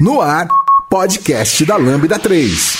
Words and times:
No 0.00 0.20
ar, 0.20 0.48
podcast 0.90 1.64
da 1.64 1.76
Lambda 1.76 2.18
3. 2.18 2.76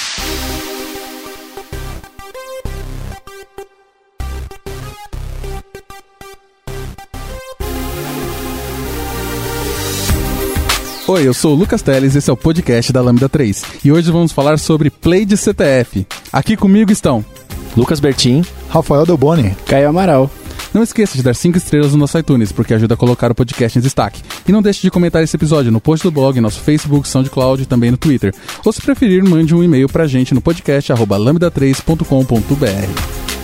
Oi, 11.07 11.29
eu 11.29 11.33
sou 11.33 11.53
o 11.53 11.55
Lucas 11.55 11.83
Teles, 11.83 12.17
esse 12.17 12.29
é 12.29 12.33
o 12.33 12.37
podcast 12.37 12.93
da 12.93 13.01
Lambda 13.01 13.29
3. 13.29 13.63
E 13.85 13.93
hoje 13.93 14.11
vamos 14.11 14.33
falar 14.33 14.59
sobre 14.59 14.91
Play 14.91 15.25
de 15.25 15.37
CTF. 15.37 16.05
Aqui 16.33 16.57
comigo 16.57 16.91
estão 16.91 17.25
Lucas 17.77 18.01
Bertin, 18.01 18.43
Rafael 18.69 19.07
Delboni, 19.07 19.57
Caio 19.67 19.89
Amaral. 19.89 20.29
Não 20.75 20.83
esqueça 20.83 21.17
de 21.17 21.23
dar 21.23 21.35
5 21.35 21.57
estrelas 21.57 21.93
no 21.93 21.99
nosso 21.99 22.19
iTunes, 22.19 22.51
porque 22.51 22.75
ajuda 22.75 22.95
a 22.95 22.97
colocar 22.97 23.31
o 23.31 23.35
podcast 23.35 23.79
em 23.79 23.83
destaque. 23.83 24.21
E 24.47 24.51
não 24.51 24.61
deixe 24.61 24.83
de 24.83 24.91
comentar 24.91 25.23
esse 25.23 25.37
episódio 25.37 25.71
no 25.71 25.81
post 25.81 26.03
do 26.03 26.11
blog, 26.11 26.41
nosso 26.41 26.61
Facebook, 26.61 27.07
SoundCloud 27.07 27.63
e 27.63 27.67
também 27.67 27.93
no 27.93 27.97
Twitter. 27.97 28.35
Ou 28.65 28.73
se 28.73 28.83
preferir, 28.83 29.23
mande 29.23 29.55
um 29.55 29.63
e-mail 29.63 29.89
pra 29.89 30.09
gente 30.09 30.35
no 30.35 30.41
podcast 30.41 30.93
arroba 30.93 31.17
lambda3.com.br. 31.17 33.44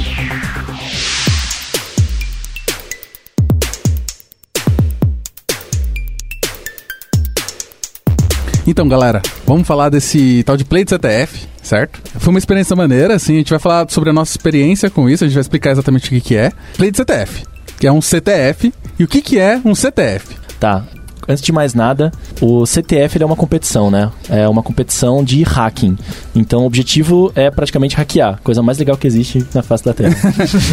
Então, 8.65 8.87
galera, 8.87 9.21
vamos 9.45 9.67
falar 9.67 9.89
desse 9.89 10.43
tal 10.43 10.55
de 10.55 10.63
Play 10.63 10.83
de 10.83 10.91
CTF, 10.91 11.47
certo? 11.63 11.99
Foi 12.19 12.31
uma 12.31 12.37
experiência 12.37 12.75
maneira, 12.75 13.15
assim, 13.15 13.33
a 13.33 13.37
gente 13.37 13.49
vai 13.49 13.59
falar 13.59 13.89
sobre 13.89 14.11
a 14.11 14.13
nossa 14.13 14.33
experiência 14.33 14.89
com 14.89 15.09
isso, 15.09 15.23
a 15.23 15.27
gente 15.27 15.33
vai 15.33 15.41
explicar 15.41 15.71
exatamente 15.71 16.07
o 16.07 16.09
que, 16.09 16.21
que 16.21 16.35
é. 16.35 16.51
Play 16.77 16.91
de 16.91 16.97
CTF, 16.97 17.43
que 17.79 17.87
é 17.87 17.91
um 17.91 18.01
CTF. 18.01 18.71
E 18.99 19.03
o 19.03 19.07
que, 19.07 19.21
que 19.21 19.39
é 19.39 19.59
um 19.65 19.73
CTF? 19.73 20.35
Tá. 20.59 20.83
Antes 21.27 21.43
de 21.43 21.51
mais 21.51 21.73
nada, 21.73 22.11
o 22.39 22.65
CTF 22.65 23.21
é 23.21 23.25
uma 23.25 23.35
competição, 23.35 23.89
né? 23.89 24.11
É 24.29 24.47
uma 24.47 24.61
competição 24.61 25.23
de 25.23 25.43
hacking. 25.43 25.97
Então, 26.35 26.63
o 26.63 26.65
objetivo 26.65 27.31
é 27.35 27.49
praticamente 27.49 27.95
hackear, 27.95 28.39
coisa 28.43 28.61
mais 28.61 28.77
legal 28.77 28.97
que 28.97 29.07
existe 29.07 29.45
na 29.53 29.63
face 29.63 29.83
da 29.85 29.93
Terra. 29.93 30.15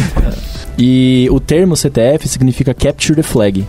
e 0.77 1.27
o 1.31 1.39
termo 1.39 1.75
CTF 1.75 2.27
significa 2.27 2.73
Capture 2.73 3.15
the 3.15 3.23
Flag 3.23 3.65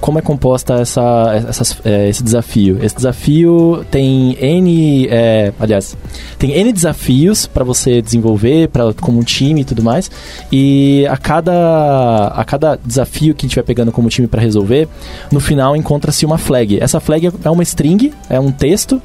como 0.00 0.18
é 0.18 0.22
composta 0.22 0.74
essa, 0.74 1.72
é, 1.84 2.08
esse 2.08 2.22
desafio? 2.22 2.78
Esse 2.82 2.94
desafio 2.94 3.84
tem 3.90 4.36
N. 4.40 5.08
É, 5.10 5.52
aliás, 5.58 5.96
tem 6.38 6.52
N 6.52 6.72
desafios 6.72 7.46
para 7.46 7.64
você 7.64 8.00
desenvolver, 8.00 8.68
pra, 8.68 8.92
como 8.94 9.18
um 9.18 9.22
time 9.22 9.62
e 9.62 9.64
tudo 9.64 9.82
mais. 9.82 10.10
E 10.52 11.06
a 11.08 11.16
cada, 11.16 12.28
a 12.28 12.44
cada 12.44 12.78
desafio 12.84 13.34
que 13.34 13.46
a 13.46 13.48
gente 13.48 13.56
vai 13.56 13.64
pegando 13.64 13.90
como 13.90 14.08
time 14.08 14.26
para 14.26 14.40
resolver, 14.40 14.88
no 15.32 15.40
final 15.40 15.74
encontra-se 15.74 16.24
uma 16.24 16.38
flag. 16.38 16.78
Essa 16.80 17.00
flag 17.00 17.30
é 17.44 17.50
uma 17.50 17.62
string, 17.62 18.12
é 18.28 18.38
um 18.38 18.52
texto, 18.52 19.00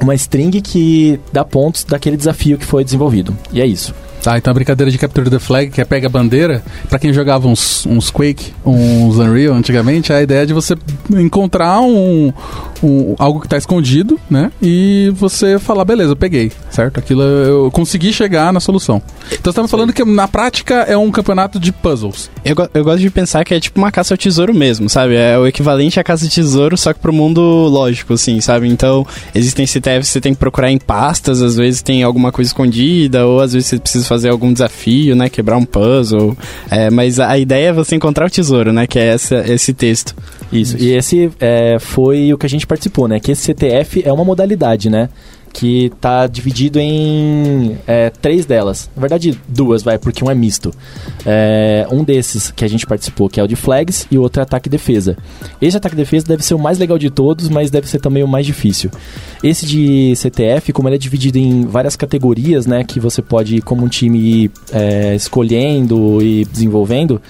uma 0.00 0.14
string 0.14 0.60
que 0.60 1.20
dá 1.32 1.44
pontos 1.44 1.84
daquele 1.84 2.16
desafio 2.16 2.56
que 2.56 2.64
foi 2.64 2.84
desenvolvido. 2.84 3.36
E 3.52 3.60
é 3.60 3.66
isso. 3.66 3.94
Tá, 4.22 4.36
então 4.36 4.50
a 4.50 4.54
brincadeira 4.54 4.90
de 4.90 4.98
Capture 4.98 5.30
the 5.30 5.38
Flag, 5.38 5.70
que 5.70 5.80
é 5.80 5.84
pega 5.84 6.06
a 6.06 6.10
bandeira, 6.10 6.62
para 6.88 6.98
quem 6.98 7.12
jogava 7.12 7.48
uns, 7.48 7.86
uns 7.86 8.10
Quake, 8.10 8.52
uns 8.64 9.16
Unreal 9.16 9.54
antigamente, 9.54 10.12
a 10.12 10.22
ideia 10.22 10.42
é 10.42 10.46
de 10.46 10.52
você 10.52 10.76
encontrar 11.10 11.80
um, 11.80 12.32
um 12.82 13.14
algo 13.18 13.40
que 13.40 13.46
está 13.46 13.56
escondido, 13.56 14.20
né? 14.28 14.52
E 14.60 15.10
você 15.16 15.58
falar, 15.58 15.84
beleza, 15.84 16.12
eu 16.12 16.16
peguei, 16.16 16.52
certo? 16.70 16.98
Aquilo 16.98 17.22
eu 17.22 17.70
consegui 17.70 18.12
chegar 18.12 18.52
na 18.52 18.60
solução. 18.60 19.00
Então 19.32 19.50
estamos 19.50 19.70
falando 19.70 19.92
que 19.92 20.04
na 20.04 20.28
prática 20.28 20.74
é 20.82 20.96
um 20.96 21.10
campeonato 21.10 21.58
de 21.58 21.72
puzzles. 21.72 22.30
Eu, 22.44 22.54
eu 22.74 22.84
gosto 22.84 23.00
de 23.00 23.10
pensar 23.10 23.44
que 23.44 23.54
é 23.54 23.60
tipo 23.60 23.78
uma 23.78 23.90
caça 23.90 24.12
ao 24.12 24.18
tesouro 24.18 24.52
mesmo, 24.52 24.88
sabe? 24.88 25.14
É 25.14 25.38
o 25.38 25.46
equivalente 25.46 25.98
à 25.98 26.04
caça 26.04 26.24
ao 26.26 26.30
tesouro, 26.30 26.76
só 26.76 26.92
que 26.92 27.00
pro 27.00 27.12
mundo 27.12 27.40
lógico, 27.40 28.14
assim, 28.14 28.40
sabe? 28.40 28.68
Então, 28.68 29.06
existem 29.34 29.66
CTFs 29.66 30.08
que 30.08 30.12
você 30.12 30.20
tem 30.20 30.34
que 30.34 30.40
procurar 30.40 30.70
em 30.70 30.78
pastas, 30.78 31.40
às 31.40 31.56
vezes 31.56 31.80
tem 31.80 32.02
alguma 32.02 32.30
coisa 32.30 32.50
escondida, 32.50 33.26
ou 33.26 33.40
às 33.40 33.52
vezes 33.52 33.68
você 33.68 33.78
precisa 33.78 34.04
fazer 34.10 34.28
algum 34.28 34.52
desafio, 34.52 35.14
né? 35.14 35.28
Quebrar 35.28 35.56
um 35.56 35.64
puzzle. 35.64 36.36
É, 36.68 36.90
mas 36.90 37.20
a 37.20 37.38
ideia 37.38 37.68
é 37.68 37.72
você 37.72 37.94
encontrar 37.94 38.26
o 38.26 38.30
tesouro, 38.30 38.72
né? 38.72 38.84
Que 38.84 38.98
é 38.98 39.06
essa, 39.06 39.36
esse 39.48 39.72
texto. 39.72 40.16
Isso. 40.52 40.76
Isso. 40.76 40.78
E 40.78 40.92
esse 40.92 41.30
é, 41.40 41.78
foi 41.78 42.32
o 42.32 42.38
que 42.38 42.46
a 42.46 42.48
gente 42.48 42.66
participou, 42.66 43.08
né? 43.08 43.20
Que 43.20 43.32
esse 43.32 43.42
CTF 43.42 44.02
é 44.04 44.12
uma 44.12 44.24
modalidade, 44.24 44.90
né? 44.90 45.08
que 45.52 45.86
está 45.86 46.26
dividido 46.26 46.78
em 46.78 47.76
é, 47.86 48.10
três 48.10 48.46
delas. 48.46 48.88
Na 48.94 49.00
verdade, 49.00 49.38
duas, 49.48 49.82
vai, 49.82 49.98
porque 49.98 50.24
um 50.24 50.30
é 50.30 50.34
misto. 50.34 50.72
É, 51.26 51.86
um 51.90 52.04
desses 52.04 52.50
que 52.50 52.64
a 52.64 52.68
gente 52.68 52.86
participou, 52.86 53.28
que 53.28 53.40
é 53.40 53.42
o 53.42 53.46
de 53.46 53.56
flags, 53.56 54.06
e 54.10 54.18
o 54.18 54.22
outro 54.22 54.40
é 54.40 54.42
ataque 54.42 54.68
e 54.68 54.70
defesa. 54.70 55.16
Esse 55.60 55.76
ataque 55.76 55.94
e 55.94 55.98
defesa 55.98 56.26
deve 56.26 56.44
ser 56.44 56.54
o 56.54 56.58
mais 56.58 56.78
legal 56.78 56.98
de 56.98 57.10
todos, 57.10 57.48
mas 57.48 57.70
deve 57.70 57.88
ser 57.88 58.00
também 58.00 58.22
o 58.22 58.28
mais 58.28 58.46
difícil. 58.46 58.90
Esse 59.42 59.66
de 59.66 60.14
CTF, 60.16 60.72
como 60.72 60.88
ele 60.88 60.96
é 60.96 60.98
dividido 60.98 61.38
em 61.38 61.66
várias 61.66 61.96
categorias, 61.96 62.66
né, 62.66 62.84
que 62.84 63.00
você 63.00 63.20
pode, 63.20 63.60
como 63.60 63.84
um 63.84 63.88
time, 63.88 64.18
ir 64.18 64.50
é, 64.72 65.14
escolhendo 65.14 66.22
e 66.22 66.44
desenvolvendo, 66.44 67.20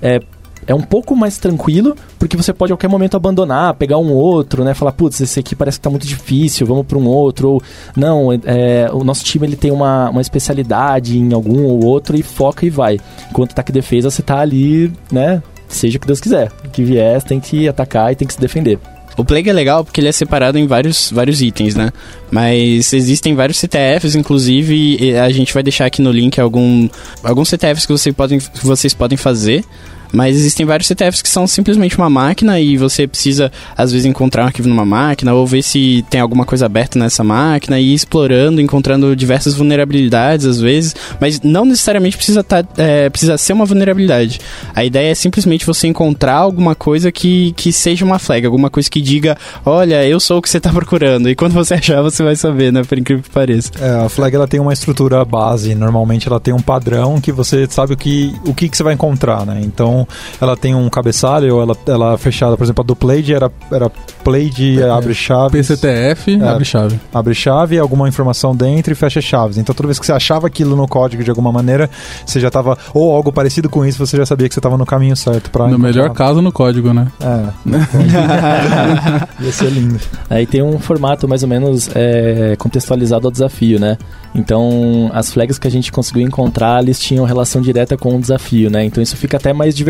é, 0.00 0.20
é 0.66 0.74
um 0.74 0.80
pouco 0.80 1.14
mais 1.14 1.38
tranquilo, 1.38 1.94
porque 2.18 2.36
você 2.36 2.52
pode 2.52 2.72
a 2.72 2.76
qualquer 2.76 2.88
momento 2.88 3.16
abandonar, 3.16 3.74
pegar 3.74 3.98
um 3.98 4.12
outro, 4.12 4.64
né? 4.64 4.74
Falar, 4.74 4.92
putz, 4.92 5.20
esse 5.20 5.38
aqui 5.38 5.54
parece 5.54 5.78
que 5.78 5.82
tá 5.82 5.90
muito 5.90 6.06
difícil, 6.06 6.66
vamos 6.66 6.86
para 6.86 6.98
um 6.98 7.06
outro. 7.06 7.50
Ou, 7.50 7.62
não, 7.96 8.32
é, 8.32 8.90
o 8.92 9.04
nosso 9.04 9.24
time 9.24 9.46
ele 9.46 9.56
tem 9.56 9.70
uma, 9.70 10.10
uma 10.10 10.20
especialidade 10.20 11.18
em 11.18 11.32
algum 11.32 11.64
ou 11.64 11.84
outro 11.84 12.16
e 12.16 12.22
foca 12.22 12.66
e 12.66 12.70
vai. 12.70 12.98
Enquanto 13.30 13.52
ataque 13.52 13.70
e 13.70 13.74
defesa, 13.74 14.10
você 14.10 14.22
tá 14.22 14.40
ali, 14.40 14.92
né? 15.10 15.42
Seja 15.68 15.98
o 15.98 16.00
que 16.00 16.06
Deus 16.06 16.20
quiser. 16.20 16.50
O 16.64 16.68
que 16.68 16.82
vier, 16.82 17.22
tem 17.22 17.38
que 17.38 17.68
atacar 17.68 18.12
e 18.12 18.16
tem 18.16 18.26
que 18.26 18.34
se 18.34 18.40
defender. 18.40 18.78
O 19.16 19.24
Plague 19.24 19.48
é 19.48 19.52
legal 19.52 19.82
porque 19.82 20.00
ele 20.00 20.08
é 20.08 20.12
separado 20.12 20.58
em 20.58 20.66
vários, 20.66 21.10
vários 21.10 21.40
itens, 21.40 21.74
né? 21.74 21.90
Mas 22.30 22.92
existem 22.92 23.34
vários 23.34 23.58
CTFs, 23.58 24.14
inclusive, 24.14 25.16
a 25.18 25.30
gente 25.30 25.54
vai 25.54 25.62
deixar 25.62 25.86
aqui 25.86 26.02
no 26.02 26.10
link 26.10 26.38
algum, 26.38 26.86
alguns 27.24 27.48
CTFs 27.48 27.86
que, 27.86 27.92
você 27.92 28.12
podem, 28.12 28.38
que 28.38 28.66
vocês 28.66 28.92
podem 28.92 29.16
fazer 29.16 29.64
mas 30.12 30.36
existem 30.36 30.64
vários 30.66 30.88
CTFs 30.88 31.22
que 31.22 31.28
são 31.28 31.46
simplesmente 31.46 31.96
uma 31.96 32.10
máquina 32.10 32.60
e 32.60 32.76
você 32.76 33.06
precisa, 33.06 33.50
às 33.76 33.92
vezes, 33.92 34.06
encontrar 34.06 34.44
um 34.44 34.46
arquivo 34.46 34.68
numa 34.68 34.84
máquina 34.84 35.34
ou 35.34 35.46
ver 35.46 35.62
se 35.62 36.04
tem 36.10 36.20
alguma 36.20 36.44
coisa 36.44 36.66
aberta 36.66 36.98
nessa 36.98 37.22
máquina 37.24 37.78
e 37.78 37.92
ir 37.92 37.94
explorando, 37.94 38.60
encontrando 38.60 39.14
diversas 39.16 39.54
vulnerabilidades, 39.54 40.46
às 40.46 40.60
vezes, 40.60 40.94
mas 41.20 41.40
não 41.40 41.64
necessariamente 41.64 42.16
precisa, 42.16 42.42
tá, 42.42 42.64
é, 42.76 43.08
precisa 43.10 43.36
ser 43.38 43.52
uma 43.52 43.64
vulnerabilidade. 43.64 44.40
A 44.74 44.84
ideia 44.84 45.10
é 45.10 45.14
simplesmente 45.14 45.66
você 45.66 45.86
encontrar 45.86 46.36
alguma 46.36 46.74
coisa 46.74 47.10
que, 47.10 47.52
que 47.52 47.72
seja 47.72 48.04
uma 48.04 48.18
flag, 48.18 48.44
alguma 48.46 48.70
coisa 48.70 48.90
que 48.90 49.00
diga, 49.00 49.36
olha, 49.64 50.06
eu 50.06 50.20
sou 50.20 50.38
o 50.38 50.42
que 50.42 50.48
você 50.48 50.58
está 50.58 50.70
procurando. 50.72 51.28
E 51.28 51.34
quando 51.34 51.52
você 51.52 51.74
achar, 51.74 52.02
você 52.02 52.22
vai 52.22 52.36
saber, 52.36 52.72
né? 52.72 52.82
Por 52.84 52.98
incrível 52.98 53.22
que 53.22 53.30
pareça. 53.30 53.70
É, 53.80 54.04
a 54.04 54.08
flag 54.08 54.34
ela 54.34 54.48
tem 54.48 54.60
uma 54.60 54.72
estrutura 54.72 55.24
base, 55.24 55.74
normalmente 55.74 56.28
ela 56.28 56.40
tem 56.40 56.54
um 56.54 56.60
padrão 56.60 57.20
que 57.20 57.32
você 57.32 57.66
sabe 57.68 57.94
o 57.94 57.96
que, 57.96 58.34
o 58.44 58.54
que, 58.54 58.68
que 58.68 58.76
você 58.76 58.82
vai 58.82 58.94
encontrar, 58.94 59.44
né? 59.46 59.60
Então, 59.62 60.05
então, 60.06 60.48
ela 60.48 60.56
tem 60.56 60.74
um 60.74 60.88
cabeçalho, 60.88 61.60
ela, 61.60 61.76
ela 61.86 62.14
é 62.14 62.16
fechada, 62.16 62.56
por 62.56 62.64
exemplo, 62.64 62.82
a 62.82 62.86
do 62.86 62.96
Plaid 62.96 63.32
era, 63.32 63.50
era 63.70 63.90
Plaid, 64.24 64.80
é, 64.80 64.88
abre 64.88 65.14
chave. 65.14 65.58
PCTF, 65.58 66.40
é, 66.40 66.48
abre 66.48 66.64
chave. 66.64 67.00
Abre 67.12 67.34
chave, 67.34 67.78
alguma 67.78 68.08
informação 68.08 68.54
dentro 68.54 68.92
e 68.92 68.96
fecha 68.96 69.20
chaves. 69.20 69.58
Então, 69.58 69.74
toda 69.74 69.86
vez 69.86 69.98
que 69.98 70.06
você 70.06 70.12
achava 70.12 70.46
aquilo 70.46 70.76
no 70.76 70.86
código 70.88 71.22
de 71.22 71.30
alguma 71.30 71.52
maneira, 71.52 71.88
você 72.24 72.40
já 72.40 72.48
estava, 72.48 72.76
ou 72.92 73.14
algo 73.14 73.32
parecido 73.32 73.68
com 73.68 73.84
isso, 73.84 74.04
você 74.04 74.16
já 74.16 74.26
sabia 74.26 74.48
que 74.48 74.54
você 74.54 74.60
estava 74.60 74.76
no 74.76 74.86
caminho 74.86 75.16
certo 75.16 75.50
para 75.50 75.68
No 75.68 75.78
melhor 75.78 76.10
caso, 76.10 76.42
no 76.42 76.52
código, 76.52 76.92
né? 76.92 77.08
É. 77.20 77.46
Ia 79.44 79.52
ser 79.52 79.70
lindo. 79.70 79.98
Aí 80.28 80.46
tem 80.46 80.62
um 80.62 80.78
formato 80.78 81.28
mais 81.28 81.42
ou 81.42 81.48
menos 81.48 81.88
é, 81.94 82.56
contextualizado 82.56 83.26
ao 83.26 83.32
desafio, 83.32 83.78
né? 83.78 83.96
Então, 84.34 85.10
as 85.14 85.32
flags 85.32 85.58
que 85.58 85.66
a 85.66 85.70
gente 85.70 85.90
conseguiu 85.90 86.22
encontrar, 86.22 86.82
eles 86.82 86.98
tinham 86.98 87.24
relação 87.24 87.62
direta 87.62 87.96
com 87.96 88.16
o 88.16 88.20
desafio, 88.20 88.70
né? 88.70 88.84
Então, 88.84 89.02
isso 89.02 89.16
fica 89.16 89.38
até 89.38 89.52
mais 89.52 89.74
divertido. 89.74 89.85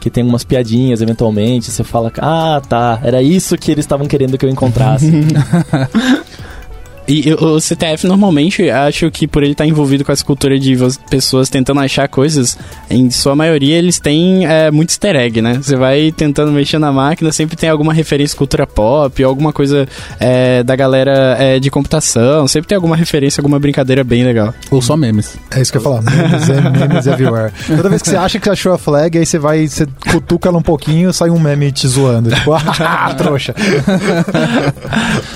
Que 0.00 0.10
tem 0.10 0.24
umas 0.24 0.42
piadinhas, 0.42 1.00
eventualmente, 1.00 1.70
você 1.70 1.84
fala, 1.84 2.12
ah, 2.18 2.60
tá, 2.68 3.00
era 3.04 3.22
isso 3.22 3.56
que 3.56 3.70
eles 3.70 3.84
estavam 3.84 4.06
querendo 4.08 4.36
que 4.36 4.44
eu 4.44 4.50
encontrasse. 4.50 5.10
E 7.06 7.32
o 7.34 7.60
CTF 7.60 8.06
normalmente, 8.06 8.70
acho 8.70 9.10
que 9.10 9.26
por 9.26 9.42
ele 9.42 9.52
estar 9.52 9.66
envolvido 9.66 10.04
com 10.04 10.12
essa 10.12 10.24
cultura 10.24 10.58
de 10.58 10.76
pessoas 11.10 11.48
tentando 11.48 11.80
achar 11.80 12.08
coisas, 12.08 12.58
em 12.88 13.10
sua 13.10 13.34
maioria 13.34 13.76
eles 13.76 13.98
têm 13.98 14.46
é, 14.46 14.70
muito 14.70 14.90
easter 14.90 15.16
egg, 15.16 15.42
né? 15.42 15.54
Você 15.54 15.76
vai 15.76 16.12
tentando 16.12 16.52
mexer 16.52 16.78
na 16.78 16.92
máquina, 16.92 17.32
sempre 17.32 17.56
tem 17.56 17.68
alguma 17.68 17.92
referência 17.92 18.36
à 18.36 18.38
cultura 18.38 18.66
pop, 18.66 19.22
alguma 19.22 19.52
coisa 19.52 19.88
é, 20.20 20.62
da 20.62 20.76
galera 20.76 21.36
é, 21.38 21.58
de 21.58 21.70
computação, 21.70 22.46
sempre 22.46 22.68
tem 22.68 22.76
alguma 22.76 22.96
referência, 22.96 23.40
alguma 23.40 23.58
brincadeira 23.58 24.04
bem 24.04 24.24
legal. 24.24 24.54
Ou 24.70 24.80
só 24.80 24.96
memes. 24.96 25.36
É 25.50 25.60
isso 25.60 25.72
que 25.72 25.78
eu 25.78 25.82
ia 25.82 25.84
falar. 25.84 26.02
Memes, 26.02 26.48
é, 26.48 26.60
memes 26.86 27.06
everywhere. 27.06 27.52
Toda 27.66 27.88
vez 27.88 28.02
que 28.02 28.08
você 28.08 28.16
acha 28.16 28.38
que 28.38 28.44
você 28.44 28.50
achou 28.50 28.72
a 28.72 28.78
flag, 28.78 29.18
aí 29.18 29.26
você 29.26 29.38
vai, 29.38 29.66
você 29.66 29.86
cutuca 30.10 30.48
ela 30.48 30.58
um 30.58 30.62
pouquinho 30.62 31.12
sai 31.12 31.30
um 31.30 31.38
meme 31.38 31.70
te 31.70 31.86
zoando. 31.86 32.30
Tipo, 32.30 32.52
ah, 32.80 33.14
trouxa. 33.16 33.54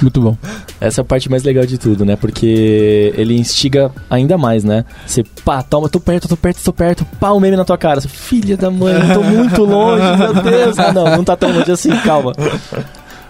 Muito 0.03 0.21
bom. 0.21 0.37
Essa 0.81 1.01
é 1.01 1.03
a 1.03 1.05
parte 1.05 1.31
mais 1.31 1.43
legal 1.43 1.56
de 1.65 1.79
tudo, 1.79 2.05
né? 2.05 2.17
Porque 2.17 3.15
ele 3.17 3.39
instiga 3.39 3.93
ainda 4.11 4.37
mais, 4.37 4.65
né? 4.65 4.85
Você, 5.07 5.23
pá, 5.45 5.63
toma, 5.63 5.89
tô 5.89 6.01
perto, 6.01 6.27
tô 6.27 6.37
perto, 6.37 6.63
tô 6.63 6.73
perto, 6.73 7.07
pá, 7.21 7.33
um 7.33 7.39
meme 7.41 7.57
na 7.57 7.65
tua 7.65 7.79
cara. 7.79 8.01
Você, 8.01 8.09
Filha 8.09 8.57
da 8.57 8.71
mãe, 8.71 8.95
tô 9.15 9.23
muito 9.23 9.65
longe, 9.65 10.17
meu 10.19 10.35
Deus. 10.43 10.79
Ah, 10.79 10.93
não, 10.93 11.05
não 11.05 11.25
tá 11.25 11.37
tão 11.37 11.53
longe 11.53 11.71
assim, 11.71 11.91
calma. 11.99 12.33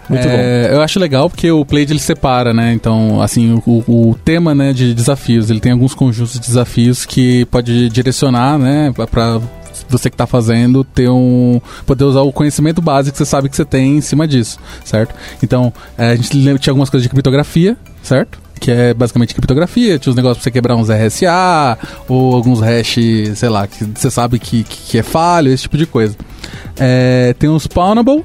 Muito 0.09 0.23
bom. 0.23 0.33
É, 0.33 0.69
Eu 0.73 0.81
acho 0.81 0.99
legal 0.99 1.29
porque 1.29 1.51
o 1.51 1.65
Played 1.65 1.91
ele 1.91 1.99
separa, 1.99 2.53
né? 2.53 2.73
Então, 2.73 3.21
assim, 3.21 3.61
o, 3.65 3.83
o 3.87 4.15
tema 4.23 4.55
né, 4.55 4.73
de 4.73 4.93
desafios, 4.93 5.49
ele 5.49 5.59
tem 5.59 5.71
alguns 5.71 5.93
conjuntos 5.93 6.33
de 6.33 6.39
desafios 6.39 7.05
que 7.05 7.45
pode 7.45 7.89
direcionar, 7.89 8.57
né, 8.57 8.93
pra 9.11 9.39
você 9.89 10.09
que 10.09 10.17
tá 10.17 10.25
fazendo 10.27 10.83
ter 10.83 11.09
um. 11.09 11.59
poder 11.85 12.03
usar 12.03 12.21
o 12.21 12.31
conhecimento 12.31 12.81
básico 12.81 13.13
que 13.13 13.17
você 13.17 13.25
sabe 13.25 13.49
que 13.49 13.55
você 13.55 13.65
tem 13.65 13.97
em 13.97 14.01
cima 14.01 14.27
disso, 14.27 14.57
certo? 14.83 15.13
Então, 15.41 15.71
é, 15.97 16.11
a 16.11 16.15
gente 16.15 16.35
lembra- 16.37 16.59
tinha 16.59 16.71
algumas 16.71 16.89
coisas 16.89 17.03
de 17.03 17.09
criptografia, 17.09 17.77
certo? 18.01 18.39
Que 18.59 18.71
é 18.71 18.93
basicamente 18.93 19.33
criptografia, 19.35 19.99
tinha 19.99 20.09
os 20.11 20.15
negócios 20.15 20.37
pra 20.39 20.43
você 20.43 20.51
quebrar 20.51 20.75
uns 20.75 20.89
RSA, 20.89 21.77
ou 22.07 22.33
alguns 22.35 22.59
hash, 22.59 22.97
sei 23.35 23.49
lá, 23.49 23.67
que 23.67 23.83
você 23.85 24.09
sabe 24.09 24.39
que, 24.39 24.63
que, 24.63 24.97
é 24.97 25.03
falho, 25.03 25.51
esse 25.51 25.63
tipo 25.63 25.77
de 25.77 25.85
coisa. 25.85 26.15
É, 26.79 27.35
tem 27.37 27.49
os 27.49 27.63
spawnable, 27.63 28.23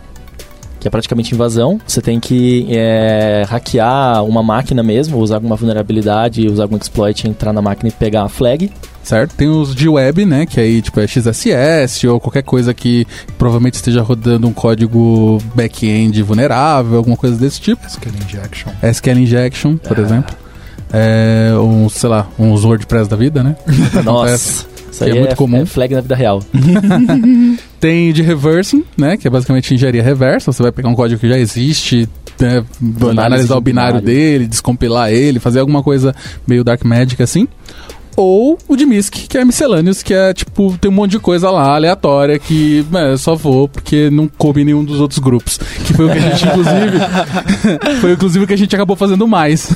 Que 0.81 0.89
é 0.89 0.91
praticamente 0.91 1.33
invasão. 1.35 1.79
Você 1.87 2.01
tem 2.01 2.19
que 2.19 2.67
é, 2.71 3.45
hackear 3.49 4.25
uma 4.25 4.43
máquina 4.43 4.83
mesmo, 4.83 5.19
usar 5.19 5.37
alguma 5.37 5.55
vulnerabilidade, 5.55 6.49
usar 6.49 6.65
algum 6.65 6.77
exploit, 6.77 7.29
entrar 7.29 7.53
na 7.53 7.63
máquina 7.63 7.89
e 7.89 7.93
pegar 7.93 8.25
a 8.25 8.29
flag. 8.29 8.69
Certo? 9.03 9.35
Tem 9.35 9.49
os 9.49 9.75
de 9.75 9.89
web, 9.89 10.25
né? 10.25 10.47
Que 10.47 10.61
aí, 10.61 10.83
tipo, 10.83 11.01
é 11.01 11.07
XSS 11.07 12.07
ou 12.07 12.21
qualquer 12.21 12.43
coisa 12.43 12.73
que 12.73 13.07
provavelmente 13.39 13.75
esteja 13.75 14.03
rodando 14.03 14.47
um 14.47 14.53
código 14.53 15.39
back-end 15.55 16.23
vulnerável, 16.23 16.99
alguma 16.99 17.17
coisa 17.17 17.37
desse 17.37 17.61
tipo. 17.61 17.87
SQL 17.87 18.13
injection. 18.25 18.73
SQL 18.83 19.19
injection, 19.19 19.77
por 19.77 19.99
exemplo. 19.99 20.35
É, 20.93 21.53
um, 21.57 21.89
sei 21.89 22.09
lá, 22.09 22.29
uns 22.39 22.65
WordPress 22.65 23.09
da 23.09 23.17
vida, 23.17 23.43
né? 23.43 23.57
Nossa, 24.05 24.67
isso 24.91 25.05
aí 25.05 25.11
que 25.11 25.17
é 25.17 25.21
muito 25.21 25.37
comum. 25.37 25.63
é 25.63 25.67
flag 25.67 25.95
na 25.95 26.03
vida 26.03 26.15
real. 26.15 26.43
Tem 27.81 28.13
de 28.13 28.23
reversing, 28.23 28.85
né? 28.97 29.17
Que 29.17 29.27
é 29.27 29.31
basicamente 29.31 29.73
engenharia 29.73 30.03
reversa. 30.03 30.53
Você 30.53 30.63
vai 30.63 30.71
pegar 30.71 30.91
um 30.91 30.95
código 30.95 31.19
que 31.19 31.29
já 31.29 31.39
existe, 31.39 32.07
né, 32.39 32.63
analisar 33.11 33.57
o 33.57 33.61
binário, 33.61 34.01
binário. 34.01 34.01
dele, 34.01 34.47
descompilar 34.47 35.11
ele, 35.11 35.41
fazer 35.41 35.61
alguma 35.61 35.83
coisa 35.83 36.15
meio 36.47 36.63
dark 36.63 36.85
magic 36.85 37.23
assim. 37.23 37.49
Ou 38.17 38.59
o 38.69 38.77
de 38.77 38.85
MISC, 38.87 39.27
que 39.29 39.39
é 39.39 39.45
miscellaneous, 39.45 40.03
que 40.03 40.13
é 40.15 40.33
tipo, 40.35 40.77
tem 40.81 40.91
um 40.91 40.95
monte 40.95 41.13
de 41.13 41.19
coisa 41.19 41.51
lá 41.51 41.75
aleatória 41.75 42.39
que 42.39 42.85
é, 42.95 43.13
eu 43.13 43.19
só 43.19 43.35
vou 43.35 43.69
porque 43.69 44.11
não 44.11 44.29
coube 44.29 44.65
nenhum 44.65 44.85
dos 44.85 45.01
outros 45.01 45.19
grupos. 45.19 45.59
Que 45.87 45.95
foi 45.95 46.07
o 46.07 46.13
que 46.13 46.19
a 46.19 46.21
gente, 46.21 46.45
inclusive. 46.47 46.99
foi 48.01 48.13
inclusive 48.13 48.45
o 48.45 48.49
que 48.49 48.55
a 48.55 48.59
gente 48.59 48.75
acabou 48.75 48.97
fazendo 48.97 49.27
mais. 49.27 49.71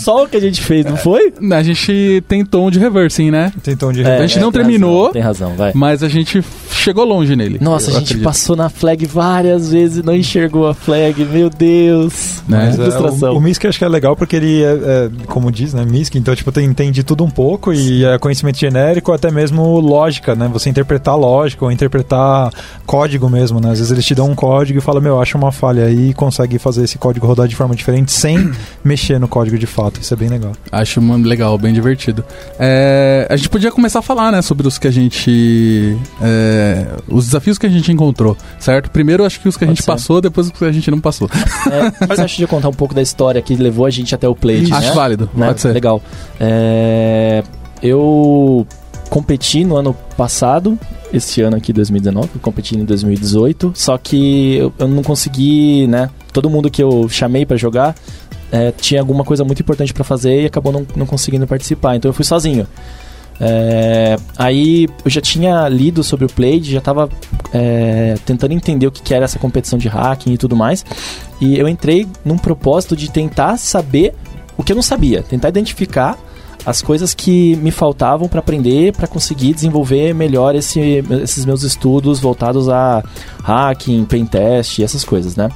Só 0.00 0.24
o 0.24 0.28
que 0.28 0.36
a 0.36 0.40
gente 0.40 0.60
fez, 0.62 0.84
não 0.84 0.96
foi? 0.96 1.32
a 1.52 1.62
gente 1.62 2.22
tentou 2.28 2.66
um 2.66 2.70
de 2.70 2.78
reversing, 2.78 3.30
né? 3.30 3.52
Tem 3.62 3.76
tom 3.76 3.92
de 3.92 4.02
É, 4.02 4.18
A 4.18 4.26
gente 4.26 4.38
não 4.38 4.50
tem 4.52 4.62
terminou. 4.62 4.98
razão, 4.98 5.12
tem 5.12 5.22
razão, 5.22 5.54
vai. 5.56 5.72
Mas 5.74 6.02
a 6.02 6.08
gente 6.08 6.42
chegou 6.70 7.04
longe 7.04 7.34
nele. 7.36 7.58
Nossa, 7.60 7.90
a 7.90 7.94
gente 7.94 8.04
acredito. 8.04 8.24
passou 8.24 8.56
na 8.56 8.68
flag 8.68 9.04
várias 9.06 9.70
vezes 9.72 9.98
e 9.98 10.02
não 10.02 10.14
enxergou 10.14 10.66
a 10.66 10.74
flag. 10.74 11.24
Meu 11.24 11.50
Deus. 11.50 12.42
Né? 12.48 12.66
Mas, 12.66 12.78
é, 12.78 12.84
Frustração. 12.84 13.34
o, 13.34 13.38
o 13.38 13.40
MISC 13.40 13.64
eu 13.64 13.68
acho 13.68 13.78
que 13.78 13.84
é 13.84 13.88
legal 13.88 14.16
porque 14.16 14.36
ele 14.36 14.62
é, 14.62 14.66
é, 14.66 15.10
como 15.26 15.50
diz, 15.50 15.74
né, 15.74 15.84
MISC, 15.84 16.16
então 16.16 16.34
tipo, 16.34 16.52
tem, 16.52 16.66
entende 16.66 17.02
tudo 17.02 17.24
um 17.24 17.30
pouco 17.30 17.65
e 17.72 18.04
é 18.04 18.18
conhecimento 18.18 18.58
genérico, 18.58 19.12
até 19.12 19.30
mesmo 19.30 19.78
lógica, 19.80 20.34
né? 20.34 20.48
Você 20.52 20.68
interpretar 20.70 21.16
lógica 21.16 21.64
ou 21.64 21.70
interpretar 21.72 22.50
código 22.84 23.28
mesmo, 23.28 23.60
né? 23.60 23.70
Às 23.72 23.78
vezes 23.78 23.92
eles 23.92 24.04
te 24.04 24.14
dão 24.14 24.30
um 24.30 24.34
código 24.34 24.78
e 24.78 24.82
falam, 24.82 25.00
meu, 25.02 25.20
acha 25.20 25.36
uma 25.36 25.52
falha 25.52 25.84
aí 25.84 26.10
e 26.10 26.14
consegue 26.14 26.58
fazer 26.58 26.84
esse 26.84 26.98
código 26.98 27.26
rodar 27.26 27.48
de 27.48 27.56
forma 27.56 27.74
diferente 27.74 28.12
sem 28.12 28.50
mexer 28.84 29.18
no 29.18 29.28
código 29.28 29.58
de 29.58 29.66
fato. 29.66 30.00
Isso 30.00 30.12
é 30.12 30.16
bem 30.16 30.28
legal. 30.28 30.52
Acho 30.70 31.00
legal, 31.22 31.56
bem 31.58 31.72
divertido. 31.72 32.24
É, 32.58 33.26
a 33.30 33.36
gente 33.36 33.48
podia 33.48 33.70
começar 33.70 33.98
a 34.00 34.02
falar, 34.02 34.32
né, 34.32 34.42
sobre 34.42 34.66
os 34.66 34.78
que 34.78 34.86
a 34.88 34.90
gente. 34.90 35.96
é, 36.20 36.86
os 37.08 37.26
desafios 37.26 37.58
que 37.58 37.66
a 37.66 37.70
gente 37.70 37.90
encontrou, 37.92 38.36
certo? 38.58 38.90
Primeiro, 38.90 39.24
acho 39.24 39.40
que 39.40 39.48
os 39.48 39.56
que 39.56 39.64
a 39.64 39.68
gente 39.68 39.82
ser. 39.82 39.86
passou, 39.86 40.20
depois 40.20 40.46
os 40.48 40.52
que 40.52 40.64
a 40.64 40.72
gente 40.72 40.90
não 40.90 41.00
passou. 41.00 41.28
É, 41.70 42.06
você 42.06 42.20
acha 42.22 42.36
de 42.36 42.46
contar 42.46 42.68
um 42.68 42.74
pouco 42.74 42.94
da 42.94 43.02
história 43.02 43.40
que 43.42 43.54
levou 43.56 43.86
a 43.86 43.90
gente 43.90 44.14
até 44.14 44.28
o 44.28 44.34
play? 44.34 44.66
Acho 44.70 44.94
válido, 44.94 45.28
Né? 45.34 45.46
pode 45.48 45.60
ser. 45.60 45.72
Legal. 45.72 46.02
É, 46.40 47.42
eu 47.82 48.66
competi 49.08 49.64
no 49.64 49.76
ano 49.76 49.94
passado, 50.16 50.78
esse 51.12 51.40
ano 51.40 51.56
aqui, 51.56 51.72
2019, 51.72 52.30
eu 52.34 52.40
competi 52.40 52.76
em 52.76 52.84
2018, 52.84 53.72
só 53.74 53.96
que 53.96 54.56
eu, 54.78 54.88
não 54.88 55.02
consegui, 55.02 55.86
né? 55.86 56.10
Todo 56.32 56.50
mundo 56.50 56.70
que 56.70 56.82
eu 56.82 57.08
chamei 57.08 57.46
pra 57.46 57.56
jogar 57.56 57.94
é, 58.50 58.72
tinha 58.72 59.00
alguma 59.00 59.24
coisa 59.24 59.44
muito 59.44 59.60
importante 59.60 59.92
pra 59.92 60.04
fazer 60.04 60.42
e 60.42 60.46
acabou 60.46 60.72
não, 60.72 60.86
não 60.94 61.06
conseguindo 61.06 61.46
participar, 61.46 61.96
então 61.96 62.08
eu 62.08 62.12
fui 62.12 62.24
sozinho. 62.24 62.66
É, 63.38 64.16
aí 64.38 64.88
eu 65.04 65.10
já 65.10 65.20
tinha 65.20 65.68
lido 65.68 66.02
sobre 66.02 66.24
o 66.24 66.28
Played, 66.28 66.72
já 66.72 66.80
tava 66.80 67.08
é, 67.52 68.16
tentando 68.24 68.52
entender 68.52 68.86
o 68.86 68.90
que 68.90 69.02
que 69.02 69.12
era 69.12 69.24
essa 69.24 69.38
competição 69.38 69.78
de 69.78 69.88
hacking 69.88 70.32
e 70.32 70.38
tudo 70.38 70.56
mais. 70.56 70.84
E 71.40 71.58
eu 71.58 71.68
entrei 71.68 72.08
num 72.24 72.38
propósito 72.38 72.96
de 72.96 73.10
tentar 73.10 73.58
saber 73.58 74.14
o 74.56 74.62
que 74.62 74.72
eu 74.72 74.76
não 74.76 74.82
sabia, 74.82 75.22
tentar 75.22 75.50
identificar 75.50 76.18
as 76.66 76.82
coisas 76.82 77.14
que 77.14 77.54
me 77.56 77.70
faltavam 77.70 78.28
para 78.28 78.40
aprender, 78.40 78.92
para 78.92 79.06
conseguir 79.06 79.54
desenvolver 79.54 80.12
melhor 80.12 80.54
esse- 80.56 81.02
esses 81.22 81.44
meus 81.44 81.62
estudos 81.62 82.18
voltados 82.18 82.68
a 82.68 83.02
hacking, 83.44 84.04
pentest 84.04 84.80
essas 84.82 85.04
coisas, 85.04 85.36
né? 85.36 85.48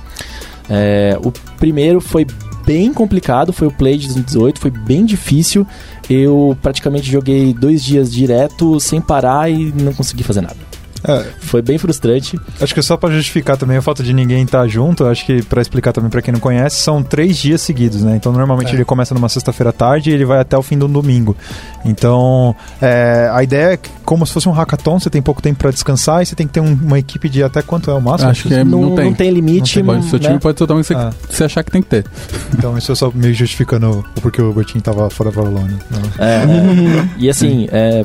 É, 0.69 1.19
o 1.23 1.33
primeiro 1.59 2.01
foi 2.01 2.25
bem 2.65 2.95
complicado, 2.95 3.53
foi 3.53 3.67
o 3.67 3.73
Play 3.73 3.99
de 3.99 4.07
2018, 4.07 4.61
foi 4.61 4.71
bem 4.71 5.05
difícil. 5.05 5.67
Eu 6.09 6.57
praticamente 6.62 7.11
joguei 7.11 7.53
dois 7.53 7.83
dias 7.85 8.12
direto, 8.12 8.79
sem 8.79 9.01
parar 9.01 9.51
e 9.51 9.73
não 9.73 9.93
consegui 9.93 10.23
fazer 10.23 10.41
nada. 10.43 10.70
É, 11.02 11.25
Foi 11.41 11.62
bem 11.62 11.79
frustrante. 11.79 12.38
acho 12.61 12.75
que 12.75 12.82
só 12.82 12.97
pra 12.97 13.11
justificar 13.11 13.56
também 13.56 13.79
o 13.79 13.82
fato 13.82 14.02
de 14.02 14.12
ninguém 14.12 14.43
estar 14.44 14.67
junto, 14.69 15.05
acho 15.06 15.25
que 15.25 15.43
pra 15.43 15.62
explicar 15.62 15.93
também 15.93 16.11
pra 16.11 16.20
quem 16.23 16.32
não 16.32 16.41
conhece, 16.41 16.76
são 16.76 17.02
três 17.02 17.37
dias 17.38 17.61
seguidos, 17.62 18.02
né? 18.02 18.17
Então 18.17 18.32
normalmente 18.32 18.70
É. 18.70 18.75
ele 18.75 18.85
começa 18.85 19.14
numa 19.14 19.29
sexta-feira 19.29 19.70
à 19.70 19.73
tarde 19.73 20.11
e 20.11 20.12
ele 20.12 20.25
vai 20.25 20.38
até 20.41 20.56
o 20.56 20.62
fim 20.62 20.76
do 20.79 20.87
domingo. 20.88 21.37
Então 21.85 22.55
é, 22.81 23.31
a 23.32 23.43
ideia 23.43 23.73
é 23.73 23.76
que, 23.76 23.88
como 24.05 24.26
se 24.26 24.32
fosse 24.32 24.49
um 24.49 24.52
hackathon, 24.52 24.99
você 24.99 25.08
tem 25.11 25.23
pouco 25.23 25.41
tempo 25.41 25.58
pra 25.58 25.70
descansar 25.70 26.23
e 26.23 26.26
você 26.26 26.35
tem 26.35 26.47
que 26.47 26.52
ter 26.52 26.61
um- 26.61 26.73
uma 26.75 26.99
equipe 26.99 27.28
de 27.28 27.42
até 27.42 27.62
quanto 27.62 27.90
é 27.90 27.95
o 27.95 28.00
máximo? 28.00 28.30
Acho 28.30 28.49
que 28.49 28.54
é- 28.54 28.64
não, 28.64 28.83
não 28.83 28.95
tem. 28.97 29.04
não 29.07 29.14
tem 29.14 29.30
limite. 29.30 29.83
Não 29.83 29.95
Pode- 29.95 30.09
seu 30.11 30.19
time 30.19 30.35
né? 30.35 30.38
pode 30.40 30.59
ser 30.59 30.64
o 30.64 30.66
tamanho 30.66 30.85
que 30.85 30.88
você, 30.88 30.95
Ah. 30.95 31.12
você 31.28 31.45
achar 31.45 31.62
que 31.64 31.71
tem 31.71 31.83
que 31.83 31.88
ter. 31.88 32.04
Então 32.52 32.76
isso 32.76 32.92
é 32.92 32.95
só 32.95 33.11
meio 33.14 33.33
justificando 33.35 34.04
o 34.16 34.21
porquê 34.21 34.42
o 34.42 34.52
Bertinho 34.52 34.83
tava 34.83 35.09
fora 35.11 35.30
da 35.30 35.40
Valônia. 35.42 35.78
Não. 35.90 36.25
É, 36.25 36.35
é. 36.45 37.09
E 37.19 37.28
assim, 37.30 37.69
é, 37.71 38.04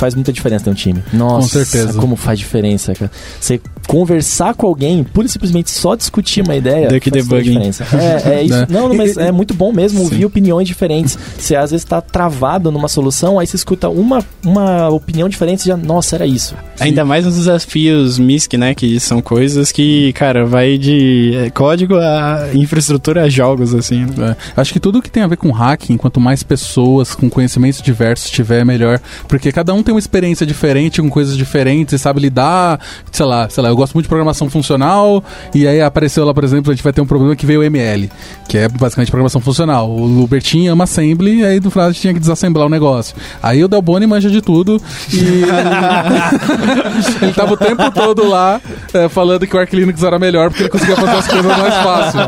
faz 0.00 0.14
muita 0.14 0.32
diferença 0.32 0.64
ter 0.64 0.70
um 0.70 0.74
time. 0.74 1.02
Nossa, 1.12 1.58
Com 1.58 1.64
certeza. 1.64 1.98
como 2.00 2.16
faz 2.16 2.38
diferença, 2.38 2.94
cara. 2.94 3.10
Você 3.38 3.60
conversar 3.90 4.54
com 4.54 4.68
alguém, 4.68 5.02
pura 5.02 5.26
e 5.26 5.28
simplesmente 5.28 5.68
só 5.68 5.96
discutir 5.96 6.42
uma 6.42 6.54
ideia, 6.54 6.86
Duck 6.86 7.10
debugging. 7.10 7.58
É, 7.58 8.34
é 8.34 8.42
isso. 8.44 8.54
Né? 8.54 8.66
Não, 8.70 8.88
não, 8.88 8.94
mas 8.94 9.16
é 9.16 9.32
muito 9.32 9.52
bom 9.52 9.72
mesmo 9.72 10.02
ouvir 10.02 10.18
Sim. 10.18 10.24
opiniões 10.26 10.68
diferentes. 10.68 11.18
Você 11.36 11.56
às 11.56 11.72
vezes 11.72 11.84
tá 11.84 12.00
travado 12.00 12.70
numa 12.70 12.86
solução, 12.86 13.36
aí 13.36 13.48
você 13.48 13.56
escuta 13.56 13.88
uma, 13.88 14.24
uma 14.44 14.88
opinião 14.90 15.28
diferente 15.28 15.62
e 15.62 15.66
já, 15.66 15.76
nossa, 15.76 16.14
era 16.14 16.24
isso. 16.24 16.54
Ainda 16.78 17.04
mais 17.04 17.24
nos 17.24 17.34
desafios 17.34 18.16
MISC, 18.16 18.56
né? 18.56 18.76
Que 18.76 19.00
são 19.00 19.20
coisas 19.20 19.72
que, 19.72 20.12
cara, 20.12 20.46
vai 20.46 20.78
de 20.78 21.34
é, 21.34 21.50
código 21.50 21.96
a 21.96 22.50
infraestrutura 22.54 23.24
a 23.24 23.28
jogos, 23.28 23.74
assim. 23.74 24.06
né? 24.16 24.36
É, 24.56 24.60
acho 24.60 24.72
que 24.72 24.78
tudo 24.78 25.02
que 25.02 25.10
tem 25.10 25.24
a 25.24 25.26
ver 25.26 25.36
com 25.36 25.50
hacking, 25.50 25.96
quanto 25.96 26.20
mais 26.20 26.44
pessoas 26.44 27.12
com 27.12 27.28
conhecimentos 27.28 27.82
diversos 27.82 28.30
tiver, 28.30 28.64
melhor. 28.64 29.00
Porque 29.26 29.50
cada 29.50 29.74
um 29.74 29.82
tem 29.82 29.92
uma 29.92 29.98
experiência 29.98 30.46
diferente, 30.46 31.02
com 31.02 31.10
coisas 31.10 31.36
diferentes, 31.36 31.92
e 31.94 31.98
sabe 31.98 32.20
lidar. 32.20 32.78
Sei 33.10 33.26
lá, 33.26 33.48
sei 33.50 33.64
lá, 33.64 33.68
eu 33.68 33.79
gosto 33.80 33.94
muito 33.94 34.04
de 34.04 34.08
programação 34.08 34.48
funcional, 34.50 35.24
e 35.54 35.66
aí 35.66 35.80
apareceu 35.80 36.24
lá, 36.24 36.34
por 36.34 36.44
exemplo, 36.44 36.70
a 36.70 36.74
gente 36.74 36.84
vai 36.84 36.92
ter 36.92 37.00
um 37.00 37.06
problema 37.06 37.34
que 37.34 37.46
veio 37.46 37.62
ML, 37.62 38.10
que 38.48 38.58
é 38.58 38.68
basicamente 38.68 39.10
programação 39.10 39.40
funcional. 39.40 39.90
O 39.90 40.04
Lubertinho 40.06 40.72
ama 40.72 40.84
assembly, 40.84 41.40
e 41.40 41.44
aí 41.44 41.60
no 41.60 41.70
final 41.70 41.86
a 41.88 41.92
gente 41.92 42.00
tinha 42.02 42.12
que 42.12 42.20
desassemblar 42.20 42.66
o 42.66 42.70
negócio. 42.70 43.16
Aí 43.42 43.64
o 43.64 43.68
Delboni 43.68 44.06
manja 44.06 44.28
de 44.28 44.42
tudo, 44.42 44.80
e 45.12 45.44
ele 47.22 47.32
tava 47.32 47.54
o 47.54 47.56
tempo 47.56 47.90
todo 47.90 48.28
lá 48.28 48.60
é, 48.92 49.08
falando 49.08 49.46
que 49.46 49.56
o 49.56 49.58
Arch 49.58 49.72
Linux 49.72 50.02
era 50.02 50.18
melhor, 50.18 50.50
porque 50.50 50.64
ele 50.64 50.70
conseguia 50.70 50.96
fazer 50.96 51.16
as 51.16 51.26
coisas 51.26 51.58
mais 51.58 51.74
fácil. 51.74 52.20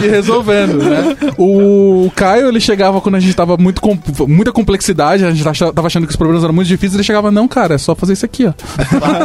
e 0.02 0.08
resolvendo, 0.08 0.82
né? 0.82 1.16
O 1.36 2.10
Caio, 2.16 2.48
ele 2.48 2.60
chegava 2.60 3.00
quando 3.00 3.16
a 3.16 3.20
gente 3.20 3.34
tava 3.34 3.56
muito 3.56 3.80
com 3.80 3.98
muita 4.26 4.52
complexidade, 4.52 5.24
a 5.24 5.30
gente 5.30 5.44
tava 5.44 5.86
achando 5.86 6.06
que 6.06 6.10
os 6.10 6.16
problemas 6.16 6.42
eram 6.42 6.54
muito 6.54 6.68
difíceis, 6.68 6.94
ele 6.94 7.04
chegava, 7.04 7.30
não, 7.30 7.46
cara, 7.46 7.74
é 7.74 7.78
só 7.78 7.94
fazer 7.94 8.14
isso 8.14 8.24
aqui, 8.24 8.46
ó. 8.46 8.52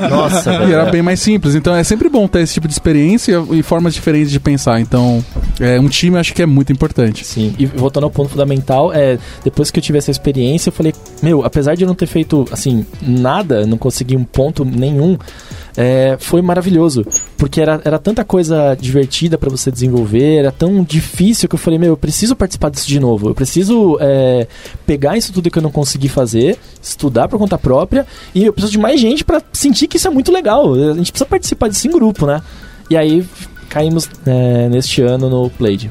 Nossa, 0.10 0.52
E 0.66 0.74
era 0.74 0.86
bem 0.86 1.02
mais 1.02 1.20
simples. 1.20 1.56
Então 1.56 1.76
é 1.76 1.84
sempre 1.84 2.10
bom 2.10 2.28
ter 2.28 2.42
esse 2.42 2.54
tipo 2.54 2.68
de 2.68 2.74
experiência 2.74 3.44
e 3.52 3.64
formas 3.64 3.94
diferentes 3.94 4.32
de 4.32 4.40
pensar. 4.40 4.80
Então, 4.80 5.24
é, 5.60 5.80
um 5.80 5.88
time 5.88 6.16
eu 6.16 6.20
acho 6.20 6.34
que 6.34 6.42
é 6.42 6.46
muito 6.46 6.72
importante. 6.72 7.26
Sim, 7.26 7.56
e 7.58 7.66
voltando 7.66 8.04
ao 8.04 8.12
ponto 8.12 8.30
fundamental, 8.30 8.92
é, 8.94 9.18
depois 9.44 9.72
que 9.72 9.80
eu 9.80 9.84
tive 9.84 9.98
essa 9.98 10.12
experiência, 10.12 10.70
eu 10.70 10.74
falei, 10.74 10.94
meu, 11.22 11.44
apesar 11.44 11.76
de 11.76 11.84
eu 11.84 11.88
não 11.88 11.96
ter 11.96 12.08
feito, 12.08 12.46
assim, 12.52 12.86
nada, 13.02 13.66
não 13.66 13.78
consegui 13.78 14.16
um 14.16 14.24
ponto 14.24 14.64
nenhum, 14.66 15.18
é, 15.76 16.18
foi 16.20 16.42
maravilhoso. 16.42 17.06
Porque 17.38 17.62
era, 17.62 17.82
era 17.84 18.00
tanta 18.00 18.24
coisa 18.24 18.76
divertida 18.80 19.38
para 19.38 19.50
você 19.50 19.72
desenvolver, 19.72 20.38
era 20.38 20.52
tão 20.52 20.84
difícil 20.84 21.48
que 21.48 21.56
eu 21.56 21.60
falei, 21.60 21.80
meu, 21.80 21.90
eu 21.90 21.98
preciso 21.98 22.36
participar 22.36 22.70
disso 22.70 22.88
de 22.88 23.00
novo. 23.00 23.30
Eu 23.30 23.36
preciso 23.36 23.98
é, 24.02 24.48
pegar 24.86 25.18
isso 25.18 25.34
tudo 25.34 25.50
que 25.50 25.58
eu 25.58 25.64
não 25.64 25.72
consegui 25.72 26.10
fazer, 26.10 26.58
estudar 26.82 27.28
por 27.28 27.40
conta 27.40 27.58
própria, 27.58 28.06
e 28.34 28.46
eu 28.46 28.54
preciso 28.54 28.72
de 28.72 28.80
mais 28.80 29.00
gente 29.00 29.24
para 29.24 29.42
sentir 29.54 29.88
que 29.88 29.98
isso 29.98 30.08
é 30.08 30.12
muito 30.12 30.32
legal. 30.32 30.74
A 30.74 30.94
gente 30.94 31.12
precisa 31.12 31.26
participar 31.26 31.70
disso 31.70 31.88
em 31.88 31.92
grupo, 31.92 32.26
né? 32.26 32.42
E 32.90 32.98
aí 32.98 33.26
caímos 33.70 34.10
é, 34.26 34.68
neste 34.68 35.02
ano 35.02 35.30
no 35.30 35.50
Played. 35.52 35.90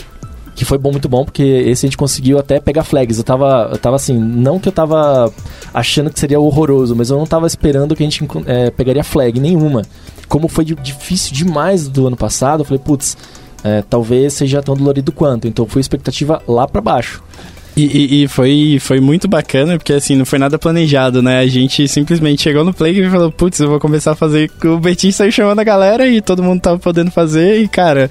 Que 0.59 0.65
foi 0.65 0.77
bom, 0.77 0.91
muito 0.91 1.09
bom, 1.09 1.25
porque 1.25 1.41
esse 1.43 1.87
a 1.87 1.88
gente 1.88 1.97
conseguiu 1.97 2.37
até 2.37 2.59
pegar 2.59 2.83
flags. 2.83 3.17
Eu 3.17 3.23
tava, 3.23 3.69
eu 3.71 3.79
tava 3.79 3.95
assim, 3.95 4.19
não 4.19 4.59
que 4.59 4.69
eu 4.69 4.73
tava 4.73 5.33
achando 5.73 6.11
que 6.11 6.19
seria 6.19 6.41
horroroso, 6.41 6.97
mas 6.97 7.11
eu 7.11 7.17
não 7.17 7.27
tava 7.27 7.47
esperando 7.47 7.95
que 7.95 8.03
a 8.03 8.07
gente 8.07 8.27
é, 8.45 8.69
pegaria 8.69 9.05
flag 9.05 9.38
nenhuma. 9.38 9.83
Como 10.29 10.49
foi 10.49 10.65
difícil 10.65 11.33
demais 11.33 11.87
do 11.87 12.09
ano 12.09 12.17
passado, 12.17 12.62
eu 12.62 12.65
falei, 12.65 12.83
putz, 12.85 13.17
é, 13.62 13.83
talvez 13.88 14.33
seja 14.33 14.61
tão 14.61 14.75
dolorido 14.75 15.12
quanto. 15.12 15.47
Então 15.47 15.65
foi 15.65 15.81
expectativa 15.81 16.43
lá 16.49 16.67
para 16.67 16.81
baixo. 16.81 17.23
E, 17.78 17.85
e, 17.85 18.25
e, 18.25 18.28
foi, 18.28 18.78
foi 18.80 18.99
muito 18.99 19.28
bacana, 19.28 19.78
porque 19.78 19.92
assim, 19.92 20.16
não 20.16 20.25
foi 20.25 20.38
nada 20.38 20.58
planejado, 20.58 21.23
né? 21.23 21.38
A 21.38 21.47
gente 21.47 21.87
simplesmente 21.87 22.42
chegou 22.42 22.64
no 22.64 22.75
play 22.75 22.99
e 22.99 23.08
falou, 23.08 23.30
putz, 23.30 23.61
eu 23.61 23.68
vou 23.68 23.78
começar 23.78 24.12
a 24.12 24.16
fazer. 24.16 24.50
O 24.64 24.78
Betinho 24.78 25.12
saiu 25.12 25.30
chamando 25.30 25.61
a 25.61 25.64
galera 25.64 26.08
e 26.08 26.20
todo 26.20 26.42
mundo 26.42 26.61
tava 26.61 26.78
podendo 26.78 27.12
fazer, 27.12 27.61
e 27.62 27.68
cara, 27.68 28.11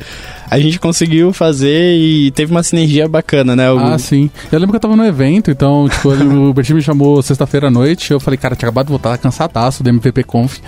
a 0.49 0.57
gente 0.59 0.79
conseguiu 0.79 1.33
fazer 1.33 1.97
e 1.97 2.31
teve 2.31 2.51
uma 2.51 2.63
sinergia 2.63 3.07
bacana, 3.09 3.55
né? 3.55 3.69
O... 3.69 3.77
Ah, 3.77 3.99
sim. 3.99 4.29
Eu 4.49 4.59
lembro 4.59 4.71
que 4.71 4.77
eu 4.77 4.81
tava 4.81 4.95
no 4.95 5.05
evento, 5.05 5.51
então, 5.51 5.89
tipo, 5.89 6.09
o 6.09 6.53
Bertinho 6.53 6.77
me 6.77 6.81
chamou 6.81 7.21
sexta-feira 7.21 7.67
à 7.67 7.71
noite, 7.71 8.11
eu 8.11 8.19
falei, 8.19 8.37
cara, 8.37 8.55
tinha 8.55 8.67
acabado 8.67 8.85
de 8.85 8.91
voltar 8.91 9.17
cansadaço 9.17 9.83
do 9.83 9.89
MVP 9.89 10.23
Conf. 10.23 10.59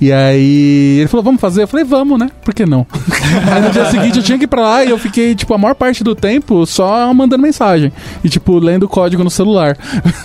E 0.00 0.10
aí 0.10 0.98
ele 0.98 1.08
falou, 1.08 1.22
vamos 1.22 1.40
fazer? 1.40 1.62
Eu 1.62 1.68
falei, 1.68 1.84
vamos, 1.84 2.18
né? 2.18 2.30
Por 2.42 2.54
que 2.54 2.64
não? 2.64 2.86
aí 3.52 3.60
no 3.60 3.70
dia 3.70 3.84
seguinte 3.90 4.16
eu 4.16 4.24
tinha 4.24 4.38
que 4.38 4.44
ir 4.44 4.48
pra 4.48 4.62
lá 4.62 4.84
e 4.84 4.90
eu 4.90 4.98
fiquei, 4.98 5.34
tipo, 5.34 5.52
a 5.52 5.58
maior 5.58 5.74
parte 5.74 6.02
do 6.02 6.14
tempo 6.14 6.64
só 6.64 7.12
mandando 7.12 7.42
mensagem. 7.42 7.92
E, 8.24 8.28
tipo, 8.28 8.39
lendo 8.48 8.88
código 8.88 9.22
no 9.22 9.30
celular. 9.30 9.76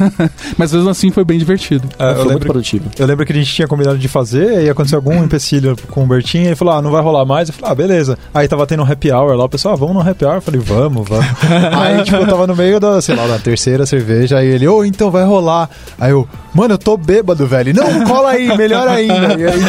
Mas 0.57 0.73
mesmo 0.73 0.89
assim 0.89 1.11
foi 1.11 1.23
bem 1.23 1.37
divertido. 1.37 1.87
É, 1.97 1.97
foi 1.97 2.17
lembro, 2.17 2.31
muito 2.31 2.47
produtivo. 2.47 2.89
Eu 2.97 3.05
lembro 3.05 3.25
que 3.25 3.31
a 3.31 3.35
gente 3.35 3.53
tinha 3.53 3.67
combinado 3.67 3.97
de 3.97 4.07
fazer 4.07 4.63
e 4.63 4.69
aconteceu 4.69 4.97
algum 4.97 5.23
empecilho 5.23 5.75
com 5.89 6.03
o 6.03 6.07
Bertinho 6.07 6.45
e 6.45 6.47
ele 6.47 6.55
falou, 6.55 6.75
ah, 6.75 6.81
não 6.81 6.91
vai 6.91 7.01
rolar 7.01 7.25
mais. 7.25 7.49
Eu 7.49 7.55
falei, 7.55 7.71
ah, 7.71 7.75
beleza. 7.75 8.17
Aí 8.33 8.47
tava 8.47 8.65
tendo 8.65 8.83
um 8.83 8.91
happy 8.91 9.11
hour 9.11 9.35
lá, 9.35 9.45
o 9.45 9.49
pessoal, 9.49 9.73
ah, 9.73 9.77
vamos 9.77 9.95
no 9.95 10.09
happy 10.09 10.25
hour? 10.25 10.35
Eu 10.35 10.41
falei, 10.41 10.61
vamos, 10.61 11.07
vamos. 11.07 11.25
aí, 11.73 12.03
tipo, 12.03 12.17
eu 12.17 12.27
tava 12.27 12.47
no 12.47 12.55
meio 12.55 12.79
da, 12.79 13.01
sei 13.01 13.15
lá, 13.15 13.27
da 13.27 13.37
terceira 13.37 13.85
cerveja, 13.85 14.37
aí 14.37 14.47
ele, 14.47 14.67
ô, 14.67 14.77
oh, 14.77 14.85
então 14.85 15.11
vai 15.11 15.23
rolar. 15.23 15.69
Aí 15.99 16.11
eu, 16.11 16.27
mano, 16.53 16.73
eu 16.73 16.77
tô 16.77 16.97
bêbado, 16.97 17.45
velho. 17.47 17.73
Não, 17.73 18.03
cola 18.05 18.31
aí, 18.31 18.55
melhor 18.57 18.87
ainda. 18.87 19.35
E 19.37 19.45
aí, 19.45 19.59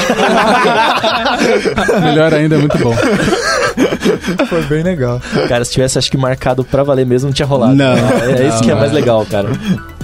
Melhor 2.02 2.34
ainda 2.34 2.56
é 2.56 2.58
muito 2.58 2.78
bom. 2.78 2.94
Foi 4.46 4.62
bem 4.62 4.82
legal. 4.82 5.20
Cara, 5.48 5.64
se 5.64 5.72
tivesse, 5.72 5.98
acho 5.98 6.10
que 6.10 6.16
marcado 6.16 6.64
pra 6.64 6.82
valer 6.82 7.06
mesmo, 7.06 7.28
não 7.28 7.34
tinha 7.34 7.46
rolado. 7.46 7.74
Não. 7.74 7.94
É, 8.36 8.44
é 8.44 8.48
isso 8.48 8.62
que 8.62 8.70
é 8.70 8.74
mais 8.74 8.92
legal, 8.92 9.24
cara. 9.26 9.50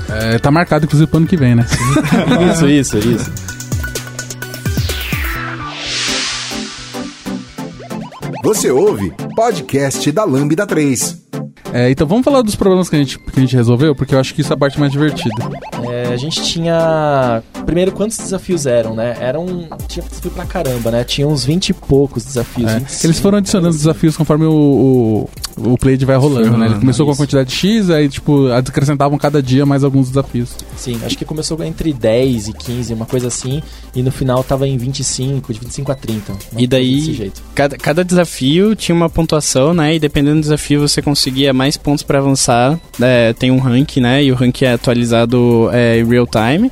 É, 0.09 0.39
tá 0.39 0.51
marcado, 0.51 0.85
inclusive, 0.85 1.09
pro 1.09 1.19
ano 1.19 1.27
que 1.27 1.37
vem, 1.37 1.55
né? 1.55 1.67
isso, 2.53 2.69
isso, 2.69 2.99
isso. 2.99 3.31
Você 8.43 8.71
ouve 8.71 9.13
podcast 9.37 10.11
da 10.11 10.25
Lambda 10.25 10.67
3. 10.67 11.23
É, 11.73 11.91
então 11.91 12.07
vamos 12.07 12.25
falar 12.25 12.43
dos 12.43 12.55
problemas 12.55 12.91
que 12.91 12.97
a, 12.97 12.99
gente, 12.99 13.19
que 13.19 13.39
a 13.39 13.41
gente 13.41 13.57
resolveu, 13.57 13.95
porque 13.95 14.15
eu 14.15 14.21
acho 14.21 14.35
que 14.35 14.43
isso 14.43 14.53
é 14.53 14.55
a 14.55 14.59
parte 14.59 14.79
mais 14.79 14.93
divertida. 14.93 15.49
É, 15.91 16.13
a 16.13 16.17
gente 16.17 16.43
tinha. 16.43 17.43
Primeiro, 17.65 17.93
quantos 17.93 18.19
desafios 18.19 18.67
eram, 18.67 18.95
né? 18.95 19.17
Eram. 19.21 19.69
Tinha 19.89 20.05
desafio 20.05 20.31
pra 20.33 20.45
caramba, 20.45 20.91
né? 20.91 21.05
Tinha 21.05 21.27
uns 21.27 21.45
20 21.45 21.71
e 21.71 21.73
poucos 21.73 22.25
desafios. 22.25 22.71
É. 22.71 22.83
Eles 23.05 23.19
foram 23.19 23.39
adicionando 23.39 23.75
desafios 23.75 24.17
conforme 24.17 24.45
o, 24.45 24.53
o, 24.53 25.31
o 25.57 25.77
play 25.77 25.97
vai 25.99 26.17
rolando, 26.17 26.57
né? 26.57 26.67
Ele 26.67 26.79
começou 26.79 27.07
com 27.07 27.13
a 27.13 27.17
quantidade 27.17 27.49
de 27.51 27.55
X, 27.55 27.91
aí, 27.91 28.09
tipo, 28.09 28.49
acrescentavam 28.53 29.19
cada 29.19 29.43
dia 29.43 29.67
mais 29.67 29.85
alguns 29.85 30.09
desafios. 30.09 30.57
Sim, 30.77 30.99
acho 31.05 31.17
que 31.17 31.25
começou 31.25 31.63
entre 31.63 31.93
10 31.93 32.49
e 32.49 32.53
15, 32.53 32.95
uma 32.95 33.07
coisa 33.07 33.29
assim, 33.29 33.63
e 33.95 34.03
no 34.03 34.11
final 34.11 34.43
tava 34.43 34.67
em 34.67 34.77
25, 34.77 35.53
de 35.53 35.61
25 35.61 35.93
a 35.93 35.95
30. 35.95 36.33
E 36.57 36.67
daí, 36.67 37.33
cada, 37.55 37.77
cada 37.77 38.05
desafio 38.05 38.75
tinha 38.75 38.95
uma 38.95 39.09
pontuação, 39.09 39.75
né? 39.75 39.95
E 39.95 39.99
dependendo 39.99 40.37
do 40.37 40.43
desafio 40.43 40.81
você 40.81 41.03
conseguia 41.03 41.53
mais 41.53 41.77
pontos 41.77 42.03
para 42.03 42.19
avançar. 42.19 42.79
É, 43.01 43.33
tem 43.33 43.51
um 43.51 43.59
rank, 43.59 43.97
né? 43.99 44.25
E 44.25 44.33
o 44.33 44.35
rank 44.35 44.63
é 44.63 44.73
atualizado 44.73 45.69
é, 45.73 45.99
em 45.99 46.05
real 46.05 46.27
time. 46.27 46.71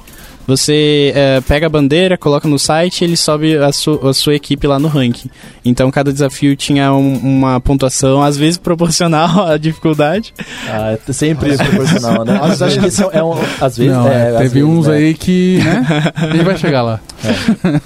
Você 0.51 1.13
é, 1.15 1.41
pega 1.43 1.67
a 1.67 1.69
bandeira, 1.69 2.19
coloca 2.19 2.49
no 2.49 2.59
site 2.59 3.03
e 3.03 3.05
ele 3.05 3.17
sobe 3.17 3.57
a, 3.57 3.71
su 3.71 4.01
a, 4.03 4.13
sua 4.13 4.35
equipe 4.35 4.67
lá 4.67 4.81
no 4.81 4.89
ranking. 4.89 5.31
Então 5.65 5.89
cada 5.93 6.13
desafio 6.13 6.57
tinha 6.57 6.93
um, 6.93 7.19
uma 7.19 7.61
pontuação, 7.61 8.21
às 8.21 8.37
vezes 8.37 8.59
proporcional 8.59 9.47
à 9.47 9.57
dificuldade. 9.57 10.35
Ah, 10.69 10.99
é 11.09 11.13
sempre 11.13 11.57
proporcional, 11.57 12.25
né? 12.25 12.37
Mas 12.41 12.61
acho 12.61 12.81
que 12.81 12.89
isso 12.89 13.09
é 13.13 13.23
um. 13.23 13.35
Às 13.61 13.79
vezes. 13.79 13.93
Não, 13.93 14.09
é, 14.09 14.33
teve 14.39 14.55
vezes, 14.55 14.69
uns 14.69 14.89
né? 14.89 14.97
aí 14.97 15.15
que. 15.15 15.61
Né? 15.63 16.13
gente 16.35 16.45
vai 16.45 16.57
chegar 16.57 16.83
lá. 16.83 17.01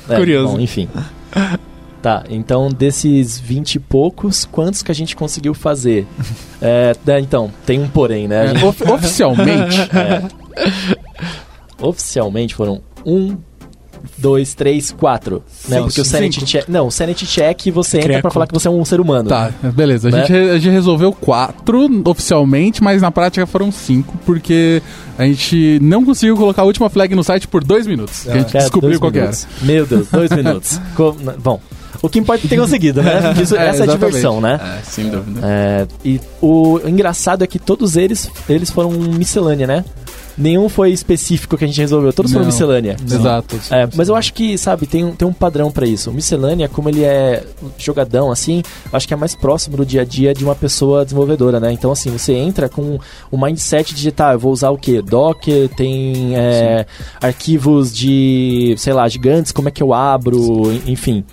É. 0.09 0.17
Curioso. 0.17 0.55
Bom, 0.55 0.61
enfim. 0.61 0.89
Tá, 2.01 2.25
então 2.31 2.71
desses 2.71 3.39
20 3.39 3.75
e 3.75 3.79
poucos, 3.79 4.47
quantos 4.47 4.83
que 4.83 4.91
a 4.91 4.95
gente 4.95 5.15
conseguiu 5.15 5.53
fazer? 5.53 6.07
é, 6.63 6.95
então, 7.21 7.53
tem 7.67 7.79
um 7.79 7.89
porém, 7.89 8.27
né? 8.27 8.49
Gente... 8.49 8.65
Of 8.65 8.91
oficialmente. 8.91 9.81
É. 9.93 10.45
Oficialmente 11.81 12.55
foram 12.55 12.81
um, 13.05 13.37
dois, 14.19 14.55
três, 14.55 14.93
quatro. 14.93 15.43
Né? 15.69 15.81
Porque 15.81 16.01
o 16.01 16.05
sanity 16.05 16.45
check. 16.45 16.69
Não, 16.69 16.87
o 16.87 16.91
sanity 16.91 17.27
check 17.27 17.71
você 17.71 17.99
entra 17.99 18.21
pra 18.21 18.31
falar 18.31 18.47
que 18.47 18.55
você 18.55 18.69
é 18.69 18.71
um 18.71 18.85
ser 18.85 19.01
humano. 19.01 19.29
Tá, 19.29 19.53
beleza. 19.75 20.09
A, 20.09 20.13
né? 20.13 20.21
gente, 20.21 20.33
a 20.33 20.59
gente 20.59 20.73
resolveu 20.73 21.13
quatro 21.13 21.89
oficialmente, 22.05 22.83
mas 22.83 23.03
na 23.03 23.11
prática 23.11 23.47
foram 23.47 23.71
cinco, 23.73 24.17
porque 24.25 24.83
a 25.19 25.25
gente 25.25 25.79
não 25.81 26.05
conseguiu 26.05 26.37
colocar 26.37 26.63
a 26.63 26.65
última 26.65 26.89
flag 26.89 27.15
no 27.15 27.25
site 27.25 27.49
por 27.49 27.65
dois 27.65 27.87
minutos. 27.87 28.29
Ah, 28.29 28.33
a 28.33 28.39
gente 28.39 28.53
descobriu 28.53 28.99
qual 29.01 29.13
era. 29.15 29.33
Meu 29.63 29.87
Deus, 29.87 30.09
dois 30.09 30.31
minutos. 30.31 30.81
Bom. 31.43 31.61
O 32.05 32.09
que 32.09 32.19
importa 32.19 32.45
é 32.47 32.49
ter 32.49 32.57
conseguido, 32.59 33.03
né? 33.03 33.35
Isso, 33.43 33.57
é, 33.57 33.69
essa 33.69 33.85
é 33.85 33.89
a 33.89 33.91
diversão, 33.93 34.41
né? 34.41 34.61
É, 34.63 34.83
sem 34.85 35.09
dúvida. 35.09 35.41
É, 35.43 35.87
e 36.05 36.21
o 36.41 36.81
engraçado 36.87 37.43
é 37.43 37.47
que 37.47 37.59
todos 37.59 37.97
eles, 37.97 38.31
eles 38.49 38.71
foram 38.71 38.91
miscelânea, 38.91 39.67
né? 39.67 39.85
nenhum 40.37 40.69
foi 40.69 40.91
específico 40.91 41.57
que 41.57 41.65
a 41.65 41.69
gente 41.69 41.81
resolveu. 41.81 42.13
Todos 42.13 42.33
Não. 42.33 42.41
foram 42.41 42.47
miscelânea. 42.51 42.97
Exato. 43.05 43.57
É, 43.71 43.89
mas 43.95 44.09
eu 44.09 44.17
acho 44.17 44.35
que, 44.35 44.59
sabe, 44.59 44.85
tem, 44.85 45.05
um- 45.05 45.13
tem 45.13 45.29
um 45.29 45.33
padrão 45.33 45.71
pra 45.71 45.87
isso. 45.87 46.11
O 46.11 46.13
miscelânea, 46.13 46.69
como 46.69 46.89
ele 46.89 47.05
é 47.05 47.45
jogadão, 47.79 48.33
assim, 48.33 48.61
acho 48.93 49.07
que 49.07 49.15
é 49.15 49.17
mais 49.17 49.37
próximo 49.37 49.77
do 49.77 49.87
dia 49.87 50.01
a 50.01 50.05
dia 50.05 50.35
de 50.35 50.43
uma 50.45 50.57
pessoa 50.57 51.05
desenvolvedora, 51.05 51.61
né? 51.61 51.71
Então, 51.71 51.93
assim, 51.93 52.11
você 52.11 52.33
entra 52.33 52.69
com 52.69 52.99
o 53.31 53.39
mindset 53.41 53.95
de, 53.95 54.11
tá, 54.11 54.33
eu 54.33 54.39
vou 54.41 54.51
usar 54.51 54.71
o 54.71 54.77
quê? 54.77 55.01
Docker, 55.01 55.69
tem 55.69 56.35
é, 56.37 56.85
arquivos 57.23 57.95
de, 57.95 58.75
sei 58.77 58.93
lá, 58.93 59.07
gigantes, 59.09 59.53
como 59.53 59.69
é 59.69 59.71
que 59.71 59.85
eu 59.85 59.95
abro, 59.95 60.73
en- 60.73 60.83
enfim. 60.91 61.25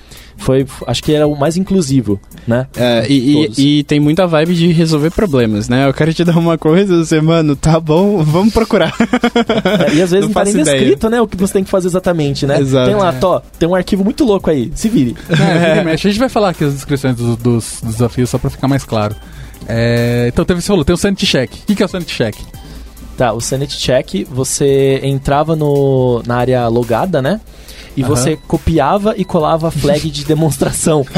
Foi, 0.42 0.66
acho 0.88 1.04
que 1.04 1.14
era 1.14 1.28
o 1.28 1.40
mais 1.40 1.56
inclusivo, 1.56 2.20
né? 2.48 2.66
É, 2.76 3.06
e, 3.08 3.48
e, 3.58 3.80
e 3.80 3.84
tem 3.84 4.00
muita 4.00 4.26
vibe 4.26 4.56
de 4.56 4.72
resolver 4.72 5.12
problemas, 5.12 5.70
né? 5.70 5.88
Eu 5.88 5.94
quero 5.94 6.12
te 6.14 6.24
dar 6.24 6.38
uma 6.38 6.58
coisa, 6.58 6.98
você, 7.06 7.22
mano, 7.22 7.56
tá 7.56 7.80
bom, 7.80 8.24
vamos 8.24 8.52
procurar. 8.54 8.92
É, 9.88 9.94
e 9.94 10.02
às 10.02 10.10
vezes 10.12 10.22
Não 10.28 10.28
não, 10.28 10.34
tá 10.34 10.44
nem 10.44 10.54
ideia. 10.60 10.78
descrito, 10.78 11.10
né, 11.10 11.22
o 11.22 11.28
que 11.28 11.38
você 11.38 11.54
tem 11.54 11.64
que 11.64 11.70
fazer 11.70 11.88
exatamente, 11.88 12.46
né? 12.48 12.60
Exato. 12.60 12.90
Tem 12.90 13.00
lá, 13.00 13.14
tó, 13.14 13.40
tem 13.60 13.70
um 13.70 13.76
arquivo 13.76 14.04
muito 14.04 14.26
louco 14.26 14.50
aí, 14.50 14.72
se 14.76 14.90
vire. 14.90 15.16
É. 15.30 15.92
A 15.92 15.96
gente 15.96 16.18
vai 16.18 16.28
falar 16.30 16.50
aqui 16.50 16.64
as 16.64 16.74
descrições 16.74 17.16
dos, 17.16 17.38
dos- 17.38 17.80
desafios 17.84 18.30
só 18.30 18.38
pra 18.38 18.50
ficar 18.50 18.68
mais 18.68 18.84
claro. 18.84 19.16
É, 19.68 20.26
então, 20.34 20.44
teve, 20.44 20.60
você 20.62 20.68
falou, 20.68 20.84
tem 20.84 20.94
o 20.96 20.98
Sanity 20.98 21.26
Check. 21.28 21.52
O 21.54 21.66
que, 21.68 21.76
que 21.76 21.84
é 21.84 21.86
o 21.86 21.90
Sanity 21.90 22.16
Check? 22.16 22.36
Tá, 23.16 23.32
o 23.34 23.40
Sanity 23.40 23.78
Check, 23.78 24.26
você 24.32 25.00
entrava 25.04 25.56
no, 25.56 26.24
na 26.26 26.38
área 26.38 26.68
logada, 26.68 27.22
né? 27.22 27.40
E 27.96 28.04
Aham. 28.04 28.10
você 28.10 28.38
copiava 28.48 29.16
e 29.18 29.26
colava 29.26 29.68
a 29.68 29.72
flag 29.72 30.10
de 30.10 30.26
demonstração. 30.26 31.06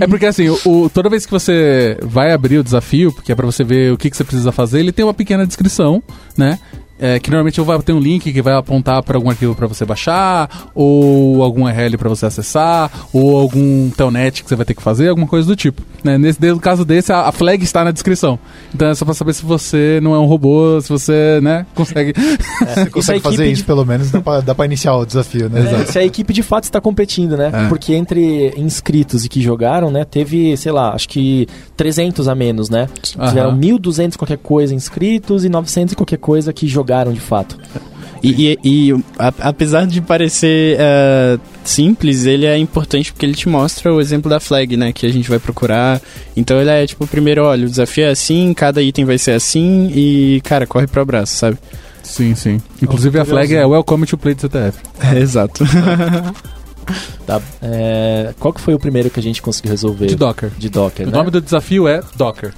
É 0.00 0.06
porque 0.06 0.26
assim, 0.26 0.48
o, 0.48 0.90
toda 0.92 1.08
vez 1.08 1.24
que 1.24 1.32
você 1.32 1.98
vai 2.02 2.32
abrir 2.32 2.58
o 2.58 2.64
desafio, 2.64 3.12
porque 3.12 3.32
é 3.32 3.34
pra 3.34 3.46
você 3.46 3.64
ver 3.64 3.92
o 3.92 3.96
que, 3.96 4.10
que 4.10 4.16
você 4.16 4.24
precisa 4.24 4.52
fazer, 4.52 4.80
ele 4.80 4.92
tem 4.92 5.04
uma 5.04 5.14
pequena 5.14 5.46
descrição, 5.46 6.02
né? 6.36 6.58
É, 6.98 7.18
que 7.20 7.30
normalmente 7.30 7.60
vai 7.60 7.78
ter 7.82 7.92
um 7.92 8.00
link 8.00 8.32
que 8.32 8.40
vai 8.40 8.54
apontar 8.54 9.02
para 9.02 9.18
algum 9.18 9.28
arquivo 9.28 9.54
para 9.54 9.66
você 9.66 9.84
baixar, 9.84 10.70
ou 10.74 11.42
algum 11.42 11.64
URL 11.64 11.98
para 11.98 12.08
você 12.08 12.24
acessar, 12.24 12.90
ou 13.12 13.36
algum 13.38 13.90
telnet 13.90 14.42
que 14.42 14.48
você 14.48 14.56
vai 14.56 14.64
ter 14.64 14.74
que 14.74 14.82
fazer, 14.82 15.08
alguma 15.08 15.26
coisa 15.26 15.46
do 15.46 15.54
tipo. 15.54 15.82
Né? 16.02 16.16
Nesse 16.16 16.40
no 16.40 16.58
caso 16.60 16.84
desse, 16.84 17.12
a, 17.12 17.28
a 17.28 17.32
flag 17.32 17.62
está 17.62 17.84
na 17.84 17.90
descrição. 17.90 18.38
Então 18.74 18.88
é 18.88 18.94
só 18.94 19.04
para 19.04 19.12
saber 19.12 19.34
se 19.34 19.44
você 19.44 20.00
não 20.02 20.14
é 20.14 20.18
um 20.18 20.24
robô, 20.24 20.80
se 20.80 20.88
você 20.88 21.38
né, 21.42 21.66
consegue. 21.74 22.14
Você 22.16 22.64
Isso 22.64 22.80
a 22.80 22.90
consegue 22.90 23.20
fazer 23.20 23.34
equipe 23.36 23.52
isso, 23.52 23.62
de- 23.62 23.66
pelo 23.66 23.84
menos, 23.84 24.10
dá 24.10 24.54
pra 24.54 24.64
iniciar 24.64 24.96
o 24.96 25.04
desafio, 25.04 25.50
né? 25.50 25.82
É, 25.82 25.84
se 25.84 25.98
a 25.98 26.04
equipe 26.04 26.32
de 26.32 26.42
fato 26.42 26.64
está 26.64 26.80
competindo, 26.80 27.36
né? 27.36 27.50
É. 27.52 27.68
Porque 27.68 27.94
entre 27.94 28.54
inscritos 28.56 29.24
e 29.24 29.28
que 29.28 29.42
jogaram, 29.42 29.90
né, 29.90 30.04
teve, 30.04 30.56
sei 30.56 30.72
lá, 30.72 30.94
acho 30.94 31.08
que 31.08 31.46
300 31.76 32.26
a 32.28 32.34
menos, 32.34 32.70
né? 32.70 32.88
Tiveram 33.02 33.56
1.200 33.56 34.16
qualquer 34.16 34.38
coisa 34.38 34.74
inscritos 34.74 35.44
e 35.44 35.48
900 35.48 35.92
e 35.92 35.96
qualquer 35.96 36.18
coisa 36.18 36.52
que 36.52 36.66
jogaram 36.66 36.85
de 37.12 37.20
fato. 37.20 37.56
E, 38.22 38.52
e- 38.52 38.58
e, 38.64 38.92
a- 39.18 39.32
apesar 39.40 39.86
de 39.86 40.00
parecer 40.00 40.76
eh, 40.80 41.38
simples, 41.62 42.24
ele 42.24 42.46
é 42.46 42.56
importante 42.56 43.12
porque 43.12 43.26
ele 43.26 43.34
te 43.34 43.48
mostra 43.48 43.92
o 43.92 44.00
exemplo 44.00 44.28
da 44.30 44.40
flag, 44.40 44.76
né? 44.76 44.92
Que 44.92 45.06
a 45.06 45.12
gente 45.12 45.28
vai 45.28 45.38
procurar. 45.38 46.00
Então 46.36 46.58
ele 46.60 46.70
é 46.70 46.86
tipo, 46.86 47.06
primeiro, 47.06 47.44
olha, 47.44 47.66
o 47.66 47.68
desafio 47.70 48.04
é 48.06 48.10
assim, 48.10 48.52
cada 48.54 48.82
item 48.82 49.04
vai 49.04 49.18
ser 49.18 49.32
assim 49.32 49.90
e, 49.94 50.40
cara, 50.42 50.66
corre 50.66 50.86
pro 50.86 51.02
abraço, 51.02 51.36
sabe? 51.36 51.58
Sim, 52.02 52.34
sim. 52.34 52.60
Inclusive 52.82 53.18
a 53.18 53.24
flag 53.24 53.54
é 53.54 53.64
Welcome 53.66 54.06
to 54.06 54.16
Play 54.16 54.34
do 54.34 54.40
CTF. 54.42 54.78
exato. 55.20 55.62
Tá? 57.26 57.42
É, 57.60 58.32
qual 58.38 58.54
que 58.54 58.60
foi 58.60 58.72
o 58.72 58.78
primeiro 58.78 59.10
que 59.10 59.18
a 59.18 59.22
gente 59.22 59.42
conseguiu 59.42 59.72
resolver? 59.72 60.06
De 60.06 60.14
Docker. 60.14 60.50
De 60.56 60.68
Docker, 60.68 61.04
O 61.08 61.10
né? 61.10 61.18
nome 61.18 61.32
do 61.32 61.40
desafio 61.40 61.88
é 61.88 62.00
Docker. 62.14 62.52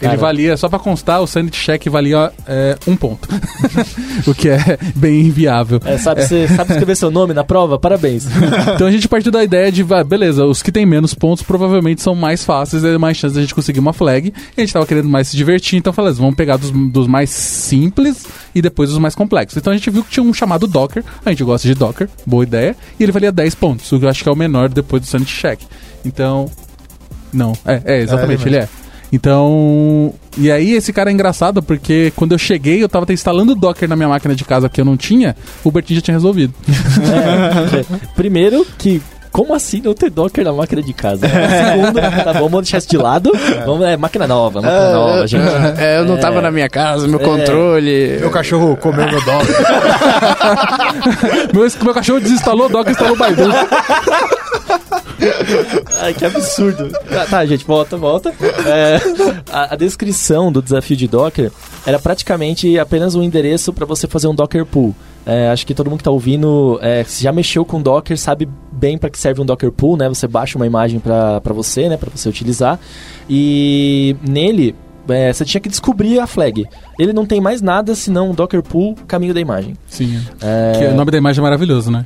Ele 0.00 0.08
Cara. 0.08 0.16
valia, 0.16 0.56
só 0.56 0.66
pra 0.68 0.78
constar, 0.78 1.20
o 1.20 1.26
sanity 1.26 1.60
check 1.60 1.86
valia 1.88 2.32
é, 2.46 2.78
um 2.86 2.96
ponto. 2.96 3.28
o 4.26 4.34
que 4.34 4.48
é 4.48 4.78
bem 4.96 5.20
inviável. 5.20 5.78
É, 5.84 5.98
sabe, 5.98 6.22
você 6.22 6.48
sabe 6.48 6.72
escrever 6.72 6.96
seu 6.96 7.10
nome 7.10 7.34
na 7.34 7.44
prova? 7.44 7.78
Parabéns. 7.78 8.26
Então 8.74 8.86
a 8.86 8.90
gente 8.90 9.08
partiu 9.08 9.30
da 9.30 9.42
ideia 9.44 9.70
de, 9.70 9.82
vai, 9.82 10.02
beleza, 10.02 10.44
os 10.44 10.62
que 10.62 10.72
têm 10.72 10.86
menos 10.86 11.12
pontos 11.12 11.42
provavelmente 11.42 12.00
são 12.00 12.14
mais 12.14 12.44
fáceis, 12.44 12.82
é 12.84 12.96
mais 12.96 13.16
chance 13.16 13.34
da 13.34 13.40
gente 13.40 13.54
conseguir 13.54 13.78
uma 13.78 13.92
flag. 13.92 14.32
E 14.56 14.60
a 14.60 14.60
gente 14.60 14.72
tava 14.72 14.86
querendo 14.86 15.08
mais 15.08 15.28
se 15.28 15.36
divertir, 15.36 15.78
então 15.78 15.92
falei, 15.92 16.12
vamos 16.12 16.34
pegar 16.34 16.56
dos, 16.56 16.70
dos 16.70 17.06
mais 17.06 17.30
simples 17.30 18.26
e 18.54 18.62
depois 18.62 18.90
os 18.90 18.98
mais 18.98 19.14
complexos. 19.14 19.58
Então 19.58 19.72
a 19.72 19.76
gente 19.76 19.90
viu 19.90 20.02
que 20.02 20.10
tinha 20.10 20.24
um 20.24 20.32
chamado 20.32 20.66
Docker, 20.66 21.04
a 21.24 21.30
gente 21.30 21.44
gosta 21.44 21.66
de 21.66 21.74
Docker, 21.74 22.08
boa 22.26 22.42
ideia, 22.42 22.76
e 22.98 23.02
ele 23.02 23.12
valia 23.12 23.32
10 23.32 23.54
pontos, 23.56 23.90
o 23.92 23.98
que 23.98 24.04
eu 24.04 24.08
acho 24.08 24.22
que 24.22 24.28
é 24.28 24.32
o 24.32 24.36
menor 24.36 24.68
depois 24.68 25.02
do 25.02 25.08
sanity 25.08 25.34
check. 25.34 25.60
Então, 26.04 26.50
não, 27.32 27.52
é, 27.64 27.82
é 27.84 28.00
exatamente, 28.00 28.44
É, 28.44 28.48
ele 28.48 28.56
ele 28.56 28.64
é. 28.64 28.68
Então, 29.12 30.14
e 30.38 30.50
aí 30.50 30.74
esse 30.74 30.92
cara 30.92 31.10
é 31.10 31.12
engraçado 31.12 31.62
porque 31.62 32.12
quando 32.14 32.32
eu 32.32 32.38
cheguei, 32.38 32.82
eu 32.82 32.88
tava 32.88 33.04
até 33.04 33.12
instalando 33.12 33.52
o 33.52 33.56
Docker 33.56 33.88
na 33.88 33.96
minha 33.96 34.08
máquina 34.08 34.34
de 34.34 34.44
casa 34.44 34.68
que 34.68 34.80
eu 34.80 34.84
não 34.84 34.96
tinha, 34.96 35.34
o 35.64 35.70
Bertinho 35.70 35.98
já 35.98 36.02
tinha 36.04 36.16
resolvido. 36.16 36.54
É, 37.10 37.84
primeiro 38.14 38.64
que. 38.78 39.02
Como 39.32 39.54
assim 39.54 39.80
não 39.80 39.94
ter 39.94 40.10
Docker 40.10 40.44
na 40.44 40.52
máquina 40.52 40.82
de 40.82 40.92
casa? 40.92 41.24
Segundo, 41.28 42.00
tá 42.24 42.32
bom, 42.32 42.40
vamos 42.48 42.62
deixar 42.62 42.78
isso 42.78 42.88
de 42.90 42.96
lado. 42.96 43.30
Vamos, 43.64 43.86
é, 43.86 43.96
máquina 43.96 44.26
nova, 44.26 44.60
máquina 44.60 44.90
nova, 44.92 45.26
gente. 45.26 45.44
É, 45.78 45.98
eu 45.98 46.04
não 46.04 46.16
É. 46.16 46.18
tava 46.18 46.42
na 46.42 46.50
minha 46.50 46.68
casa, 46.68 47.06
meu 47.06 47.20
É. 47.20 47.22
controle. 47.22 48.18
Meu 48.18 48.30
cachorro 48.30 48.76
comeu 48.76 49.06
meu 49.06 49.24
dog. 49.24 49.46
meu, 51.54 51.68
meu 51.84 51.94
cachorro 51.94 52.20
desinstalou 52.20 52.66
o 52.66 52.68
Docker 52.68 52.88
e 52.88 52.92
instalou 52.92 53.14
o 53.14 53.18
Baidu. 53.18 53.44
Ai, 56.00 56.14
que 56.14 56.24
absurdo. 56.24 56.90
Tá, 57.08 57.26
tá, 57.26 57.46
gente, 57.46 57.64
volta, 57.64 57.96
volta. 57.96 58.32
É, 58.66 58.98
a, 59.50 59.74
a 59.74 59.76
descrição 59.76 60.50
do 60.50 60.62
desafio 60.62 60.96
de 60.96 61.06
Docker 61.08 61.50
era 61.86 61.98
praticamente 61.98 62.78
apenas 62.78 63.14
um 63.14 63.22
endereço 63.22 63.72
para 63.72 63.86
você 63.86 64.06
fazer 64.06 64.28
um 64.28 64.34
Docker 64.34 64.64
pool. 64.64 64.94
É, 65.26 65.50
acho 65.50 65.66
que 65.66 65.74
todo 65.74 65.88
mundo 65.90 65.98
que 65.98 66.04
tá 66.04 66.10
ouvindo, 66.10 66.78
é, 66.82 67.04
se 67.04 67.22
já 67.22 67.32
mexeu 67.32 67.64
com 67.64 67.80
Docker, 67.80 68.18
sabe 68.18 68.48
bem 68.72 68.96
para 68.96 69.10
que 69.10 69.18
serve 69.18 69.40
um 69.40 69.46
Docker 69.46 69.70
pool, 69.70 69.96
né? 69.96 70.08
Você 70.08 70.26
baixa 70.26 70.56
uma 70.56 70.66
imagem 70.66 70.98
para 70.98 71.40
você, 71.54 71.88
né? 71.88 71.96
Para 71.96 72.10
você 72.10 72.28
utilizar. 72.28 72.80
E 73.28 74.16
nele, 74.26 74.74
é, 75.08 75.32
você 75.32 75.44
tinha 75.44 75.60
que 75.60 75.68
descobrir 75.68 76.18
a 76.18 76.26
flag. 76.26 76.66
Ele 76.98 77.12
não 77.12 77.26
tem 77.26 77.40
mais 77.40 77.60
nada 77.60 77.94
senão 77.94 78.30
um 78.30 78.34
Docker 78.34 78.62
pool 78.62 78.94
caminho 79.06 79.34
da 79.34 79.40
imagem. 79.40 79.76
Sim. 79.86 80.20
É, 80.40 80.78
Que 80.78 80.84
o 80.86 80.94
nome 80.94 81.10
da 81.10 81.18
imagem 81.18 81.40
é 81.40 81.42
maravilhoso, 81.42 81.90
né? 81.90 82.04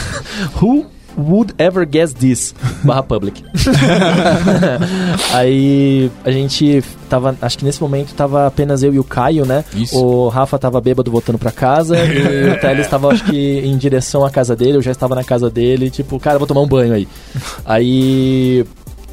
Who 0.60 0.86
would 1.16 1.54
ever 1.58 1.84
guess 1.84 2.12
this? 2.12 2.54
Barra 2.84 3.02
public. 3.02 3.44
Aí 5.32 6.10
a 6.24 6.30
gente 6.30 6.82
tava, 7.08 7.36
acho 7.40 7.58
que 7.58 7.64
nesse 7.64 7.80
momento 7.80 8.14
tava 8.14 8.46
apenas 8.46 8.82
eu 8.82 8.94
e 8.94 8.98
o 8.98 9.04
Caio, 9.04 9.44
né? 9.44 9.64
Isso. 9.74 9.96
O 9.96 10.28
Rafa 10.28 10.58
tava 10.58 10.80
bêbado 10.80 11.10
voltando 11.10 11.38
pra 11.38 11.50
casa 11.50 11.96
e 11.98 12.50
o 12.50 12.60
Teles 12.60 12.88
tava, 12.88 13.08
acho 13.08 13.24
que, 13.24 13.58
em 13.58 13.76
direção 13.76 14.24
à 14.24 14.30
casa 14.30 14.56
dele, 14.56 14.78
eu 14.78 14.82
já 14.82 14.90
estava 14.90 15.14
na 15.14 15.24
casa 15.24 15.50
dele, 15.50 15.90
tipo, 15.90 16.18
cara, 16.18 16.38
vou 16.38 16.46
tomar 16.46 16.60
um 16.60 16.68
banho 16.68 16.94
aí. 16.94 17.08
Aí. 17.64 18.64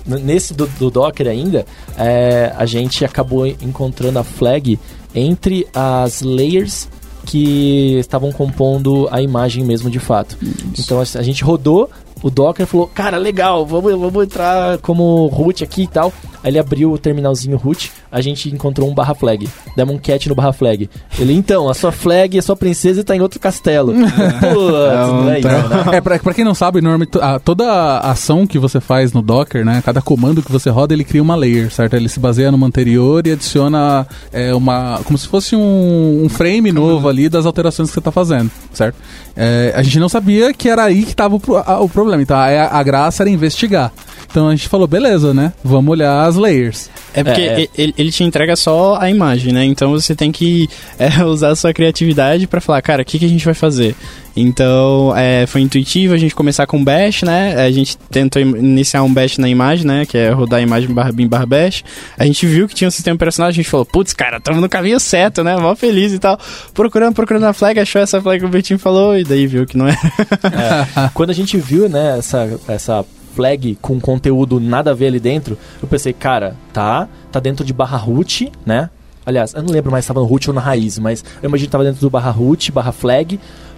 Nesse 0.05 0.53
do, 0.53 0.67
do 0.79 0.89
Docker 0.89 1.27
ainda, 1.27 1.65
é, 1.97 2.53
a 2.57 2.65
gente 2.65 3.03
acabou 3.03 3.45
encontrando 3.45 4.17
a 4.17 4.23
flag 4.23 4.79
entre 5.13 5.67
as 5.73 6.21
layers 6.21 6.87
que 7.27 7.99
estavam 7.99 8.31
compondo 8.31 9.07
a 9.11 9.21
imagem 9.21 9.63
mesmo 9.63 9.89
de 9.89 9.99
fato. 9.99 10.37
Então 10.79 10.99
a 10.99 11.03
a 11.19 11.21
gente 11.21 11.43
rodou, 11.43 11.89
o 12.23 12.29
Docker 12.29 12.65
falou, 12.65 12.87
cara, 12.87 13.17
legal, 13.17 13.65
vamos, 13.65 13.91
vamos 13.91 14.23
entrar 14.23 14.77
como 14.79 15.27
root 15.27 15.63
aqui 15.63 15.83
e 15.83 15.87
tal. 15.87 16.11
Aí 16.43 16.51
ele 16.51 16.59
abriu 16.59 16.91
o 16.91 16.97
terminalzinho 16.97 17.57
root, 17.57 17.91
a 18.11 18.21
gente 18.21 18.53
encontrou 18.53 18.89
um 18.89 18.93
barra 18.93 19.13
flag. 19.15 19.49
Demos 19.75 19.95
um 19.95 19.97
cat 19.97 20.29
no 20.29 20.35
barra 20.35 20.53
flag. 20.53 20.89
Ele, 21.19 21.33
então, 21.33 21.67
a 21.69 21.73
sua 21.73 21.91
flag, 21.91 22.37
a 22.37 22.41
sua 22.41 22.55
princesa 22.55 23.01
está 23.01 23.15
em 23.15 23.21
outro 23.21 23.39
castelo. 23.39 23.93
Putz, 24.39 25.09
não 25.11 25.29
é 25.31 25.39
isso, 25.39 26.01
pra, 26.03 26.19
pra 26.19 26.33
quem 26.33 26.45
não 26.45 26.53
sabe, 26.53 26.79
normalmente 26.81 27.17
a- 27.19 27.39
toda 27.39 27.65
a 27.69 28.11
ação 28.11 28.45
que 28.47 28.59
você 28.59 28.79
faz 28.79 29.13
no 29.13 29.21
Docker, 29.21 29.65
né? 29.65 29.81
Cada 29.83 30.01
comando 30.01 30.41
que 30.41 30.51
você 30.51 30.69
roda, 30.69 30.93
ele 30.93 31.03
cria 31.03 31.21
uma 31.21 31.35
layer, 31.35 31.71
certo? 31.71 31.95
Ele 31.95 32.07
se 32.09 32.19
baseia 32.19 32.51
numa 32.51 32.67
anterior 32.67 33.25
e 33.27 33.31
adiciona 33.31 34.07
é, 34.31 34.53
uma. 34.53 34.99
como 35.03 35.17
se 35.17 35.27
fosse 35.27 35.55
um, 35.55 36.23
um 36.25 36.29
frame 36.29 36.71
novo 36.71 37.09
ali 37.09 37.27
das 37.29 37.45
alterações 37.45 37.89
que 37.89 37.95
você 37.95 38.01
tá 38.01 38.11
fazendo, 38.11 38.49
certo? 38.73 38.95
É, 39.37 39.71
a 39.75 39.83
gente 39.83 39.99
não 39.99 40.09
sabia 40.09 40.51
que 40.51 40.67
era 40.67 40.83
aí 40.83 41.05
que 41.05 41.15
tava 41.15 41.35
o, 41.35 41.83
o 41.83 41.89
problema. 41.89 42.21
Então 42.23 42.35
a, 42.35 42.47
a 42.47 42.83
graça 42.83 43.21
era 43.21 43.29
investigar. 43.29 43.93
Então 44.29 44.47
a 44.49 44.55
gente 44.55 44.67
falou, 44.67 44.87
beleza, 44.87 45.33
né? 45.33 45.53
Vamos 45.63 45.91
olhar 45.91 46.25
as 46.25 46.35
layers. 46.35 46.89
É 47.13 47.23
porque 47.23 47.41
É, 47.41 47.61
é. 47.61 47.67
Ele, 47.77 47.93
ele 47.97 48.11
te 48.11 48.23
entrega 48.23 48.55
só 48.55 48.97
a 48.99 49.09
imagem, 49.09 49.53
né? 49.53 49.63
Então 49.63 49.91
você 49.91 50.15
tem 50.15 50.31
que 50.31 50.67
é, 50.97 51.07
usar 51.23 51.49
a 51.49 51.55
sua 51.55 51.71
criatividade 51.73 52.47
pra 52.47 52.59
falar, 52.59 52.81
cara, 52.81 53.03
o 53.03 53.05
que, 53.05 53.19
que 53.19 53.25
a 53.25 53.29
gente 53.29 53.45
vai 53.45 53.53
fazer? 53.53 53.95
Então 54.39 55.13
é, 55.17 55.47
foi 55.47 55.61
intuitivo 55.61 56.13
a 56.13 56.17
gente 56.17 56.35
começar 56.35 56.67
com 56.67 56.83
bash, 56.83 57.23
né? 57.23 57.55
A 57.55 57.71
gente 57.71 57.97
tentou 57.97 58.39
iniciar 58.39 59.01
um 59.01 59.11
bash 59.11 59.39
na 59.39 59.49
imagem, 59.49 59.87
né? 59.87 60.05
Que 60.05 60.17
é 60.17 60.29
rodar 60.29 60.59
a 60.59 60.61
imagem 60.61 60.93
barra 60.93 61.11
bin 61.11 61.27
barra 61.27 61.45
bash. 61.45 61.83
A 62.17 62.23
gente 62.25 62.45
viu 62.45 62.67
que 62.67 62.75
tinha 62.75 62.87
um 62.87 62.91
sistema 62.91 63.15
operacional, 63.15 63.49
a 63.49 63.53
gente 63.53 63.67
falou, 63.67 63.85
putz, 63.85 64.13
cara, 64.13 64.37
estamos 64.37 64.61
no 64.61 64.69
caminho 64.69 64.99
certo, 64.99 65.43
né? 65.43 65.57
Mó 65.57 65.75
feliz 65.75 66.13
e 66.13 66.19
tal. 66.19 66.39
Procurando, 66.73 67.15
procurando 67.15 67.45
a 67.45 67.53
flag, 67.53 67.79
achou 67.79 67.99
essa 67.99 68.21
flag 68.21 68.39
que 68.39 68.45
o 68.45 68.49
Bertinho 68.49 68.77
falou 68.77 69.17
e 69.17 69.23
daí 69.23 69.47
viu 69.47 69.65
que 69.65 69.75
não 69.75 69.87
é. 69.87 69.97
É, 70.47 71.09
quando 71.13 71.29
a 71.29 71.33
gente 71.33 71.57
viu, 71.57 71.89
né, 71.89 72.17
essa, 72.17 72.59
essa 72.67 73.05
flag 73.35 73.77
com 73.81 73.99
conteúdo 73.99 74.59
nada 74.59 74.91
a 74.91 74.93
ver 74.93 75.07
ali 75.07 75.19
dentro, 75.19 75.57
eu 75.81 75.87
pensei, 75.87 76.13
cara, 76.13 76.55
tá, 76.71 77.07
tá 77.31 77.39
dentro 77.39 77.65
de 77.65 77.73
barra 77.73 77.97
root, 77.97 78.51
né? 78.65 78.89
Aliás, 79.27 79.53
eu 79.53 79.61
não 79.61 79.73
lembro 79.73 79.91
mais 79.91 80.05
se 80.05 80.07
tava 80.07 80.21
no 80.21 80.25
root 80.25 80.49
ou 80.49 80.53
na 80.53 80.61
raiz, 80.61 80.97
mas 80.97 81.23
eu 81.43 81.49
imagino 81.49 81.67
que 81.67 81.71
tava 81.71 81.83
dentro 81.83 81.99
do 81.99 82.09
barra 82.09 82.31
root, 82.31 82.71
barra 82.71 82.93
flag. 82.93 83.37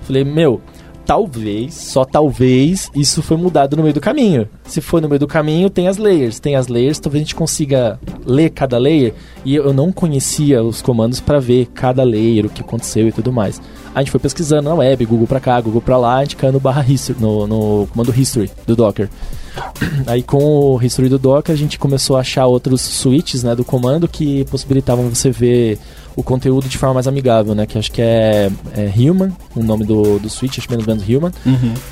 Falei, 0.10 0.24
meu, 0.24 0.60
talvez, 1.06 1.76
só 1.76 2.04
talvez, 2.04 2.90
isso 2.96 3.22
foi 3.22 3.38
mudado 3.38 3.78
no 3.78 3.84
meio 3.84 3.94
do 3.94 4.02
caminho. 4.02 4.50
Se 4.64 4.82
for 4.82 5.00
no 5.00 5.08
meio 5.08 5.20
do 5.20 5.28
caminho, 5.28 5.70
tem 5.70 5.88
as 5.88 5.98
layers. 5.98 6.40
Tem 6.40 6.56
as 6.56 6.68
layers, 6.68 6.98
talvez 6.98 7.22
a 7.22 7.26
gente 7.26 7.36
consiga 7.36 8.00
ler 8.26 8.50
cada 8.50 8.80
layer. 8.80 9.14
E 9.46 9.54
eu 9.54 9.72
não 9.72 9.92
conhecia 9.92 10.64
os 10.64 10.82
comandos 10.82 11.20
para 11.20 11.40
ver 11.40 11.68
cada 11.76 12.02
layer, 12.02 12.48
o 12.48 12.50
que 12.50 12.62
aconteceu 12.62 13.08
e 13.08 13.12
tudo 13.12 13.32
mais. 13.32 13.62
A 13.94 14.00
gente 14.00 14.10
foi 14.10 14.20
pesquisando 14.20 14.68
na 14.68 14.74
web, 14.74 15.06
Google 15.06 15.28
pra 15.28 15.40
cá, 15.40 15.62
Google 15.62 15.82
pra 15.82 15.96
lá, 15.96 16.18
a 16.18 16.24
gente 16.24 16.36
caiu 16.36 16.54
no 16.54 16.60
barra 16.60 16.84
history, 16.84 17.22
no, 17.22 17.46
no 17.46 17.88
comando 17.92 18.12
history 18.12 18.50
do 18.66 18.76
Docker. 18.76 19.10
Aí 20.08 20.24
com 20.24 20.44
o 20.44 20.82
history 20.82 21.08
do 21.08 21.20
Docker 21.20 21.54
a 21.54 21.58
gente 21.58 21.78
começou 21.78 22.18
a 22.18 22.22
achar 22.22 22.48
outros 22.48 22.82
switches 22.82 23.44
né, 23.44 23.56
do 23.56 23.64
comando 23.64 24.08
que 24.08 24.44
possibilitavam 24.46 25.08
você 25.08 25.30
ver 25.30 25.78
o 26.20 26.24
conteúdo 26.24 26.68
de 26.68 26.78
forma 26.78 26.96
mais 26.96 27.08
amigável, 27.08 27.56
né? 27.56 27.66
Que 27.66 27.78
acho 27.78 27.90
que 27.90 28.02
é, 28.02 28.52
é 28.76 28.94
Human, 28.94 29.32
o 29.56 29.64
nome 29.64 29.86
do, 29.86 30.20
do 30.20 30.30
switch, 30.30 30.58
acho 30.58 30.68
que 30.68 30.74
menos 30.74 30.86
menos 30.86 31.08
Human. 31.08 31.32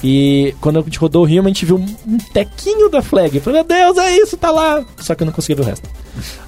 E 0.03 0.53
quando 0.59 0.79
a 0.79 0.81
gente 0.81 0.99
rodou 0.99 1.25
o 1.25 1.25
Human, 1.25 1.45
a 1.45 1.47
gente 1.47 1.65
viu 1.65 1.77
um, 1.77 2.17
tequinho 2.33 2.89
da 2.89 3.01
flag. 3.01 3.37
Eu 3.37 3.41
falei, 3.41 3.63
meu 3.63 3.67
Deus, 3.69 3.97
é 3.97 4.17
isso, 4.17 4.35
tá 4.35 4.51
lá! 4.51 4.85
Só 4.97 5.15
que 5.15 5.23
eu 5.23 5.25
não 5.25 5.31
conseguia 5.31 5.55
ver 5.55 5.61
o 5.61 5.65
resto. 5.65 5.89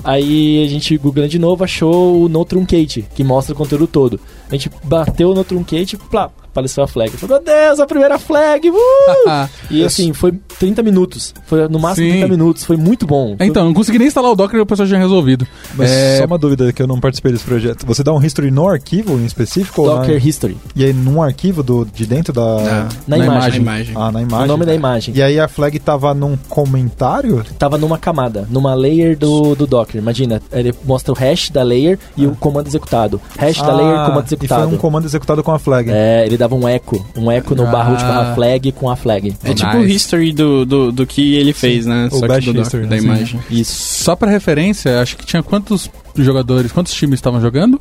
Aí 0.04 0.66
a 0.66 0.68
gente 0.68 0.98
googlando 0.98 1.30
de 1.30 1.40
novo 1.40 1.64
achou 1.64 2.24
o 2.24 2.28
No 2.28 2.44
Truncate, 2.44 3.06
que 3.16 3.24
mostra 3.24 3.54
o 3.54 3.58
conteúdo 3.58 3.88
todo. 3.88 4.20
A 4.50 4.56
gente 4.56 4.70
bateu 4.84 5.34
no 5.34 5.46
Truncate, 5.46 5.96
plá, 5.96 6.30
apareceu 6.60 6.84
a 6.84 6.88
flag. 6.88 7.12
Eu 7.14 7.20
falei, 7.20 7.36
meu 7.38 7.44
Deus, 7.46 7.80
a 7.80 7.86
primeira 7.86 8.20
flag! 8.20 8.70
Uh! 8.70 9.50
e 9.72 9.84
assim, 9.84 10.14
foi 10.14 10.34
30 10.60 10.84
minutos. 10.84 11.34
Foi 11.46 11.68
no 11.68 11.80
máximo 11.80 12.06
Sim. 12.08 12.12
30 12.14 12.28
minutos. 12.28 12.64
Foi 12.64 12.78
muito 12.78 13.06
bom. 13.08 13.36
Então, 13.40 13.66
não 13.66 13.74
consegui 13.74 13.98
nem 13.98 14.08
instalar 14.08 14.32
o 14.32 14.36
Docker 14.36 14.60
e 14.60 14.62
o 14.62 14.66
pessoal 14.66 14.86
já 14.88 14.96
tinha 14.96 15.02
resolvido. 15.02 15.48
Mas 15.76 15.90
É, 15.90 16.18
só 16.20 16.26
uma 16.26 16.38
dúvida 16.38 16.72
que 16.74 16.82
eu 16.82 16.88
não 16.88 17.00
participei 17.00 17.32
desse 17.32 17.44
projeto. 17.46 17.86
Você 17.86 18.04
dá 18.04 18.14
um 18.14 18.22
history 18.22 18.52
no 18.52 18.68
arquivo 18.68 19.14
em 19.18 19.26
específico? 19.26 19.82
ou 19.82 19.88
Docker 19.96 20.20
na... 20.20 20.26
History. 20.30 20.58
E 20.76 20.84
aí 20.84 20.94
num 20.94 21.22
arquivo 21.22 21.64
do, 21.64 21.86
de 21.86 22.06
dentro 22.06 22.34
da... 22.34 22.42
Na, 22.42 22.88
Na, 23.08 23.18
Na 23.18 23.18
imagem. 23.18 23.62
imagem. 23.62 23.96
Ah, 23.98 24.12
na 24.12 24.20
O 24.20 24.22
imagem. 24.24 24.48
nome 24.48 24.66
da 24.66 24.74
imagem. 24.76 25.16
E 25.16 25.22
aí 25.24 25.40
a 25.40 25.48
flag 25.48 25.80
tava 25.80 26.14
num 26.14 26.38
comentário? 26.50 27.44
Tava 27.58 27.78
numa 27.78 27.98
camada, 27.98 28.48
numa 28.50 28.74
layer 28.74 29.18
do, 29.18 29.56
do 29.56 29.66
Docker. 29.66 30.00
Imagina, 30.02 30.42
ele 30.52 30.74
mostra 30.86 31.12
o 31.14 31.16
hash 31.16 31.50
da 31.50 31.64
layer 31.64 31.98
e 32.18 32.26
o 32.28 32.36
comando 32.36 32.68
executado. 32.68 33.20
Hash 33.38 33.58
da 33.62 33.74
layer, 33.74 34.06
comando 34.06 34.20
Ah, 34.20 34.26
E 34.26 34.28
foi 34.28 34.38
executado. 34.38 34.68
um 34.68 34.78
comando 34.78 35.06
executado 35.06 35.44
com 35.44 35.52
a 35.52 35.60
flag. 35.60 35.90
É, 35.92 36.26
ele 36.26 36.38
dava 36.50 36.56
um 36.56 36.68
eco. 36.68 37.06
Um 37.16 37.32
eco 37.32 37.54
no 37.56 37.64
Ah. 37.68 37.72
barra 37.72 37.90
root 37.92 38.04
barra 38.04 38.36
flag 38.36 38.72
com 38.72 38.90
a 38.90 38.96
flag. 38.96 39.36
É 39.44 39.54
tipo 39.54 39.68
Nice. 39.78 39.78
o 39.78 39.86
history 39.96 40.32
do, 40.34 40.66
do, 40.66 40.92
do 40.92 41.06
que 41.06 41.36
ele 41.36 41.54
fez, 41.54 41.86
né? 41.86 42.10
o 42.12 42.20
Só 42.20 42.28
bash 42.28 42.46
do 42.46 42.60
history, 42.62 42.84
da 42.84 42.96
né? 42.96 43.02
imagem. 43.02 43.40
Isso. 43.50 44.04
Só 44.04 44.16
pra 44.16 44.30
referência, 44.30 45.02
acho 45.02 45.16
que 45.18 45.26
tinha 45.26 45.44
quantos 45.44 45.90
jogadores, 46.16 46.72
quantos 46.72 46.94
times 46.94 47.16
estavam 47.20 47.40
jogando? 47.40 47.80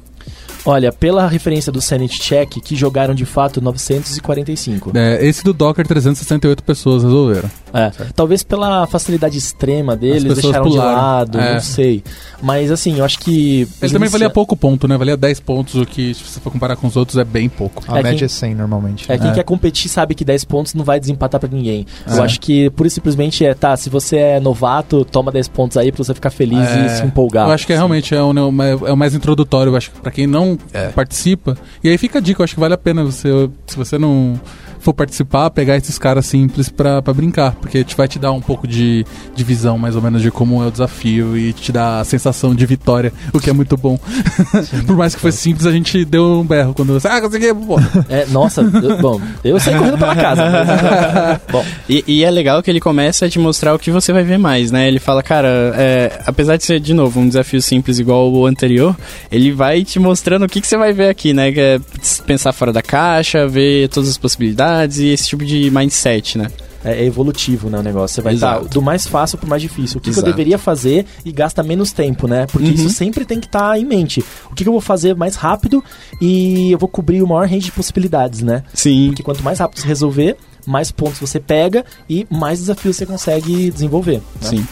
Olha, 0.67 0.93
pela 0.93 1.27
referência 1.29 1.73
do 1.73 1.81
Sanity 1.81 2.21
Check, 2.21 2.51
que 2.63 2.77
jogaram 2.77 3.15
de 3.15 3.25
fato 3.25 3.61
945. 3.61 4.91
É, 4.95 5.25
esse 5.27 5.43
do 5.43 5.53
Docker, 5.55 5.87
368 5.87 6.63
pessoas 6.63 7.03
resolveram. 7.05 7.51
É, 7.73 7.91
talvez 8.15 8.43
pela 8.43 8.87
facilidade 8.87 9.37
extrema 9.37 9.97
deles, 9.97 10.25
deixaram 10.35 10.65
de 10.65 10.71
pularam. 10.71 10.97
lado, 10.97 11.39
É. 11.39 11.55
não 11.55 11.61
sei. 11.61 12.03
Mas 12.43 12.71
assim, 12.71 12.99
eu 12.99 13.05
acho 13.05 13.19
que. 13.19 13.69
Ele 13.83 13.93
também 13.93 14.09
valia 14.09 14.31
pouco 14.31 14.57
ponto, 14.57 14.87
né? 14.89 14.97
Valia 14.97 15.17
10 15.17 15.41
pontos, 15.41 15.75
o 15.75 15.85
que, 15.85 16.15
se 16.15 16.23
você 16.25 16.41
for 16.41 16.51
comparar 16.53 16.77
com 16.77 16.87
os 16.87 16.97
outros, 16.97 17.19
é 17.19 17.25
bem 17.25 17.49
pouco. 17.49 17.83
A 17.89 17.99
É, 17.99 18.03
média 18.03 18.19
quem- 18.21 18.25
é 18.25 18.29
100 18.29 18.55
normalmente. 18.55 19.11
É, 19.11 19.19
quem 19.19 19.31
É. 19.31 19.35
quer 19.35 19.45
competir 19.45 19.89
sabe 19.91 20.15
que 20.15 20.25
10 20.25 20.45
pontos 20.45 20.75
não 20.75 20.85
vai 20.85 20.99
desempatar 21.01 21.41
pra 21.41 21.49
ninguém. 21.51 21.85
É. 22.07 22.17
Eu 22.19 22.23
acho 22.23 22.41
que 22.41 22.71
pura 22.71 22.87
e 22.87 22.91
simplesmente 22.91 23.45
é, 23.45 23.55
tá, 23.55 23.77
se 23.77 23.91
você 23.91 24.17
é 24.17 24.41
novato, 24.41 25.05
toma 25.05 25.31
10 25.33 25.49
pontos 25.49 25.77
aí 25.77 25.91
pra 25.93 26.03
você 26.05 26.15
ficar 26.15 26.31
feliz 26.31 26.59
É, 26.69 26.87
e 26.87 26.89
se 26.91 27.03
empolgar. 27.05 27.49
Eu 27.49 27.53
acho 27.53 27.67
que 27.67 27.73
é, 27.73 27.77
realmente 27.77 28.15
é 28.15 28.23
o, 28.23 28.31
é 28.63 28.75
o- 28.77 28.87
é 28.89 28.95
mais 28.95 29.15
introdutório, 29.15 29.73
eu 29.73 29.77
acho 29.77 29.91
pra 30.03 30.11
quem 30.11 30.27
não 30.27 30.57
participa. 30.95 31.57
E 31.83 31.89
aí 31.89 31.99
fica 31.99 32.19
a 32.19 32.23
dica, 32.23 32.41
eu 32.41 32.45
acho 32.45 32.55
que 32.55 32.61
vale 32.61 32.75
a 32.75 32.79
pena 32.79 33.03
você, 33.05 33.29
se 33.67 33.77
você 33.77 33.99
não 33.99 34.41
for 34.81 34.93
participar, 34.95 35.51
pegar 35.51 35.77
esses 35.77 35.99
caras 35.99 36.27
simples 36.27 36.69
pra, 36.69 37.01
pra 37.03 37.13
brincar, 37.15 37.53
porque 37.53 37.83
te, 37.85 37.97
vai 37.97 38.07
te 38.09 38.19
dar 38.19 38.33
um 38.33 38.41
pouco 38.41 38.67
de, 38.67 39.05
de 39.35 39.45
visão, 39.45 39.79
mais 39.79 39.97
ou 39.97 40.03
menos, 40.03 40.23
de 40.23 40.31
como 40.31 40.63
é 40.63 40.67
o 40.67 40.71
desafio 40.71 41.37
e 41.37 41.53
te 41.53 41.73
dá 41.73 42.01
a 42.01 42.05
sensação 42.05 42.55
de 42.55 42.65
vitória, 42.67 43.13
o 43.33 43.41
que 43.41 43.51
é 43.51 43.53
muito 43.53 43.77
bom. 43.77 43.99
Por 44.87 44.97
mais 44.97 45.15
que 45.15 45.21
fosse 45.21 45.39
simples, 45.39 45.67
a 45.67 45.73
gente 45.73 46.05
deu 46.05 46.41
um 46.41 46.45
berro 46.45 46.75
quando 46.75 46.93
você, 46.95 47.09
ah, 47.09 47.21
consegui, 47.21 47.53
pô. 47.55 47.79
É, 48.09 48.27
nossa, 48.27 48.61
eu- 48.63 48.99
bom, 48.99 49.21
eu 49.45 49.59
saí 49.61 49.77
correndo 49.77 49.99
pela 49.99 50.15
casa. 50.17 50.43
mas- 50.51 51.41
bom, 51.51 51.65
E, 51.89 52.05
e 52.07 52.25
é 52.25 52.31
legal 52.31 52.63
que 52.63 52.71
ele 52.71 52.81
começa 52.81 53.27
a 53.27 53.29
te 53.31 53.39
mostrar 53.39 53.75
o 53.75 53.79
que 53.79 53.91
você 53.91 54.13
vai 54.13 54.23
ver 54.23 54.39
mais, 54.39 54.71
né? 54.71 54.89
Ele 54.89 54.99
fala, 54.99 55.23
cara, 55.23 55.49
é, 55.77 56.21
apesar 56.27 56.57
de 56.57 56.65
ser, 56.65 56.81
de 56.81 56.95
novo, 56.95 57.21
um 57.21 57.29
desafio 57.29 57.61
simples 57.63 57.99
igual 57.99 58.31
o 58.33 58.47
anterior, 58.47 58.97
ele 59.31 59.53
vai 59.53 59.85
te 59.85 59.99
mostrando 59.99 60.45
o 60.45 60.49
que, 60.49 60.61
que 60.61 60.67
você 60.67 60.77
vai 60.77 60.93
ver 60.93 61.09
aqui, 61.09 61.33
né? 61.33 61.53
Que 61.53 61.61
é 61.61 61.81
pensar 62.27 62.53
fora 62.53 62.73
da 62.73 62.83
caixa, 62.83 63.47
ver 63.49 63.89
todas 63.89 64.09
as 64.11 64.19
possibilidades 64.19 64.68
e 64.99 65.07
esse 65.13 65.29
tipo 65.29 65.45
de 65.45 65.71
mindset, 65.71 66.39
né? 66.39 66.49
é, 66.85 67.03
é 67.03 67.05
evolutivo, 67.05 67.69
né, 67.69 67.79
o 67.79 67.83
negócio. 67.83 68.15
Você 68.15 68.21
vai 68.23 68.37
tá, 68.37 68.59
do 68.61 68.81
mais 68.81 69.07
fácil 69.07 69.37
pro 69.39 69.49
mais 69.49 69.61
difícil. 69.61 69.99
O 69.99 70.01
que, 70.01 70.13
que 70.13 70.19
eu 70.19 70.23
deveria 70.23 70.59
fazer 70.59 71.05
e 71.25 71.33
gasta 71.33 71.63
menos 71.63 71.93
tempo, 71.93 72.29
né? 72.29 72.47
Porque 72.47 72.69
Uhum. 72.69 72.75
isso 72.75 72.91
sempre 72.91 73.25
tem 73.25 73.41
que 73.41 73.47
estar 73.47 73.79
em 73.79 73.85
mente. 73.85 74.25
O 74.51 74.55
que, 74.55 74.63
que 74.63 74.69
eu 74.69 74.73
vou 74.73 74.81
fazer 74.81 75.15
mais 75.17 75.35
rápido 75.35 75.83
e 76.21 76.71
eu 76.73 76.79
vou 76.79 76.89
cobrir 76.89 77.23
o 77.23 77.27
maior 77.27 77.47
range 77.49 77.67
de 77.67 77.73
possibilidades, 77.73 78.43
né? 78.43 78.63
Sim. 78.73 79.09
Porque 79.09 79.23
quanto 79.23 79.43
mais 79.43 79.59
rápido 79.59 79.81
você 79.81 79.89
resolver, 79.89 80.37
mais 80.67 80.91
pontos 80.93 81.19
você 81.19 81.41
pega 81.41 81.85
e 82.09 82.27
mais 82.31 82.61
desafios 82.61 82.97
você 82.97 83.07
consegue 83.07 83.71
desenvolver. 83.71 84.19
né? 84.19 84.23
Sim. 84.41 84.67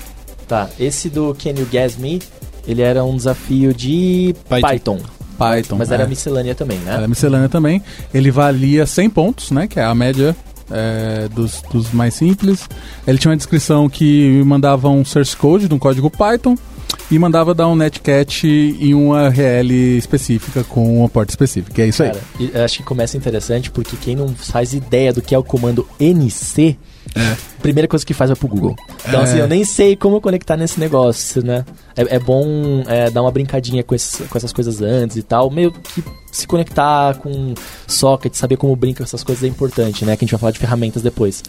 Tá, 0.47 0.71
esse 0.79 1.09
do 1.09 1.35
Can 1.35 1.59
You 1.59 1.67
Guess 1.71 1.97
Me, 1.97 2.23
ele 2.69 2.81
era 2.83 3.05
um 3.05 3.17
desafio 3.17 3.75
de 3.75 4.33
Python. 4.49 4.69
Python, 4.69 4.99
Python. 5.37 5.77
mas 5.77 5.91
é. 5.91 5.95
era 5.95 6.07
miscelânea 6.07 6.55
também, 6.55 6.79
né? 6.79 6.95
Era 6.95 7.09
miscelânea 7.09 7.49
também. 7.49 7.83
Ele 8.13 8.31
valia 8.31 8.87
100 8.87 9.11
pontos, 9.11 9.51
né? 9.51 9.67
Que 9.67 9.79
é 9.79 9.85
a 9.85 9.95
média 9.95 10.35
é, 10.71 11.29
dos, 11.29 11.63
dos 11.71 11.93
mais 11.93 12.15
simples. 12.15 12.69
Ele 13.07 13.19
tinha 13.19 13.31
uma 13.31 13.37
descrição 13.37 13.89
que 13.89 14.43
mandava 14.45 14.89
um 14.89 15.05
source 15.05 15.37
code 15.37 15.69
de 15.69 15.75
um 15.75 15.79
código 15.79 16.11
Python 16.11 16.57
e 17.11 17.19
mandava 17.19 17.55
dar 17.55 17.69
um 17.69 17.77
netcat 17.77 18.47
em 18.47 18.95
uma 18.95 19.29
URL 19.29 19.97
específica 19.97 20.65
com 20.65 20.99
uma 20.99 21.09
porta 21.09 21.33
específica. 21.33 21.83
É 21.83 21.89
isso 21.89 22.03
aí. 22.03 22.11
Cara, 22.11 22.23
eu 22.53 22.65
acho 22.65 22.79
que 22.79 22.83
começa 22.83 23.17
interessante 23.17 23.71
porque 23.71 23.97
quem 23.97 24.17
não 24.17 24.29
faz 24.29 24.73
ideia 24.73 25.13
do 25.13 25.23
que 25.23 25.35
é 25.35 25.39
o 25.39 25.45
comando 25.45 25.87
NC, 26.01 26.77
primeira 27.63 27.89
coisa 27.89 28.05
que 28.05 28.15
faz 28.15 28.31
é 28.31 28.35
pro 28.35 28.47
Google. 28.49 28.75
Então, 29.09 29.21
É. 29.21 29.25
assim, 29.25 29.39
eu 29.39 29.49
nem 29.49 29.65
sei 29.65 29.97
como 29.97 30.21
conectar 30.21 30.57
nesse 30.57 30.79
negócio, 30.79 31.45
né? 31.45 31.65
É, 31.97 32.17
é 32.17 32.19
bom 32.19 32.83
é, 32.87 33.11
dar 33.11 33.23
uma 33.23 33.31
brincadinha 33.31 33.83
com, 33.83 33.95
esses- 33.95 34.27
com 34.29 34.37
essas 34.39 34.53
coisas 34.53 34.81
antes 34.83 35.17
e 35.17 35.23
tal. 35.23 35.51
Meio 35.51 35.73
que 35.73 36.03
se 36.31 36.47
conectar 36.47 37.15
com 37.15 37.55
socket, 37.87 38.35
saber 38.35 38.57
como 38.57 38.75
brinca 38.77 38.99
com 38.99 39.05
essas 39.05 39.25
coisas 39.25 39.43
é 39.45 39.47
importante, 39.49 40.05
né? 40.05 40.17
Que 40.17 40.25
a 40.25 40.27
gente 40.27 40.33
vai 40.33 40.41
falar 40.41 40.53
de 40.53 40.59
ferramentas 40.59 41.03
depois. 41.03 41.43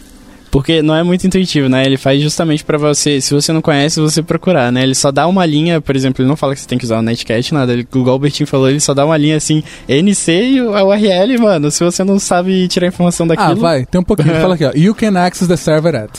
Porque 0.50 0.80
não 0.82 0.94
é 0.94 1.02
muito 1.02 1.26
intuitivo, 1.26 1.68
né? 1.68 1.84
Ele 1.84 1.96
faz 1.96 2.22
justamente 2.22 2.64
pra 2.64 2.78
você, 2.78 3.20
se 3.20 3.34
você 3.34 3.52
não 3.52 3.60
conhece, 3.60 4.00
você 4.00 4.22
procurar, 4.22 4.72
né? 4.72 4.82
Ele 4.82 4.94
só 4.94 5.10
dá 5.12 5.26
uma 5.26 5.44
linha, 5.44 5.80
por 5.80 5.94
exemplo, 5.94 6.22
ele 6.22 6.28
não 6.28 6.36
fala 6.36 6.54
que 6.54 6.60
você 6.60 6.66
tem 6.66 6.78
que 6.78 6.84
usar 6.84 6.98
o 6.98 7.02
Netcat, 7.02 7.52
nada. 7.52 7.72
Ele, 7.72 7.86
igual 7.94 8.16
o 8.16 8.18
Bertinho 8.18 8.46
falou, 8.46 8.68
ele 8.70 8.80
só 8.80 8.94
dá 8.94 9.04
uma 9.04 9.16
linha 9.16 9.36
assim, 9.36 9.62
NC 9.88 10.32
e 10.32 10.58
a 10.60 10.84
URL, 10.84 11.38
mano. 11.38 11.70
Se 11.70 11.84
você 11.84 12.02
não 12.04 12.18
sabe 12.18 12.66
tirar 12.68 12.86
informação 12.86 13.26
Ah, 13.26 13.34
daquilo. 13.34 13.60
vai, 13.60 13.84
tem 13.84 14.00
um 14.00 14.04
pouquinho. 14.04 14.30
Ele 14.30 14.40
fala 14.40 14.54
aqui, 14.54 14.64
ó. 14.64 14.72
You 14.74 14.94
can 14.94 15.16
access 15.18 15.46
the 15.48 15.56
server 15.56 15.94
at. 15.94 16.10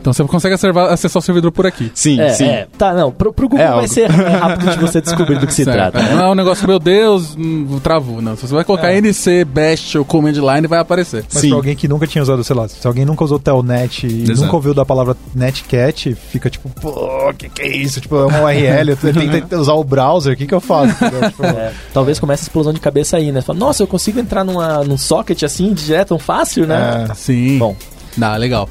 Então 0.00 0.12
você 0.12 0.22
consegue 0.24 0.54
acervar- 0.54 0.92
acessar 0.92 1.20
o 1.20 1.22
servidor 1.24 1.50
por 1.52 1.66
aqui. 1.66 1.90
Sim, 1.94 2.20
É, 2.20 2.28
sim. 2.30 2.46
é. 2.46 2.66
Tá, 2.78 2.92
não. 2.94 3.10
Pro, 3.10 3.32
pro 3.32 3.48
Google 3.48 3.64
É 3.64 3.68
vai 3.68 3.76
algo. 3.80 3.88
ser 3.88 4.02
é, 4.10 4.28
rápido 4.28 4.70
de 4.70 4.78
você 4.78 5.00
descobrir 5.00 5.38
do 5.38 5.46
que 5.46 5.52
se 5.54 5.64
Certo. 5.64 5.76
trata. 5.92 6.02
né? 6.02 6.14
Não 6.14 6.24
é 6.26 6.30
um 6.30 6.34
negócio, 6.34 6.66
meu 6.66 6.78
Deus, 6.78 7.36
hum, 7.36 7.78
travou. 7.82 8.22
Não, 8.22 8.36
se 8.36 8.46
você 8.46 8.54
vai 8.54 8.64
colocar 8.64 8.92
NC, 8.94 9.44
Bash 9.44 9.94
ou 9.96 10.04
Command 10.04 10.32
Line, 10.32 10.66
vai 10.66 10.78
aparecer. 10.78 11.24
Mas 11.32 11.40
Sim. 11.42 11.48
pra 11.48 11.56
alguém 11.58 11.74
que 11.76 11.88
nunca 11.88 12.06
tinha 12.06 12.22
usado, 12.22 12.42
sei 12.44 12.54
lá, 12.56 12.68
se 12.68 12.86
alguém 12.86 13.04
nunca 13.04 13.24
usou 13.24 13.38
Telnet 13.38 14.06
e 14.06 14.22
Exato. 14.22 14.40
nunca 14.42 14.56
ouviu 14.56 14.72
da 14.74 14.84
palavra 14.84 15.16
Netcat, 15.34 16.14
fica 16.14 16.48
tipo, 16.50 16.68
pô, 16.80 17.32
que 17.36 17.48
que 17.48 17.62
é 17.62 17.76
isso? 17.76 18.00
Tipo, 18.00 18.16
é 18.16 18.26
uma 18.26 18.42
URL, 18.44 18.90
eu 18.90 18.96
tento 18.96 19.56
usar 19.56 19.72
o 19.74 19.84
browser, 19.84 20.34
o 20.34 20.36
que 20.36 20.46
que 20.46 20.54
eu 20.54 20.60
faço? 20.60 20.94
Tipo, 21.28 21.44
É, 21.44 21.72
talvez 21.92 22.18
comece 22.18 22.42
a 22.42 22.44
explosão 22.44 22.72
de 22.72 22.80
cabeça 22.80 23.16
aí, 23.16 23.32
né? 23.32 23.40
Fala, 23.40 23.58
Nossa, 23.58 23.82
eu 23.82 23.86
consigo 23.86 24.18
entrar 24.20 24.44
numa, 24.44 24.84
num 24.84 24.96
socket 24.98 25.42
assim, 25.42 25.72
direto, 25.72 26.08
tão 26.08 26.18
fácil, 26.18 26.66
né? 26.66 27.06
é, 27.10 27.14
Sim. 27.14 27.58
Bom. 27.58 27.74
Dá, 28.16 28.36
legal. 28.36 28.68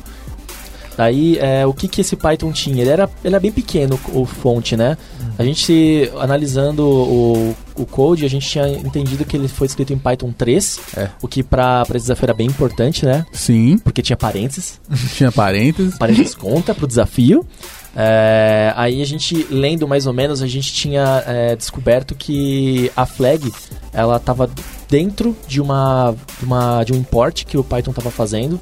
Aí, 0.97 1.37
é, 1.39 1.65
o 1.65 1.73
que 1.73 1.87
que 1.87 2.01
esse 2.01 2.15
Python 2.15 2.51
tinha? 2.51 2.81
Ele 2.81 2.89
era, 2.89 3.03
ele 3.23 3.35
era 3.35 3.39
bem 3.39 3.51
pequeno, 3.51 3.99
o 4.13 4.25
fonte, 4.25 4.75
né? 4.75 4.97
A 5.37 5.43
gente, 5.43 6.11
analisando 6.19 6.83
o, 6.87 7.55
o 7.75 7.85
code, 7.85 8.25
a 8.25 8.29
gente 8.29 8.47
tinha 8.49 8.67
entendido 8.67 9.23
que 9.23 9.37
ele 9.37 9.47
foi 9.47 9.67
escrito 9.67 9.93
em 9.93 9.97
Python 9.99 10.31
3, 10.35 10.79
É. 10.97 11.09
o 11.21 11.27
que 11.27 11.43
pra, 11.43 11.85
pra 11.85 11.97
esse 11.97 12.05
desafio 12.05 12.25
era 12.25 12.33
bem 12.33 12.47
importante, 12.47 13.05
né? 13.05 13.23
Sim. 13.31 13.77
Porque 13.77 14.01
tinha 14.01 14.17
parênteses, 14.17 14.79
Tinha 15.15 15.31
parênteses. 15.31 15.95
parênteses 15.97 16.33
conta 16.35 16.73
pro 16.73 16.87
desafio. 16.87 17.45
É, 17.95 18.73
aí 18.75 19.01
a 19.01 19.05
gente, 19.05 19.47
lendo 19.49 19.87
mais 19.87 20.05
ou 20.05 20.13
menos, 20.13 20.41
a 20.41 20.47
gente 20.47 20.71
tinha 20.73 21.23
é, 21.25 21.55
descoberto 21.55 22.13
que 22.15 22.91
a 22.95 23.05
flag, 23.05 23.51
ela 23.93 24.19
tava 24.19 24.49
dentro 24.89 25.35
de 25.47 25.59
uma, 25.61 26.15
de 26.39 26.45
uma 26.45 26.83
de 26.83 26.93
um 26.93 26.97
import 26.97 27.43
que 27.45 27.57
o 27.57 27.63
Python 27.63 27.91
tava 27.93 28.11
fazendo, 28.11 28.59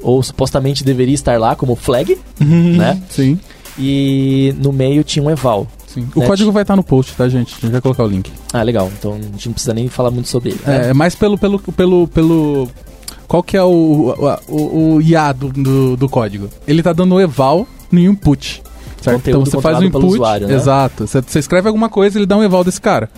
ou 0.00 0.22
supostamente 0.22 0.84
deveria 0.84 1.14
estar 1.14 1.38
lá 1.38 1.54
como 1.56 1.74
flag, 1.74 2.18
né? 2.40 3.00
Sim. 3.10 3.38
E 3.78 4.54
no 4.58 4.72
meio 4.72 5.04
tinha 5.04 5.24
um 5.24 5.30
eval. 5.30 5.66
Sim. 5.86 6.06
O 6.14 6.18
Net. 6.20 6.28
código 6.28 6.52
vai 6.52 6.62
estar 6.62 6.76
no 6.76 6.82
post, 6.82 7.14
tá, 7.14 7.28
gente? 7.28 7.54
A 7.56 7.60
gente 7.60 7.72
vai 7.72 7.80
colocar 7.80 8.04
o 8.04 8.08
link. 8.08 8.30
Ah, 8.52 8.62
legal. 8.62 8.90
Então 8.98 9.14
a 9.14 9.20
gente 9.20 9.46
não 9.46 9.52
precisa 9.52 9.72
nem 9.72 9.88
falar 9.88 10.10
muito 10.10 10.28
sobre 10.28 10.50
ele. 10.50 10.60
né? 10.66 10.90
É, 10.90 10.92
mais 10.94 11.14
pelo, 11.14 11.38
pelo, 11.38 11.58
pelo, 11.58 12.08
pelo. 12.08 12.68
Qual 13.26 13.42
que 13.42 13.56
é 13.56 13.62
o, 13.62 14.14
o, 14.48 14.94
o 14.94 15.02
IA 15.02 15.32
do, 15.32 15.48
do, 15.48 15.96
do 15.96 16.08
código? 16.08 16.48
Ele 16.66 16.82
tá 16.82 16.92
dando 16.92 17.14
o 17.14 17.20
eval 17.20 17.66
no 17.90 18.00
input. 18.00 18.62
Certo? 19.00 19.28
Então 19.28 19.44
você 19.44 19.60
faz 19.60 19.78
pelo 19.78 19.88
input. 19.88 20.06
usuário, 20.06 20.48
né? 20.48 20.54
Exato. 20.54 21.06
Você, 21.06 21.22
você 21.22 21.38
escreve 21.38 21.68
alguma 21.68 21.88
coisa, 21.88 22.18
ele 22.18 22.26
dá 22.26 22.36
um 22.36 22.42
eval 22.42 22.64
desse 22.64 22.80
cara. 22.80 23.08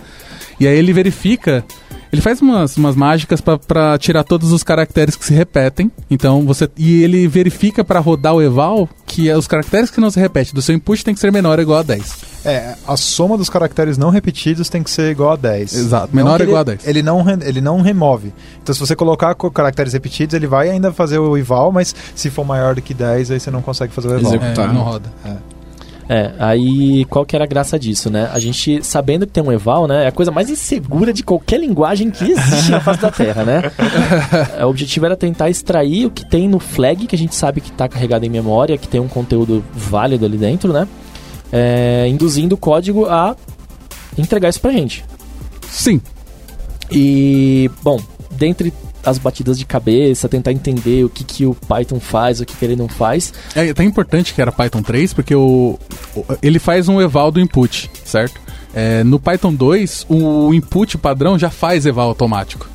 E 0.59 0.67
aí 0.67 0.77
ele 0.77 0.93
verifica. 0.93 1.65
Ele 2.11 2.21
faz 2.21 2.41
umas, 2.41 2.75
umas 2.77 2.95
mágicas 2.95 3.39
pra- 3.39 3.57
pra 3.57 3.97
tirar 3.97 4.23
todos 4.23 4.51
os 4.51 4.63
caracteres 4.63 5.15
que 5.15 5.23
se 5.25 5.33
repetem. 5.33 5.91
Então 6.09 6.45
você. 6.45 6.69
E 6.77 7.03
ele 7.03 7.27
verifica 7.27 7.83
pra 7.83 7.99
rodar 7.99 8.33
o 8.33 8.41
eval 8.41 8.89
que 9.05 9.29
é 9.29 9.37
os 9.37 9.47
caracteres 9.47 9.89
que 9.91 9.99
não 10.01 10.09
se 10.11 10.19
repetem 10.19 10.53
do 10.53 10.61
seu 10.61 10.73
input 10.75 11.03
tem 11.03 11.13
que 11.13 11.19
ser 11.19 11.31
menor 11.31 11.57
ou 11.59 11.63
igual 11.63 11.79
a 11.79 11.83
10. 11.83 12.31
é, 12.45 12.75
a 12.87 12.97
soma 12.97 13.37
dos 13.37 13.49
caracteres 13.49 13.97
não 13.97 14.09
repetidos 14.09 14.67
tem 14.69 14.81
que 14.81 14.89
ser 14.89 15.11
igual 15.11 15.31
a 15.31 15.35
10. 15.35 15.73
Exato, 15.73 16.15
menor 16.15 16.39
ou 16.41 16.45
igual 16.47 16.59
a 16.59 16.61
ele, 16.61 16.77
10. 16.77 16.87
Ele 16.87 17.03
não, 17.03 17.21
re- 17.21 17.37
ele 17.43 17.61
não 17.61 17.81
remove. 17.81 18.33
Então, 18.63 18.73
se 18.73 18.79
você 18.79 18.95
colocar 18.95 19.35
co- 19.35 19.51
caracteres 19.51 19.93
repetidos, 19.93 20.33
ele 20.33 20.47
vai 20.47 20.69
ainda 20.69 20.91
fazer 20.91 21.17
o 21.19 21.37
eval, 21.37 21.71
mas 21.71 21.93
se 22.15 22.29
for 22.29 22.43
maior 22.45 22.73
do 22.75 22.81
que 22.81 22.93
10, 22.93 23.31
aí 23.31 23.39
você 23.39 23.51
não 23.51 23.61
consegue 23.61 23.93
fazer 23.93 24.07
o 24.07 24.17
eval. 24.17 24.33
Executar. 24.35 24.69
É, 24.69 24.73
não 24.73 24.81
roda. 24.81 25.11
É, 25.25 25.33
aí 26.39 27.05
qual 27.05 27.25
que 27.25 27.35
era 27.35 27.45
a 27.45 27.47
graça 27.47 27.79
disso, 27.79 28.09
né? 28.09 28.29
A 28.33 28.39
gente, 28.39 28.83
sabendo 28.83 29.25
que 29.25 29.31
tem 29.31 29.43
um 29.43 29.51
eval, 29.51 29.87
né? 29.87 30.05
É 30.05 30.07
a 30.07 30.11
coisa 30.11 30.31
mais 30.31 30.49
insegura 30.49 31.13
de 31.13 31.23
qualquer 31.23 31.59
linguagem 31.59 32.11
que 32.11 32.31
existe 32.31 32.71
na 32.71 32.81
face 32.81 32.99
da 33.01 33.09
Terra, 33.11 33.43
né? 33.43 33.71
É, 34.57 34.63
o 34.65 34.69
objetivo 34.69 35.05
era 35.05 35.15
tentar 35.15 35.49
extrair 35.49 36.07
o 36.07 36.11
que 36.11 36.29
tem 36.29 36.49
no 36.49 36.59
flag, 36.59 37.07
que 37.07 37.15
a 37.15 37.17
gente 37.17 37.33
sabe 37.33 37.61
que 37.61 37.69
está 37.69 37.87
carregado 37.87 38.25
em 38.25 38.29
memória, 38.29 38.77
que 38.77 38.87
tem 38.87 38.99
um 38.99 39.07
conteúdo 39.07 39.63
válido 39.73 40.25
ali 40.25 40.37
dentro, 40.37 40.73
né? 40.73 40.87
É, 41.51 42.05
induzindo 42.07 42.55
o 42.55 42.57
código 42.57 43.05
a 43.05 43.35
entregar 44.17 44.49
isso 44.49 44.59
pra 44.59 44.71
gente. 44.71 45.05
Sim. 45.69 46.01
E, 46.91 47.71
bom, 47.81 48.01
dentre 48.31 48.73
as 49.05 49.17
batidas 49.17 49.57
de 49.57 49.65
cabeça, 49.65 50.29
tentar 50.29 50.51
entender 50.51 51.03
o 51.03 51.09
que, 51.09 51.23
que 51.23 51.45
o 51.45 51.55
Python 51.55 51.99
faz, 51.99 52.39
o 52.39 52.45
que, 52.45 52.55
que 52.55 52.65
ele 52.65 52.75
não 52.75 52.87
faz. 52.87 53.33
É 53.55 53.69
até 53.69 53.83
importante 53.83 54.33
que 54.33 54.41
era 54.41 54.51
Python 54.51 54.81
3, 54.81 55.13
porque 55.13 55.35
o, 55.35 55.77
ele 56.41 56.59
faz 56.59 56.87
um 56.87 57.01
eval 57.01 57.31
do 57.31 57.39
input, 57.39 57.89
certo? 58.03 58.39
É, 58.73 59.03
no 59.03 59.19
Python 59.19 59.53
2, 59.53 60.05
o 60.09 60.53
input 60.53 60.97
padrão 60.97 61.37
já 61.37 61.49
faz 61.49 61.85
eval 61.85 62.07
automático. 62.09 62.69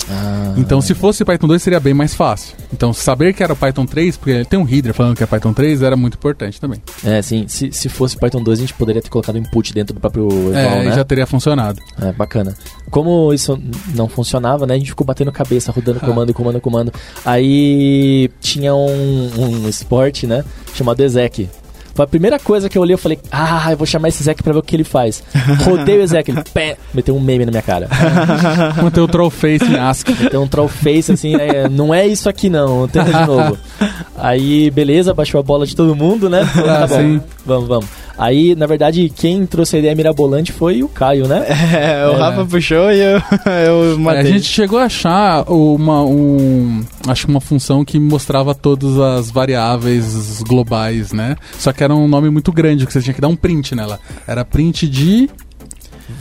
Então, 0.57 0.81
se 0.81 0.95
fosse 0.95 1.25
Python 1.25 1.47
2, 1.49 1.63
seria 1.63 1.81
bem 1.81 1.93
mais 1.95 2.15
fácil. 2.15 2.57
Então, 2.73 2.93
saber 2.93 3.33
que 3.35 3.43
era 3.43 3.53
o 3.53 3.57
Python 3.57 3.85
3, 3.87 4.17
porque 4.17 4.45
tem 4.45 4.59
um 4.59 4.63
reader 4.63 4.95
falando 4.95 5.17
que 5.17 5.23
é 5.23 5.27
Python 5.27 5.53
3, 5.53 5.83
era 5.83 5.97
muito 5.97 6.15
importante 6.15 6.61
também. 6.61 6.81
É, 7.05 7.21
sim, 7.23 7.45
se, 7.49 7.71
se 7.73 7.89
fosse 7.89 8.17
Python 8.17 8.43
2, 8.43 8.59
a 8.59 8.61
gente 8.61 8.75
poderia 8.75 9.03
ter 9.03 9.09
colocado 9.11 9.37
input 9.39 9.73
dentro 9.73 9.95
do 9.95 10.01
próprio 10.01 10.29
eval, 10.51 10.79
é, 10.79 10.85
né? 10.85 10.93
já 10.93 11.05
teria 11.05 11.27
funcionado. 11.27 11.81
É, 12.01 12.13
bacana. 12.13 12.55
Como 12.91 13.33
isso 13.33 13.59
não 13.95 14.09
funcionava, 14.09 14.67
né? 14.67 14.75
A 14.75 14.79
gente 14.79 14.91
ficou 14.91 15.07
batendo 15.07 15.33
cabeça, 15.33 15.73
rodando 15.73 15.99
Ah. 16.03 16.07
comando, 16.07 16.33
comando, 16.33 16.61
comando. 16.61 16.93
Aí 17.25 18.31
tinha 18.41 18.75
um, 18.75 19.31
um 19.65 19.69
esporte, 19.69 20.27
né? 20.27 20.45
Chamado 20.75 21.01
Ezek. 21.01 21.49
Foi 21.97 22.05
a 22.05 22.09
primeira 22.09 22.39
coisa 22.39 22.69
que 22.69 22.77
eu 22.77 22.83
olhei, 22.83 22.93
eu 22.93 22.99
falei, 22.99 23.19
ah, 23.33 23.69
eu 23.71 23.77
vou 23.79 23.87
chamar 23.87 24.09
esse 24.09 24.23
Ezek 24.23 24.43
pra 24.43 24.53
ver 24.53 24.59
o 24.59 24.63
que 24.63 24.77
ele 24.77 24.85
faz. 24.85 25.25
Rodei 25.65 25.99
o 25.99 26.03
Ezek, 26.03 26.31
ele 26.31 26.43
pé, 26.53 26.77
meteu 26.93 27.17
um 27.17 27.21
meme 27.21 27.47
na 27.47 27.51
minha 27.51 27.63
cara. 27.63 27.89
Manter 28.83 29.01
o 29.01 29.09
troll 29.09 29.31
face 29.31 29.65
em 29.65 29.77
ASCII. 29.77 30.15
Meteu 30.21 30.43
um 30.43 30.47
troll 30.47 30.69
face, 30.69 31.13
assim, 31.13 31.35
é, 31.37 31.71
não 31.71 31.95
é 31.95 32.07
isso 32.07 32.29
aqui 32.29 32.51
não, 32.51 32.87
tenta 32.87 33.11
de 33.11 33.27
novo. 33.27 33.57
Aí, 34.19 34.71
beleza, 34.71 35.15
baixou 35.15 35.41
a 35.41 35.43
bola 35.43 35.65
de 35.67 35.75
todo 35.75 35.97
mundo, 35.97 36.29
né? 36.29 36.47
Ah, 36.57 36.87
tá 36.87 36.87
bom, 36.87 36.97
sim. 36.97 37.21
vamos, 37.47 37.69
vamos. 37.69 37.87
Aí, 38.19 38.55
na 38.55 38.67
verdade, 38.67 39.13
quem 39.15 39.45
trouxe 39.45 39.77
a 39.77 39.79
ideia 39.79 39.95
mirabolante 39.95 40.51
foi 40.53 40.83
o 40.83 40.89
Caio, 40.89 41.29
né? 41.29 41.45
É, 41.77 42.07
o 42.09 42.13
É. 42.13 42.17
Rafa 42.17 42.45
puxou 42.47 42.91
e 42.91 42.99
eu, 42.99 43.21
eu 43.67 43.95
É, 43.95 43.97
matei. 43.99 44.21
a 44.21 44.25
gente 44.25 44.45
chegou 44.47 44.79
a 44.79 44.85
achar 44.85 45.45
uma, 45.51 46.03
um, 46.03 46.83
acho 47.07 47.27
que 47.27 47.31
uma 47.31 47.41
função 47.41 47.85
que 47.85 47.99
mostrava 48.01 48.55
todas 48.55 48.99
as 48.99 49.31
variáveis 49.31 50.43
globais, 50.43 51.13
né? 51.13 51.37
Só 51.59 51.73
que 51.73 51.85
era 51.85 51.95
um 51.95 52.09
nome 52.09 52.31
muito 52.31 52.51
grande, 52.53 52.87
que 52.87 52.93
você 52.93 53.03
tinha 53.03 53.13
que 53.15 53.21
dar 53.21 53.29
um 53.29 53.37
print 53.37 53.75
nela. 53.75 53.99
Era 54.27 54.45
print 54.45 54.89
de... 54.89 55.29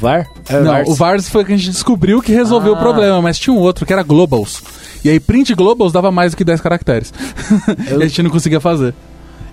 VAR? 0.01 0.25
Não, 0.49 0.63
Vars. 0.63 0.89
o 0.89 0.93
VARS 0.95 1.29
foi 1.29 1.43
o 1.43 1.45
que 1.45 1.53
a 1.53 1.58
gente 1.58 1.69
descobriu 1.69 2.19
que 2.21 2.31
resolveu 2.34 2.73
Ah. 2.73 2.77
o 2.77 2.79
problema, 2.79 3.21
mas 3.21 3.38
tinha 3.38 3.53
um 3.53 3.60
outro 3.60 3.86
que 3.86 3.93
era 3.93 4.01
globals. 4.01 4.62
E 5.03 5.10
aí 5.10 5.19
print 5.19 5.53
globals 5.53 5.93
dava 5.93 6.12
mais 6.12 6.31
do 6.34 6.38
que 6.38 6.43
10 6.43 6.60
caracteres. 6.60 7.13
Eu- 7.89 8.01
e 8.01 8.03
a 8.03 8.08
gente 8.08 8.23
não 8.23 8.31
conseguia 8.31 8.60
fazer. 8.60 8.93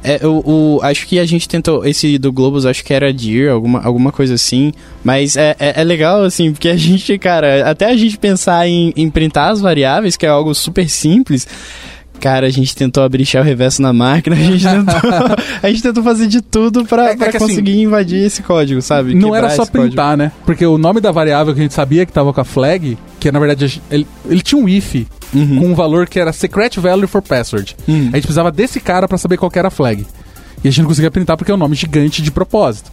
É, 0.04 0.26
o, 0.26 0.42
o- 0.76 0.80
acho 0.82 1.06
que 1.06 1.18
a 1.18 1.24
gente 1.24 1.48
tentou. 1.48 1.84
Esse 1.84 2.18
do 2.18 2.32
Globus, 2.32 2.66
acho 2.66 2.84
que 2.84 2.92
era 2.92 3.12
Deer, 3.12 3.50
alguma, 3.52 3.80
alguma 3.82 4.10
coisa 4.10 4.34
assim. 4.34 4.72
Mas 5.04 5.36
é, 5.36 5.54
é, 5.58 5.80
é 5.80 5.84
legal, 5.84 6.22
assim, 6.24 6.52
porque 6.52 6.68
a 6.68 6.76
gente, 6.76 7.16
cara, 7.18 7.68
até 7.70 7.86
a 7.86 7.96
gente 7.96 8.18
pensar 8.18 8.66
em, 8.68 8.92
em 8.96 9.08
printar 9.08 9.52
as 9.52 9.60
variáveis, 9.60 10.16
que 10.16 10.26
é 10.26 10.28
algo 10.28 10.54
super 10.54 10.88
simples. 10.88 11.46
Cara, 12.20 12.46
a 12.46 12.50
gente 12.50 12.76
tentou 12.76 13.02
abrir 13.02 13.24
shell 13.26 13.42
reverso 13.42 13.82
na 13.82 13.92
máquina, 13.92 14.34
a 14.36 14.38
gente 14.38 14.62
tentou, 14.64 15.36
a 15.62 15.68
gente 15.70 15.82
tentou 15.82 16.02
fazer 16.04 16.28
de 16.28 16.40
tudo 16.40 16.84
pra, 16.84 17.08
É- 17.08 17.12
é 17.12 17.16
pra 17.16 17.28
assim, 17.28 17.38
conseguir 17.38 17.80
invadir 17.80 18.24
esse 18.24 18.42
código, 18.44 18.80
sabe? 18.80 19.12
Não 19.14 19.30
Quebrar 19.30 19.38
era 19.38 19.50
só 19.50 19.62
esse 19.64 19.72
código. 19.72 19.88
printar, 19.88 20.16
né? 20.16 20.30
Porque 20.46 20.64
o 20.64 20.78
nome 20.78 21.00
da 21.00 21.10
variável 21.10 21.52
que 21.52 21.58
a 21.58 21.62
gente 21.64 21.74
sabia 21.74 22.06
que 22.06 22.12
tava 22.12 22.32
com 22.32 22.40
a 22.40 22.44
flag, 22.44 22.96
que 23.22 23.30
na 23.30 23.38
verdade 23.38 23.80
ele, 23.90 24.06
ele 24.28 24.42
tinha 24.42 24.60
um 24.60 24.68
if 24.68 25.06
Uhum. 25.34 25.60
com 25.60 25.66
um 25.68 25.74
valor 25.74 26.06
que 26.08 26.18
era 26.20 26.30
secret 26.32 26.78
value 26.78 27.06
for 27.08 27.22
password. 27.22 27.74
Uhum. 27.88 28.08
A 28.12 28.16
gente 28.16 28.22
precisava 28.22 28.50
desse 28.52 28.78
cara 28.80 29.08
pra 29.08 29.16
saber 29.16 29.38
qual 29.38 29.50
que 29.50 29.58
era 29.58 29.68
a 29.68 29.70
flag. 29.70 30.04
E 30.62 30.68
a 30.68 30.70
gente 30.70 30.82
não 30.82 30.88
conseguia 30.88 31.10
printar 31.10 31.36
porque 31.38 31.50
é 31.50 31.54
um 31.54 31.58
nome 31.58 31.74
gigante 31.74 32.20
de 32.20 32.30
propósito. 32.30 32.90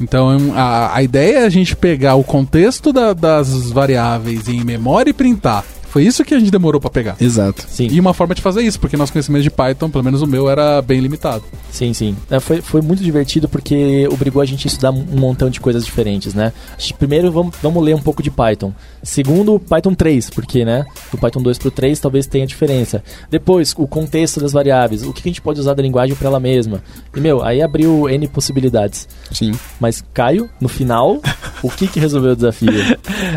Então 0.00 0.54
a, 0.56 0.96
a 0.96 1.02
ideia 1.02 1.40
é 1.40 1.44
a 1.44 1.50
gente 1.50 1.76
pegar 1.76 2.14
o 2.14 2.24
contexto 2.24 2.92
da- 2.94 3.12
das 3.12 3.70
variáveis 3.70 4.48
em 4.48 4.64
memória 4.64 5.10
e 5.10 5.12
printar. 5.12 5.64
Foi 5.92 6.04
isso 6.04 6.24
que 6.24 6.32
a 6.32 6.38
gente 6.38 6.50
demorou 6.50 6.80
pra 6.80 6.88
pegar. 6.88 7.16
Exato. 7.20 7.66
Sim. 7.68 7.86
E 7.90 8.00
uma 8.00 8.14
forma 8.14 8.34
de 8.34 8.40
fazer 8.40 8.62
isso, 8.62 8.80
porque 8.80 8.96
nosso 8.96 9.12
conhecimento 9.12 9.42
de 9.42 9.50
Python, 9.50 9.90
pelo 9.90 10.02
menos 10.02 10.22
o 10.22 10.26
meu, 10.26 10.48
era 10.48 10.80
bem 10.80 10.98
limitado. 11.00 11.44
Sim, 11.70 11.92
sim. 11.92 12.16
É, 12.30 12.40
foi, 12.40 12.62
foi 12.62 12.80
muito 12.80 13.02
divertido 13.02 13.46
porque 13.46 14.08
obrigou 14.10 14.40
a 14.40 14.46
gente 14.46 14.66
a 14.66 14.68
estudar 14.68 14.90
um 14.90 15.04
montão 15.04 15.50
de 15.50 15.60
coisas 15.60 15.84
diferentes, 15.84 16.32
né? 16.32 16.50
Primeiro, 16.98 17.30
vamos, 17.30 17.54
vamos 17.60 17.84
ler 17.84 17.94
um 17.94 18.00
pouco 18.00 18.22
de 18.22 18.30
Python. 18.30 18.72
Segundo, 19.02 19.60
Python 19.60 19.94
3, 19.94 20.30
porque, 20.30 20.64
né? 20.64 20.86
Do 21.10 21.18
Python 21.18 21.42
2 21.42 21.58
pro 21.58 21.70
3 21.70 22.00
talvez 22.00 22.26
tenha 22.26 22.46
diferença. 22.46 23.04
Depois, 23.30 23.74
o 23.76 23.86
contexto 23.86 24.40
das 24.40 24.52
variáveis. 24.52 25.02
O 25.02 25.12
que 25.12 25.20
a 25.20 25.28
gente 25.28 25.42
pode 25.42 25.60
usar 25.60 25.74
da 25.74 25.82
linguagem 25.82 26.16
para 26.16 26.28
ela 26.28 26.40
mesma. 26.40 26.82
E, 27.14 27.20
meu, 27.20 27.44
aí 27.44 27.60
abriu 27.60 28.08
N 28.08 28.26
possibilidades. 28.28 29.06
Sim. 29.30 29.52
Mas, 29.78 30.02
Caio, 30.14 30.48
no 30.58 30.70
final, 30.70 31.20
o 31.62 31.68
que 31.68 31.86
que 31.86 32.00
resolveu 32.00 32.32
o 32.32 32.36
desafio? 32.36 32.72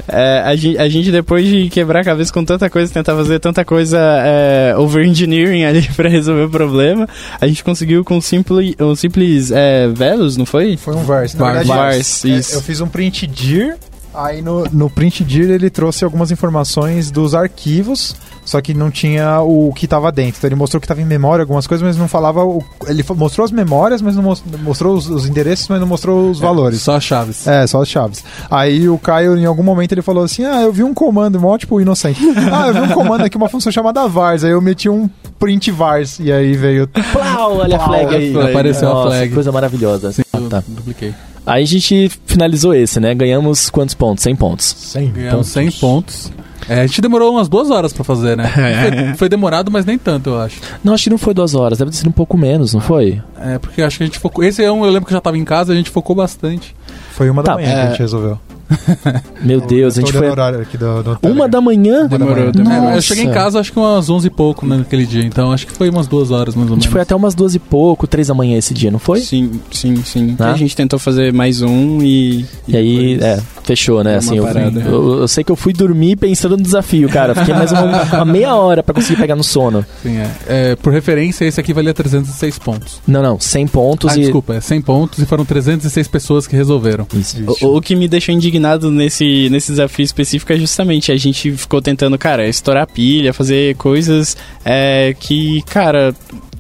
É, 0.08 0.41
a, 0.46 0.56
gente, 0.56 0.78
a 0.78 0.88
gente, 0.88 1.12
depois 1.12 1.46
de 1.46 1.70
quebrar 1.70 2.02
a 2.02 2.04
cabeça 2.04 2.32
com 2.32 2.44
tanta 2.45 2.69
coisa, 2.69 2.93
tentar 2.93 3.15
fazer 3.15 3.39
tanta 3.39 3.65
coisa 3.65 3.99
é, 3.99 4.75
over-engineering 4.77 5.65
ali 5.65 5.88
pra 5.95 6.10
resolver 6.10 6.43
o 6.43 6.49
problema, 6.49 7.08
a 7.39 7.47
gente 7.47 7.63
conseguiu 7.63 8.03
com 8.03 8.17
um 8.17 8.21
simples, 8.21 8.75
um 8.79 8.95
simples 8.95 9.51
é, 9.51 9.88
Velos, 9.88 10.38
não 10.38 10.45
foi? 10.45 10.77
Foi 10.77 10.95
um 10.95 11.03
vars. 11.03 11.34
Na 11.34 11.39
Vars. 11.39 11.58
verdade, 11.60 11.79
Vars, 11.79 12.25
é, 12.25 12.29
isso. 12.29 12.55
eu 12.55 12.62
fiz 12.62 12.81
um 12.81 12.88
print 12.88 13.27
dir, 13.27 13.77
aí 14.17 14.41
no, 14.41 14.65
no 14.71 14.89
print 14.89 15.23
dir 15.23 15.49
ele 15.49 15.69
trouxe 15.69 16.04
algumas 16.04 16.32
informações 16.32 17.10
dos 17.12 17.34
arquivos, 17.36 18.15
só 18.43 18.62
que 18.62 18.73
não 18.73 18.91
tinha 18.91 19.41
o 19.41 19.73
que 19.73 19.86
estava 19.86 20.12
dentro. 20.12 20.38
Então 20.38 20.47
ele 20.47 20.56
mostrou 20.56 20.80
que 20.80 20.86
estava 20.86 21.01
em 21.01 21.06
memória 21.06 21.43
algumas 21.43 21.65
coisas, 21.67 21.86
mas 21.86 21.97
não 21.97 22.08
falava. 22.08 22.43
O, 22.43 22.63
ele 22.88 23.04
mostrou 23.15 23.43
as 23.43 23.51
memórias, 23.51 24.01
mas 24.01 24.15
não 24.15 24.23
mos- 24.23 24.43
mostrou 24.62 24.95
os, 24.95 25.10
os 25.10 25.25
endereços, 25.28 25.67
mas 25.67 25.80
não 25.80 25.88
mostrou 25.88 26.30
os 26.30 26.39
valores. 26.39 26.82
Só 26.82 26.95
as 26.95 27.04
chaves. 27.04 27.47
É, 27.47 27.65
só 27.65 27.82
as 27.82 27.88
chaves. 27.88 28.23
Aí 28.51 28.88
o 28.88 28.97
Caio, 28.97 29.36
em 29.38 29.45
algum 29.45 29.63
momento, 29.63 29.91
ele 29.93 30.01
falou 30.01 30.23
assim: 30.23 30.43
Ah, 30.45 30.62
eu 30.62 30.71
vi 30.71 30.84
um 30.84 30.93
comando, 30.93 31.39
mó 31.39 31.58
tipo 31.58 31.80
inocente. 31.82 32.21
Ah, 32.54 32.67
eu 32.67 32.73
vi 32.73 32.80
um 32.82 32.89
comando 32.93 33.23
aqui, 33.23 33.36
uma 33.38 33.49
função 33.49 33.71
chamada 33.71 34.08
vars. 34.08 34.43
Aí 34.43 34.51
eu 34.51 34.62
meti 34.62 34.88
um 34.89 35.10
print 35.39 35.71
vars. 35.71 36.19
E 36.19 36.32
aí 36.32 36.56
veio. 36.56 36.88
Plau, 37.12 37.58
olha 37.58 37.75
a 37.75 37.80
Plau, 37.80 37.89
flag 37.99 38.15
aí. 38.15 38.49
apareceu 38.49 38.89
a 38.89 38.93
Nossa, 38.93 39.10
flag. 39.10 39.34
coisa 39.34 39.51
maravilhosa. 39.51 40.12
Sim, 40.12 40.21
Ah, 40.32 40.38
eu 40.38 40.49
tá. 40.49 40.63
dupliquei. 40.67 41.13
Aí 41.45 41.63
a 41.63 41.67
gente 41.67 42.10
finalizou 42.25 42.73
esse, 42.73 42.99
né? 42.99 43.13
Ganhamos 43.13 43.69
quantos 43.69 43.93
pontos? 43.93 44.23
100 44.23 44.36
pontos. 44.36 44.65
100 44.77 45.12
Ganhamos 45.12 45.47
100 45.47 45.71
pontos. 45.71 46.31
É, 46.67 46.81
a 46.81 46.88
gente 46.88 46.99
demorou 46.99 47.31
umas 47.34 47.47
duas 47.47 47.69
horas 47.69 47.93
pra 47.93 48.03
fazer, 48.03 48.36
né? 48.36 48.47
Foi, 48.49 49.13
foi 49.17 49.29
demorado, 49.29 49.71
mas 49.71 49.86
nem 49.86 49.99
tanto, 49.99 50.31
eu 50.31 50.41
acho. 50.41 50.60
Não, 50.84 50.93
acho 50.95 51.03
que 51.03 51.10
não 51.12 51.17
foi 51.19 51.31
duas 51.34 51.53
horas, 51.53 51.77
deve 51.77 51.91
ter 51.91 51.97
sido 51.97 52.08
um 52.10 52.12
pouco 52.13 52.36
menos, 52.36 52.73
não 52.73 52.81
foi? 52.81 53.21
É, 53.39 53.60
porque 53.60 53.84
acho 53.84 53.97
que 53.97 54.03
a 54.03 54.08
gente 54.08 54.17
focou. 54.17 54.43
Esse 54.43 54.63
é 54.63 54.71
um, 54.71 54.84
eu 54.84 54.89
lembro 54.89 55.05
que 55.05 55.13
eu 55.13 55.17
já 55.17 55.21
tava 55.21 55.38
em 55.38 55.45
casa, 55.45 55.73
a 55.73 55.75
gente 55.75 55.91
focou 55.91 56.15
bastante. 56.15 56.75
Foi 57.12 57.29
uma 57.29 57.43
da 57.43 57.51
Tá, 57.51 57.55
manhã 57.55 57.67
que 57.71 57.73
é. 57.79 57.81
a 57.84 57.89
gente 57.89 57.99
resolveu. 57.99 58.39
Meu 59.41 59.62
Deus, 59.62 59.97
a 59.97 60.01
gente 60.01 60.12
foi. 60.12 60.21
olhando 60.21 60.30
o 60.30 60.34
horário 60.34 60.62
aqui 60.62 60.78
do, 60.78 61.04
do 61.04 61.19
Uma 61.23 61.47
da 61.47 61.62
manhã? 61.62 62.08
Demorou, 62.08 62.47
É, 62.47 62.51
demorou. 62.51 62.91
eu 62.91 63.01
cheguei 63.01 63.25
em 63.25 63.32
casa 63.32 63.60
acho 63.60 63.71
que 63.71 63.80
umas 63.80 64.10
11 64.10 64.28
e 64.28 64.30
pouco 64.30 64.65
né, 64.65 64.78
naquele 64.78 65.06
dia, 65.06 65.23
então 65.23 65.51
acho 65.51 65.67
que 65.67 65.73
foi 65.73 65.89
umas 65.89 66.08
duas 66.08 66.32
horas 66.32 66.56
mais 66.56 66.67
ou 66.69 66.73
A 66.73 66.75
menos. 66.75 66.84
gente 66.86 66.91
foi 66.91 67.01
até 67.01 67.15
umas 67.15 67.36
duas 67.36 67.56
e 67.56 67.60
pouco, 67.60 68.08
três 68.08 68.28
da 68.28 68.34
manhã 68.34 68.58
esse 68.58 68.73
dia, 68.73 68.89
não 68.91 68.99
foi? 68.99 69.19
Sim, 69.21 69.60
sim, 69.71 69.95
sim. 70.04 70.36
Tá. 70.36 70.51
A 70.51 70.58
gente 70.58 70.75
tentou 70.75 70.97
fazer 70.99 71.32
mais 71.34 71.62
um 71.62 72.01
e. 72.01 72.45
E 72.67 72.75
aí, 72.75 73.17
depois- 73.17 73.21
é, 73.39 73.41
fechou, 73.63 74.04
né? 74.04 74.15
Assim, 74.17 74.38
eu, 74.38 74.45
eu, 74.47 75.19
eu 75.21 75.28
sei 75.28 75.43
que 75.43 75.51
eu 75.51 75.56
fui 75.56 75.73
dormir 75.73 76.15
pensando 76.15 76.58
no 76.58 76.63
desafio, 76.63 77.08
cara. 77.10 77.36
Fiquei 77.36 77.54
mais 77.54 77.71
uma, 77.71 78.04
uma 78.04 78.25
meia 78.25 78.56
hora 78.56 78.82
pra 78.82 78.93
conseguir 78.93 79.19
pegar 79.19 79.36
no 79.36 79.43
sono. 79.43 79.86
Sim, 80.01 80.17
é. 80.17 80.32
É, 80.47 80.75
Por 80.75 80.91
referência, 80.91 81.45
esse 81.45 81.60
aqui 81.60 81.73
valia 81.73 81.93
306 81.93 82.58
pontos. 82.60 83.01
Não, 83.08 83.21
não, 83.21 83.39
100 83.39 83.67
pontos 83.67 84.12
Ah, 84.13 84.17
e. 84.17 84.21
desculpa, 84.21 84.56
é 84.56 84.62
100 84.62 84.82
pontos 84.82 85.19
e 85.19 85.25
foram 85.25 85.45
306 85.45 86.08
pessoas 86.08 86.47
que 86.47 86.56
resolveram. 86.56 87.06
Isso. 87.13 87.38
O, 87.62 87.78
o 87.78 87.82
que 87.82 87.95
me 87.95 88.08
deixou 88.08 88.34
indignado 88.34 88.55
nesse, 88.91 89.50
nesse 89.50 89.72
desafio 89.72 90.04
específico 90.04 90.52
é 90.54 90.58
justamente 90.58 91.12
a 91.12 91.18
gente 91.18 91.52
ficou 91.54 91.82
tentando, 91.82 92.18
cara, 92.18 92.48
estourar 92.48 92.88
pilha, 92.88 93.34
fazer 93.34 93.76
coisas 93.76 94.36
é, 94.63 95.15
que, 95.20 95.62
cara, 95.63 96.13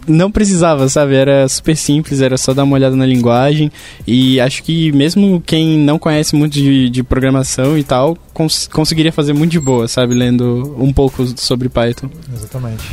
não 0.07 0.29
precisava, 0.31 0.87
sabe? 0.87 1.15
Era 1.15 1.47
super 1.49 1.75
simples, 1.75 2.21
era 2.21 2.37
só 2.37 2.53
dar 2.53 2.63
uma 2.63 2.75
olhada 2.75 2.95
na 2.95 3.05
linguagem. 3.05 3.71
E 4.05 4.39
acho 4.39 4.61
que 4.63 4.91
mesmo 4.91 5.41
quem 5.45 5.77
não 5.79 5.97
conhece 5.97 6.35
muito 6.35 6.53
de, 6.53 6.89
de 6.89 7.01
programação 7.03 7.77
e 7.77 7.83
tal, 7.83 8.15
cons- 8.33 8.67
conseguiria 8.71 9.11
fazer 9.11 9.33
muito 9.33 9.51
de 9.51 9.59
boa, 9.59 9.87
sabe? 9.87 10.13
Lendo 10.13 10.75
um 10.79 10.93
pouco 10.93 11.25
sobre 11.39 11.69
Python. 11.69 12.09
Exatamente. 12.33 12.83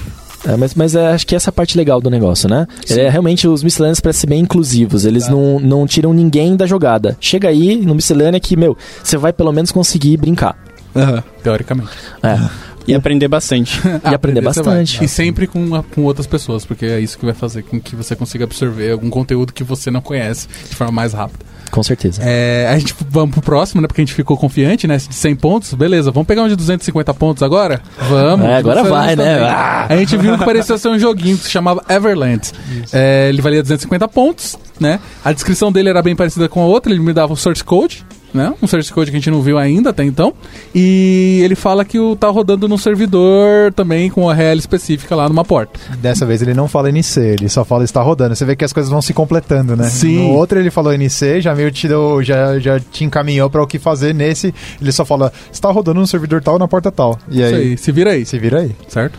É, 0.46 0.57
mas 0.57 0.74
mas 0.74 0.94
é, 0.94 1.09
acho 1.09 1.26
que 1.26 1.35
essa 1.35 1.48
é 1.48 1.50
a 1.50 1.52
parte 1.52 1.76
legal 1.76 2.00
do 2.00 2.11
negócio, 2.11 2.48
né? 2.48 2.66
É, 2.90 3.09
realmente 3.09 3.46
os 3.46 3.62
miscelâneos 3.62 4.00
parecem 4.00 4.22
ser 4.22 4.26
bem 4.26 4.40
inclusivos. 4.40 5.05
Eles 5.05 5.28
não, 5.28 5.61
não 5.61 5.87
tiram 5.87 6.12
ninguém 6.12 6.57
da 6.57 6.66
jogada. 6.66 7.16
Chega 7.20 7.48
aí 7.48 7.76
no 7.76 7.94
miscelânea 7.94 8.40
que, 8.40 8.57
meu, 8.57 8.76
você 9.02 9.16
vai 9.16 9.33
pelo 9.33 9.52
menos 9.52 9.70
conseguir 9.70 10.16
brincar. 10.16 10.57
Aham. 10.94 11.22
Teoricamente. 11.42 11.90
É. 12.22 12.72
E 12.87 12.94
aprender 12.94 13.28
bastante. 13.28 13.81
E 14.05 14.14
aprender 14.14 14.40
vai. 14.40 14.52
bastante. 14.52 15.05
E 15.05 15.09
sempre 15.09 15.46
com, 15.46 15.83
com 15.83 16.02
outras 16.02 16.26
pessoas, 16.26 16.64
porque 16.64 16.85
é 16.87 17.00
isso 17.00 17.18
que 17.18 17.24
vai 17.24 17.35
fazer 17.35 17.62
com 17.62 17.81
que 17.81 17.94
você 17.94 18.16
consiga 18.16 18.44
absorver 18.44 18.90
algum 18.90 19.09
conteúdo 19.09 19.52
que 19.52 19.62
você 19.62 19.90
não 19.90 20.00
conhece 20.00 20.48
de 20.68 20.74
forma 20.74 20.92
mais 20.92 21.12
rápida. 21.12 21.44
Com 21.72 21.82
certeza. 21.82 22.20
É, 22.22 22.68
a 22.70 22.78
gente 22.78 22.94
vamos 23.08 23.32
pro 23.32 23.40
próximo, 23.40 23.80
né? 23.80 23.88
Porque 23.88 24.02
a 24.02 24.04
gente 24.04 24.12
ficou 24.12 24.37
confiante, 24.37 24.87
né? 24.87 24.98
De 24.98 25.14
100 25.14 25.37
pontos. 25.37 25.72
Beleza, 25.72 26.11
vamos 26.11 26.26
pegar 26.26 26.42
um 26.42 26.48
de 26.48 26.54
250 26.54 27.14
pontos 27.14 27.42
agora? 27.42 27.80
Vamos. 28.11 28.46
É, 28.46 28.56
agora 28.56 28.85
vai, 28.85 29.16
né? 29.16 29.38
Ah! 29.40 29.87
A 29.88 29.96
gente 29.96 30.14
viu 30.18 30.37
que 30.37 30.44
parecia 30.44 30.76
ser 30.76 30.88
um 30.88 30.98
joguinho 30.98 31.38
que 31.38 31.44
se 31.44 31.50
chamava 31.50 31.82
Everland. 31.88 32.52
É, 32.92 33.30
ele 33.30 33.40
valia 33.40 33.62
250 33.62 34.06
pontos, 34.08 34.54
né? 34.78 35.00
A 35.24 35.32
descrição 35.32 35.72
dele 35.72 35.88
era 35.88 36.02
bem 36.02 36.14
parecida 36.14 36.46
com 36.46 36.61
a 36.61 36.66
outra, 36.66 36.92
ele 36.92 37.00
me 37.00 37.14
dava 37.14 37.32
o 37.32 37.37
source 37.37 37.64
code. 37.64 38.04
Né? 38.33 38.53
Um 38.62 38.66
source 38.66 38.90
code 38.92 39.11
que 39.11 39.16
a 39.16 39.21
gente 39.21 39.31
não 39.31 39.42
viu 39.42 39.59
ainda 39.59 39.90
até 39.90 40.03
então. 40.05 40.33
E 40.75 41.40
ele 41.45 41.55
fala 41.55 41.85
que 41.85 41.99
o 41.99 42.16
tá 42.16 42.29
rodando 42.29 42.66
num 42.66 42.79
servidor 42.79 43.73
também 43.75 44.09
com 44.09 44.29
a 44.29 44.33
URL 44.33 44.59
específica 44.59 45.14
lá 45.14 45.29
numa 45.29 45.45
porta. 45.45 45.79
Dessa 45.99 46.25
vez 46.25 46.40
ele 46.40 46.55
não 46.55 46.66
fala 46.66 46.88
NC, 46.88 47.21
ele 47.21 47.49
só 47.49 47.64
fala 47.64 47.85
está 47.85 48.01
rodando. 48.01 48.35
Você 48.35 48.45
vê 48.45 48.57
que 48.57 48.64
as 48.64 48.73
coisas 48.73 48.90
vão 48.90 49.03
se 49.03 49.12
completando, 49.12 49.77
né? 49.77 49.85
Sim. 49.85 50.29
No 50.29 50.35
outro 50.35 50.59
ele 50.59 50.71
falou 50.71 50.92
NC, 50.95 51.40
já 51.42 51.55
meio 51.55 51.71
te 51.71 51.87
deu, 51.87 52.23
já, 52.23 52.59
já 52.59 52.81
te 52.81 53.05
encaminhou 53.05 53.51
para 53.51 53.62
o 53.62 53.66
que 53.66 53.79
fazer. 53.79 54.14
Nesse, 54.14 54.55
ele 54.81 54.92
só 54.92 55.05
fala 55.05 55.33
está 55.53 55.71
rodando 55.71 56.01
no 56.01 56.07
servidor 56.07 56.42
tal 56.42 56.59
na 56.59 56.66
porta 56.66 56.90
tal. 56.90 57.18
E 57.31 57.42
Isso 57.42 57.55
aí, 57.55 57.55
aí, 57.55 57.79
se 57.79 57.92
vira 57.92 58.11
aí, 58.12 58.25
se 58.25 58.38
vira 58.38 58.61
aí. 58.61 58.75
certo? 58.88 59.18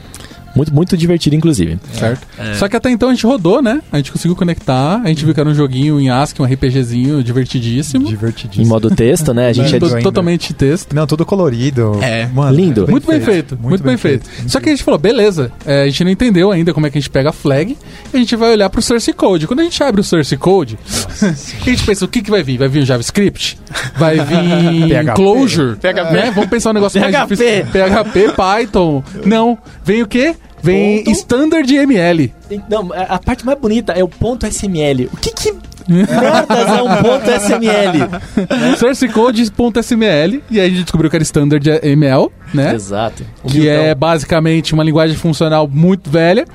Muito, 0.56 0.74
muito 0.74 0.96
divertido, 0.98 1.36
inclusive. 1.36 1.80
Certo. 1.94 2.28
Só 2.56 2.68
que 2.68 2.76
até 2.76 2.90
então 2.92 3.10
a 3.10 3.14
gente 3.14 3.26
rodou, 3.26 3.62
né? 3.62 3.82
A 3.92 3.98
gente 3.98 4.12
conseguiu 4.12 4.36
conectar, 4.36 5.02
a 5.04 5.08
gente 5.08 5.26
viu 5.26 5.34
que 5.34 5.40
era 5.40 5.50
um 5.50 5.54
joguinho 5.56 6.00
em 6.00 6.10
ASCII, 6.10 6.42
um 6.42 6.46
RPGzinho 6.46 7.24
divertidíssimo. 7.24 8.06
Em 8.08 8.10
Divertidíssimo. 8.10 8.68
modo 8.68 8.90
texto, 8.90 9.34
né? 9.34 9.48
A 9.50 9.54
gente 9.54 9.76
é 9.76 9.80
To- 9.80 9.86
ainda. 9.88 10.02
totalmente 10.02 10.54
texto. 10.54 10.94
Não, 10.96 11.08
tudo 11.08 11.26
colorido. 11.26 11.98
É. 12.02 12.28
Mano, 12.28 12.56
Lindo. 12.56 12.88
Muito 12.90 13.08
bem 13.08 13.20
feito, 13.20 13.58
muito, 13.60 13.84
bem, 13.84 13.98
feito. 13.98 14.30
Só 14.48 14.60
que 14.60 14.70
a 14.70 14.72
gente 14.72 14.84
falou, 14.84 15.00
beleza, 15.00 15.52
é, 15.66 15.84
a 15.84 15.86
gente 15.86 16.04
não 16.04 16.12
entendeu 16.12 16.52
ainda 16.52 16.74
como 16.74 16.86
é 16.86 16.90
que 16.90 16.98
a 16.98 17.02
gente 17.02 17.10
pega 17.10 17.30
a 17.30 17.34
flag 17.34 17.78
e 18.14 18.16
a 18.16 18.20
gente 18.20 18.36
vai 18.36 18.52
olhar 18.52 18.70
pro 18.70 18.82
source 18.82 19.12
code. 19.14 19.48
Quando 19.48 19.62
a 19.62 19.64
gente 19.64 19.82
abre 19.84 20.02
o 20.02 20.04
source 20.04 20.36
code, 20.38 20.78
a 21.22 21.66
gente 21.70 21.84
pensa, 21.84 22.06
o 22.06 22.08
que, 22.08 22.22
que 22.22 22.30
vai 22.30 22.44
vir? 22.44 22.58
Vai 22.58 22.68
vir 22.68 22.84
o 22.84 22.86
JavaScript? 22.86 23.58
Vai 23.98 24.18
vir 24.20 24.88
PHP. 25.06 25.16
Clojure? 25.16 25.78
Né? 26.12 26.32
Vamos 26.34 26.50
pensar 26.50 26.70
um 26.70 26.74
negócio 26.74 27.00
mais 27.02 27.16
PHP. 27.16 27.36
difícil. 27.36 27.66
PHP, 27.72 28.34
Python. 28.36 29.04
Não. 29.26 29.58
Vem 29.84 30.02
o 30.04 30.08
quê? 30.08 30.36
Vem 30.64 31.04
Ponto. 31.04 31.12
Standard 31.12 31.76
ML. 31.76 32.34
Não, 32.70 32.90
a 32.94 33.20
parte 33.20 33.46
mais 33.46 33.60
bonita 33.60 33.92
é 33.92 34.04
o 34.04 34.08
ponto 34.08 34.48
SML. 34.48 35.10
O 35.14 35.18
que 35.18 35.32
que 35.32 35.54
merdas 35.88 36.68
é 36.68 36.82
um 36.82 37.02
ponto 37.02 37.30
SML? 37.30 38.10
Source 38.78 39.08
code.sml. 39.08 40.42
E 40.50 40.60
aí 40.60 40.68
a 40.68 40.70
gente 40.70 40.84
descobriu 40.84 41.10
que 41.10 41.16
era 41.16 41.24
Standard 41.24 41.68
ML, 41.84 42.30
né? 42.54 42.74
Exato. 42.76 43.26
Que 43.48 43.68
é 43.68 43.94
basicamente 43.96 44.74
uma 44.74 44.84
linguagem 44.84 45.16
funcional 45.16 45.68
muito 45.68 46.10
velha. 46.10 46.46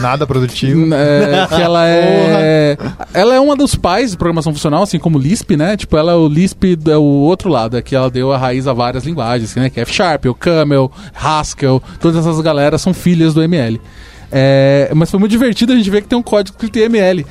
Nada 0.00 0.26
produtivo. 0.26 0.80
É, 1.00 1.46
que 1.46 1.60
ela 1.60 1.86
é. 1.86 2.76
Ela 3.14 3.34
é 3.34 3.40
uma 3.40 3.56
dos 3.56 3.74
pais 3.74 4.12
de 4.12 4.16
programação 4.16 4.52
funcional, 4.52 4.82
assim 4.82 4.98
como 4.98 5.18
o 5.18 5.20
Lisp, 5.20 5.56
né? 5.56 5.76
Tipo, 5.76 5.96
ela 5.96 6.12
é 6.12 6.14
o 6.14 6.28
Lisp 6.28 6.78
é 6.88 6.96
o 6.96 7.02
outro 7.02 7.48
lado, 7.48 7.76
é 7.76 7.82
que 7.82 7.94
ela 7.94 8.10
deu 8.10 8.32
a 8.32 8.38
raiz 8.38 8.66
a 8.66 8.72
várias 8.72 9.04
linguagens, 9.04 9.54
né? 9.54 9.70
Que 9.70 9.80
é 9.80 9.82
F 9.82 9.92
Sharp, 9.92 10.26
o 10.26 10.34
Camel, 10.34 10.90
Haskell, 11.14 11.82
todas 11.98 12.24
essas 12.24 12.40
galeras 12.40 12.80
são 12.82 12.92
filhas 12.92 13.34
do 13.34 13.42
ML. 13.42 13.80
É, 14.32 14.90
mas 14.94 15.10
foi 15.10 15.18
muito 15.18 15.32
divertido 15.32 15.72
a 15.72 15.76
gente 15.76 15.90
ver 15.90 16.02
que 16.02 16.08
tem 16.08 16.18
um 16.18 16.22
código 16.22 16.56
escrito 16.56 16.78
em 16.78 16.82
ML. 16.82 17.26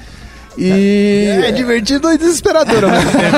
E 0.60 1.26
É 1.46 1.52
divertido 1.56 2.12
e 2.12 2.18
desesperador. 2.18 2.84
ao 2.84 2.90
mesmo 2.92 3.12
tempo. 3.12 3.38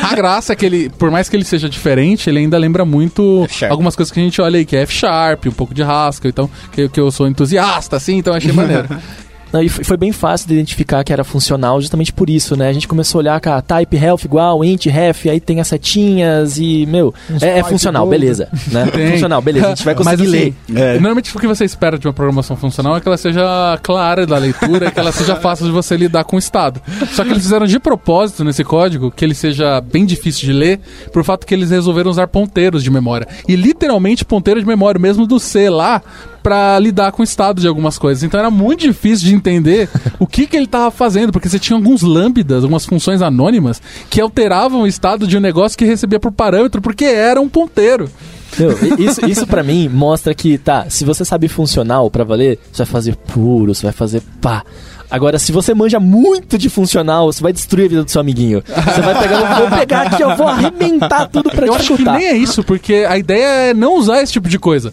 a 0.10 0.14
graça 0.14 0.52
é 0.52 0.56
que 0.56 0.64
ele, 0.64 0.90
por 0.90 1.10
mais 1.10 1.28
que 1.28 1.36
ele 1.36 1.44
seja 1.44 1.68
diferente, 1.68 2.30
ele 2.30 2.38
ainda 2.38 2.56
lembra 2.58 2.84
muito 2.84 3.44
F-Sharp. 3.44 3.70
algumas 3.72 3.96
coisas 3.96 4.12
que 4.12 4.20
a 4.20 4.22
gente 4.22 4.40
olha 4.40 4.58
aí, 4.58 4.64
que 4.64 4.76
é 4.76 4.82
F 4.82 4.92
Sharp, 4.92 5.46
um 5.46 5.52
pouco 5.52 5.74
de 5.74 5.82
Haskell, 5.82 6.30
então, 6.30 6.50
que, 6.72 6.88
que 6.88 7.00
eu 7.00 7.10
sou 7.10 7.26
entusiasta, 7.26 7.96
assim, 7.96 8.18
então 8.18 8.34
achei 8.34 8.52
maneiro. 8.52 8.88
Não, 9.52 9.62
e 9.62 9.68
foi 9.68 9.96
bem 9.96 10.12
fácil 10.12 10.48
de 10.48 10.54
identificar 10.54 11.02
que 11.04 11.12
era 11.12 11.24
funcional 11.24 11.80
justamente 11.80 12.12
por 12.12 12.30
isso, 12.30 12.56
né? 12.56 12.68
A 12.68 12.72
gente 12.72 12.86
começou 12.86 13.18
a 13.18 13.20
olhar, 13.20 13.40
cara, 13.40 13.62
type 13.62 13.96
health 13.96 14.20
igual, 14.24 14.64
int 14.64 14.86
ref, 14.86 15.26
aí 15.26 15.40
tem 15.40 15.60
as 15.60 15.68
setinhas 15.68 16.58
e, 16.58 16.86
meu, 16.86 17.12
é, 17.40 17.58
é 17.58 17.64
funcional, 17.64 18.04
gold. 18.06 18.18
beleza, 18.18 18.48
né? 18.70 18.86
Tem. 18.92 19.12
Funcional, 19.12 19.42
beleza, 19.42 19.66
a 19.66 19.68
gente 19.70 19.84
vai 19.84 19.94
conseguir 19.94 20.22
Mas, 20.22 20.30
ler. 20.30 20.54
assim, 20.68 20.92
Normalmente 20.94 21.36
o 21.36 21.40
que 21.40 21.46
você 21.46 21.64
espera 21.64 21.98
de 21.98 22.06
uma 22.06 22.12
programação 22.12 22.56
funcional 22.56 22.96
é 22.96 23.00
que 23.00 23.08
ela 23.08 23.16
seja 23.16 23.78
clara 23.82 24.26
da 24.26 24.38
leitura 24.38 24.88
e 24.88 24.90
que 24.90 25.00
ela 25.00 25.12
seja 25.12 25.36
fácil 25.36 25.66
de 25.66 25.72
você 25.72 25.96
lidar 25.96 26.24
com 26.24 26.36
o 26.36 26.38
estado. 26.38 26.80
Só 27.12 27.24
que 27.24 27.30
eles 27.30 27.42
fizeram 27.42 27.66
de 27.66 27.78
propósito 27.78 28.44
nesse 28.44 28.64
código 28.64 29.10
que 29.10 29.24
ele 29.24 29.34
seja 29.34 29.80
bem 29.80 30.04
difícil 30.04 30.46
de 30.46 30.52
ler, 30.52 30.80
por 31.12 31.24
fato 31.24 31.46
que 31.46 31.54
eles 31.54 31.70
resolveram 31.70 32.10
usar 32.10 32.26
ponteiros 32.28 32.82
de 32.82 32.90
memória. 32.90 33.26
E 33.48 33.56
literalmente 33.56 34.24
ponteiro 34.24 34.60
de 34.60 34.66
memória, 34.66 35.00
mesmo 35.00 35.26
do 35.26 35.38
C 35.38 35.68
lá, 35.70 36.02
pra 36.42 36.78
lidar 36.78 37.12
com 37.12 37.22
o 37.22 37.24
estado 37.24 37.60
de 37.60 37.68
algumas 37.68 37.98
coisas. 37.98 38.22
Então 38.22 38.38
era 38.40 38.50
muito 38.50 38.80
difícil 38.80 39.28
de 39.28 39.34
entender 39.34 39.88
o 40.18 40.26
que, 40.26 40.46
que 40.46 40.56
ele 40.56 40.66
tava 40.66 40.90
fazendo, 40.90 41.32
porque 41.32 41.48
você 41.48 41.58
tinha 41.58 41.76
alguns 41.76 42.02
lambdas, 42.02 42.62
algumas 42.62 42.86
funções 42.86 43.22
anônimas, 43.22 43.80
que 44.08 44.20
alteravam 44.20 44.82
o 44.82 44.86
estado 44.86 45.26
de 45.26 45.36
um 45.36 45.40
negócio 45.40 45.76
que 45.76 45.84
recebia 45.84 46.20
por 46.20 46.32
parâmetro, 46.32 46.80
porque 46.80 47.04
era 47.04 47.40
um 47.40 47.48
ponteiro. 47.48 48.10
Meu, 48.58 48.72
isso, 48.98 49.24
isso 49.26 49.46
pra 49.46 49.62
mim 49.62 49.88
mostra 49.88 50.34
que, 50.34 50.58
tá, 50.58 50.86
se 50.88 51.04
você 51.04 51.24
sabe 51.24 51.48
funcional 51.48 52.10
pra 52.10 52.24
valer, 52.24 52.58
você 52.72 52.84
vai 52.84 52.92
fazer 52.92 53.16
puro, 53.16 53.74
você 53.74 53.84
vai 53.84 53.92
fazer 53.92 54.22
pá. 54.40 54.64
Agora, 55.10 55.38
se 55.38 55.50
você 55.50 55.74
manja 55.74 55.98
muito 55.98 56.56
de 56.56 56.68
funcional, 56.68 57.32
você 57.32 57.42
vai 57.42 57.52
destruir 57.52 57.86
a 57.86 57.88
vida 57.88 58.04
do 58.04 58.10
seu 58.10 58.20
amiguinho. 58.20 58.62
Você 58.66 59.00
vai 59.00 59.18
pegar, 59.20 59.58
vou 59.58 59.78
pegar 59.78 60.02
aqui, 60.02 60.22
eu 60.22 60.36
vou 60.36 60.46
arrebentar 60.46 61.26
tudo 61.28 61.50
pra 61.50 61.66
Eu 61.66 61.74
acho 61.74 61.82
que 61.82 61.92
dificultar. 61.94 62.18
nem 62.18 62.28
é 62.28 62.36
isso, 62.36 62.62
porque 62.62 63.06
a 63.08 63.18
ideia 63.18 63.70
é 63.70 63.74
não 63.74 63.96
usar 63.96 64.22
esse 64.22 64.32
tipo 64.32 64.48
de 64.48 64.58
coisa. 64.58 64.92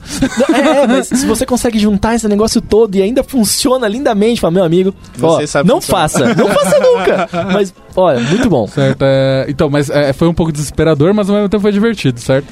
Não, 0.49 0.56
É, 0.56 0.82
é, 0.84 0.88
mas 0.88 1.08
se 1.08 1.25
você 1.25 1.45
consegue 1.45 1.77
juntar 1.77 2.15
esse 2.15 2.27
negócio 2.27 2.60
todo 2.62 2.95
e 2.95 3.01
ainda 3.01 3.23
funciona 3.23 3.88
lindamente, 3.88 4.41
fala, 4.41 4.51
meu 4.51 4.63
amigo, 4.63 4.93
ó, 5.21 5.36
Você 5.36 5.47
sabe 5.47 5.69
não 5.69 5.80
faça, 5.80 6.34
não 6.34 6.47
faça 6.47 6.80
nunca. 6.80 7.30
Mas, 7.53 7.73
olha, 7.95 8.19
muito 8.19 8.49
bom. 8.49 8.67
Certo? 8.67 9.01
é, 9.01 9.45
então, 9.47 9.69
mas 9.69 9.89
é, 9.89 10.13
foi 10.13 10.27
um 10.27 10.34
pouco 10.34 10.51
desesperador, 10.51 11.13
mas 11.13 11.30
ao 11.30 11.36
mesmo 11.36 11.49
tempo 11.49 11.62
foi 11.62 11.71
divertido, 11.71 12.19
certo? 12.19 12.47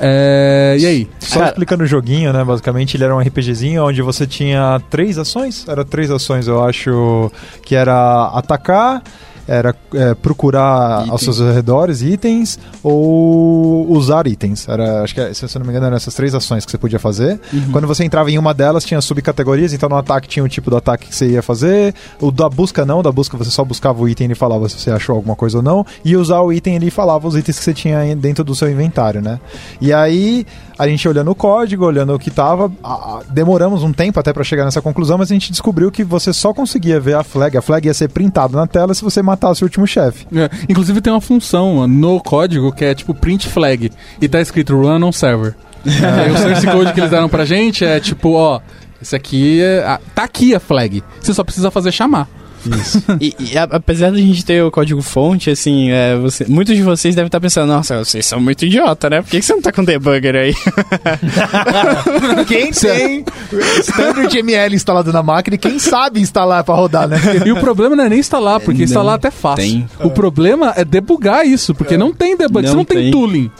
É, 0.00 0.76
e 0.78 0.86
aí? 0.86 1.08
Só 1.20 1.36
Cara- 1.38 1.50
explicando 1.50 1.84
o 1.84 1.86
joguinho, 1.86 2.32
né? 2.32 2.44
Basicamente, 2.44 2.96
ele 2.96 3.04
era 3.04 3.14
um 3.14 3.20
RPGzinho 3.20 3.84
onde 3.84 4.02
você 4.02 4.26
tinha 4.26 4.80
três 4.90 5.18
ações. 5.18 5.66
Era 5.68 5.84
três 5.84 6.10
ações, 6.10 6.46
eu 6.48 6.62
acho, 6.64 7.30
que 7.62 7.74
era 7.74 8.26
atacar, 8.34 9.02
era 9.48 9.74
é, 9.94 10.14
procurar 10.14 11.00
Item. 11.02 11.10
aos 11.12 11.22
seus 11.22 11.40
arredores 11.40 12.02
itens 12.02 12.58
ou 12.82 13.86
usar 13.90 14.26
itens. 14.26 14.68
Era, 14.68 15.02
acho 15.02 15.14
que, 15.14 15.20
é, 15.20 15.32
se 15.34 15.44
eu 15.44 15.48
não 15.58 15.64
me 15.66 15.70
engano, 15.70 15.86
eram 15.86 15.96
essas 15.96 16.14
três 16.14 16.34
ações 16.34 16.64
que 16.64 16.70
você 16.70 16.78
podia 16.78 16.98
fazer. 16.98 17.40
Quando 17.72 17.86
você 17.86 18.04
entrava 18.04 18.30
em 18.30 18.38
uma 18.38 18.52
delas, 18.52 18.84
tinha 18.84 19.00
subcategorias. 19.00 19.72
Então, 19.72 19.88
no 19.88 19.96
ataque 19.96 20.28
tinha 20.28 20.44
o 20.44 20.48
tipo 20.48 20.70
do 20.70 20.76
ataque 20.76 21.08
que 21.08 21.14
você 21.14 21.28
ia 21.28 21.42
fazer. 21.42 21.94
O 22.20 22.30
da 22.30 22.48
busca 22.48 22.84
não, 22.84 23.02
da 23.02 23.12
busca 23.12 23.36
você 23.36 23.50
só 23.50 23.64
buscava 23.64 24.02
o 24.02 24.08
item 24.08 24.30
e 24.30 24.34
falava 24.34 24.68
se 24.68 24.78
você 24.78 24.90
achou 24.90 25.16
alguma 25.16 25.36
coisa 25.36 25.58
ou 25.58 25.62
não. 25.62 25.84
E 26.04 26.16
usar 26.16 26.40
o 26.40 26.52
item 26.52 26.76
ele 26.76 26.90
falava 26.90 27.26
os 27.28 27.36
itens 27.36 27.58
que 27.58 27.64
você 27.64 27.74
tinha 27.74 28.14
dentro 28.16 28.42
do 28.44 28.54
seu 28.54 28.70
inventário, 28.70 29.20
né? 29.20 29.38
E 29.80 29.92
aí, 29.92 30.46
a 30.78 30.86
gente 30.88 31.08
olhando 31.08 31.30
o 31.30 31.34
código, 31.34 31.84
olhando 31.84 32.14
o 32.14 32.18
que 32.18 32.30
tava, 32.30 32.70
a- 32.82 32.92
a- 32.92 33.20
demoramos 33.30 33.82
um 33.82 33.92
tempo 33.92 34.18
até 34.20 34.32
pra 34.32 34.44
chegar 34.44 34.64
nessa 34.64 34.82
conclusão, 34.82 35.18
mas 35.18 35.30
a 35.30 35.34
gente 35.34 35.50
descobriu 35.50 35.90
que 35.90 36.04
você 36.04 36.32
só 36.32 36.52
conseguia 36.52 36.98
ver 37.00 37.14
a 37.14 37.22
flag. 37.22 37.56
A 37.56 37.62
flag 37.62 37.86
ia 37.86 37.94
ser 37.94 38.08
printada 38.08 38.56
na 38.56 38.66
tela 38.66 38.94
se 38.94 39.02
você 39.02 39.22
matasse 39.36 39.62
o 39.62 39.66
último 39.66 39.86
chefe. 39.86 40.26
É, 40.34 40.50
inclusive 40.68 41.00
tem 41.00 41.12
uma 41.12 41.20
função 41.20 41.86
no 41.86 42.18
código 42.20 42.72
que 42.72 42.84
é 42.84 42.94
tipo 42.94 43.14
print 43.14 43.48
flag 43.48 43.92
e 44.20 44.28
tá 44.28 44.40
escrito 44.40 44.74
run 44.74 45.02
on 45.04 45.12
server. 45.12 45.54
Aí 45.86 46.32
o 46.32 46.38
source 46.38 46.66
code 46.66 46.92
que 46.92 47.00
eles 47.00 47.10
deram 47.10 47.28
pra 47.28 47.44
gente 47.44 47.84
é 47.84 48.00
tipo, 48.00 48.32
ó, 48.32 48.60
esse 49.00 49.14
aqui 49.14 49.62
é, 49.62 49.98
tá 50.14 50.24
aqui 50.24 50.54
a 50.54 50.58
flag. 50.58 51.04
Você 51.20 51.32
só 51.32 51.44
precisa 51.44 51.70
fazer 51.70 51.92
chamar. 51.92 52.28
E, 53.20 53.34
e 53.38 53.56
a- 53.58 53.68
apesar 53.70 54.10
da 54.10 54.18
gente 54.18 54.44
ter 54.44 54.62
o 54.62 54.70
código 54.70 55.00
fonte, 55.02 55.50
assim, 55.50 55.90
é, 55.90 56.16
você- 56.16 56.44
muitos 56.48 56.74
de 56.76 56.82
vocês 56.82 57.14
devem 57.14 57.26
estar 57.28 57.40
pensando, 57.40 57.68
nossa, 57.68 57.98
vocês 58.04 58.24
são 58.26 58.40
muito 58.40 58.64
idiota, 58.64 59.08
né? 59.10 59.22
Por 59.22 59.30
que, 59.30 59.40
que 59.40 59.44
você 59.46 59.54
não 59.54 59.62
tá 59.62 59.72
com 59.72 59.84
debugger 59.84 60.34
aí? 60.36 60.54
Quem 62.46 62.70
tem 62.72 63.24
Standard 63.80 64.36
ML 64.38 64.74
instalado 64.74 65.12
na 65.12 65.22
máquina 65.22 65.56
e 65.56 65.58
quem 65.58 65.78
sabe 65.78 66.20
instalar 66.20 66.64
pra 66.64 66.74
rodar, 66.74 67.08
né? 67.08 67.16
E 67.44 67.52
o 67.52 67.56
problema 67.60 67.94
não 67.96 68.04
é 68.04 68.08
nem 68.08 68.18
instalar, 68.18 68.60
porque 68.60 68.78
Não 68.78 68.84
instalar 68.84 69.14
até 69.16 69.28
é 69.28 69.30
fácil. 69.30 69.64
tem. 69.64 69.88
O 70.02 70.10
problema 70.10 70.72
é 70.76 70.84
debugar 70.84 71.46
isso, 71.46 71.74
porque 71.74 71.96
não 71.96 72.12
tem 72.12 72.36
debug, 72.36 72.62
Não 72.64 72.70
você 72.72 72.76
não 72.76 72.84
tem, 72.84 72.98
tem. 72.98 73.10
tooling. 73.10 73.50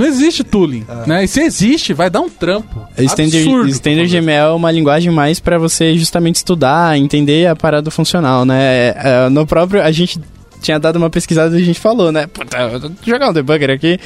Não 0.00 0.06
existe 0.06 0.42
tooling, 0.42 0.86
né? 1.06 1.24
E 1.24 1.28
se 1.28 1.42
existe, 1.42 1.92
vai 1.92 2.08
dar 2.08 2.22
um 2.22 2.30
trampo. 2.30 2.88
Standard, 2.96 3.36
Absurdo 3.36 3.68
Standard 3.68 4.08
pra 4.08 4.18
fazer. 4.18 4.18
ML 4.18 4.46
é 4.46 4.54
uma 4.54 4.70
linguagem 4.70 5.12
mais 5.12 5.38
pra 5.38 5.58
você 5.58 5.94
justamente 5.98 6.36
estudar, 6.36 6.96
entender 6.96 7.46
a 7.46 7.54
parada 7.54 7.90
funcional, 7.90 8.46
né? 8.46 8.94
É, 8.96 9.28
no 9.30 9.46
próprio, 9.46 9.82
a 9.82 9.92
gente 9.92 10.18
tinha 10.62 10.78
dado 10.78 10.96
uma 10.96 11.10
pesquisada 11.10 11.58
e 11.58 11.62
a 11.62 11.64
gente 11.64 11.78
falou, 11.78 12.10
né? 12.10 12.26
Puta, 12.26 12.56
eu 12.56 12.80
vou 12.80 12.90
jogar 13.04 13.28
um 13.28 13.32
debugger 13.34 13.70
aqui. 13.70 14.00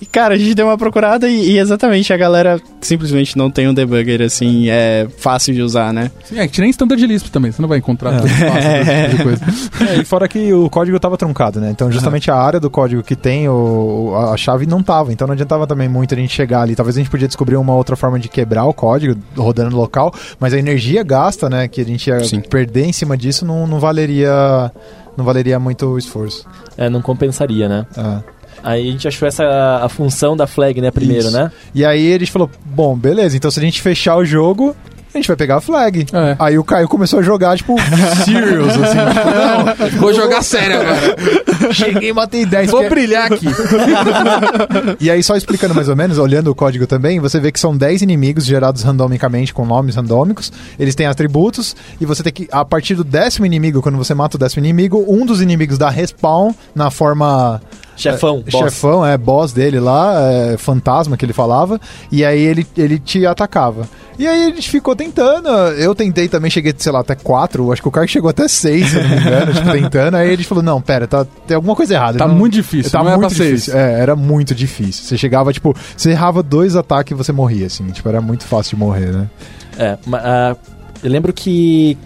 E, 0.00 0.06
cara, 0.06 0.34
a 0.34 0.38
gente 0.38 0.54
deu 0.54 0.66
uma 0.66 0.78
procurada 0.78 1.28
e, 1.28 1.50
e 1.52 1.58
exatamente 1.58 2.10
a 2.12 2.16
galera 2.16 2.58
simplesmente 2.80 3.36
não 3.36 3.50
tem 3.50 3.68
um 3.68 3.74
debugger 3.74 4.22
assim, 4.22 4.68
é 4.70 5.06
fácil 5.18 5.52
de 5.52 5.60
usar, 5.60 5.92
né? 5.92 6.10
Sim, 6.24 6.38
é 6.38 6.48
que 6.48 6.58
nem 6.60 6.70
standard 6.70 7.06
Lisp 7.06 7.28
também, 7.30 7.52
você 7.52 7.60
não 7.60 7.68
vai 7.68 7.78
encontrar 7.78 8.14
É. 8.14 8.18
fácil 8.20 8.70
esse 8.80 9.10
tipo 9.10 9.16
de 9.16 9.22
coisa. 9.24 9.44
É, 9.92 9.96
e 10.00 10.04
fora 10.04 10.26
que 10.26 10.52
o 10.54 10.70
código 10.70 10.98
tava 10.98 11.18
truncado, 11.18 11.60
né? 11.60 11.70
Então, 11.70 11.92
justamente 11.92 12.30
a 12.30 12.36
área 12.36 12.58
do 12.58 12.70
código 12.70 13.02
que 13.02 13.14
tem, 13.14 13.46
o, 13.48 14.14
a 14.32 14.36
chave 14.38 14.64
não 14.64 14.82
tava. 14.82 15.12
Então, 15.12 15.26
não 15.26 15.34
adiantava 15.34 15.66
também 15.66 15.88
muito 15.88 16.14
a 16.14 16.16
gente 16.16 16.32
chegar 16.32 16.62
ali. 16.62 16.74
Talvez 16.74 16.96
a 16.96 17.00
gente 17.00 17.10
podia 17.10 17.28
descobrir 17.28 17.56
uma 17.56 17.74
outra 17.74 17.94
forma 17.94 18.18
de 18.18 18.28
quebrar 18.28 18.64
o 18.64 18.72
código 18.72 19.20
rodando 19.36 19.70
no 19.70 19.76
local, 19.76 20.14
mas 20.38 20.54
a 20.54 20.58
energia 20.58 21.02
gasta, 21.02 21.50
né? 21.50 21.68
Que 21.68 21.82
a 21.82 21.84
gente 21.84 22.06
ia 22.08 22.24
Sim. 22.24 22.40
perder 22.40 22.86
em 22.86 22.92
cima 22.92 23.16
disso 23.18 23.44
não, 23.44 23.66
não 23.66 23.78
valeria. 23.78 24.72
Não 25.16 25.24
valeria 25.24 25.58
muito 25.58 25.84
o 25.86 25.98
esforço. 25.98 26.46
É, 26.78 26.88
não 26.88 27.02
compensaria, 27.02 27.68
né? 27.68 27.84
É. 27.98 28.39
Aí 28.62 28.88
a 28.88 28.92
gente 28.92 29.08
achou 29.08 29.26
essa 29.26 29.44
a 29.82 29.88
função 29.88 30.36
da 30.36 30.46
flag, 30.46 30.80
né, 30.80 30.90
primeiro, 30.90 31.24
Isso. 31.28 31.32
né? 31.36 31.50
E 31.74 31.84
aí 31.84 32.14
a 32.14 32.18
gente 32.18 32.30
falou: 32.32 32.50
bom, 32.64 32.96
beleza, 32.96 33.36
então 33.36 33.50
se 33.50 33.58
a 33.58 33.62
gente 33.62 33.80
fechar 33.82 34.16
o 34.16 34.24
jogo. 34.24 34.74
A 35.12 35.18
gente 35.18 35.26
vai 35.26 35.36
pegar 35.36 35.56
a 35.56 35.60
flag. 35.60 36.06
É. 36.12 36.36
Aí 36.38 36.56
o 36.56 36.62
Caio 36.62 36.86
começou 36.86 37.18
a 37.18 37.22
jogar, 37.22 37.56
tipo, 37.56 37.74
serious, 38.24 38.68
assim. 38.68 39.86
tipo, 39.90 39.98
Vou 39.98 40.12
jogar 40.14 40.40
sério 40.40 40.80
agora. 40.80 41.16
não, 41.62 41.72
cheguei 41.74 42.10
e 42.10 42.12
matei 42.12 42.46
10. 42.46 42.70
Vou 42.70 42.78
porque- 42.82 42.94
brilhar 42.94 43.32
aqui. 43.32 43.46
E 45.00 45.10
aí, 45.10 45.20
só 45.22 45.34
explicando 45.36 45.74
mais 45.74 45.88
ou 45.88 45.96
menos, 45.96 46.16
olhando 46.18 46.48
o 46.50 46.54
código 46.54 46.86
também, 46.86 47.18
você 47.20 47.40
vê 47.40 47.50
que 47.50 47.58
são 47.58 47.76
10 47.76 48.02
inimigos 48.02 48.44
gerados 48.44 48.82
randomicamente 48.82 49.52
com 49.52 49.64
nomes 49.66 49.96
randômicos. 49.96 50.52
Eles 50.78 50.94
têm 50.94 51.06
atributos, 51.06 51.74
e 52.00 52.06
você 52.06 52.22
tem 52.22 52.32
que, 52.32 52.48
a 52.52 52.64
partir 52.64 52.94
do 52.94 53.02
décimo 53.02 53.46
inimigo, 53.46 53.82
quando 53.82 53.98
você 53.98 54.14
mata 54.14 54.36
o 54.36 54.40
décimo 54.40 54.64
inimigo, 54.64 55.04
um 55.08 55.26
dos 55.26 55.40
inimigos 55.40 55.76
dá 55.78 55.90
respawn 55.90 56.52
na 56.74 56.90
forma. 56.90 57.60
Chefão, 58.02 58.42
é, 58.46 58.50
boss. 58.50 58.60
Chefão, 58.64 59.06
é, 59.06 59.18
boss 59.18 59.52
dele 59.52 59.78
lá, 59.80 60.14
é, 60.30 60.56
fantasma 60.56 61.16
que 61.16 61.24
ele 61.24 61.32
falava, 61.32 61.80
e 62.10 62.24
aí 62.24 62.40
ele, 62.40 62.66
ele 62.76 62.98
te 62.98 63.24
atacava. 63.26 63.88
E 64.18 64.26
aí 64.26 64.44
a 64.44 64.54
gente 64.54 64.68
ficou 64.68 64.94
tentando, 64.94 65.48
eu 65.48 65.94
tentei 65.94 66.28
também, 66.28 66.50
cheguei, 66.50 66.74
sei 66.76 66.92
lá, 66.92 67.00
até 67.00 67.14
4, 67.14 67.72
acho 67.72 67.80
que 67.80 67.88
o 67.88 67.90
cara 67.90 68.06
chegou 68.06 68.28
até 68.28 68.46
6, 68.48 68.86
se 68.88 68.96
eu 68.96 69.02
não 69.02 69.08
me 69.10 69.16
engano, 69.16 69.52
tipo, 69.54 69.70
tentando, 69.72 70.16
aí 70.16 70.28
a 70.28 70.36
gente 70.36 70.46
falou, 70.46 70.62
não, 70.62 70.80
pera, 70.82 71.06
tá, 71.06 71.24
tem 71.46 71.54
alguma 71.54 71.74
coisa 71.74 71.94
errada. 71.94 72.18
Tá 72.18 72.26
não- 72.28 72.34
muito 72.34 72.52
difícil, 72.52 72.90
Tá 72.92 73.02
não 73.02 73.10
é 73.12 73.16
muito 73.16 73.30
difícil. 73.34 73.76
É, 73.76 73.98
era 74.00 74.14
muito 74.14 74.54
difícil. 74.54 75.04
Você 75.04 75.16
chegava, 75.16 75.52
tipo, 75.52 75.74
você 75.96 76.10
errava 76.10 76.42
dois 76.42 76.76
ataques 76.76 77.12
e 77.12 77.14
você 77.14 77.32
morria, 77.32 77.66
assim. 77.66 77.86
Tipo, 77.88 78.08
era 78.10 78.20
muito 78.20 78.44
fácil 78.44 78.76
de 78.76 78.80
morrer, 78.84 79.06
né? 79.12 79.30
É, 79.78 79.96
ma- 80.06 80.20
ah, 80.22 80.56
eu 81.02 81.10
lembro 81.10 81.32
que. 81.32 81.96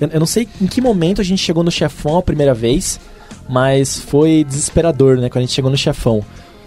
Eu, 0.00 0.08
eu 0.08 0.20
não 0.20 0.26
sei 0.26 0.46
em 0.60 0.66
que 0.66 0.80
momento 0.80 1.20
a 1.20 1.24
gente 1.24 1.42
chegou 1.42 1.64
no 1.64 1.70
chefão 1.70 2.18
a 2.18 2.22
primeira 2.22 2.54
vez, 2.54 3.00
mas 3.48 3.98
foi 3.98 4.44
desesperador, 4.44 5.16
né? 5.16 5.28
Quando 5.28 5.38
a 5.38 5.46
gente 5.46 5.54
chegou 5.54 5.70
no 5.70 5.76
chefão. 5.76 6.24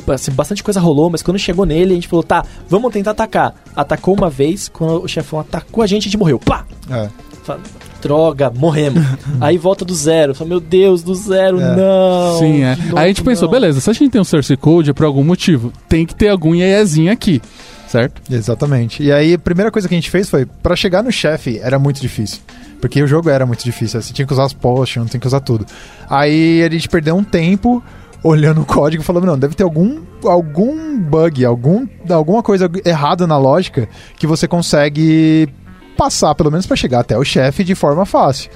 Assim, 0.08 0.32
bastante 0.32 0.64
coisa 0.64 0.80
rolou, 0.80 1.10
mas 1.10 1.22
quando 1.22 1.38
chegou 1.38 1.66
nele, 1.68 1.92
a 1.92 1.96
gente 1.96 2.08
falou, 2.08 2.24
tá, 2.24 2.44
vamos 2.68 2.92
tentar 2.92 3.12
atacar. 3.12 3.54
Atacou 3.76 4.16
uma 4.16 4.30
vez, 4.30 4.68
quando 4.68 5.04
o 5.04 5.08
chefão 5.08 5.40
atacou 5.40 5.84
a 5.84 5.88
gente, 5.88 6.04
a 6.04 6.06
gente 6.06 6.18
morreu. 6.18 6.40
Pá! 6.40 6.66
É. 6.90 7.10
Fala, 7.44 7.60
Droga, 8.02 8.50
morremos. 8.50 9.04
Aí 9.40 9.58
volta 9.58 9.84
do 9.86 9.94
zero. 9.94 10.34
Fala, 10.34 10.48
meu 10.50 10.60
Deus, 10.60 11.04
do 11.04 11.14
zero, 11.14 11.60
É. 11.60 11.76
não. 11.76 12.40
Sim, 12.40 12.64
é. 12.64 12.76
novo, 12.76 12.98
Aí 12.98 13.06
a 13.06 13.08
gente 13.10 13.22
pensou, 13.22 13.46
não. 13.48 13.52
beleza, 13.52 13.80
se 13.82 13.90
a 13.90 13.94
gente 13.94 14.10
tem 14.10 14.22
um 14.22 14.24
source 14.24 14.56
code 14.58 14.90
é 14.90 14.94
por 14.94 15.06
algum 15.06 15.24
motivo, 15.24 15.72
tem 15.88 16.06
que 16.06 16.16
ter 16.16 16.30
algum 16.30 16.56
IEzinho 16.56 17.12
aqui, 17.12 17.40
certo? 17.88 18.22
Exatamente. 18.32 19.04
E 19.04 19.12
aí, 19.12 19.34
a 19.36 19.40
primeira 19.40 19.70
coisa 19.70 19.88
que 19.88 19.94
a 19.94 19.98
gente 19.98 20.10
fez 20.10 20.28
foi, 20.30 20.46
pra 20.46 20.76
chegar 20.76 21.04
no 21.04 21.12
chefe, 21.12 21.60
era 21.62 21.78
muito 21.78 22.02
difícil. 22.02 22.40
Porque 22.82 23.02
o 23.04 23.08
jogo 23.08 23.30
era 23.30 23.46
muito 23.46 23.64
difícil. 23.64 24.02
Você 24.02 24.14
tinha 24.14 24.26
que 24.26 24.34
usar 24.34 24.46
as 24.46 24.54
potions, 24.54 25.10
tinha 25.10 25.20
que 25.20 25.28
usar 25.28 25.40
tudo. 25.42 25.66
Aí 26.10 26.64
a 26.64 26.70
gente 26.70 26.88
perdeu 26.88 27.16
um 27.16 27.24
tempo 27.24 27.84
olhando 28.24 28.62
o 28.62 28.66
código 28.66 29.02
e 29.04 29.06
falando, 29.06 29.26
não, 29.26 29.38
deve 29.40 29.56
ter 29.56 29.64
algum, 29.64 30.02
algum 30.26 31.00
bug, 31.00 31.44
algum, 31.46 31.88
alguma 32.10 32.44
coisa 32.44 32.70
errada 32.86 33.26
na 33.26 33.38
lógica 33.38 33.88
que 34.18 34.28
você 34.28 34.48
consegue 34.48 35.48
passar, 35.98 36.34
pelo 36.36 36.52
menos 36.52 36.66
pra 36.66 36.76
chegar 36.76 37.00
até 37.02 37.18
o 37.18 37.24
chefe 37.24 37.64
de 37.64 37.76
forma 37.76 38.06
fácil. 38.06 38.50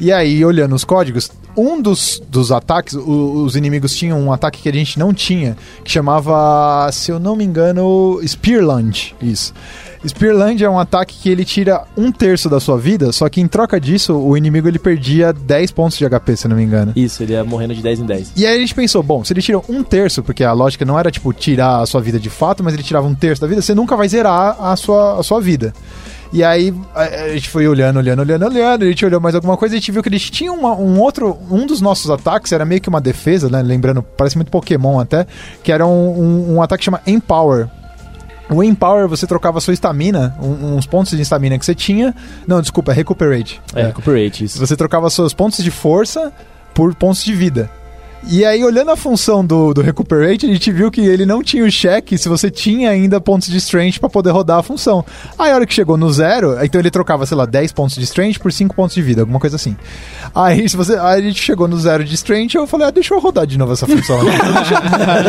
E 0.00 0.10
aí, 0.10 0.44
olhando 0.44 0.74
os 0.74 0.84
códigos, 0.84 1.30
um 1.56 1.80
dos, 1.80 2.20
dos 2.28 2.50
ataques, 2.50 2.94
o- 2.94 3.44
os 3.44 3.54
inimigos 3.54 3.94
tinham 3.94 4.18
um 4.20 4.32
ataque 4.32 4.62
que 4.62 4.68
a 4.68 4.72
gente 4.72 4.98
não 4.98 5.12
tinha, 5.14 5.56
que 5.84 5.90
chamava, 5.90 6.90
se 6.92 7.10
eu 7.10 7.18
não 7.20 7.36
me 7.36 7.44
engano, 7.44 8.18
Spear 8.26 8.62
Lunge. 8.64 9.14
Isso. 9.22 9.52
Spear 10.06 10.34
Lunge 10.34 10.64
é 10.64 10.68
um 10.68 10.78
ataque 10.78 11.16
que 11.16 11.28
ele 11.30 11.44
tira 11.44 11.82
um 11.96 12.10
terço 12.10 12.48
da 12.50 12.58
sua 12.58 12.76
vida, 12.76 13.12
só 13.12 13.28
que 13.28 13.40
em 13.40 13.46
troca 13.46 13.80
disso, 13.80 14.14
o 14.16 14.36
inimigo 14.36 14.66
ele 14.66 14.78
perdia 14.78 15.32
10 15.32 15.70
pontos 15.70 15.96
de 15.96 16.04
HP, 16.08 16.36
se 16.36 16.48
não 16.48 16.56
me 16.56 16.62
engano. 16.64 16.92
Isso, 16.96 17.22
ele 17.22 17.32
ia 17.34 17.44
morrendo 17.44 17.74
de 17.74 17.82
10 17.82 18.00
em 18.00 18.06
10. 18.06 18.32
E 18.36 18.44
aí 18.46 18.56
a 18.56 18.58
gente 18.58 18.74
pensou, 18.74 19.02
bom, 19.02 19.22
se 19.24 19.32
ele 19.32 19.40
tira 19.42 19.60
um 19.68 19.82
terço, 19.84 20.22
porque 20.22 20.42
a 20.42 20.52
lógica 20.52 20.84
não 20.84 20.98
era, 20.98 21.10
tipo, 21.10 21.32
tirar 21.32 21.80
a 21.80 21.86
sua 21.86 22.00
vida 22.00 22.18
de 22.18 22.28
fato, 22.30 22.64
mas 22.64 22.74
ele 22.74 22.82
tirava 22.82 23.06
um 23.06 23.14
terço 23.14 23.40
da 23.42 23.46
vida, 23.46 23.62
você 23.62 23.74
nunca 23.74 23.96
vai 23.96 24.08
zerar 24.08 24.56
a 24.60 24.74
sua, 24.76 25.20
a 25.20 25.22
sua 25.22 25.40
vida. 25.40 25.72
E 26.32 26.42
aí 26.42 26.74
a, 26.94 27.02
a 27.02 27.28
gente 27.34 27.48
foi 27.50 27.68
olhando, 27.68 27.98
olhando, 27.98 28.20
olhando, 28.20 28.46
olhando, 28.46 28.82
a 28.84 28.88
gente 28.88 29.04
olhou 29.04 29.20
mais 29.20 29.34
alguma 29.34 29.56
coisa 29.56 29.74
e 29.74 29.76
a 29.76 29.80
gente 29.80 29.92
viu 29.92 30.02
que 30.02 30.08
eles 30.08 30.30
tinham 30.30 30.58
uma- 30.58 30.74
um 30.74 30.98
outro, 30.98 31.38
um 31.50 31.66
dos 31.66 31.80
nossos 31.80 32.10
ataques, 32.10 32.50
era 32.52 32.64
meio 32.64 32.80
que 32.80 32.88
uma 32.88 33.00
defesa, 33.02 33.48
né, 33.50 33.62
lembrando, 33.62 34.02
parece 34.02 34.36
muito 34.36 34.50
Pokémon 34.50 34.98
até, 34.98 35.26
que 35.62 35.70
era 35.70 35.86
um, 35.86 35.90
um, 36.50 36.54
um 36.54 36.62
ataque 36.62 36.80
que 36.80 36.84
chama 36.86 37.00
Empower. 37.06 37.68
O 38.50 38.62
Empower, 38.62 39.08
você 39.08 39.26
trocava 39.26 39.60
sua 39.60 39.72
estamina, 39.72 40.36
um- 40.40 40.76
uns 40.76 40.84
pontos 40.86 41.16
de 41.16 41.22
estamina 41.22 41.58
que 41.58 41.64
você 41.64 41.74
tinha. 41.74 42.14
Não, 42.46 42.60
desculpa, 42.60 42.92
é 42.92 42.94
Recuperate. 42.94 43.60
É, 43.74 43.86
recuperate, 43.86 44.44
isso. 44.44 44.58
Você 44.58 44.76
trocava 44.76 45.08
seus 45.08 45.32
pontos 45.32 45.62
de 45.64 45.70
força 45.70 46.32
por 46.74 46.94
pontos 46.94 47.24
de 47.24 47.34
vida. 47.34 47.70
E 48.30 48.44
aí, 48.44 48.62
olhando 48.64 48.90
a 48.92 48.96
função 48.96 49.44
do, 49.44 49.74
do 49.74 49.82
Recuperate, 49.82 50.46
a 50.46 50.48
gente 50.48 50.70
viu 50.70 50.90
que 50.92 51.00
ele 51.00 51.26
não 51.26 51.42
tinha 51.42 51.64
o 51.64 51.70
cheque 51.70 52.16
se 52.16 52.28
você 52.28 52.50
tinha 52.50 52.88
ainda 52.90 53.20
pontos 53.20 53.48
de 53.48 53.56
Strength 53.56 53.98
pra 53.98 54.08
poder 54.08 54.30
rodar 54.30 54.58
a 54.58 54.62
função. 54.62 55.04
Aí, 55.38 55.50
a 55.50 55.54
hora 55.56 55.66
que 55.66 55.74
chegou 55.74 55.96
no 55.96 56.10
zero, 56.12 56.56
então 56.64 56.80
ele 56.80 56.90
trocava, 56.90 57.26
sei 57.26 57.36
lá, 57.36 57.44
10 57.44 57.72
pontos 57.72 57.96
de 57.96 58.04
Strength 58.04 58.38
por 58.38 58.52
5 58.52 58.74
pontos 58.76 58.94
de 58.94 59.02
vida, 59.02 59.22
alguma 59.22 59.40
coisa 59.40 59.56
assim. 59.56 59.76
Aí, 60.34 60.68
se 60.68 60.76
você, 60.76 60.94
aí 60.94 61.20
a 61.20 61.22
gente 61.22 61.42
chegou 61.42 61.66
no 61.66 61.76
zero 61.78 62.04
de 62.04 62.14
Strength, 62.14 62.54
eu 62.54 62.66
falei, 62.66 62.86
ah, 62.86 62.90
deixa 62.90 63.12
eu 63.12 63.18
rodar 63.18 63.44
de 63.46 63.58
novo 63.58 63.72
essa 63.72 63.86
função. 63.86 64.18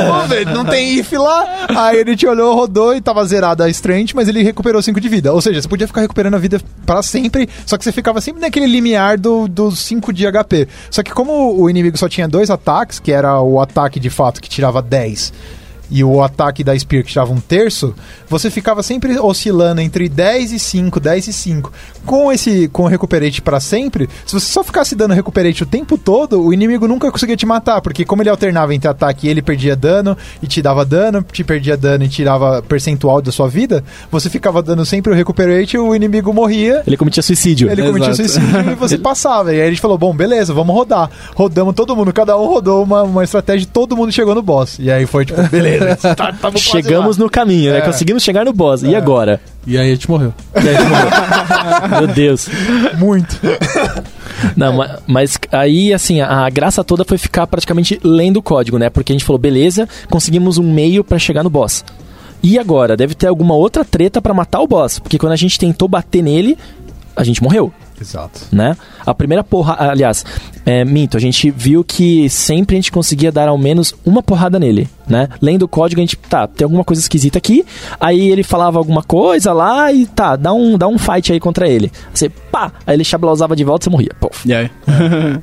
Vamos 0.08 0.30
ver, 0.30 0.46
não 0.46 0.64
tem 0.64 1.00
if 1.00 1.12
lá. 1.14 1.66
Aí 1.76 2.00
a 2.02 2.06
gente 2.06 2.26
olhou, 2.28 2.56
rodou 2.56 2.96
e 2.96 3.02
tava 3.02 3.26
zerada 3.26 3.66
a 3.66 3.70
Strength, 3.70 4.12
mas 4.14 4.28
ele 4.28 4.44
recuperou 4.44 4.82
5 4.82 5.02
de 5.02 5.10
vida. 5.10 5.34
Ou 5.34 5.42
seja, 5.42 5.62
você 5.62 5.68
podia 5.68 5.88
ficar 5.88 6.02
recuperando 6.02 6.36
a 6.36 6.40
vida 6.40 6.62
pra 6.86 7.02
sempre, 7.02 7.50
só 7.66 7.76
que 7.78 7.84
você 7.84 7.92
ficava 7.92 8.22
sempre 8.22 8.40
naquele 8.42 8.68
limiar 8.68 9.18
do- 9.18 9.48
dos 9.48 9.80
5 9.80 10.14
de 10.14 10.26
HP. 10.32 10.68
Só 10.92 11.02
que 11.02 11.12
como 11.12 11.60
o 11.60 11.70
inimigo 11.70 11.98
só 11.98 12.08
tinha 12.08 12.28
dois 12.28 12.50
ataques, 12.52 12.83
que 12.86 13.12
era 13.12 13.42
o 13.42 13.60
ataque 13.60 14.00
de 14.00 14.10
fato 14.10 14.42
que 14.42 14.50
tirava 14.50 14.82
10 14.82 15.34
e 15.94 16.04
o 16.04 16.24
ataque 16.24 16.64
da 16.64 16.78
Spear 16.78 17.04
que 17.04 17.20
um 17.20 17.40
terço, 17.40 17.94
você 18.28 18.50
ficava 18.50 18.82
sempre 18.82 19.20
oscilando 19.20 19.80
entre 19.80 20.10
10 20.10 20.52
e 20.52 20.58
5, 20.58 21.00
10 21.00 21.28
e 21.28 21.34
5. 21.34 21.72
Com 22.04 22.32
esse 22.32 22.68
com 22.68 22.84
o 22.84 22.88
Recuperate 22.88 23.44
pra 23.44 23.60
sempre, 23.60 24.10
se 24.26 24.34
você 24.34 24.48
só 24.48 24.64
ficasse 24.64 24.96
dando 24.96 25.14
Recuperate 25.14 25.62
o 25.62 25.68
tempo 25.68 25.96
todo, 25.96 26.42
o 26.42 26.52
inimigo 26.52 26.88
nunca 26.88 27.12
conseguia 27.12 27.38
te 27.38 27.46
matar, 27.46 27.80
porque 27.80 28.04
como 28.04 28.24
ele 28.24 28.30
alternava 28.30 28.74
entre 28.74 28.90
ataque 28.90 29.28
e 29.28 29.30
ele 29.30 29.44
perdia 29.44 29.76
dano 29.76 30.18
e 30.42 30.48
te 30.48 30.64
dava 30.64 30.84
dano, 30.84 31.24
te 31.32 31.44
perdia 31.44 31.78
dano 31.78 32.04
e 32.04 32.10
tirava 32.10 32.64
percentual 32.64 33.22
da 33.22 33.32
sua 33.32 33.48
vida, 33.48 33.84
você 34.10 34.32
ficava 34.32 34.64
dando 34.64 34.84
sempre 34.88 35.14
o 35.14 35.16
Recuperate 35.16 35.76
e 35.76 35.80
o 35.80 35.94
inimigo 35.94 36.34
morria. 36.34 36.82
Ele 36.88 36.98
cometia 36.98 37.22
suicídio. 37.22 37.70
Ele 37.70 37.84
cometia 37.84 38.10
Exato. 38.10 38.30
suicídio 38.30 38.72
e 38.72 38.76
você 38.76 38.98
passava. 39.00 39.54
E 39.54 39.62
aí 39.62 39.68
a 39.68 39.70
gente 39.70 39.82
falou: 39.82 39.98
bom, 39.98 40.12
beleza, 40.16 40.56
vamos 40.56 40.76
rodar. 40.76 41.12
Rodamos 41.36 41.76
todo 41.76 41.96
mundo, 41.96 42.12
cada 42.12 42.36
um 42.36 42.48
rodou 42.48 42.84
uma, 42.84 43.04
uma 43.04 43.24
estratégia 43.24 43.66
e 43.66 43.68
todo 43.68 43.96
mundo 43.96 44.12
chegou 44.12 44.34
no 44.34 44.42
boss. 44.42 44.80
E 44.80 44.92
aí 44.92 45.06
foi 45.06 45.24
tipo, 45.24 45.42
beleza, 45.50 45.83
tá, 46.16 46.34
quase 46.40 46.60
Chegamos 46.60 47.18
lá. 47.18 47.24
no 47.24 47.30
caminho, 47.30 47.72
né? 47.72 47.80
É. 47.80 47.82
Conseguimos 47.82 48.24
chegar 48.24 48.46
no 48.46 48.54
boss. 48.54 48.84
E 48.84 48.96
agora? 48.96 49.40
E 49.66 49.78
aí 49.78 49.92
a 49.92 49.94
gente 49.94 50.10
morreu. 50.10 50.34
E 50.56 50.68
aí, 50.70 50.76
tipo, 50.76 50.90
Meu 52.00 52.08
Deus. 52.08 52.48
Muito. 52.98 53.40
Não, 54.56 54.74
ma- 54.74 55.00
mas 55.08 55.38
aí, 55.52 55.94
assim, 55.94 56.22
a, 56.22 56.46
a 56.46 56.50
graça 56.50 56.84
toda 56.84 57.06
foi 57.06 57.18
ficar 57.18 57.48
praticamente 57.48 58.00
lendo 58.04 58.38
o 58.38 58.42
código, 58.44 58.78
né? 58.78 58.90
Porque 58.90 59.12
a 59.12 59.16
gente 59.16 59.26
falou, 59.26 59.40
beleza, 59.40 59.88
conseguimos 60.10 60.58
um 60.58 60.72
meio 60.74 61.04
pra 61.04 61.18
chegar 61.20 61.44
no 61.44 61.50
boss. 61.50 61.84
E 62.42 62.60
agora? 62.60 62.98
Deve 62.98 63.16
ter 63.16 63.28
alguma 63.28 63.54
outra 63.56 63.86
treta 63.86 64.22
pra 64.22 64.34
matar 64.34 64.60
o 64.60 64.68
boss. 64.68 65.00
Porque 65.00 65.18
quando 65.18 65.32
a 65.32 65.38
gente 65.38 65.58
tentou 65.58 65.88
bater 65.88 66.22
nele, 66.22 66.58
a 67.16 67.24
gente 67.24 67.42
morreu. 67.42 67.72
Exato. 68.02 68.42
né? 68.52 68.76
A 69.06 69.14
primeira 69.14 69.44
porrada, 69.46 69.90
aliás, 69.90 70.26
é, 70.66 70.84
minto, 70.84 71.16
a 71.16 71.20
gente 71.22 71.50
viu 71.52 71.86
que 71.86 72.28
sempre 72.30 72.76
a 72.76 72.78
gente 72.80 72.92
conseguia 72.92 73.32
dar 73.32 73.48
ao 73.48 73.58
menos 73.58 73.96
uma 74.04 74.22
porrada 74.22 74.60
nele, 74.60 74.90
né? 75.08 75.30
Lendo 75.42 75.64
o 75.64 75.68
código, 75.68 76.00
a 76.00 76.04
gente, 76.04 76.16
tá, 76.18 76.48
tem 76.48 76.66
alguma 76.66 76.84
coisa 76.84 77.02
esquisita 77.02 77.38
aqui, 77.38 77.66
aí 78.00 78.30
ele 78.32 78.44
falava 78.44 78.78
alguma 78.78 79.04
coisa 79.04 79.54
lá 79.54 79.92
e 79.92 80.06
tá, 80.06 80.36
dá 80.36 80.54
um, 80.54 80.78
dá 80.78 80.88
um 80.88 80.98
fight 80.98 81.32
aí 81.32 81.40
contra 81.40 81.68
ele. 81.68 81.92
Você, 82.14 82.30
pá, 82.30 82.72
aí 82.86 82.96
ele 82.96 83.04
chablausava 83.04 83.56
de 83.56 83.64
volta 83.64 83.84
e 83.84 83.86
você 83.86 83.90
morria. 83.90 84.12
Pô. 84.20 84.32
E 84.46 84.54
aí? 84.54 84.70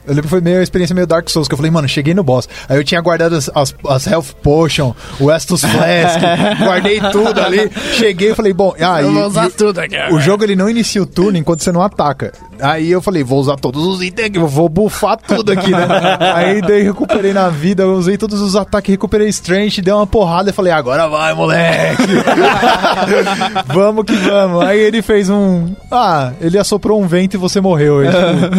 Eu 0.07 0.15
lembro 0.15 0.23
que 0.23 0.29
foi 0.29 0.41
meio 0.41 0.61
a 0.61 0.63
experiência 0.63 0.95
meio 0.95 1.07
Dark 1.07 1.29
Souls, 1.29 1.49
que 1.49 1.55
eu 1.55 1.57
falei, 1.57 1.71
mano, 1.71 1.89
cheguei 1.89 2.15
no 2.15 2.23
boss. 2.23 2.49
Aí 2.69 2.77
eu 2.77 2.85
tinha 2.85 3.01
guardado 3.01 3.35
as, 3.37 3.51
as, 3.55 3.75
as 3.89 4.07
Health 4.07 4.35
Potion, 4.43 4.95
o 5.19 5.31
Estus 5.31 5.61
Flask, 5.63 6.21
guardei 6.63 7.01
tudo 7.13 7.41
ali. 7.41 7.71
Cheguei 7.95 8.33
e 8.33 8.35
falei, 8.35 8.53
bom, 8.53 8.75
ah, 8.81 9.03
e- 9.03 9.47
e- 9.47 9.51
tudo 9.51 9.79
aqui. 9.79 9.97
O 10.13 10.21
jogo 10.21 10.45
ele 10.45 10.57
não 10.57 10.69
inicia 10.69 11.03
o 11.03 11.07
turno 11.07 11.37
enquanto 11.39 11.63
você 11.63 11.73
não 11.73 11.83
ataca. 11.83 12.33
Aí 12.61 12.91
eu 12.91 13.01
falei, 13.01 13.23
vou 13.25 13.41
usar 13.41 13.57
todos 13.57 13.85
os 13.87 14.03
itens 14.03 14.29
aqui, 14.29 14.39
vou 14.39 14.69
bufar 14.69 15.17
tudo 15.17 15.51
aqui, 15.53 15.71
né? 15.71 15.87
Aí 16.35 16.61
daí 16.61 16.83
recuperei 16.83 17.33
na 17.33 17.49
vida, 17.49 17.83
eu 17.83 17.95
usei 17.95 18.17
todos 18.19 18.41
os 18.41 18.55
ataques, 18.55 18.91
recuperei 18.93 19.29
strength 19.29 19.50
Strange, 19.51 19.83
deu 19.83 19.97
uma 19.97 20.07
porrada 20.07 20.51
e 20.51 20.53
falei, 20.53 20.73
agora 20.73 21.09
vai, 21.09 21.35
moleque! 21.35 22.03
vamos 23.73 24.05
que 24.05 24.15
vamos. 24.17 24.65
Aí 24.65 24.79
ele 24.79 25.03
fez 25.03 25.29
um. 25.29 25.75
Ah, 25.91 26.33
ele 26.41 26.59
assoprou 26.59 27.01
um 27.03 27.07
vento 27.07 27.35
e 27.35 27.39
você 27.39 27.61
morreu. 27.61 28.05
Eu, 28.05 28.11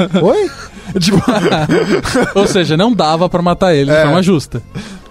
tipo, 0.10 0.26
Oi? 0.28 0.50
Tipo, 1.00 1.24
Ou 2.36 2.46
seja, 2.48 2.76
não 2.76 2.92
dava 2.92 3.30
pra 3.30 3.42
matar 3.42 3.74
ele 3.74 3.90
de 3.92 3.96
É. 3.96 4.04
forma 4.04 4.22
justa. 4.22 4.62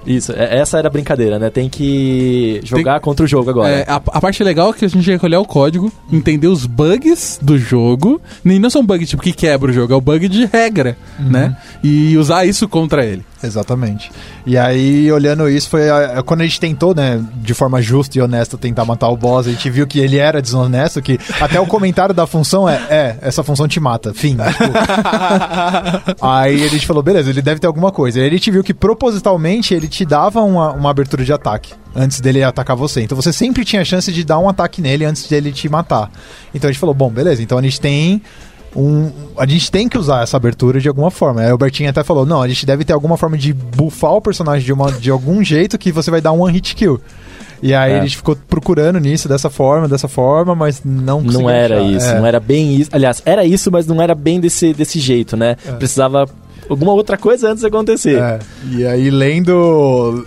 Isso, 0.07 0.31
é- 0.33 0.59
essa 0.59 0.77
era 0.79 0.89
a 0.89 0.91
brincadeira, 0.91 1.39
né? 1.39 1.49
Tem 1.49 1.71
que 1.71 2.61
jogar 2.65 3.01
contra 3.01 3.25
o 3.25 3.29
jogo 3.29 3.49
agora. 3.49 3.71
É, 3.71 3.85
a, 3.89 3.95
a 3.97 4.21
parte 4.21 4.43
legal 4.45 4.71
é 4.71 4.73
que 4.75 4.85
a 4.85 4.89
gente 4.89 5.11
ia 5.11 5.19
olhar 5.23 5.41
o 5.41 5.45
código, 5.47 5.91
entender 6.13 6.49
os 6.49 6.67
bugs 6.67 7.39
do 7.41 7.59
jogo. 7.59 8.21
E 8.45 8.59
não 8.59 8.69
são 8.69 8.85
bugs 8.85 9.09
tipo 9.09 9.23
que 9.23 9.33
quebra 9.33 9.71
o 9.71 9.75
jogo, 9.75 9.93
é 9.95 9.97
o 9.97 10.01
bug 10.03 10.29
de 10.29 10.45
regra, 10.45 10.99
né? 11.19 11.57
E 11.83 12.15
usar 12.19 12.45
isso 12.45 12.69
contra 12.69 13.03
ele. 13.05 13.25
Exatamente. 13.43 14.11
E 14.45 14.59
aí, 14.59 15.11
olhando 15.11 15.49
isso, 15.49 15.69
foi 15.71 15.89
a- 15.89 16.23
quando 16.23 16.43
a 16.43 16.45
gente 16.45 16.61
tentou, 16.61 16.95
né, 16.95 17.25
de 17.37 17.55
forma 17.55 17.81
justa 17.81 18.19
e 18.19 18.21
honesta, 18.21 18.59
tentar 18.59 18.85
matar 18.85 19.09
o 19.09 19.17
boss, 19.17 19.47
a 19.47 19.51
gente 19.51 19.71
viu 19.71 19.87
que 19.87 19.99
ele 19.99 20.19
era 20.19 20.43
desonesto, 20.43 21.01
que 21.01 21.19
até 21.41 21.59
o 21.59 21.67
comentário 21.67 22.15
da 22.15 22.27
função 22.27 22.69
é, 22.69 22.75
é, 22.91 23.17
essa 23.23 23.43
função 23.43 23.67
te 23.67 23.81
mata, 23.81 24.13
fim. 24.13 24.37
Tipo, 24.37 24.73
aí 26.21 26.65
a 26.65 26.69
gente 26.69 26.87
falou, 26.87 27.03
beleza, 27.03 27.31
ele 27.31 27.43
deve 27.43 27.61
ter 27.61 27.67
alguma 27.67 27.91
coisa. 27.91 28.21
Aí 28.21 28.27
a 28.27 28.31
gente 28.31 28.51
viu 28.51 28.63
que 28.63 28.75
propositalmente 28.75 29.75
ele 29.75 29.89
te 29.89 30.05
dava 30.05 30.41
uma, 30.43 30.73
uma 30.73 30.91
abertura 30.91 31.25
de 31.25 31.33
ataque 31.33 31.73
antes 31.95 32.21
dele 32.21 32.43
atacar 32.43 32.77
você. 32.77 33.03
Então 33.03 33.17
você 33.17 33.33
sempre 33.33 33.65
tinha 33.65 33.85
chance 33.85 34.13
de 34.13 34.23
dar 34.25 34.39
um 34.39 34.49
ataque 34.49 34.81
nele 34.81 35.05
antes 35.05 35.27
dele 35.29 35.51
te 35.53 35.69
matar. 35.69 36.11
Então 36.55 36.69
a 36.69 36.73
gente 36.73 36.81
falou, 36.81 36.95
bom, 36.95 37.11
beleza, 37.11 37.43
então 37.43 37.59
a 37.59 37.63
gente 37.63 37.81
tem 37.81 38.23
um, 38.75 39.11
a 39.37 39.47
gente 39.47 39.71
tem 39.71 39.89
que 39.89 39.99
usar 39.99 40.23
essa 40.23 40.37
abertura 40.37 40.79
de 40.81 40.89
alguma 40.89 41.11
forma. 41.11 41.41
Aí 41.41 41.53
o 41.53 41.59
Bertinho 41.59 41.91
até 41.91 42.05
falou: 42.05 42.25
não, 42.25 42.41
a 42.43 42.49
gente 42.49 42.65
deve 42.65 42.85
ter 42.85 42.93
alguma 42.93 43.17
forma 43.17 43.37
de 43.37 43.53
buffar 43.53 44.13
o 44.13 44.21
personagem 44.21 44.65
de, 44.65 44.73
uma, 44.73 44.91
de 44.93 45.11
algum 45.11 45.43
jeito 45.45 45.77
que 45.79 45.91
você 45.93 46.11
vai 46.11 46.21
dar 46.21 46.33
um 46.33 46.41
one 46.43 46.53
hit 46.53 46.75
kill. 46.77 47.01
E 47.63 47.75
aí 47.75 47.93
É. 47.93 47.99
a 47.99 48.03
gente 48.03 48.17
ficou 48.17 48.35
procurando 48.49 48.99
nisso 48.99 49.29
dessa 49.29 49.51
forma, 49.51 49.87
dessa 49.87 50.09
forma, 50.09 50.55
mas 50.55 50.81
não 50.85 51.19
conseguiu 51.23 51.43
Não 51.43 51.51
era 51.51 51.77
achar. 51.81 51.91
isso, 51.91 52.07
É. 52.07 52.19
não 52.19 52.27
era 52.27 52.41
bem 52.41 52.75
isso. 52.77 52.89
Aliás, 52.93 53.21
era 53.27 53.45
isso, 53.45 53.71
mas 53.71 53.87
não 53.87 54.01
era 54.01 54.15
bem 54.15 54.41
desse, 54.41 54.73
desse 54.73 54.99
jeito, 54.99 55.37
né? 55.37 55.57
Precisava 55.79 56.27
alguma 56.71 56.93
outra 56.93 57.17
coisa 57.19 57.49
antes 57.51 57.61
de 57.61 57.67
acontecer. 57.67 58.19
É. 58.19 58.39
E 58.71 58.87
aí, 58.87 59.11
lendo. 59.11 60.27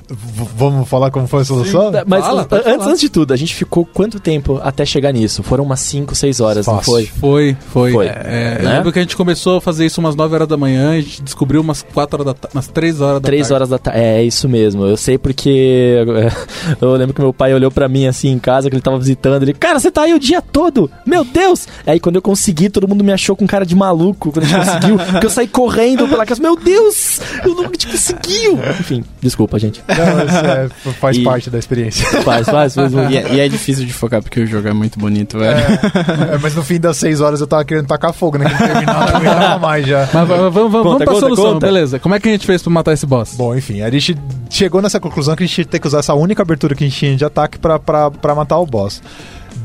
Vamos 0.56 0.88
falar 0.88 1.10
como 1.12 1.28
foi 1.28 1.42
a 1.42 1.46
solução? 1.46 1.92
Mas 2.06 2.24
Fala, 2.26 2.42
an- 2.42 2.46
pode 2.46 2.62
antes, 2.68 2.78
falar. 2.78 2.90
antes 2.92 3.02
de 3.02 3.10
tudo, 3.10 3.34
a 3.34 3.38
gente 3.38 3.56
ficou 3.56 3.86
quanto 3.86 4.20
tempo 4.20 4.60
até 4.64 4.86
chegar 4.86 5.12
nisso? 5.12 5.42
Foram 5.44 5.64
umas 5.64 5.80
5, 5.80 6.14
6 6.16 6.40
horas, 6.40 6.68
não 6.68 6.76
Fácil. 6.76 6.92
foi? 6.92 7.06
Foi, 7.06 7.58
foi. 7.72 7.92
Foi. 7.92 8.06
É, 8.08 8.58
Eu 8.60 8.64
Né? 8.66 8.74
lembro 8.76 8.92
que 8.92 9.00
a 9.00 9.02
gente 9.02 9.16
começou 9.16 9.58
a 9.58 9.62
fazer 9.62 9.86
isso 9.86 10.00
umas 10.00 10.16
9 10.16 10.36
horas 10.36 10.48
da 10.48 10.58
manhã, 10.58 10.92
a 10.92 11.02
gente 11.02 11.22
descobriu 11.22 11.62
umas 11.62 11.82
4 11.82 12.16
horas 12.22 12.26
da 12.26 12.34
tarde, 12.34 12.56
umas 12.56 12.68
3 12.68 13.02
horas 13.02 13.22
da 13.22 13.26
3 13.26 13.42
tarde. 13.42 13.54
horas 13.54 13.70
da 13.70 13.78
tarde. 13.78 14.00
É, 14.00 14.18
é 14.20 14.24
isso 14.24 14.48
mesmo. 14.50 14.86
Eu 14.86 14.98
sei 14.98 15.18
porque 15.18 15.98
eu 16.82 16.94
lembro 16.96 17.14
que 17.14 17.22
meu 17.22 17.34
pai 17.34 17.54
olhou 17.54 17.72
pra 17.72 17.88
mim 17.88 18.06
assim 18.06 18.30
em 18.30 18.40
casa, 18.40 18.70
que 18.70 18.76
ele 18.76 18.82
tava 18.82 18.98
visitando. 19.00 19.44
Ele, 19.44 19.54
cara, 19.54 19.80
você 19.80 19.90
tá 19.92 20.02
aí 20.04 20.14
o 20.14 20.20
dia 20.20 20.42
todo? 20.42 20.90
Meu 21.06 21.24
Deus! 21.24 21.68
Aí 21.86 22.00
quando 22.00 22.16
eu 22.18 22.22
consegui, 22.22 22.70
todo 22.70 22.88
mundo 22.88 23.04
me 23.04 23.12
achou 23.12 23.36
com 23.36 23.46
cara 23.48 23.66
de 23.66 23.76
maluco 23.76 24.32
quando 24.32 24.46
a 24.46 24.48
gente 24.48 24.66
conseguiu. 24.66 24.98
porque 25.12 25.26
eu 25.26 25.30
saí 25.30 25.48
correndo 25.48 26.08
pela 26.08 26.26
casa. 26.26 26.33
Meu 26.40 26.56
Deus! 26.56 27.20
Eu 27.44 27.56
não 27.56 27.70
te 27.72 27.88
conseguiu! 27.88 28.60
Enfim, 28.80 29.04
desculpa, 29.22 29.58
gente. 29.60 29.84
Não, 29.88 30.20
é, 30.52 30.70
faz 30.94 31.18
E- 31.18 31.24
parte 31.24 31.50
da 31.50 31.58
experiência. 31.60 32.06
Faz, 32.24 32.46
faz, 32.48 32.76
faz. 32.76 32.92
E, 32.94 33.18
é- 33.18 33.34
e 33.36 33.40
é 33.40 33.48
difícil 33.50 33.86
de 33.86 33.94
focar 33.94 34.22
porque 34.22 34.40
o 34.42 34.48
jogo 34.48 34.68
é 34.68 34.74
muito 34.74 35.00
bonito, 35.00 35.38
velho. 35.40 35.58
É, 36.34 36.38
mas 36.42 36.56
no 36.56 36.64
fim 36.64 36.80
das 36.80 36.98
6 36.98 37.22
horas 37.22 37.42
eu 37.42 37.48
tava 37.48 37.64
querendo 37.66 37.88
tacar 37.88 38.14
fogo, 38.14 38.38
né? 38.38 38.46
Que 38.46 38.52
não 38.52 38.68
terminava, 38.68 39.12
não 39.12 39.18
aguentava 39.18 39.60
mais 39.60 39.86
já. 39.88 40.10
Mas 40.14 40.28
vamos, 40.28 40.54
vamos 40.54 40.84
Conta, 40.84 40.98
pra 41.06 41.14
conta, 41.14 41.20
solução, 41.20 41.54
conta. 41.54 41.66
beleza. 41.66 42.00
Como 42.00 42.16
é 42.16 42.20
que 42.20 42.30
a 42.30 42.32
gente 42.32 42.46
fez 42.46 42.62
pra 42.62 42.72
matar 42.72 42.94
esse 42.94 43.06
boss? 43.06 43.34
Bom, 43.36 43.56
enfim, 43.56 43.82
a 43.82 43.90
gente 43.90 44.18
chegou 44.50 44.82
nessa 44.82 45.00
conclusão 45.00 45.36
que 45.36 45.44
a 45.44 45.48
gente 45.48 45.66
ter 45.66 45.80
que 45.80 45.88
usar 45.88 46.00
essa 46.00 46.14
única 46.14 46.42
abertura 46.42 46.76
que 46.76 46.84
a 46.84 46.88
gente 46.88 46.98
tinha 46.98 47.16
de 47.16 47.26
ataque 47.26 47.58
pra, 47.58 47.80
pra, 47.80 48.10
pra 48.12 48.36
matar 48.36 48.58
o 48.60 48.66
boss. 48.66 49.02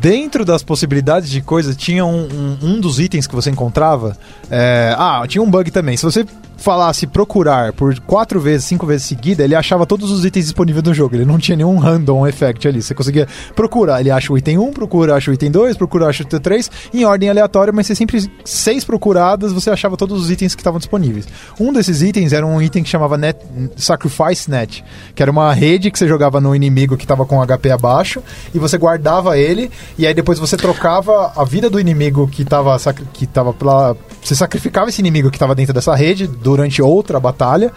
Dentro 0.00 0.44
das 0.44 0.62
possibilidades 0.62 1.28
de 1.28 1.40
coisa, 1.40 1.74
tinha 1.74 2.04
um, 2.04 2.28
um, 2.28 2.58
um 2.62 2.80
dos 2.80 3.00
itens 3.00 3.26
que 3.26 3.34
você 3.34 3.50
encontrava. 3.50 4.16
é, 4.50 4.94
ah, 4.96 5.24
tinha 5.26 5.42
um 5.42 5.50
bug 5.50 5.70
também. 5.72 5.96
Se 5.96 6.04
você 6.04 6.24
falasse 6.58 7.06
procurar 7.06 7.72
por 7.72 7.98
quatro 8.00 8.40
vezes, 8.40 8.66
cinco 8.66 8.84
vezes 8.84 9.06
seguida, 9.06 9.44
ele 9.44 9.54
achava 9.54 9.86
todos 9.86 10.10
os 10.10 10.24
itens 10.24 10.46
disponíveis 10.46 10.84
no 10.84 10.92
jogo. 10.92 11.14
Ele 11.14 11.24
não 11.24 11.38
tinha 11.38 11.56
nenhum 11.56 11.78
random 11.78 12.26
effect 12.26 12.66
ali. 12.66 12.82
Você 12.82 12.94
conseguia 12.94 13.26
procurar. 13.54 14.00
Ele 14.00 14.10
acha 14.10 14.32
o 14.32 14.36
item 14.36 14.58
1, 14.58 14.72
procura, 14.72 15.14
acha 15.14 15.30
o 15.30 15.34
item 15.34 15.50
2, 15.50 15.76
procura, 15.76 16.08
acha 16.08 16.22
o 16.22 16.26
item 16.26 16.40
3, 16.40 16.70
em 16.92 17.04
ordem 17.04 17.30
aleatória, 17.30 17.72
mas 17.72 17.86
você 17.86 17.94
sempre, 17.94 18.30
seis 18.44 18.84
procuradas, 18.84 19.52
você 19.52 19.70
achava 19.70 19.96
todos 19.96 20.20
os 20.20 20.30
itens 20.30 20.54
que 20.54 20.60
estavam 20.60 20.78
disponíveis. 20.78 21.26
Um 21.58 21.72
desses 21.72 22.02
itens 22.02 22.32
era 22.32 22.44
um 22.44 22.60
item 22.60 22.82
que 22.82 22.88
chamava 22.88 23.16
net, 23.16 23.38
Sacrifice 23.76 24.50
Net, 24.50 24.84
que 25.14 25.22
era 25.22 25.30
uma 25.30 25.52
rede 25.52 25.90
que 25.90 25.98
você 25.98 26.08
jogava 26.08 26.40
no 26.40 26.54
inimigo 26.54 26.96
que 26.96 27.04
estava 27.04 27.24
com 27.24 27.40
HP 27.40 27.70
abaixo, 27.70 28.22
e 28.52 28.58
você 28.58 28.76
guardava 28.76 29.38
ele, 29.38 29.70
e 29.96 30.06
aí 30.06 30.14
depois 30.14 30.38
você 30.38 30.56
trocava 30.56 31.32
a 31.36 31.44
vida 31.44 31.70
do 31.70 31.78
inimigo 31.78 32.26
que 32.26 32.42
estava 32.42 32.76
que 33.12 33.26
tava. 33.26 33.54
Você 34.22 34.34
sacrificava 34.34 34.88
esse 34.88 35.00
inimigo 35.00 35.30
que 35.30 35.36
estava 35.36 35.54
dentro 35.54 35.72
dessa 35.72 35.94
rede 35.94 36.26
durante 36.48 36.80
outra 36.80 37.20
batalha 37.20 37.70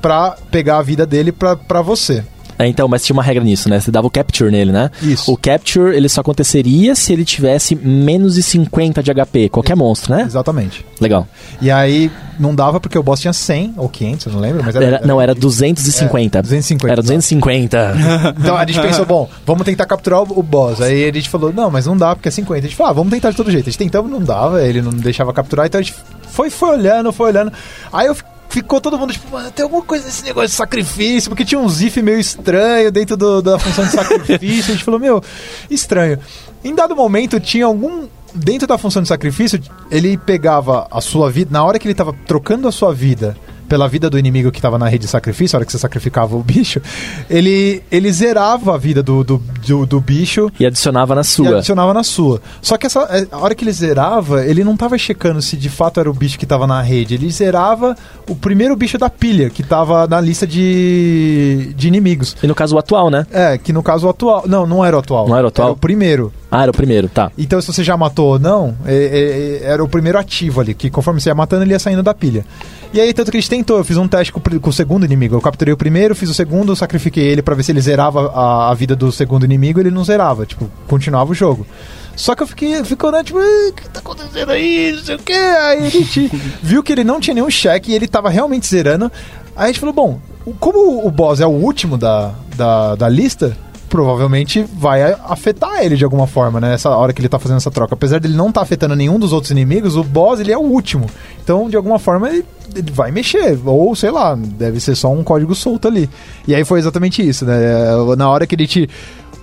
pra 0.00 0.36
pegar 0.50 0.78
a 0.78 0.82
vida 0.82 1.04
dele 1.04 1.32
pra 1.32 1.82
você. 1.82 2.24
É, 2.58 2.66
então, 2.66 2.88
mas 2.88 3.04
tinha 3.04 3.14
uma 3.14 3.22
regra 3.22 3.42
nisso, 3.44 3.68
né? 3.68 3.78
Você 3.80 3.90
dava 3.90 4.06
o 4.06 4.10
capture 4.10 4.50
nele, 4.50 4.72
né? 4.72 4.90
Isso. 5.02 5.30
O 5.32 5.36
capture, 5.36 5.94
ele 5.94 6.08
só 6.08 6.20
aconteceria 6.22 6.94
se 6.94 7.12
ele 7.12 7.24
tivesse 7.24 7.74
menos 7.74 8.34
de 8.34 8.42
50 8.42 9.02
de 9.02 9.12
HP. 9.12 9.48
Qualquer 9.48 9.76
monstro, 9.76 10.14
né? 10.14 10.22
Exatamente. 10.22 10.84
Legal. 11.00 11.26
E 11.60 11.70
aí 11.70 12.10
não 12.38 12.54
dava 12.54 12.78
porque 12.80 12.98
o 12.98 13.02
boss 13.02 13.20
tinha 13.20 13.32
100 13.32 13.74
ou 13.76 13.88
500, 13.88 14.26
eu 14.26 14.32
não 14.32 14.40
lembro, 14.40 14.62
mas 14.64 14.74
era, 14.76 14.84
Era, 14.84 15.06
não, 15.06 15.20
era 15.20 15.34
250. 15.34 16.38
É, 16.38 16.42
250. 16.42 16.92
Era 16.92 17.02
250. 17.02 17.96
Então 18.38 18.56
a 18.56 18.66
gente 18.66 18.80
pensou, 18.80 19.04
bom, 19.06 19.28
vamos 19.44 19.64
tentar 19.64 19.86
capturar 19.86 20.22
o, 20.22 20.38
o 20.38 20.42
boss. 20.42 20.80
Aí 20.80 21.08
a 21.08 21.12
gente 21.12 21.28
falou, 21.28 21.52
não, 21.52 21.70
mas 21.70 21.86
não 21.86 21.96
dá 21.96 22.14
porque 22.14 22.28
é 22.28 22.32
50. 22.32 22.58
A 22.58 22.62
gente 22.62 22.76
falou, 22.76 22.90
ah, 22.90 22.94
vamos 22.94 23.10
tentar 23.12 23.30
de 23.30 23.36
todo 23.36 23.50
jeito. 23.50 23.68
A 23.68 23.70
gente 23.70 23.78
tentava, 23.78 24.06
não 24.08 24.20
dava, 24.20 24.62
ele 24.62 24.80
não 24.82 24.92
deixava 24.92 25.32
capturar, 25.32 25.66
então 25.66 25.78
a 25.80 25.82
gente 25.82 25.94
foi, 26.30 26.50
foi 26.50 26.70
olhando, 26.70 27.12
foi 27.12 27.28
olhando. 27.30 27.52
Aí 27.92 28.06
eu 28.06 28.14
fi- 28.14 28.24
ficou 28.48 28.80
todo 28.80 28.98
mundo 28.98 29.12
tipo, 29.12 29.30
mano, 29.30 29.50
tem 29.50 29.62
alguma 29.62 29.82
coisa 29.82 30.06
nesse 30.06 30.24
negócio 30.24 30.48
de 30.48 30.54
sacrifício, 30.54 31.30
porque 31.30 31.44
tinha 31.44 31.58
uns 31.60 31.80
if 31.80 31.96
meio 31.98 32.18
estranho 32.18 32.90
dentro 32.92 33.16
do- 33.16 33.42
da 33.42 33.58
função 33.58 33.84
de 33.84 33.90
sacrifício. 33.92 34.72
a 34.72 34.74
gente 34.74 34.84
falou, 34.84 35.00
meu, 35.00 35.22
estranho. 35.70 36.18
Em 36.64 36.74
dado 36.74 36.94
momento 36.96 37.38
tinha 37.40 37.66
algum. 37.66 38.06
Dentro 38.34 38.66
da 38.66 38.76
função 38.76 39.00
de 39.00 39.08
sacrifício, 39.08 39.58
ele 39.90 40.18
pegava 40.18 40.86
a 40.90 41.00
sua 41.00 41.30
vida. 41.30 41.50
Na 41.50 41.64
hora 41.64 41.78
que 41.78 41.86
ele 41.86 41.94
tava 41.94 42.12
trocando 42.26 42.68
a 42.68 42.72
sua 42.72 42.92
vida 42.92 43.34
pela 43.68 43.88
vida 43.88 44.08
do 44.08 44.18
inimigo 44.18 44.50
que 44.50 44.60
tava 44.60 44.78
na 44.78 44.88
rede 44.88 45.04
de 45.04 45.10
sacrifício, 45.10 45.56
a 45.56 45.58
hora 45.58 45.66
que 45.66 45.72
você 45.72 45.78
sacrificava 45.78 46.36
o 46.36 46.42
bicho, 46.42 46.80
ele, 47.28 47.82
ele 47.90 48.12
zerava 48.12 48.74
a 48.74 48.78
vida 48.78 49.02
do, 49.02 49.22
do, 49.24 49.42
do, 49.66 49.86
do 49.86 50.00
bicho 50.00 50.50
E 50.58 50.64
adicionava 50.66 51.14
na 51.14 51.20
e 51.20 51.24
sua. 51.24 51.56
adicionava 51.58 51.92
na 51.94 52.02
sua. 52.02 52.40
Só 52.62 52.76
que 52.76 52.86
essa, 52.86 53.00
é, 53.10 53.26
a 53.30 53.38
hora 53.38 53.54
que 53.54 53.64
ele 53.64 53.72
zerava, 53.72 54.44
ele 54.44 54.62
não 54.64 54.76
tava 54.76 54.96
checando 54.98 55.40
se 55.42 55.56
de 55.56 55.68
fato 55.68 56.00
era 56.00 56.10
o 56.10 56.14
bicho 56.14 56.38
que 56.38 56.46
tava 56.46 56.66
na 56.66 56.80
rede. 56.82 57.14
Ele 57.14 57.30
zerava 57.30 57.96
o 58.28 58.34
primeiro 58.34 58.74
bicho 58.76 58.98
da 58.98 59.10
pilha, 59.10 59.50
que 59.50 59.62
tava 59.62 60.06
na 60.06 60.20
lista 60.20 60.46
de, 60.46 61.72
de 61.76 61.88
inimigos. 61.88 62.36
E 62.42 62.46
no 62.46 62.54
caso 62.54 62.76
o 62.76 62.78
atual, 62.78 63.10
né? 63.10 63.26
É, 63.32 63.58
que 63.58 63.72
no 63.72 63.82
caso 63.82 64.06
o 64.06 64.10
atual. 64.10 64.44
Não, 64.46 64.66
não 64.66 64.84
era 64.84 64.96
o 64.96 65.00
atual. 65.00 65.28
Não 65.28 65.36
era 65.36 65.46
o 65.46 65.48
atual? 65.48 65.68
Era 65.68 65.74
o 65.74 65.78
primeiro. 65.78 66.32
Ah, 66.50 66.62
era 66.62 66.70
o 66.70 66.74
primeiro, 66.74 67.08
tá. 67.08 67.30
Então, 67.36 67.60
se 67.60 67.66
você 67.66 67.82
já 67.82 67.96
matou 67.96 68.32
ou 68.34 68.38
não, 68.38 68.74
é- 68.86 69.60
é- 69.62 69.66
era 69.72 69.82
o 69.82 69.88
primeiro 69.88 70.18
ativo 70.18 70.60
ali, 70.60 70.74
que 70.74 70.88
conforme 70.88 71.20
você 71.20 71.28
ia 71.28 71.34
matando, 71.34 71.64
ele 71.64 71.72
ia 71.72 71.78
saindo 71.78 72.02
da 72.02 72.14
pilha. 72.14 72.44
E 72.92 73.00
aí, 73.00 73.12
tanto 73.12 73.30
que 73.30 73.36
a 73.36 73.40
gente 73.40 73.50
tentou, 73.50 73.78
eu 73.78 73.84
fiz 73.84 73.96
um 73.96 74.08
teste 74.08 74.32
com, 74.32 74.40
com 74.40 74.70
o 74.70 74.72
segundo 74.72 75.04
inimigo. 75.04 75.34
Eu 75.34 75.40
capturei 75.40 75.74
o 75.74 75.76
primeiro, 75.76 76.14
fiz 76.14 76.30
o 76.30 76.34
segundo, 76.34 76.74
sacrifiquei 76.74 77.24
ele 77.24 77.42
pra 77.42 77.54
ver 77.54 77.62
se 77.62 77.72
ele 77.72 77.80
zerava 77.80 78.30
a, 78.32 78.70
a 78.70 78.74
vida 78.74 78.96
do 78.96 79.12
segundo 79.12 79.44
inimigo, 79.44 79.80
ele 79.80 79.90
não 79.90 80.04
zerava, 80.04 80.46
tipo, 80.46 80.70
continuava 80.86 81.32
o 81.32 81.34
jogo. 81.34 81.66
Só 82.14 82.34
que 82.34 82.42
eu 82.42 82.46
fiquei, 82.46 82.82
ficou, 82.84 83.12
né, 83.12 83.22
tipo, 83.22 83.38
"Ah, 83.38 83.68
o 83.68 83.72
que 83.74 83.88
tá 83.90 84.00
acontecendo 84.00 84.50
aí, 84.50 84.92
não 84.92 85.02
sei 85.04 85.14
o 85.16 85.18
que. 85.18 85.32
Aí 85.34 85.86
a 85.86 85.90
gente 85.90 86.30
viu 86.62 86.82
que 86.82 86.92
ele 86.92 87.04
não 87.04 87.20
tinha 87.20 87.34
nenhum 87.34 87.50
cheque 87.50 87.92
e 87.92 87.94
ele 87.94 88.08
tava 88.08 88.30
realmente 88.30 88.66
zerando. 88.66 89.12
Aí 89.54 89.64
a 89.64 89.66
gente 89.66 89.80
falou, 89.80 89.94
bom, 89.94 90.20
como 90.58 91.06
o 91.06 91.10
boss 91.10 91.40
é 91.40 91.46
o 91.46 91.50
último 91.50 91.98
da, 91.98 92.32
da, 92.56 92.94
da 92.94 93.08
lista, 93.08 93.56
provavelmente 93.88 94.64
vai 94.74 95.02
afetar 95.24 95.82
ele 95.82 95.96
de 95.96 96.04
alguma 96.04 96.26
forma, 96.26 96.60
né? 96.60 96.74
Essa 96.74 96.90
hora 96.90 97.12
que 97.12 97.20
ele 97.20 97.28
tá 97.28 97.38
fazendo 97.38 97.58
essa 97.58 97.70
troca. 97.70 97.94
Apesar 97.94 98.20
dele 98.20 98.36
não 98.36 98.52
tá 98.52 98.60
afetando 98.60 98.96
nenhum 98.96 99.18
dos 99.18 99.32
outros 99.32 99.50
inimigos, 99.50 99.96
o 99.96 100.04
boss 100.04 100.40
ele 100.40 100.52
é 100.52 100.58
o 100.58 100.62
último. 100.62 101.06
Então, 101.42 101.68
de 101.70 101.76
alguma 101.76 101.98
forma, 101.98 102.28
ele, 102.28 102.44
ele 102.74 102.90
vai 102.90 103.10
mexer. 103.10 103.58
Ou, 103.64 103.94
sei 103.94 104.10
lá, 104.10 104.36
deve 104.36 104.80
ser 104.80 104.94
só 104.94 105.12
um 105.12 105.22
código 105.22 105.54
solto 105.54 105.88
ali. 105.88 106.10
E 106.46 106.54
aí 106.54 106.64
foi 106.64 106.78
exatamente 106.78 107.26
isso, 107.26 107.44
né? 107.44 107.56
É, 107.56 108.16
Na 108.16 108.28
hora 108.28 108.46
que 108.46 108.54
ele 108.54 108.66
te. 108.66 108.88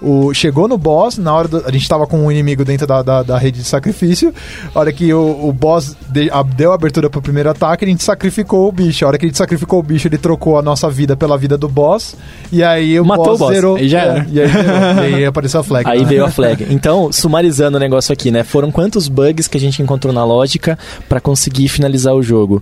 O, 0.04 0.34
chegou 0.34 0.68
no 0.68 0.78
boss, 0.78 1.18
na 1.18 1.34
hora 1.34 1.48
do- 1.48 1.64
a 1.66 1.72
gente 1.72 1.88
tava 1.88 2.06
com 2.06 2.26
um 2.26 2.32
inimigo 2.32 2.66
dentro 2.66 2.86
da, 2.86 3.02
da, 3.02 3.24
da 3.24 3.38
rede 3.38 3.60
de 3.60 3.66
sacrifício. 3.68 4.34
A 4.76 4.80
hora 4.80 4.92
que 4.92 5.14
o, 5.14 5.48
o 5.48 5.54
boss 5.54 5.96
de- 6.10 6.30
a- 6.30 6.44
deu 6.44 6.72
a 6.72 6.76
abertura 6.76 7.10
pro 7.10 7.22
primeiro 7.22 7.50
ataque, 7.50 7.86
a 7.86 7.88
gente 7.88 8.04
sacrificou 8.04 8.68
o 8.68 8.72
bicho. 8.72 9.06
A 9.06 9.08
hora 9.08 9.18
que 9.18 9.26
a 9.26 9.28
gente 9.30 9.38
sacrificou 9.38 9.80
o 9.80 9.84
bicho, 9.84 10.08
ele 10.08 10.18
trocou 10.18 10.58
a 10.58 10.62
nossa 10.62 10.90
vida 10.90 11.16
pela 11.16 11.38
vida 11.38 11.58
do 11.58 11.70
boss. 11.70 12.16
E 12.52 12.62
aí 12.62 13.00
o 13.00 13.06
Matou 13.06 13.26
boss, 13.26 13.36
o 13.36 13.40
boss. 13.40 13.54
zerou. 13.56 13.76
Aí 13.78 13.88
já 13.88 14.00
É, 14.00 14.02
era. 14.08 14.28
e 14.30 14.42
aí, 14.42 14.48
zerou. 14.48 14.66
e 15.10 15.16
aí 15.16 15.26
apareceu 15.26 15.60
a 15.62 15.64
flag. 15.64 15.90
Aí 15.90 16.00
né? 16.02 16.06
veio 16.06 16.26
a 16.26 16.30
flag. 16.32 16.68
Então, 16.70 17.12
sumarizando 17.12 17.78
o 17.78 17.80
negócio 17.80 18.12
aqui, 18.12 18.30
né? 18.30 18.44
Foram 18.44 18.72
quantos 18.72 19.08
bugs 19.08 19.48
que 19.48 19.58
a 19.58 19.62
gente 19.62 19.82
encontrou 19.82 20.14
na 20.14 20.26
lógica 20.26 20.78
pra 21.08 21.22
conseguir 21.22 21.70
finalizar 21.70 22.14
o 22.14 22.22
jogo? 22.22 22.62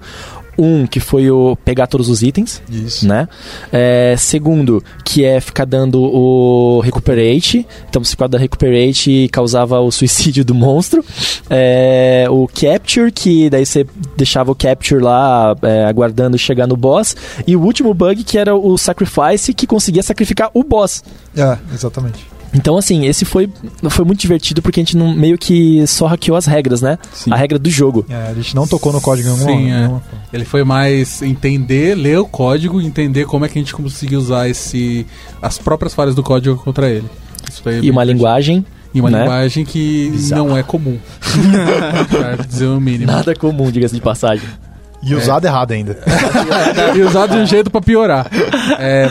Um, 0.62 0.86
que 0.86 1.00
foi 1.00 1.32
o 1.32 1.56
pegar 1.66 1.88
todos 1.88 2.08
os 2.08 2.22
itens, 2.22 2.62
Isso. 2.70 3.08
né? 3.08 3.28
É, 3.72 4.16
segundo, 4.18 4.84
que 5.04 5.26
é 5.26 5.40
ficar 5.40 5.66
dando 5.66 6.02
o 6.02 6.80
recuperate. 6.82 7.66
Então, 7.90 8.04
você 8.04 8.12
ficava 8.12 8.30
dando 8.30 8.42
recuperate 8.42 9.30
causava 9.32 9.80
o 9.80 9.90
suicídio 9.92 10.46
do 10.46 10.54
monstro. 10.54 11.04
É, 11.50 12.28
o 12.30 12.48
capture, 12.48 13.12
que 13.12 13.50
daí 13.50 13.66
você 13.66 13.86
deixava 14.16 14.52
o 14.52 14.56
capture 14.56 15.02
lá 15.02 15.56
é, 15.64 15.86
aguardando 15.86 16.38
chegar 16.38 16.68
no 16.68 16.78
boss. 16.78 17.16
E 17.48 17.56
o 17.56 17.62
último 17.62 17.94
bug, 17.94 18.24
que 18.24 18.38
era 18.38 18.56
o 18.56 18.78
sacrifice, 18.78 19.54
que 19.54 19.66
conseguia 19.66 20.04
sacrificar 20.04 20.52
o 20.54 20.64
boss. 20.64 21.04
É, 21.36 21.58
exatamente. 21.74 22.31
Então, 22.54 22.78
assim, 22.78 23.06
esse 23.06 23.24
foi, 23.24 23.50
foi 23.90 24.04
muito 24.04 24.20
divertido 24.20 24.62
porque 24.62 24.80
a 24.80 24.84
gente 24.84 24.98
não, 24.98 25.16
meio 25.16 25.38
que 25.38 25.86
só 25.88 26.06
hackeou 26.08 26.38
as 26.38 26.46
regras, 26.46 26.82
né? 26.82 26.98
Sim. 27.14 27.32
A 27.32 27.36
regra 27.36 27.58
do 27.58 27.70
jogo. 27.70 28.06
É, 28.10 28.30
a 28.30 28.34
gente 28.34 28.56
não 28.56 28.68
tocou 28.68 28.92
no 28.92 29.00
código 29.00 29.30
em 29.30 29.32
alguma 29.32 29.52
Sim, 29.52 29.72
é. 29.72 29.92
Ele 30.34 30.44
foi 30.46 30.64
mais 30.64 31.22
entender, 31.22 31.96
ler 31.96 32.20
o 32.20 32.26
código, 32.26 32.82
entender 32.82 33.26
como 33.26 33.46
é 33.46 33.50
que 33.50 33.58
a 33.58 33.62
gente 33.62 33.74
conseguiu 33.74 34.20
usar 34.20 34.50
esse 34.50 35.06
as 35.42 35.58
próprias 35.58 35.94
falhas 35.94 36.14
do 36.14 36.24
código 36.24 36.58
contra 36.58 36.90
ele. 36.90 37.10
Isso 37.50 37.62
foi 37.64 37.80
E 37.80 37.90
uma 37.90 38.04
linguagem 38.04 38.66
e 38.94 39.00
uma 39.00 39.10
né? 39.10 39.22
linguagem 39.22 39.64
que 39.64 40.10
Bizarro. 40.12 40.48
não 40.50 40.58
é 40.58 40.64
comum. 40.64 40.98
pra 42.10 42.36
dizer 42.46 42.66
o 42.68 42.80
mínimo. 42.82 43.10
nada 43.12 43.34
comum, 43.34 43.72
diga-se 43.72 43.96
de 43.96 44.02
passagem. 44.02 44.48
E 45.04 45.16
usado 45.16 45.46
errado 45.46 45.72
ainda. 45.72 45.98
e 46.96 47.02
usado 47.02 47.34
de 47.34 47.42
um 47.42 47.46
jeito 47.46 47.72
pra 47.72 47.82
piorar. 47.82 48.28
É, 48.78 49.10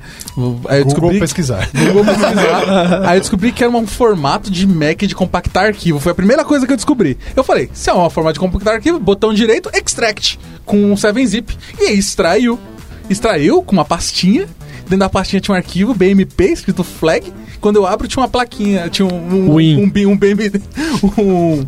Aí 0.68 0.80
eu 0.80 0.86
Google 0.86 0.86
descobri. 0.86 1.20
pesquisar. 1.20 1.70
Google 1.74 2.06
pesquisar. 2.06 3.08
Aí 3.10 3.18
eu 3.18 3.22
descobri 3.22 3.52
que 3.52 3.64
era 3.64 3.72
um 3.72 3.88
formato 3.88 4.50
de 4.52 4.68
Mac 4.68 5.00
de 5.00 5.16
compactar 5.16 5.66
arquivo. 5.68 6.00
Foi 6.00 6.12
a 6.12 6.16
primeira 6.16 6.44
coisa 6.44 6.66
que 6.66 6.72
eu 6.74 6.78
descobri. 6.78 7.18
Eu 7.36 7.44
falei, 7.44 7.70
se 7.74 7.90
é 7.90 7.94
um 7.94 8.10
formato 8.10 8.34
de 8.34 8.40
compactar 8.40 8.76
arquivo, 8.76 9.00
botão 9.00 9.34
direito, 9.34 9.70
extract, 9.74 10.40
com 10.66 10.78
um 10.92 10.96
7-zip. 10.96 11.56
E 11.80 11.84
aí 11.86 11.98
extraiu. 11.98 12.60
Extraiu 13.10 13.62
com 13.62 13.74
uma 13.74 13.86
pastinha. 13.86 14.48
Dentro 14.84 14.98
da 15.00 15.10
pastinha 15.10 15.40
tinha 15.40 15.54
um 15.54 15.58
arquivo, 15.58 15.94
BMP, 15.94 16.46
escrito 16.46 16.84
flag. 16.84 17.32
Quando 17.62 17.78
eu 17.78 17.86
abro, 17.88 18.08
tinha 18.08 18.22
uma 18.22 18.30
plaquinha, 18.30 18.88
tinha 18.90 19.08
um, 19.08 19.16
um, 19.16 19.56
um, 19.84 19.90
bi- 19.90 20.06
um 20.06 20.16
BM. 20.18 20.52
Um, 21.18 21.66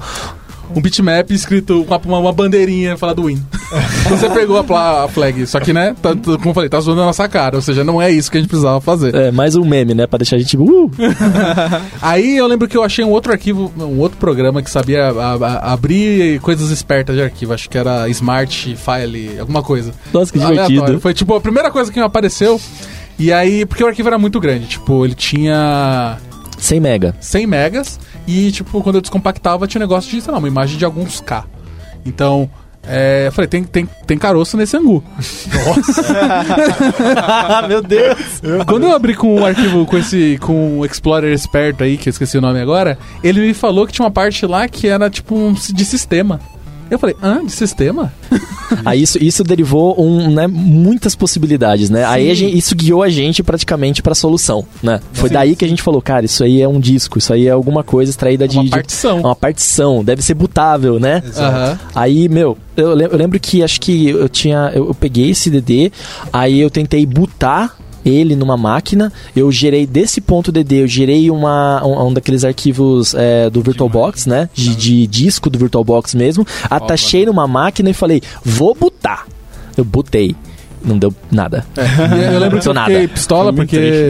um 0.76 0.82
bitmap 0.82 1.32
escrito 1.32 1.86
com 1.86 2.10
uma, 2.10 2.20
uma 2.20 2.32
bandeirinha 2.34 2.98
falando 2.98 3.24
win. 3.26 3.42
Você 4.10 4.30
pegou 4.30 4.58
a, 4.58 5.04
a 5.04 5.08
flag. 5.08 5.46
Só 5.48 5.60
que, 5.60 5.74
né, 5.74 5.96
tá- 6.02 6.16
tá- 6.16 6.38
como 6.38 6.50
eu 6.50 6.54
falei, 6.54 6.70
tá 6.70 6.80
zoando 6.80 7.02
a 7.02 7.06
nossa 7.06 7.28
cara. 7.28 7.56
Ou 7.56 7.62
seja, 7.62 7.84
não 7.84 8.02
é 8.02 8.10
isso 8.12 8.32
que 8.32 8.38
a 8.38 8.42
gente 8.42 8.50
precisava 8.50 8.80
fazer. 8.80 9.14
É, 9.14 9.32
mais 9.32 9.56
um 9.56 9.66
meme, 9.66 9.94
né? 9.94 10.08
Pra 10.08 10.18
deixar 10.18 10.36
a 10.36 10.40
gente. 10.40 10.58
Uh! 10.58 10.90
Aí 12.02 12.38
eu 12.38 12.48
lembro 12.48 12.68
que 12.68 12.78
eu 12.78 12.84
achei 12.84 13.04
um 13.04 13.10
outro 13.10 13.32
arquivo, 13.32 13.72
um 13.78 14.00
outro 14.00 14.18
programa 14.18 14.62
que 14.62 14.70
sabia 14.70 15.10
a- 15.10 15.34
a- 15.34 15.74
abrir 15.74 16.40
coisas 16.42 16.70
espertas 16.72 17.16
de 17.16 17.22
arquivo. 17.22 17.54
Acho 17.54 17.70
que 17.70 17.78
era 17.78 18.08
Smart 18.10 18.76
File, 18.76 19.40
alguma 19.40 19.62
coisa. 19.62 19.92
Nossa, 20.14 20.32
que 20.32 20.40
Aleatório. 20.40 20.68
divertido. 20.74 21.00
Foi 21.02 21.14
tipo 21.14 21.36
a 21.36 21.42
primeira 21.42 21.70
coisa 21.72 21.92
que 21.92 22.00
me 22.00 22.06
apareceu. 22.06 22.60
E 23.20 23.34
aí, 23.34 23.66
porque 23.66 23.84
o 23.84 23.88
arquivo 23.88 24.08
era 24.10 24.20
muito 24.20 24.40
grande, 24.40 24.68
tipo, 24.68 25.04
ele 25.04 25.16
tinha 25.16 26.18
100 26.58 26.80
mega. 26.80 27.16
100 27.20 27.48
megas 27.48 28.00
e, 28.28 28.52
tipo, 28.52 28.82
quando 28.82 28.96
eu 28.96 29.02
descompactava 29.02 29.68
tinha 29.68 29.80
um 29.80 29.86
negócio 29.86 30.10
de, 30.10 30.22
sei 30.22 30.32
lá, 30.32 30.40
uma 30.40 30.48
imagem 30.48 30.78
de 30.78 30.86
alguns 30.86 31.22
K. 31.22 31.46
Então, 32.06 32.50
é, 32.90 33.28
eu 33.28 33.32
falei, 33.34 33.50
tem, 33.50 33.64
tem, 33.64 33.88
tem 34.06 34.18
caroço 34.18 34.56
nesse 34.56 34.78
angu. 34.78 35.04
Meu 37.68 37.82
Deus! 37.82 38.42
Quando 38.66 38.84
eu 38.84 38.94
abri 38.94 39.14
com 39.14 39.42
o 39.42 39.46
arquivo 39.46 39.86
com 39.86 39.98
esse 39.98 40.38
com 40.40 40.80
o 40.80 40.86
Explorer 40.86 41.34
esperto 41.34 41.84
aí, 41.84 41.98
que 41.98 42.08
eu 42.08 42.12
esqueci 42.12 42.38
o 42.38 42.42
nome 42.42 42.62
agora, 42.62 42.98
ele 43.22 43.42
me 43.42 43.54
falou 43.54 43.86
que 43.86 43.92
tinha 43.92 44.06
uma 44.06 44.12
parte 44.12 44.46
lá 44.46 44.70
que 44.70 44.88
era 44.88 45.10
tipo 45.10 45.36
um 45.36 45.54
de 45.54 45.84
sistema. 45.84 46.40
Eu 46.90 47.00
falei, 47.00 47.16
hã? 47.22 47.44
De 47.46 47.52
sistema? 47.52 48.12
Aí 48.86 49.02
isso, 49.02 49.18
isso 49.24 49.44
derivou 49.44 49.96
um, 50.02 50.30
né, 50.30 50.46
muitas 50.48 51.16
possibilidades, 51.16 51.90
né? 51.90 52.04
Aí 52.06 52.30
a 52.30 52.34
gente- 52.34 52.58
isso 52.58 52.76
guiou 52.76 53.02
a 53.02 53.10
gente 53.10 53.42
praticamente 53.42 54.02
pra 54.02 54.14
solução, 54.14 54.66
né? 54.84 55.00
Foi 55.14 55.30
Sim, 55.30 55.34
daí 55.36 55.56
que 55.56 55.64
a 55.64 55.68
gente 55.68 55.82
falou, 55.82 56.02
cara, 56.02 56.26
isso 56.26 56.44
aí 56.44 56.62
é 56.62 56.68
um 56.68 56.80
disco, 56.80 57.18
isso 57.18 57.32
aí 57.32 57.48
é 57.48 57.52
alguma 57.52 57.84
coisa 57.84 58.10
extraída 58.12 58.46
de. 58.48 58.58
Uma 58.58 58.66
de- 58.66 58.70
partição. 58.72 59.20
uma 59.22 59.36
partição, 59.36 60.04
deve 60.04 60.22
ser 60.22 60.34
bootável, 60.34 61.00
né? 61.00 61.24
Aham. 61.38 61.80
Aí, 61.96 62.28
meu, 62.28 62.58
eu, 62.76 62.90
eu 63.00 63.18
lembro 63.18 63.40
que 63.40 63.64
acho 63.64 63.80
que 63.80 64.10
eu 64.10 64.28
tinha. 64.28 64.72
Eu, 64.76 64.88
eu 64.88 64.94
peguei 64.94 65.30
esse 65.30 65.50
DD, 65.50 65.92
aí 66.34 66.60
eu 66.60 66.70
tentei 66.70 67.06
bootar 67.06 67.76
ele 68.10 68.36
numa 68.36 68.58
máquina, 68.58 69.12
eu 69.36 69.52
gerei 69.52 69.86
desse 69.86 70.22
ponto 70.22 70.52
DD, 70.52 70.84
eu 70.84 70.88
gerei 70.88 71.30
uma, 71.30 71.86
um, 71.86 72.08
um 72.08 72.14
daqueles 72.14 72.44
arquivos 72.44 73.14
é, 73.14 73.50
do 73.50 73.62
VirtualBox, 73.62 74.26
né? 74.26 74.50
De, 74.54 74.76
de 74.76 75.08
disco 75.08 75.50
do 75.50 75.60
VirtualBox 75.60 76.16
mesmo, 76.16 76.46
atachei 76.70 77.26
numa 77.26 77.48
máquina 77.48 77.90
e 77.90 77.94
falei, 77.94 78.22
vou 78.44 78.76
botar. 78.76 79.26
Eu 79.76 79.86
botei. 79.86 80.36
Não 80.84 80.98
deu 80.98 81.14
nada. 81.32 81.66
E 81.78 82.34
eu 82.34 82.40
lembro 82.40 82.60
que 82.60 82.68
eu 82.68 82.74
nada. 82.74 82.92
fiquei 82.92 83.08
pistola 83.08 83.52
porque 83.52 84.10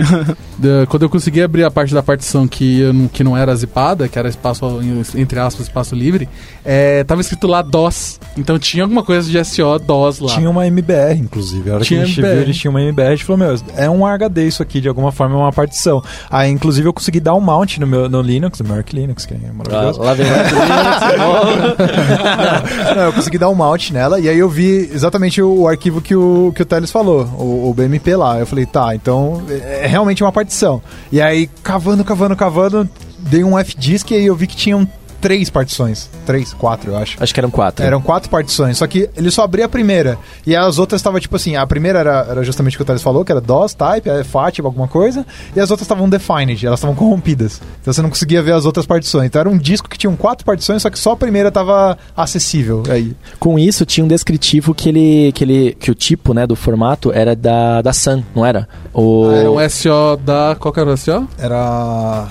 da- 0.57 0.85
quando 0.87 1.03
eu 1.03 1.09
consegui 1.09 1.41
abrir 1.41 1.63
a 1.63 1.71
parte 1.71 1.93
da 1.93 2.03
partição 2.03 2.47
que, 2.47 2.81
eu 2.81 2.93
não, 2.93 3.07
que 3.07 3.23
não 3.23 3.35
era 3.37 3.55
zipada, 3.55 4.07
que 4.07 4.17
era 4.19 4.27
espaço, 4.29 4.79
entre 5.15 5.39
aspas, 5.39 5.67
espaço 5.67 5.95
livre, 5.95 6.27
é, 6.65 7.03
tava 7.03 7.21
escrito 7.21 7.47
lá 7.47 7.61
DOS. 7.61 8.19
Então 8.37 8.59
tinha 8.59 8.83
alguma 8.83 9.03
coisa 9.03 9.29
de 9.29 9.43
SO 9.45 9.79
DOS 9.79 10.19
lá. 10.19 10.33
Tinha 10.35 10.49
uma 10.49 10.67
MBR, 10.67 11.19
inclusive. 11.19 11.69
A 11.71 11.75
hora 11.75 11.83
Tinha 11.83 11.99
que 12.01 12.03
a 12.03 12.07
gente 12.07 12.19
MBR. 12.19 12.33
viu, 12.35 12.43
eles 12.43 12.57
tinham 12.57 12.73
uma 12.73 12.81
MBR, 12.81 13.07
a 13.07 13.11
gente 13.15 13.25
falou, 13.25 13.37
meu, 13.39 13.55
é 13.75 13.89
um 13.89 14.05
HD 14.05 14.47
isso 14.47 14.61
aqui, 14.61 14.79
de 14.81 14.87
alguma 14.89 15.11
forma 15.11 15.35
é 15.35 15.37
uma 15.37 15.53
partição. 15.53 16.03
Aí, 16.29 16.51
inclusive, 16.51 16.87
eu 16.87 16.93
consegui 16.93 17.19
dar 17.19 17.33
um 17.33 17.41
mount 17.41 17.77
no 17.79 17.87
meu 17.87 18.07
no 18.09 18.21
Linux, 18.21 18.59
no 18.59 18.67
meu 18.73 18.83
Linux, 18.93 19.25
que 19.25 19.33
é 19.33 19.37
Ah, 19.37 19.53
maravilhoso. 19.53 20.01
lá 20.01 20.13
vem 20.13 20.25
o 20.27 20.29
Não, 22.95 23.01
eu 23.03 23.13
consegui 23.13 23.37
dar 23.37 23.49
um 23.49 23.55
mount 23.55 23.91
nela 23.91 24.19
e 24.19 24.27
aí 24.29 24.37
eu 24.37 24.49
vi 24.49 24.89
exatamente 24.93 25.41
o, 25.41 25.61
o 25.61 25.67
arquivo 25.67 26.01
que 26.01 26.15
o, 26.15 26.51
que 26.57 26.63
o 26.63 26.65
Teles 26.65 26.89
falou, 26.89 27.23
o, 27.37 27.69
o 27.69 27.73
BMP 27.73 28.15
lá. 28.15 28.39
Eu 28.39 28.47
falei, 28.47 28.65
tá, 28.65 28.95
então 28.95 29.43
é, 29.47 29.83
é 29.83 29.87
realmente 29.87 30.23
uma 30.23 30.31
partição. 30.31 30.81
E 31.11 31.21
aí, 31.21 31.47
cavando, 31.61 32.03
cavando, 32.03 32.35
cavando, 32.35 32.89
dei 33.19 33.43
um 33.43 33.57
F-Disk 33.59 34.09
e 34.09 34.15
aí 34.15 34.25
eu 34.25 34.35
vi 34.35 34.47
que 34.47 34.55
tinham 34.55 34.87
três 35.21 35.49
partições. 35.49 36.09
Três, 36.25 36.53
quatro, 36.53 36.91
eu 36.91 36.97
acho. 36.97 37.21
Acho 37.21 37.33
que 37.33 37.39
eram 37.39 37.49
quatro. 37.49 37.85
Eram 37.85 38.01
quatro 38.01 38.29
partições, 38.29 38.77
só 38.77 38.87
que 38.87 39.09
ele 39.15 39.31
só 39.31 39.43
abria 39.43 39.65
a 39.65 39.69
primeira. 39.69 40.17
E 40.45 40.55
as 40.55 40.79
outras 40.79 40.99
estavam 40.99 41.19
tipo 41.19 41.35
assim: 41.35 41.55
a 41.55 41.65
primeira 41.65 41.99
era, 41.99 42.27
era 42.29 42.43
justamente 42.43 42.75
o 42.75 42.77
que 42.77 42.83
o 42.83 42.85
Thales 42.85 43.01
falou, 43.01 43.23
que 43.23 43.31
era 43.31 43.41
DOS, 43.41 43.73
type, 43.73 44.09
FAT, 44.23 44.59
alguma 44.59 44.87
coisa. 44.87 45.25
E 45.55 45.59
as 45.59 45.71
outras 45.71 45.85
estavam 45.85 46.09
defined, 46.09 46.65
elas 46.65 46.79
estavam 46.79 46.95
corrompidas. 46.95 47.61
Então 47.81 47.93
você 47.93 48.01
não 48.01 48.09
conseguia 48.09 48.41
ver 48.41 48.53
as 48.53 48.65
outras 48.65 48.85
partições. 48.85 49.27
Então 49.27 49.39
era 49.39 49.49
um 49.49 49.57
disco 49.57 49.89
que 49.89 49.97
tinha 49.97 50.15
quatro 50.17 50.45
partições, 50.45 50.81
só 50.81 50.89
que 50.89 50.99
só 50.99 51.11
a 51.11 51.17
primeira 51.17 51.49
estava 51.49 51.97
acessível. 52.15 52.83
Aí. 52.89 53.15
Com 53.39 53.57
isso, 53.59 53.85
tinha 53.85 54.03
um 54.03 54.07
descritivo 54.07 54.73
que 54.73 54.89
ele. 54.89 55.31
que, 55.33 55.43
ele, 55.43 55.77
que 55.79 55.91
o 55.91 55.95
tipo, 55.95 56.33
né, 56.33 56.45
do 56.47 56.55
formato 56.55 57.11
era 57.11 57.35
da, 57.35 57.81
da 57.81 57.93
Sun, 57.93 58.23
não 58.35 58.45
era? 58.45 58.67
O, 58.93 59.31
Era 59.31 59.51
um 59.51 59.69
SO 59.69 60.17
da. 60.23 60.55
Qual 60.59 60.73
que 60.73 60.79
era 60.79 60.89
o 60.89 60.97
SO? 60.97 61.27
Era. 61.37 62.27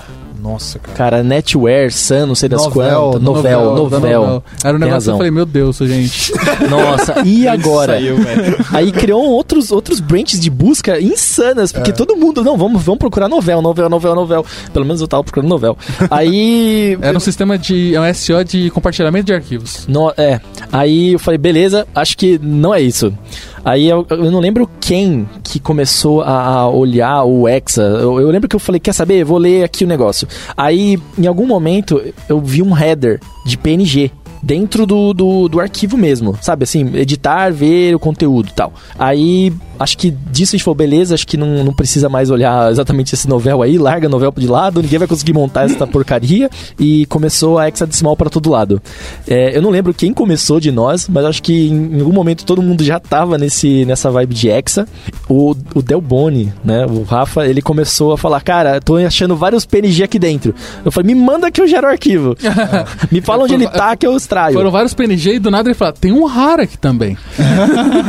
Nossa, 0.47 0.79
cara. 0.79 0.97
Cara, 0.97 1.23
Netware, 1.23 1.91
Sun, 1.91 2.25
não 2.27 2.35
sei 2.35 2.47
das 2.47 2.63
Novel, 2.63 3.01
quantas. 3.01 3.21
Novel, 3.21 3.61
Novel, 3.75 3.99
novel. 3.99 4.43
Era 4.63 4.77
um 4.77 4.79
negócio 4.79 4.87
que 4.87 4.93
razão. 4.93 5.13
eu 5.13 5.17
falei, 5.17 5.31
meu 5.31 5.45
Deus, 5.45 5.77
gente. 5.77 6.31
Nossa, 6.69 7.21
e 7.25 7.47
agora? 7.47 7.93
Saiu, 7.93 8.17
velho. 8.17 8.65
Aí 8.71 8.91
criou 8.91 9.23
outros, 9.23 9.71
outros 9.71 9.99
branches 9.99 10.39
de 10.39 10.49
busca 10.49 10.99
insanas, 11.01 11.71
porque 11.71 11.91
todo 11.91 12.15
mundo, 12.15 12.43
não, 12.43 12.57
vamos, 12.57 12.81
vamos 12.83 12.99
procurar 12.99 13.27
novel, 13.27 13.61
novel, 13.61 13.89
novel, 13.89 14.15
novel. 14.15 14.45
Pelo 14.71 14.85
menos 14.85 15.01
eu 15.01 15.07
tava 15.07 15.23
procurando 15.23 15.49
novel. 15.49 15.77
Aí. 16.09 16.97
Era 17.01 17.17
um 17.17 17.19
sistema 17.21 17.57
de. 17.57 17.93
É 17.95 17.99
um 18.01 18.13
SO 18.13 18.43
de 18.45 18.69
compartilhamento 18.69 19.25
de 19.25 19.33
arquivos. 19.33 19.85
No- 19.87 20.13
é. 20.17 20.39
Aí 20.71 21.13
eu 21.13 21.19
falei, 21.19 21.37
beleza, 21.37 21.85
acho 21.93 22.17
que 22.17 22.39
não 22.41 22.73
é 22.73 22.81
isso. 22.81 23.13
Aí 23.67 23.89
eu, 23.89 24.07
eu 24.09 24.31
não 24.31 24.39
lembro 24.39 24.69
quem 24.79 25.27
que 25.43 25.59
começou 25.59 26.21
a, 26.21 26.69
olhar 26.69 27.25
o 27.25 27.49
Hexa. 27.49 27.81
Eu, 27.81 28.17
eu 28.21 28.29
lembro 28.29 28.47
que 28.47 28.55
eu 28.55 28.61
falei, 28.61 28.79
quer 28.79 28.93
saber? 28.93 29.25
Vou 29.25 29.37
ler 29.37 29.65
aqui 29.65 29.83
o 29.83 29.87
negócio. 29.87 30.25
Aí, 30.55 30.97
em 31.19 31.27
algum 31.27 31.45
momento, 31.45 32.01
eu 32.29 32.39
vi 32.39 32.61
um 32.61 32.77
header 32.77 33.19
de 33.45 33.57
PNG. 33.57 34.09
Dentro 34.41 34.85
do, 34.85 35.13
do, 35.13 35.47
do 35.47 35.59
arquivo 35.59 35.97
mesmo, 35.97 36.37
sabe? 36.41 36.63
Assim, 36.63 36.95
editar, 36.95 37.51
ver 37.51 37.95
o 37.95 37.99
conteúdo 37.99 38.49
e 38.49 38.53
tal. 38.53 38.73
Aí, 38.97 39.53
acho 39.79 39.97
que 39.97 40.11
disso 40.11 40.55
a 40.55 40.57
gente 40.57 40.63
falou, 40.63 40.75
beleza, 40.75 41.15
acho 41.15 41.27
que 41.27 41.37
não, 41.37 41.63
não 41.63 41.73
precisa 41.73 42.09
mais 42.09 42.29
olhar 42.29 42.69
exatamente 42.71 43.13
esse 43.13 43.27
novel 43.27 43.61
aí, 43.61 43.77
larga 43.77 44.07
a 44.07 44.09
novel 44.09 44.33
de 44.37 44.47
lado, 44.47 44.81
ninguém 44.81 44.99
vai 44.99 45.07
conseguir 45.07 45.33
montar 45.33 45.65
essa 45.65 45.85
porcaria. 45.87 46.49
E 46.79 47.05
começou 47.07 47.57
a 47.57 47.67
hexadecimal 47.67 48.15
para 48.15 48.29
todo 48.29 48.49
lado. 48.49 48.81
É, 49.27 49.57
eu 49.57 49.61
não 49.61 49.69
lembro 49.69 49.93
quem 49.93 50.13
começou 50.13 50.59
de 50.59 50.71
nós, 50.71 51.07
mas 51.07 51.25
acho 51.25 51.43
que 51.43 51.69
em, 51.69 51.97
em 51.97 51.99
algum 51.99 52.13
momento 52.13 52.45
todo 52.45 52.61
mundo 52.61 52.83
já 52.83 52.99
tava 52.99 53.37
nesse, 53.37 53.85
nessa 53.85 54.09
vibe 54.11 54.33
de 54.33 54.49
hexa. 54.49 54.87
O, 55.29 55.55
o 55.73 55.81
Del 55.81 56.01
Boni, 56.01 56.53
né, 56.63 56.85
o 56.85 57.03
Rafa, 57.03 57.45
ele 57.47 57.61
começou 57.61 58.13
a 58.13 58.17
falar, 58.17 58.41
cara, 58.41 58.79
tô 58.79 58.95
achando 58.97 59.35
vários 59.35 59.65
PNG 59.65 60.03
aqui 60.03 60.19
dentro. 60.19 60.53
Eu 60.83 60.91
falei, 60.91 61.13
me 61.13 61.19
manda 61.19 61.51
que 61.51 61.61
eu 61.61 61.67
gero 61.67 61.87
o 61.87 61.89
arquivo. 61.89 62.35
me 63.11 63.21
fala 63.21 63.43
onde 63.43 63.53
ele 63.53 63.67
tá 63.67 63.95
que 63.95 64.05
eu 64.05 64.13
extraio. 64.27 64.53
Foram 64.53 64.69
vários 64.71 64.93
PNG 64.93 65.35
e 65.35 65.39
do 65.39 65.49
nada 65.49 65.69
ele 65.69 65.75
falou: 65.75 65.93
tem 65.93 66.11
um 66.11 66.25
RAR 66.25 66.59
aqui 66.59 66.77
também. 66.77 67.17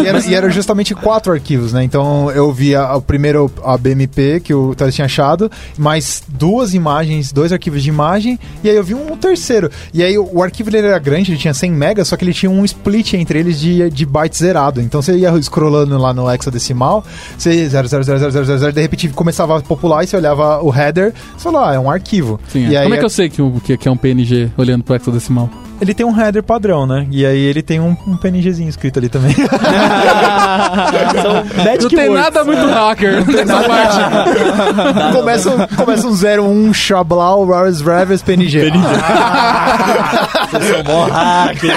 E 0.03 0.07
era, 0.07 0.21
e 0.27 0.35
era 0.35 0.51
justamente 0.51 0.95
quatro 0.95 1.33
arquivos, 1.33 1.73
né? 1.73 1.85
Então 1.85 2.31
eu 2.33 2.53
vi 2.53 2.75
a- 2.75 2.97
o 2.97 3.03
primeiro 3.03 3.51
a 3.65 3.77
BMP 3.79 4.41
que 4.41 4.53
o 4.53 4.75
Thales 4.75 4.95
tinha 4.95 5.05
achado, 5.07 5.51
mais 5.79 6.23
duas 6.29 6.75
imagens, 6.75 7.33
dois 7.33 7.53
arquivos 7.53 7.83
de 7.83 7.89
imagem, 7.89 8.39
e 8.63 8.69
aí 8.69 8.77
eu 8.77 8.85
vi 8.85 8.95
um 8.95 9.17
terceiro. 9.17 9.71
E 9.95 10.03
aí 10.03 10.19
o, 10.19 10.29
o 10.33 10.43
arquivo 10.43 10.69
ele 10.71 10.79
era 10.79 10.99
grande, 10.99 11.31
ele 11.33 11.39
tinha 11.39 11.55
100 11.55 11.71
megas, 11.73 12.09
só 12.09 12.17
que 12.17 12.25
ele 12.25 12.35
tinha 12.35 12.51
um 12.51 12.65
split 12.65 13.15
entre 13.15 13.39
eles 13.39 13.61
de, 13.61 13.89
de 13.91 14.05
byte 14.07 14.37
zerado. 14.37 14.81
Então 14.81 15.01
você 15.01 15.17
ia 15.17 15.31
scrollando 15.43 15.97
lá 15.99 16.13
no 16.13 16.31
hexadecimal, 16.31 17.05
você 17.37 17.69
0000000, 17.69 18.73
de 18.73 18.81
repente 18.81 19.09
começava 19.11 19.57
a 19.59 19.61
popular 19.63 20.05
e 20.05 20.07
você 20.07 20.17
olhava 20.17 20.63
o 20.63 20.75
header, 20.75 21.13
você 21.37 21.45
falou, 21.45 21.63
ah, 21.65 21.75
é 21.75 21.79
um 21.79 21.91
arquivo. 21.91 22.41
Sim, 22.49 22.69
e 22.69 22.75
é. 22.75 22.79
aí 22.79 22.83
Como 22.85 22.95
é 22.95 22.99
que 22.99 23.05
eu 23.05 23.11
sei 23.11 23.29
que, 23.29 23.41
o- 23.43 23.61
que, 23.65 23.77
que 23.77 23.89
é 23.89 23.91
um 23.91 23.97
PNG 23.97 24.51
olhando 24.57 24.83
pro 24.85 24.95
hexadecimal? 24.95 25.49
Ele 25.81 25.95
tem 25.95 26.05
um 26.07 26.19
header 26.19 26.43
padrão, 26.43 26.87
né? 26.87 27.07
E 27.11 27.25
aí 27.27 27.39
ele 27.41 27.63
tem 27.63 27.79
um, 27.81 27.97
um 28.07 28.17
PNGzinho 28.17 28.69
escrito 28.69 28.99
ali 28.99 29.09
também. 29.09 29.35
Magic 31.57 31.83
Não 31.83 31.89
tem 31.91 32.09
words. 32.09 32.25
nada 32.25 32.45
muito 32.45 32.67
hacker 32.67 33.27
nessa 33.27 33.63
parte. 33.63 33.99
começa, 35.17 35.51
um- 35.51 35.67
começa 35.77 36.07
um 36.07 36.13
01 36.69 36.75
Xablau 36.75 37.47
Rares 37.47 37.81
Reves 37.81 38.23
PNG. 38.23 38.71
Vocês 40.51 40.65
são 40.65 40.83
mó 40.85 41.05
hacker. 41.07 41.77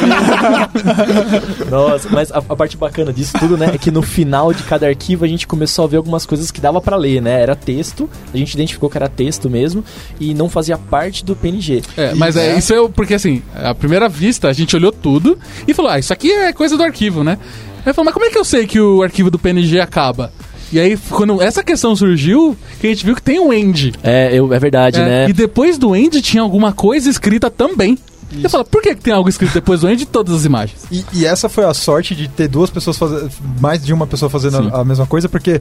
Nossa, 1.69 2.07
mas 2.09 2.31
a, 2.31 2.37
a 2.37 2.55
parte 2.55 2.77
bacana 2.77 3.11
disso 3.11 3.33
tudo, 3.37 3.57
né, 3.57 3.71
é 3.73 3.77
que 3.77 3.91
no 3.91 4.01
final 4.01 4.53
de 4.53 4.63
cada 4.63 4.87
arquivo 4.87 5.25
a 5.25 5.27
gente 5.27 5.45
começou 5.47 5.85
a 5.85 5.87
ver 5.87 5.97
algumas 5.97 6.25
coisas 6.25 6.49
que 6.51 6.61
dava 6.61 6.79
pra 6.81 6.95
ler, 6.95 7.21
né? 7.21 7.41
Era 7.41 7.55
texto, 7.55 8.09
a 8.33 8.37
gente 8.37 8.53
identificou 8.53 8.89
que 8.89 8.97
era 8.97 9.09
texto 9.09 9.49
mesmo 9.49 9.83
e 10.19 10.33
não 10.33 10.49
fazia 10.49 10.77
parte 10.77 11.23
do 11.25 11.35
PNG. 11.35 11.81
É, 11.97 12.13
mas 12.15 12.35
é, 12.37 12.57
isso 12.57 12.73
é 12.73 12.79
o- 12.79 12.89
porque 12.89 13.13
assim, 13.13 13.41
à 13.55 13.73
primeira 13.75 13.90
vista 14.09 14.47
a 14.47 14.53
gente 14.53 14.75
olhou 14.75 14.91
tudo 14.91 15.37
e 15.67 15.73
falou: 15.73 15.91
ah, 15.91 15.99
isso 15.99 16.13
aqui 16.13 16.31
é 16.31 16.53
coisa 16.53 16.77
do 16.77 16.83
arquivo, 16.83 17.23
né? 17.23 17.37
Aí 17.85 17.93
falou, 17.93 18.05
mas 18.05 18.13
como 18.13 18.25
é 18.25 18.29
que 18.29 18.37
eu 18.37 18.45
sei 18.45 18.67
que 18.67 18.79
o 18.79 19.01
arquivo 19.01 19.31
do 19.31 19.39
PNG 19.39 19.79
acaba? 19.79 20.31
E 20.71 20.79
aí, 20.79 20.97
quando 21.09 21.41
essa 21.41 21.61
questão 21.63 21.95
surgiu, 21.95 22.55
que 22.79 22.87
a 22.87 22.89
gente 22.89 23.03
viu 23.05 23.13
que 23.15 23.21
tem 23.21 23.39
um 23.39 23.51
end. 23.51 23.93
É, 24.01 24.29
eu, 24.33 24.53
é 24.53 24.59
verdade, 24.59 25.01
É, 25.01 25.05
né? 25.05 25.29
E 25.29 25.33
depois 25.33 25.77
do 25.77 25.93
end 25.95 26.21
tinha 26.21 26.41
alguma 26.41 26.71
coisa 26.71 27.09
escrita 27.09 27.49
também. 27.49 27.97
E 28.31 28.45
eu 28.45 28.49
falo, 28.49 28.63
por 28.63 28.81
que, 28.81 28.95
que 28.95 29.01
tem 29.01 29.13
algo 29.13 29.27
escrito 29.27 29.53
depois 29.53 29.81
do 29.81 29.89
end 29.89 29.97
de 29.97 30.05
todas 30.05 30.33
as 30.33 30.45
imagens? 30.45 30.83
E, 30.89 31.03
e 31.13 31.25
essa 31.25 31.49
foi 31.49 31.65
a 31.65 31.73
sorte 31.73 32.15
de 32.15 32.29
ter 32.29 32.47
duas 32.47 32.69
pessoas 32.69 32.97
fazendo, 32.97 33.29
mais 33.59 33.83
de 33.83 33.91
uma 33.91 34.07
pessoa 34.07 34.29
fazendo 34.29 34.69
a, 34.73 34.79
a 34.79 34.85
mesma 34.85 35.05
coisa, 35.05 35.27
porque 35.27 35.59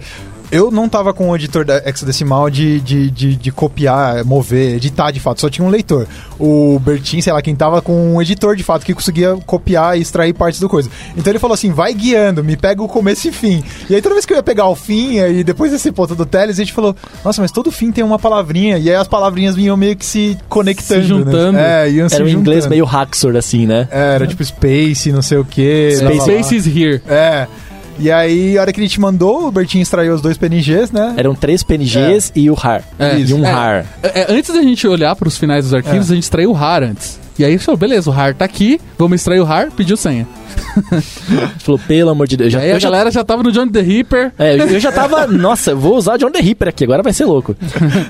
eu 0.51 0.71
não 0.71 0.89
tava 0.89 1.15
com 1.15 1.31
o 1.31 1.37
editor 1.37 1.65
da 1.65 1.79
hexadecimal 1.79 2.51
de, 2.51 2.81
de, 2.81 3.11
de, 3.11 3.37
de 3.37 3.53
copiar, 3.53 4.25
mover, 4.25 4.77
editar 4.77 5.11
de 5.11 5.21
fato, 5.21 5.41
só 5.41 5.49
tinha 5.49 5.67
um 5.67 5.71
leitor. 5.71 6.07
O 6.39 6.79
Bertin, 6.81 7.21
sei 7.21 7.33
lá, 7.33 7.41
quem 7.41 7.55
tava 7.55 7.81
com 7.81 8.15
um 8.15 8.23
editor 8.23 8.57
de 8.57 8.63
fato 8.63 8.85
que 8.85 8.95
conseguia 8.95 9.37
copiar 9.47 9.97
e 9.97 10.03
extrair 10.03 10.33
partes 10.33 10.61
do 10.61 10.69
coisa. 10.69 10.91
Então 11.17 11.31
ele 11.31 11.39
falou 11.39 11.55
assim: 11.55 11.71
vai 11.71 11.93
guiando, 11.95 12.43
me 12.43 12.57
pega 12.57 12.83
o 12.83 12.89
começo 12.89 13.29
e 13.29 13.33
fim. 13.33 13.63
E 13.89 13.95
aí 13.95 14.03
toda 14.03 14.15
vez 14.15 14.27
que 14.27 14.33
eu 14.33 14.37
ia 14.37 14.43
pegar 14.43 14.67
o 14.67 14.75
fim, 14.75 15.19
e 15.19 15.45
depois 15.45 15.71
desse 15.71 15.93
ponto 15.93 16.15
do 16.15 16.27
Teles, 16.27 16.57
a 16.57 16.63
gente 16.63 16.73
falou: 16.73 16.97
nossa, 17.25 17.41
mas 17.41 17.53
todo 17.53 17.71
fim 17.71 17.93
tem 17.93 18.03
uma 18.03 18.19
palavrinha. 18.19 18.79
E 18.79 18.89
aí 18.89 18.97
as 18.97 19.09
palavrinhas 19.09 19.55
vinham 19.55 19.77
meio 19.77 19.97
que 19.97 20.05
se 20.05 20.37
conectando. 20.49 21.03
Se 21.03 21.09
juntando. 21.09 21.53
Né? 21.53 21.87
É, 21.87 21.91
iam 21.91 22.09
se 22.09 22.17
Era 22.17 22.25
um 22.25 22.29
inglês 22.29 22.67
meio 22.67 22.87
Haxor, 22.87 23.37
assim, 23.37 23.67
né? 23.67 23.89
É, 23.91 24.15
era 24.15 24.27
tipo 24.27 24.45
Space, 24.45 25.13
não 25.13 25.23
sei 25.23 25.39
o 25.39 25.45
que. 25.45 25.93
Space 25.97 26.57
is 26.57 26.67
here. 26.67 27.03
É. 27.09 27.47
E 28.01 28.11
aí, 28.11 28.57
a 28.57 28.63
hora 28.63 28.73
que 28.73 28.81
ele 28.81 28.89
te 28.89 28.99
mandou, 28.99 29.47
o 29.47 29.53
Bertinho 29.53 29.83
extraiu 29.83 30.15
os 30.15 30.23
dois 30.23 30.39
PNGs, 30.39 30.91
né? 30.93 31.15
Eram 31.17 31.35
três 31.35 31.63
PNGs 31.63 32.33
e 32.35 32.49
o 32.51 32.55
RAR. 32.55 32.83
É. 32.99 33.19
E 33.19 33.35
um 33.35 33.45
É. 33.45 33.51
RAR. 33.51 33.87
É, 34.03 34.21
é, 34.23 34.27
antes 34.31 34.55
da 34.55 34.63
gente 34.63 34.89
olhar 34.89 35.15
para 35.15 35.29
os 35.29 35.37
finais 35.37 35.65
dos 35.65 35.75
arquivos, 35.75 36.11
a 36.11 36.15
gente 36.15 36.25
extraiu 36.25 36.51
o 36.51 36.55
RAR 36.55 36.83
antes. 36.83 37.21
E 37.41 37.45
aí 37.45 37.57
falou, 37.57 37.79
beleza, 37.79 38.11
o 38.11 38.13
RAR 38.13 38.35
tá 38.35 38.45
aqui, 38.45 38.79
vamos 38.99 39.15
extrair 39.21 39.41
o 39.41 39.45
RAR, 39.45 39.71
pediu 39.75 39.97
senha. 39.97 40.27
Falou, 41.61 41.81
pelo 41.87 42.11
amor 42.11 42.27
de 42.27 42.37
Deus. 42.37 42.53
Já, 42.53 42.61
aí 42.61 42.73
a 42.73 42.79
já 42.79 42.89
galera 42.91 43.11
já 43.11 43.25
tava 43.25 43.43
no 43.43 43.51
John 43.53 43.69
the 43.69 43.81
Reaper, 43.81 44.33
É, 44.39 44.57
eu 44.61 44.67
eu 44.69 44.81
já 44.81 44.93
tava, 44.93 45.27
nossa, 45.31 45.75
vou 45.75 45.97
usar 45.97 46.17
John 46.17 46.31
the 46.31 46.41
Ripper 46.41 46.69
aqui, 46.69 46.85
agora 46.85 47.03
vai 47.03 47.13
ser 47.13 47.25
louco. 47.25 47.57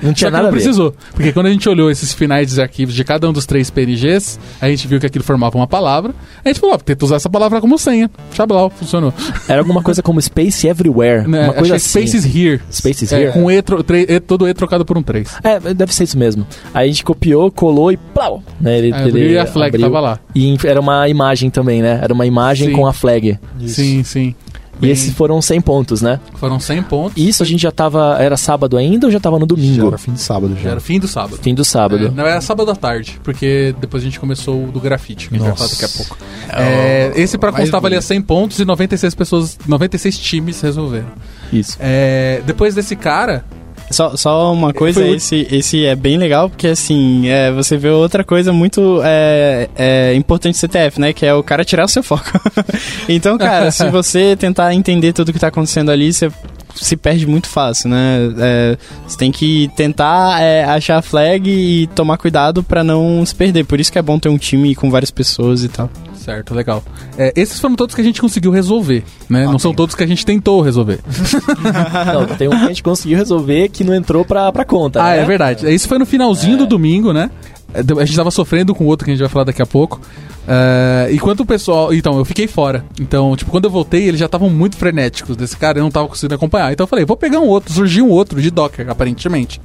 Não 0.03 0.13
tinha 0.13 0.29
nada 0.29 0.43
não 0.43 0.49
a 0.49 0.51
ver. 0.51 0.57
precisou. 0.57 0.93
Porque 1.13 1.31
quando 1.31 1.45
a 1.45 1.49
gente 1.51 1.67
olhou 1.69 1.89
esses 1.89 2.13
finais 2.13 2.47
dos 2.47 2.59
arquivos 2.59 2.93
de 2.93 3.03
cada 3.03 3.29
um 3.29 3.33
dos 3.33 3.45
três 3.45 3.69
PNGs, 3.69 4.39
a 4.59 4.69
gente 4.69 4.87
viu 4.87 4.99
que 4.99 5.05
aquilo 5.05 5.23
formava 5.23 5.57
uma 5.57 5.67
palavra. 5.67 6.13
A 6.43 6.49
gente 6.49 6.59
falou, 6.59 6.75
ó, 6.75 6.77
tenta 6.77 7.05
usar 7.05 7.15
essa 7.15 7.29
palavra 7.29 7.61
como 7.61 7.77
senha. 7.77 8.09
Xablau, 8.33 8.69
funcionou. 8.69 9.13
Era 9.47 9.61
alguma 9.61 9.81
coisa 9.81 10.01
como 10.01 10.21
Space 10.21 10.67
Everywhere. 10.67 11.27
Né? 11.27 11.45
Uma 11.45 11.53
coisa 11.53 11.75
assim. 11.75 12.05
Space 12.05 12.17
is 12.17 12.25
here. 12.25 12.59
Space 12.71 13.05
is 13.05 13.13
É, 13.13 13.21
here. 13.23 13.31
com 13.33 13.49
e, 13.49 14.19
todo 14.19 14.47
E 14.47 14.53
trocado 14.53 14.83
por 14.85 14.97
um 14.97 15.03
3. 15.03 15.27
É, 15.43 15.73
deve 15.73 15.93
ser 15.93 16.03
isso 16.03 16.17
mesmo. 16.17 16.45
Aí 16.73 16.89
a 16.89 16.91
gente 16.91 17.03
copiou, 17.03 17.51
colou 17.51 17.91
e 17.91 17.97
plau! 17.97 18.43
Né, 18.59 18.77
ele, 18.79 18.93
Aí 18.93 19.09
abriu 19.23 19.35
e 19.35 19.37
a 19.39 19.45
flag 19.45 19.69
abriu. 19.69 19.81
tava 19.87 19.99
lá. 19.99 20.19
E 20.35 20.57
era 20.65 20.79
uma 20.79 21.07
imagem 21.09 21.49
também, 21.49 21.81
né? 21.81 21.99
Era 22.01 22.13
uma 22.13 22.25
imagem 22.25 22.69
Sim. 22.69 22.75
com 22.75 22.85
a 22.87 22.93
flag. 22.93 23.39
Sim, 23.65 24.03
sim. 24.03 24.35
E 24.81 24.89
esses 24.89 25.13
foram 25.13 25.39
100 25.39 25.61
pontos, 25.61 26.01
né? 26.01 26.19
Foram 26.37 26.59
100 26.59 26.81
pontos. 26.83 27.13
E 27.15 27.29
Isso 27.29 27.43
a 27.43 27.45
gente 27.45 27.61
já 27.61 27.71
tava. 27.71 28.17
Era 28.19 28.35
sábado 28.35 28.77
ainda 28.77 29.05
ou 29.05 29.11
já 29.11 29.19
tava 29.19 29.35
no 29.37 29.41
Já 29.43 29.47
domingo? 29.47 29.87
era 29.89 29.97
fim 29.99 30.11
de 30.13 30.19
sábado 30.19 30.55
Já 30.55 30.61
já. 30.63 30.69
era 30.71 30.79
fim 30.79 30.99
do 30.99 31.07
sábado. 31.07 31.37
Fim 31.39 31.53
do 31.53 31.61
É, 31.61 31.65
sábado. 31.65 32.11
não 32.15 32.25
era 32.25 32.41
sábado 32.41 32.71
à 32.71 32.75
tarde, 32.75 33.19
porque 33.23 33.75
depois 33.79 34.01
a 34.01 34.05
gente 34.05 34.19
começou 34.19 34.63
o 34.65 34.71
do 34.71 34.79
grafite, 34.79 35.29
que 35.29 35.35
a 35.35 35.37
gente 35.37 35.47
vai 35.47 35.55
falar 35.55 35.69
Nossa. 35.69 35.81
daqui 35.81 35.93
a 35.93 35.97
pouco. 35.97 36.17
É, 36.51 37.11
esse 37.15 37.37
pra 37.37 37.51
constar 37.51 37.79
valia 37.79 37.97
bonito. 37.99 38.07
100 38.07 38.21
pontos 38.23 38.59
e 38.59 38.65
96 38.65 39.13
pessoas, 39.13 39.59
96 39.67 40.17
times 40.17 40.59
resolveram. 40.61 41.07
Isso. 41.53 41.77
É, 41.79 42.41
depois 42.43 42.73
desse 42.73 42.95
cara, 42.95 43.45
Só, 43.91 44.15
só 44.15 44.53
uma 44.53 44.73
coisa, 44.73 44.99
Foi 44.99 45.15
esse, 45.15 45.47
esse 45.51 45.85
é 45.85 45.95
bem 45.95 46.17
legal, 46.17 46.49
porque 46.49 46.67
assim, 46.67 47.27
é, 47.27 47.51
você 47.51 47.77
vê 47.77 47.89
outra 47.89 48.23
coisa 48.23 48.51
muito 48.53 49.01
é, 49.03 49.69
é, 49.75 50.15
importante 50.15 50.55
do 50.55 50.57
CTF, 50.57 50.99
né? 50.99 51.13
Que 51.13 51.25
é 51.25 51.33
o 51.33 51.43
cara 51.43 51.63
tirar 51.65 51.85
o 51.85 51.87
seu 51.87 52.03
foco. 52.03 52.31
então, 53.07 53.37
cara, 53.37 53.71
se 53.71 53.87
você 53.91 54.35
tentar 54.35 54.73
entender 54.73 55.13
tudo 55.13 55.33
que 55.33 55.39
tá 55.39 55.47
acontecendo 55.47 55.91
ali, 55.91 56.11
você 56.11 56.31
se 56.75 56.95
perde 56.95 57.25
muito 57.27 57.47
fácil, 57.47 57.89
né? 57.89 58.33
É, 58.37 58.77
você 59.07 59.17
tem 59.17 59.31
que 59.31 59.69
tentar 59.75 60.41
é, 60.41 60.63
achar 60.63 60.97
a 60.97 61.01
flag 61.01 61.49
e 61.49 61.87
tomar 61.87 62.17
cuidado 62.17 62.63
pra 62.63 62.83
não 62.83 63.25
se 63.25 63.35
perder. 63.35 63.65
Por 63.65 63.79
isso 63.79 63.91
que 63.91 63.99
é 63.99 64.01
bom 64.01 64.19
ter 64.19 64.29
um 64.29 64.37
time 64.37 64.73
com 64.75 64.89
várias 64.89 65.11
pessoas 65.11 65.63
e 65.63 65.69
tal. 65.69 65.89
certo, 66.15 66.53
legal. 66.53 66.83
É, 67.17 67.33
esses 67.35 67.59
foram 67.59 67.75
todos 67.75 67.95
que 67.95 68.01
a 68.01 68.03
gente 68.03 68.21
conseguiu 68.21 68.51
resolver, 68.51 69.03
né? 69.29 69.45
Não 69.45 69.59
são 69.59 69.73
todos 69.73 69.95
que 69.95 70.03
a 70.03 70.07
gente 70.07 70.25
tentou 70.25 70.61
resolver. 70.61 70.99
Não, 72.13 72.25
tem 72.37 72.47
um 72.47 72.51
que 72.51 72.65
a 72.65 72.67
gente 72.67 72.83
conseguiu 72.83 73.17
resolver 73.17 73.69
que 73.69 73.83
não 73.83 73.93
entrou 73.93 74.23
pra, 74.23 74.51
pra 74.51 74.65
conta. 74.65 75.01
Ah, 75.01 75.11
né? 75.11 75.21
é 75.21 75.25
verdade. 75.25 75.73
Isso 75.73 75.87
foi 75.87 75.97
no 75.97 76.05
finalzinho 76.05 76.57
do 76.57 76.65
domingo, 76.65 77.13
né? 77.13 77.29
É, 77.73 78.01
A 78.01 78.05
gente 78.05 78.15
tava 78.15 78.31
sofrendo 78.31 78.73
com 78.73 78.85
outro 78.85 79.05
que 79.05 79.11
a 79.11 79.13
gente 79.13 79.21
vai 79.21 79.29
falar 79.29 79.45
daqui 79.45 79.61
a 79.61 79.65
pouco. 79.65 79.99
É, 80.47 81.09
enquanto 81.11 81.41
o 81.41 81.45
pessoal. 81.45 81.93
Então, 81.93 82.17
eu 82.17 82.25
fiquei 82.25 82.47
fora. 82.47 82.83
Então, 82.99 83.35
tipo, 83.35 83.51
quando 83.51 83.65
eu 83.65 83.71
voltei, 83.71 84.07
eles 84.07 84.19
já 84.19 84.25
estavam 84.25 84.49
muito 84.49 84.77
frenéticos 84.77 85.35
desse 85.35 85.55
cara, 85.55 85.79
eu 85.79 85.83
não 85.83 85.91
tava 85.91 86.07
conseguindo 86.07 86.35
acompanhar. 86.35 86.71
Então 86.71 86.83
eu 86.83 86.87
falei, 86.87 87.05
vou 87.05 87.17
pegar 87.17 87.39
um 87.39 87.47
outro. 87.47 87.73
Surgiu 87.73 88.05
um 88.05 88.09
outro 88.09 88.41
de 88.41 88.49
Docker, 88.51 88.89
aparentemente. 88.89 89.61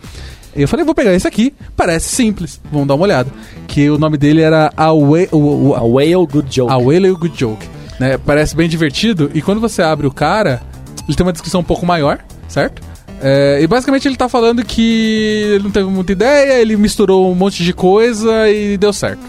E 0.54 0.62
eu 0.62 0.68
falei, 0.68 0.84
vou 0.84 0.94
pegar 0.94 1.12
esse 1.12 1.26
aqui. 1.28 1.52
Parece 1.76 2.08
simples. 2.08 2.60
Vamos 2.72 2.88
dar 2.88 2.94
uma 2.94 3.04
olhada. 3.04 3.30
Que 3.66 3.90
o 3.90 3.98
nome 3.98 4.16
dele 4.16 4.40
era 4.40 4.72
o, 4.92 5.36
o, 5.36 5.74
A 5.74 5.82
Whale 5.82 6.26
Good 6.26 6.54
Joke. 6.54 6.72
A 6.72 6.76
Whale 6.78 7.10
Good 7.12 7.38
Joke. 7.38 7.66
Né? 8.00 8.18
Parece 8.18 8.56
bem 8.56 8.68
divertido. 8.68 9.30
E 9.34 9.42
quando 9.42 9.60
você 9.60 9.82
abre 9.82 10.06
o 10.06 10.10
cara, 10.10 10.62
ele 11.06 11.16
tem 11.16 11.26
uma 11.26 11.32
descrição 11.32 11.60
um 11.60 11.64
pouco 11.64 11.84
maior, 11.84 12.18
certo? 12.48 12.82
É, 13.20 13.58
e 13.62 13.66
basicamente 13.66 14.06
ele 14.06 14.16
tá 14.16 14.28
falando 14.28 14.64
que 14.64 15.52
ele 15.54 15.64
não 15.64 15.70
teve 15.70 15.88
muita 15.88 16.12
ideia, 16.12 16.60
ele 16.60 16.76
misturou 16.76 17.30
um 17.30 17.34
monte 17.34 17.64
de 17.64 17.72
coisa 17.72 18.48
e 18.50 18.76
deu 18.76 18.92
certo. 18.92 19.20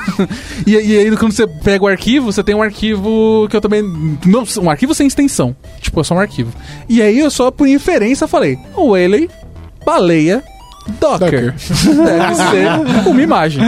e, 0.66 0.72
e 0.72 0.98
aí 0.98 1.16
quando 1.16 1.32
você 1.32 1.46
pega 1.46 1.84
o 1.84 1.88
arquivo, 1.88 2.32
você 2.32 2.42
tem 2.42 2.54
um 2.54 2.62
arquivo 2.62 3.46
que 3.50 3.56
eu 3.56 3.60
também. 3.60 3.82
Não, 4.26 4.44
um 4.62 4.70
arquivo 4.70 4.94
sem 4.94 5.06
extensão. 5.06 5.54
Tipo, 5.80 6.00
é 6.00 6.04
só 6.04 6.14
um 6.14 6.18
arquivo. 6.20 6.52
E 6.88 7.02
aí 7.02 7.18
eu 7.18 7.30
só 7.30 7.50
por 7.50 7.68
inferência 7.68 8.26
falei, 8.26 8.58
o 8.74 8.90
Whaley, 8.92 9.28
baleia, 9.84 10.42
Docker. 10.98 11.54
Deve 11.60 12.34
ser 12.34 13.08
uma 13.08 13.22
imagem. 13.22 13.62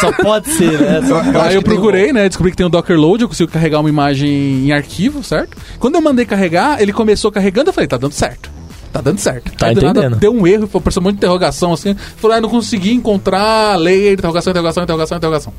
Só 0.00 0.10
pode 0.12 0.48
ser, 0.50 0.80
né? 0.80 1.02
Só- 1.06 1.20
Aí 1.42 1.54
eu 1.54 1.62
procurei, 1.62 2.12
né? 2.12 2.26
Descobri 2.28 2.50
que 2.52 2.56
tem 2.56 2.66
o 2.66 2.70
Docker 2.70 2.98
Load, 2.98 3.22
eu 3.22 3.28
consigo 3.28 3.50
carregar 3.52 3.80
uma 3.80 3.88
imagem 3.88 4.66
em 4.66 4.72
arquivo, 4.72 5.22
certo? 5.22 5.56
Quando 5.78 5.96
eu 5.96 6.00
mandei 6.00 6.24
carregar, 6.24 6.80
ele 6.80 6.92
começou 6.92 7.30
carregando, 7.30 7.68
eu 7.68 7.72
falei, 7.74 7.86
tá 7.86 7.96
dando 7.98 8.12
certo. 8.12 8.50
Tá 8.94 9.00
dando 9.00 9.18
certo. 9.18 9.50
Tá 9.56 9.66
Aí 9.66 9.74
do 9.74 9.82
nada 9.82 9.98
entendendo. 10.00 10.20
deu 10.20 10.32
um 10.32 10.46
erro, 10.46 10.70
apareceu 10.72 11.00
um 11.00 11.04
monte 11.04 11.14
de 11.14 11.18
interrogação 11.18 11.72
assim. 11.72 11.96
Falou, 12.16 12.36
ah, 12.36 12.40
não 12.40 12.48
consegui 12.48 12.92
encontrar 12.94 13.76
layer, 13.76 14.12
interrogação, 14.12 14.52
interrogação, 14.52 14.84
interrogação, 14.84 15.18
interrogação. 15.18 15.52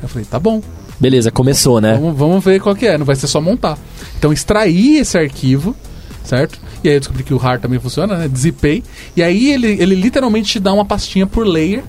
Eu 0.00 0.08
falei, 0.08 0.24
tá 0.24 0.38
bom, 0.38 0.62
Beleza, 1.00 1.30
começou, 1.32 1.80
né? 1.80 1.94
vamos, 1.94 2.16
vamos 2.16 2.44
ver 2.44 2.60
qual 2.60 2.74
que 2.76 2.86
é, 2.86 2.96
não 2.96 3.04
vai 3.04 3.16
ser 3.16 3.26
só 3.26 3.40
montar. 3.40 3.76
Então 4.16 4.32
extraí 4.32 4.98
esse 4.98 5.18
arquivo, 5.18 5.74
certo? 6.22 6.58
E 6.84 6.88
aí 6.88 6.94
eu 6.94 7.00
descobri 7.00 7.24
que 7.24 7.34
o 7.34 7.36
RAR 7.36 7.58
também 7.60 7.80
funciona, 7.80 8.16
né? 8.16 8.30
Zipei. 8.36 8.84
E 9.16 9.22
aí 9.24 9.50
ele, 9.52 9.66
ele 9.80 9.96
literalmente 9.96 10.48
te 10.52 10.60
dá 10.60 10.72
uma 10.72 10.84
pastinha 10.84 11.26
por 11.26 11.44
layer 11.44 11.82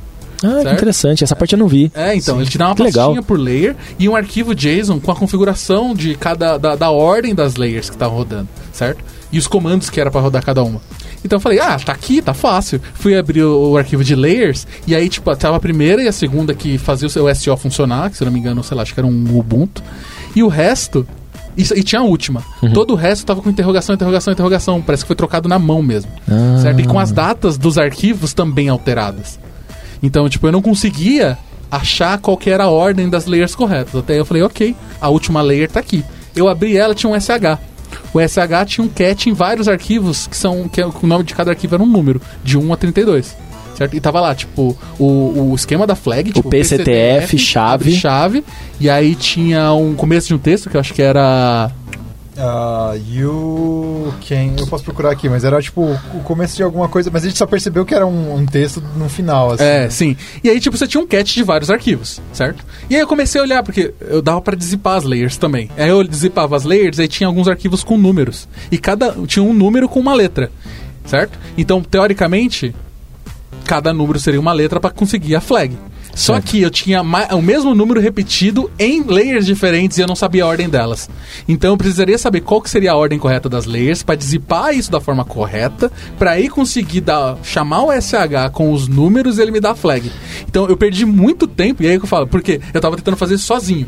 Ah, 0.43 0.61
certo? 0.63 0.73
interessante. 0.73 1.23
Essa 1.23 1.35
parte 1.35 1.53
eu 1.53 1.59
não 1.59 1.67
vi. 1.67 1.91
é, 1.93 2.15
então, 2.15 2.41
ele 2.41 2.49
te 2.49 2.57
dá 2.57 2.65
uma 2.67 2.75
Que 2.75 2.83
pastinha 2.83 3.07
legal. 3.09 3.23
por 3.23 3.39
layer 3.39 3.75
e 3.99 4.09
um 4.09 4.15
arquivo 4.15 4.55
JSON 4.55 4.99
com 4.99 5.11
a 5.11 5.15
configuração 5.15 5.93
de 5.93 6.15
cada 6.15 6.57
da, 6.57 6.75
da 6.75 6.89
ordem 6.89 7.35
das 7.35 7.55
layers 7.57 7.89
que 7.91 7.95
estavam 7.95 8.17
rodando, 8.17 8.47
certo? 8.73 9.03
E 9.31 9.37
os 9.37 9.47
comandos 9.47 9.89
que 9.89 9.99
era 9.99 10.09
pra 10.09 10.21
rodar 10.21 10.43
cada 10.43 10.63
uma. 10.63 10.81
Então 11.23 11.37
eu 11.37 11.41
falei, 11.41 11.59
ah, 11.59 11.77
tá 11.77 11.91
aqui, 11.91 12.21
tá 12.21 12.33
fácil. 12.33 12.81
Fui 12.93 13.17
abrir 13.17 13.43
o, 13.43 13.71
o 13.71 13.77
arquivo 13.77 14.03
de 14.03 14.15
layers 14.15 14.65
e 14.87 14.95
aí, 14.95 15.09
tipo, 15.09 15.35
tava 15.35 15.57
a 15.57 15.59
primeira 15.59 16.01
e 16.01 16.07
a 16.07 16.11
segunda 16.11 16.53
que 16.53 16.77
fazia 16.77 17.07
o 17.07 17.11
seu 17.11 17.33
SO 17.35 17.55
funcionar, 17.57 18.09
que 18.09 18.17
se 18.17 18.23
eu 18.23 18.25
não 18.25 18.31
me 18.31 18.39
engano, 18.39 18.63
sei 18.63 18.75
lá, 18.75 18.83
acho 18.83 18.93
que 18.93 18.99
era 18.99 19.07
um 19.07 19.37
Ubuntu. 19.37 19.83
E 20.35 20.43
o 20.43 20.47
resto. 20.47 21.05
Isso, 21.57 21.73
e 21.77 21.83
tinha 21.83 22.01
a 22.01 22.03
última. 22.03 22.41
Uhum. 22.61 22.71
Todo 22.71 22.93
o 22.93 22.95
resto 22.95 23.25
tava 23.25 23.41
com 23.41 23.49
interrogação, 23.49 23.93
interrogação, 23.93 24.31
interrogação. 24.31 24.81
Parece 24.81 25.03
que 25.03 25.07
foi 25.07 25.15
trocado 25.15 25.49
na 25.49 25.59
mão 25.59 25.83
mesmo. 25.83 26.11
Ah. 26.27 26.59
Certo? 26.61 26.79
E 26.79 26.85
com 26.85 26.97
as 26.97 27.11
datas 27.11 27.57
dos 27.57 27.77
arquivos 27.77 28.33
também 28.33 28.69
alteradas. 28.69 29.39
Então, 30.01 30.29
tipo, 30.29 30.47
eu 30.47 30.51
não 30.51 30.61
conseguia 30.61 31.37
achar 31.69 32.17
qual 32.19 32.39
era 32.45 32.63
a 32.63 32.69
ordem 32.69 33.09
das 33.09 33.25
layers 33.25 33.55
corretas. 33.55 33.95
Até 33.95 34.13
aí 34.13 34.19
eu 34.19 34.25
falei, 34.25 34.43
ok, 34.43 34.75
a 34.99 35.09
última 35.09 35.41
layer 35.41 35.69
tá 35.69 35.79
aqui. 35.79 36.03
Eu 36.35 36.47
abri 36.47 36.77
ela, 36.77 36.95
tinha 36.95 37.11
um 37.11 37.19
SH. 37.19 37.59
O 38.13 38.19
SH 38.19 38.65
tinha 38.67 38.85
um 38.85 38.89
cat 38.89 39.29
em 39.29 39.33
vários 39.33 39.67
arquivos, 39.67 40.27
que 40.27 40.35
são. 40.37 40.67
que 40.67 40.81
é- 40.81 40.85
o 40.85 40.93
nome 41.07 41.23
de 41.23 41.33
cada 41.33 41.51
arquivo 41.51 41.75
era 41.75 41.83
um 41.83 41.87
número, 41.87 42.21
de 42.43 42.57
1 42.57 42.73
a 42.73 42.77
32. 42.77 43.35
Certo? 43.77 43.95
E 43.95 43.99
tava 44.01 44.19
lá, 44.19 44.35
tipo, 44.35 44.77
o, 44.99 45.51
o 45.51 45.55
esquema 45.55 45.87
da 45.87 45.95
flag, 45.95 46.33
tipo, 46.33 46.49
PCTF, 46.49 47.37
chave. 47.37 47.91
chave. 47.95 48.43
E 48.77 48.89
aí 48.89 49.15
tinha 49.15 49.71
um 49.73 49.95
começo 49.95 50.27
de 50.27 50.33
um 50.33 50.37
texto 50.37 50.69
que 50.69 50.75
eu 50.75 50.81
acho 50.81 50.93
que 50.93 51.01
era. 51.01 51.71
Ah, 52.39 52.95
you 53.07 54.13
can. 54.27 54.55
Eu 54.57 54.65
posso 54.67 54.83
procurar 54.83 55.11
aqui, 55.11 55.27
mas 55.27 55.43
era 55.43 55.61
tipo 55.61 55.81
o 56.13 56.23
começo 56.23 56.55
de 56.55 56.63
alguma 56.63 56.87
coisa, 56.87 57.09
mas 57.11 57.23
a 57.23 57.27
gente 57.27 57.37
só 57.37 57.45
percebeu 57.45 57.85
que 57.85 57.93
era 57.93 58.07
um, 58.07 58.35
um 58.35 58.45
texto 58.45 58.81
no 58.95 59.09
final, 59.09 59.51
assim. 59.51 59.63
É, 59.63 59.89
sim. 59.89 60.15
E 60.43 60.49
aí, 60.49 60.59
tipo, 60.59 60.77
você 60.77 60.87
tinha 60.87 61.01
um 61.01 61.07
cat 61.07 61.33
de 61.33 61.43
vários 61.43 61.69
arquivos, 61.69 62.21
certo? 62.31 62.63
E 62.89 62.95
aí 62.95 63.01
eu 63.01 63.07
comecei 63.07 63.41
a 63.41 63.43
olhar, 63.43 63.61
porque 63.61 63.93
eu 64.01 64.21
dava 64.21 64.41
pra 64.41 64.55
dizipar 64.55 64.97
as 64.97 65.03
layers 65.03 65.37
também. 65.37 65.69
Aí 65.77 65.89
eu 65.89 66.03
dizipava 66.03 66.55
as 66.55 66.63
layers, 66.63 66.99
aí 66.99 67.07
tinha 67.07 67.27
alguns 67.27 67.47
arquivos 67.47 67.83
com 67.83 67.97
números. 67.97 68.47
E 68.71 68.77
cada. 68.77 69.11
tinha 69.27 69.43
um 69.43 69.53
número 69.53 69.89
com 69.89 69.99
uma 69.99 70.13
letra, 70.13 70.49
certo? 71.05 71.37
Então, 71.57 71.81
teoricamente, 71.81 72.73
cada 73.65 73.93
número 73.93 74.19
seria 74.19 74.39
uma 74.39 74.53
letra 74.53 74.79
pra 74.79 74.91
conseguir 74.91 75.35
a 75.35 75.41
flag. 75.41 75.77
Só 76.13 76.33
Certo. 76.33 76.45
que 76.47 76.61
eu 76.61 76.69
tinha 76.69 77.01
o 77.01 77.41
mesmo 77.41 77.73
número 77.73 77.99
repetido 78.01 78.69
em 78.77 79.03
layers 79.03 79.45
diferentes 79.45 79.97
e 79.97 80.01
eu 80.01 80.07
não 80.07 80.15
sabia 80.15 80.43
a 80.43 80.47
ordem 80.47 80.67
delas. 80.69 81.09
Então 81.47 81.71
eu 81.71 81.77
precisaria 81.77 82.17
saber 82.17 82.41
qual 82.41 82.61
que 82.61 82.69
seria 82.69 82.91
a 82.91 82.95
ordem 82.95 83.17
correta 83.17 83.47
das 83.47 83.65
layers 83.65 84.03
pra 84.03 84.15
dizipar 84.15 84.75
isso 84.75 84.91
da 84.91 84.99
forma 84.99 85.23
correta, 85.23 85.91
pra 86.17 86.31
aí 86.31 86.49
conseguir 86.49 87.01
dar, 87.01 87.37
chamar 87.43 87.83
o 87.83 87.91
SH 87.91 88.51
com 88.51 88.73
os 88.73 88.87
números 88.87 89.37
e 89.37 89.41
ele 89.41 89.51
me 89.51 89.59
dar 89.59 89.71
a 89.71 89.75
flag. 89.75 90.11
Então 90.47 90.67
eu 90.67 90.75
perdi 90.75 91.05
muito 91.05 91.47
tempo, 91.47 91.83
e 91.83 91.87
aí 91.87 91.97
que 91.97 92.03
eu 92.05 92.09
falo, 92.09 92.27
porque 92.27 92.59
eu 92.73 92.81
tava 92.81 92.95
tentando 92.97 93.15
fazer 93.17 93.35
isso 93.35 93.45
sozinho. 93.45 93.87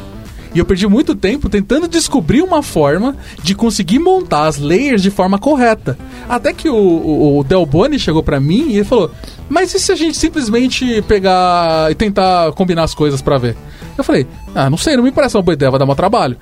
E 0.54 0.60
eu 0.60 0.66
perdi 0.66 0.86
muito 0.86 1.16
tempo 1.16 1.48
tentando 1.48 1.88
descobrir 1.88 2.42
uma 2.42 2.62
forma 2.62 3.16
de 3.42 3.56
conseguir 3.56 4.00
montar 4.00 4.48
as 4.48 4.58
layers 4.58 5.02
de 5.02 5.10
forma 5.10 5.40
correta. 5.40 5.98
Até 6.28 6.52
que 6.52 6.70
o, 6.70 6.76
o, 6.76 7.40
o 7.40 7.44
Del 7.46 7.66
Boni 7.66 7.98
chegou 7.98 8.22
pra 8.22 8.38
mim 8.38 8.68
e 8.68 8.76
ele 8.76 8.84
falou: 8.84 9.12
Mas 9.52 9.74
e 9.74 9.80
se 9.80 9.92
a 9.92 9.96
gente 9.96 10.16
simplesmente 10.18 11.02
pegar 11.02 11.92
e 11.92 11.96
tentar 11.96 12.54
combinar 12.54 12.84
as 12.84 12.96
coisas 12.96 13.22
pra 13.22 13.38
ver? 13.38 13.58
Eu 13.98 14.04
falei: 14.04 14.26
Ah, 14.56 14.70
não 14.70 14.78
sei, 14.78 14.96
não 14.96 15.04
me 15.04 15.12
parece 15.12 15.36
uma 15.36 15.44
boa 15.44 15.54
ideia, 15.54 15.70
vai 15.70 15.78
dar 15.78 15.86
mó 15.86 15.94
trabalho. 15.94 16.38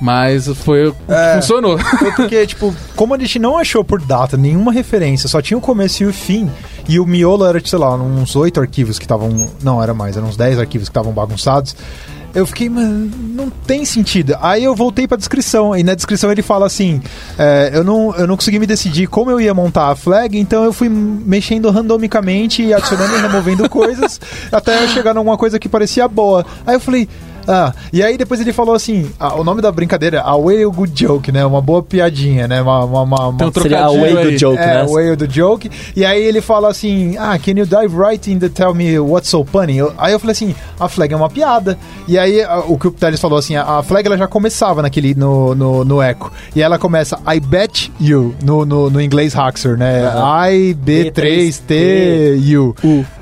Mas 0.00 0.46
foi 0.58 0.94
É. 1.08 1.34
funcionou. 1.34 1.76
Porque, 2.14 2.46
tipo, 2.46 2.72
como 2.94 3.12
a 3.14 3.18
gente 3.18 3.40
não 3.40 3.58
achou 3.58 3.82
por 3.82 4.00
data 4.00 4.36
nenhuma 4.36 4.70
referência, 4.72 5.28
só 5.28 5.42
tinha 5.42 5.58
o 5.58 5.60
começo 5.60 6.04
e 6.04 6.06
o 6.06 6.12
fim, 6.12 6.48
e 6.88 7.00
o 7.00 7.04
miolo 7.06 7.44
era, 7.44 7.60
sei 7.64 7.76
lá, 7.80 7.92
uns 7.96 8.36
oito 8.36 8.60
arquivos 8.60 8.96
que 9.00 9.04
estavam. 9.04 9.50
Não, 9.60 9.82
era 9.82 9.92
mais, 9.92 10.16
eram 10.16 10.28
uns 10.28 10.36
10 10.36 10.60
arquivos 10.60 10.88
que 10.88 10.92
estavam 10.92 11.12
bagunçados. 11.12 11.74
Eu 12.34 12.46
fiquei, 12.46 12.68
mano, 12.68 13.10
não 13.34 13.50
tem 13.50 13.84
sentido. 13.84 14.36
Aí 14.40 14.62
eu 14.62 14.74
voltei 14.74 15.08
pra 15.08 15.16
descrição, 15.16 15.74
e 15.76 15.82
na 15.82 15.94
descrição 15.94 16.30
ele 16.30 16.42
fala 16.42 16.66
assim: 16.66 17.00
é, 17.38 17.70
eu, 17.72 17.82
não, 17.82 18.14
eu 18.16 18.26
não 18.26 18.36
consegui 18.36 18.58
me 18.58 18.66
decidir 18.66 19.06
como 19.06 19.30
eu 19.30 19.40
ia 19.40 19.54
montar 19.54 19.90
a 19.90 19.96
flag, 19.96 20.38
então 20.38 20.64
eu 20.64 20.72
fui 20.72 20.88
mexendo 20.88 21.70
randomicamente 21.70 22.72
adicionando 22.72 23.16
e 23.16 23.20
removendo 23.20 23.68
coisas, 23.68 24.20
até 24.52 24.84
eu 24.84 24.88
chegar 24.88 25.14
numa 25.14 25.36
coisa 25.36 25.58
que 25.58 25.68
parecia 25.68 26.06
boa. 26.06 26.44
Aí 26.66 26.74
eu 26.74 26.80
falei. 26.80 27.08
Ah, 27.50 27.72
e 27.90 28.02
aí 28.02 28.18
depois 28.18 28.40
ele 28.42 28.52
falou 28.52 28.74
assim, 28.74 29.10
ah, 29.18 29.34
o 29.34 29.42
nome 29.42 29.62
da 29.62 29.72
brincadeira, 29.72 30.20
a 30.20 30.36
whale 30.36 30.66
good 30.66 30.92
joke, 30.94 31.32
né? 31.32 31.44
Uma 31.46 31.62
boa 31.62 31.82
piadinha, 31.82 32.46
né? 32.46 32.60
Uma, 32.60 32.84
uma, 32.84 33.02
uma, 33.02 33.28
uma- 33.28 33.46
um 33.46 33.52
Seria 33.52 33.86
a 33.86 33.90
way 33.90 34.12
do 34.12 34.18
aí. 34.18 34.36
joke, 34.38 34.58
é, 34.58 34.66
né? 34.66 34.84
o 34.84 34.92
whale 34.92 35.16
do 35.16 35.26
joke. 35.26 35.70
E 35.96 36.04
aí 36.04 36.22
ele 36.22 36.42
fala 36.42 36.68
assim, 36.68 37.16
ah, 37.16 37.38
can 37.38 37.52
you 37.52 37.64
dive 37.64 37.96
right 37.96 38.30
in 38.30 38.38
the 38.38 38.50
tell 38.50 38.74
me 38.74 38.98
what's 38.98 39.30
so 39.30 39.42
funny? 39.44 39.78
Eu- 39.78 39.94
aí 39.96 40.12
eu 40.12 40.18
falei 40.20 40.32
assim, 40.32 40.54
a 40.78 40.88
flag 40.90 41.14
é 41.14 41.16
uma 41.16 41.30
piada. 41.30 41.78
E 42.06 42.18
aí 42.18 42.42
a- 42.42 42.58
o 42.66 42.78
que 42.78 42.86
o 42.88 42.90
Teles 42.90 43.18
falou 43.18 43.38
assim, 43.38 43.56
a, 43.56 43.78
a 43.78 43.82
flag 43.82 44.06
ela 44.06 44.18
já 44.18 44.26
começava 44.28 44.82
naquele, 44.82 45.14
no, 45.14 45.54
no, 45.54 45.84
no 45.86 46.02
eco. 46.02 46.30
E 46.54 46.60
ela 46.60 46.78
começa, 46.78 47.18
I 47.26 47.40
bet 47.40 47.90
you, 47.98 48.34
no, 48.44 48.66
no, 48.66 48.90
no 48.90 49.00
inglês 49.00 49.34
Haxor, 49.34 49.78
né? 49.78 50.02
I, 50.52 50.74
B, 50.74 51.10
3, 51.10 51.58
T, 51.60 52.36
you. 52.42 52.74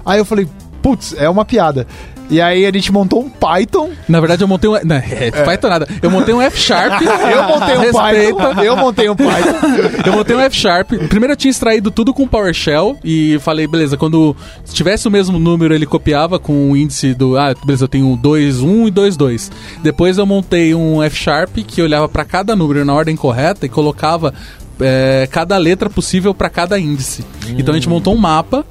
Aí 0.05 0.19
eu 0.19 0.25
falei, 0.25 0.49
putz, 0.83 1.15
é 1.17 1.29
uma 1.31 1.45
piada. 1.45 1.87
E 2.29 2.41
aí 2.41 2.67
a 2.67 2.73
gente 2.73 2.93
montou 2.93 3.23
um 3.23 3.29
Python 3.29 3.91
Na 4.09 4.21
verdade, 4.21 4.43
eu 4.43 4.49
montei 4.49 4.69
um. 4.69 4.75
Não, 4.85 4.97
é, 4.97 5.31
Python 5.31 5.69
nada. 5.69 5.89
Eu 6.03 6.11
montei 6.11 6.35
um 6.35 6.41
F 6.41 6.59
Sharp. 6.59 7.01
Eu 7.07 7.43
montei 7.45 7.77
um 7.77 7.81
Respeita. 7.81 8.35
Python. 8.35 8.63
Eu 8.63 8.77
montei 8.77 9.09
um 9.11 9.17
Python. 9.17 10.07
Eu 10.07 10.13
montei 10.13 10.37
um 10.37 10.41
F 10.41 10.57
Sharp. 10.57 10.93
Primeiro 11.09 11.33
eu 11.33 11.37
tinha 11.37 11.51
extraído 11.51 11.91
tudo 11.91 12.13
com 12.13 12.27
PowerShell 12.27 12.99
e 13.05 13.39
falei, 13.41 13.67
beleza, 13.67 13.97
quando 13.97 14.37
tivesse 14.73 15.07
o 15.09 15.11
mesmo 15.11 15.39
número, 15.39 15.75
ele 15.75 15.87
copiava 15.87 16.39
com 16.39 16.71
o 16.71 16.77
índice 16.77 17.15
do. 17.15 17.37
Ah, 17.37 17.55
beleza, 17.65 17.85
eu 17.85 17.89
tenho 17.89 18.17
2, 18.17 18.61
1 18.61 18.89
e 18.89 18.91
2, 18.91 19.17
2. 19.17 19.53
Depois 19.83 20.19
eu 20.19 20.27
montei 20.27 20.75
um 20.75 21.03
F 21.03 21.17
Sharp 21.17 21.57
que 21.67 21.83
olhava 21.83 22.09
para 22.09 22.25
cada 22.25 22.57
número 22.57 22.85
na 22.85 22.95
ordem 22.95 23.17
correta 23.17 23.67
e 23.67 23.69
colocava 23.69 24.33
é, 24.81 25.29
cada 25.31 25.57
letra 25.57 25.89
possível 25.89 26.35
para 26.35 26.49
cada 26.49 26.79
índice. 26.79 27.25
Então 27.57 27.73
a 27.73 27.77
gente 27.77 27.89
montou 27.89 28.15
um 28.15 28.19
mapa 28.19 28.65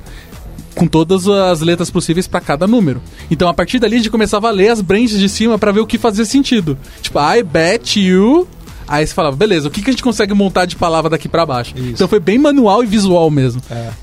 com 0.75 0.87
todas 0.87 1.27
as 1.27 1.61
letras 1.61 1.89
possíveis 1.89 2.27
para 2.27 2.41
cada 2.41 2.67
número. 2.67 3.01
Então 3.31 3.47
a 3.47 3.53
partir 3.53 3.79
dali 3.79 3.95
a 3.95 3.97
gente 3.97 4.09
começava 4.09 4.49
a 4.49 4.51
ler 4.51 4.69
as 4.69 4.81
branches 4.81 5.19
de 5.19 5.29
cima 5.29 5.57
para 5.57 5.71
ver 5.71 5.79
o 5.79 5.87
que 5.87 5.97
fazia 5.97 6.25
sentido. 6.25 6.77
Tipo, 7.01 7.19
I 7.19 7.41
bet 7.41 7.99
you. 7.99 8.47
Aí 8.87 9.05
você 9.05 9.13
falava, 9.13 9.35
beleza, 9.35 9.67
o 9.67 9.71
que, 9.71 9.81
que 9.81 9.89
a 9.89 9.93
gente 9.93 10.03
consegue 10.03 10.33
montar 10.33 10.65
de 10.65 10.75
palavra 10.75 11.09
daqui 11.09 11.27
para 11.27 11.45
baixo? 11.45 11.73
Então 11.77 12.07
foi 12.07 12.19
bem 12.19 12.37
manual 12.37 12.83
e 12.83 12.85
visual 12.85 13.29
mesmo. 13.31 13.61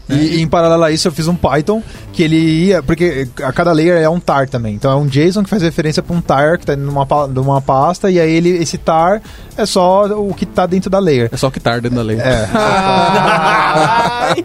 E, 0.08 0.14
e 0.14 0.42
em 0.42 0.48
paralelo 0.48 0.84
a 0.84 0.90
isso, 0.90 1.06
eu 1.08 1.12
fiz 1.12 1.28
um 1.28 1.34
Python 1.34 1.82
que 2.12 2.22
ele 2.22 2.36
ia. 2.36 2.82
Porque 2.82 3.28
a 3.42 3.52
cada 3.52 3.72
layer 3.72 4.00
é 4.02 4.08
um 4.08 4.18
tar 4.20 4.48
também. 4.48 4.74
Então 4.74 4.90
é 4.90 4.96
um 4.96 5.06
JSON 5.06 5.44
que 5.44 5.50
faz 5.50 5.62
referência 5.62 6.02
para 6.02 6.16
um 6.16 6.20
tar 6.20 6.58
que 6.58 6.66
tá 6.66 6.76
numa, 6.76 7.06
numa 7.28 7.60
pasta. 7.60 8.10
E 8.10 8.18
aí 8.18 8.32
ele, 8.32 8.50
esse 8.50 8.76
tar 8.78 9.22
é 9.56 9.66
só 9.66 10.06
o 10.06 10.34
que 10.34 10.46
tá 10.46 10.66
dentro 10.66 10.90
da 10.90 10.98
layer. 10.98 11.28
É 11.32 11.36
só 11.36 11.48
o 11.48 11.50
que 11.50 11.60
tarda 11.60 11.82
dentro 11.82 11.96
da 11.96 12.02
lei. 12.02 12.18
É. 12.18 12.48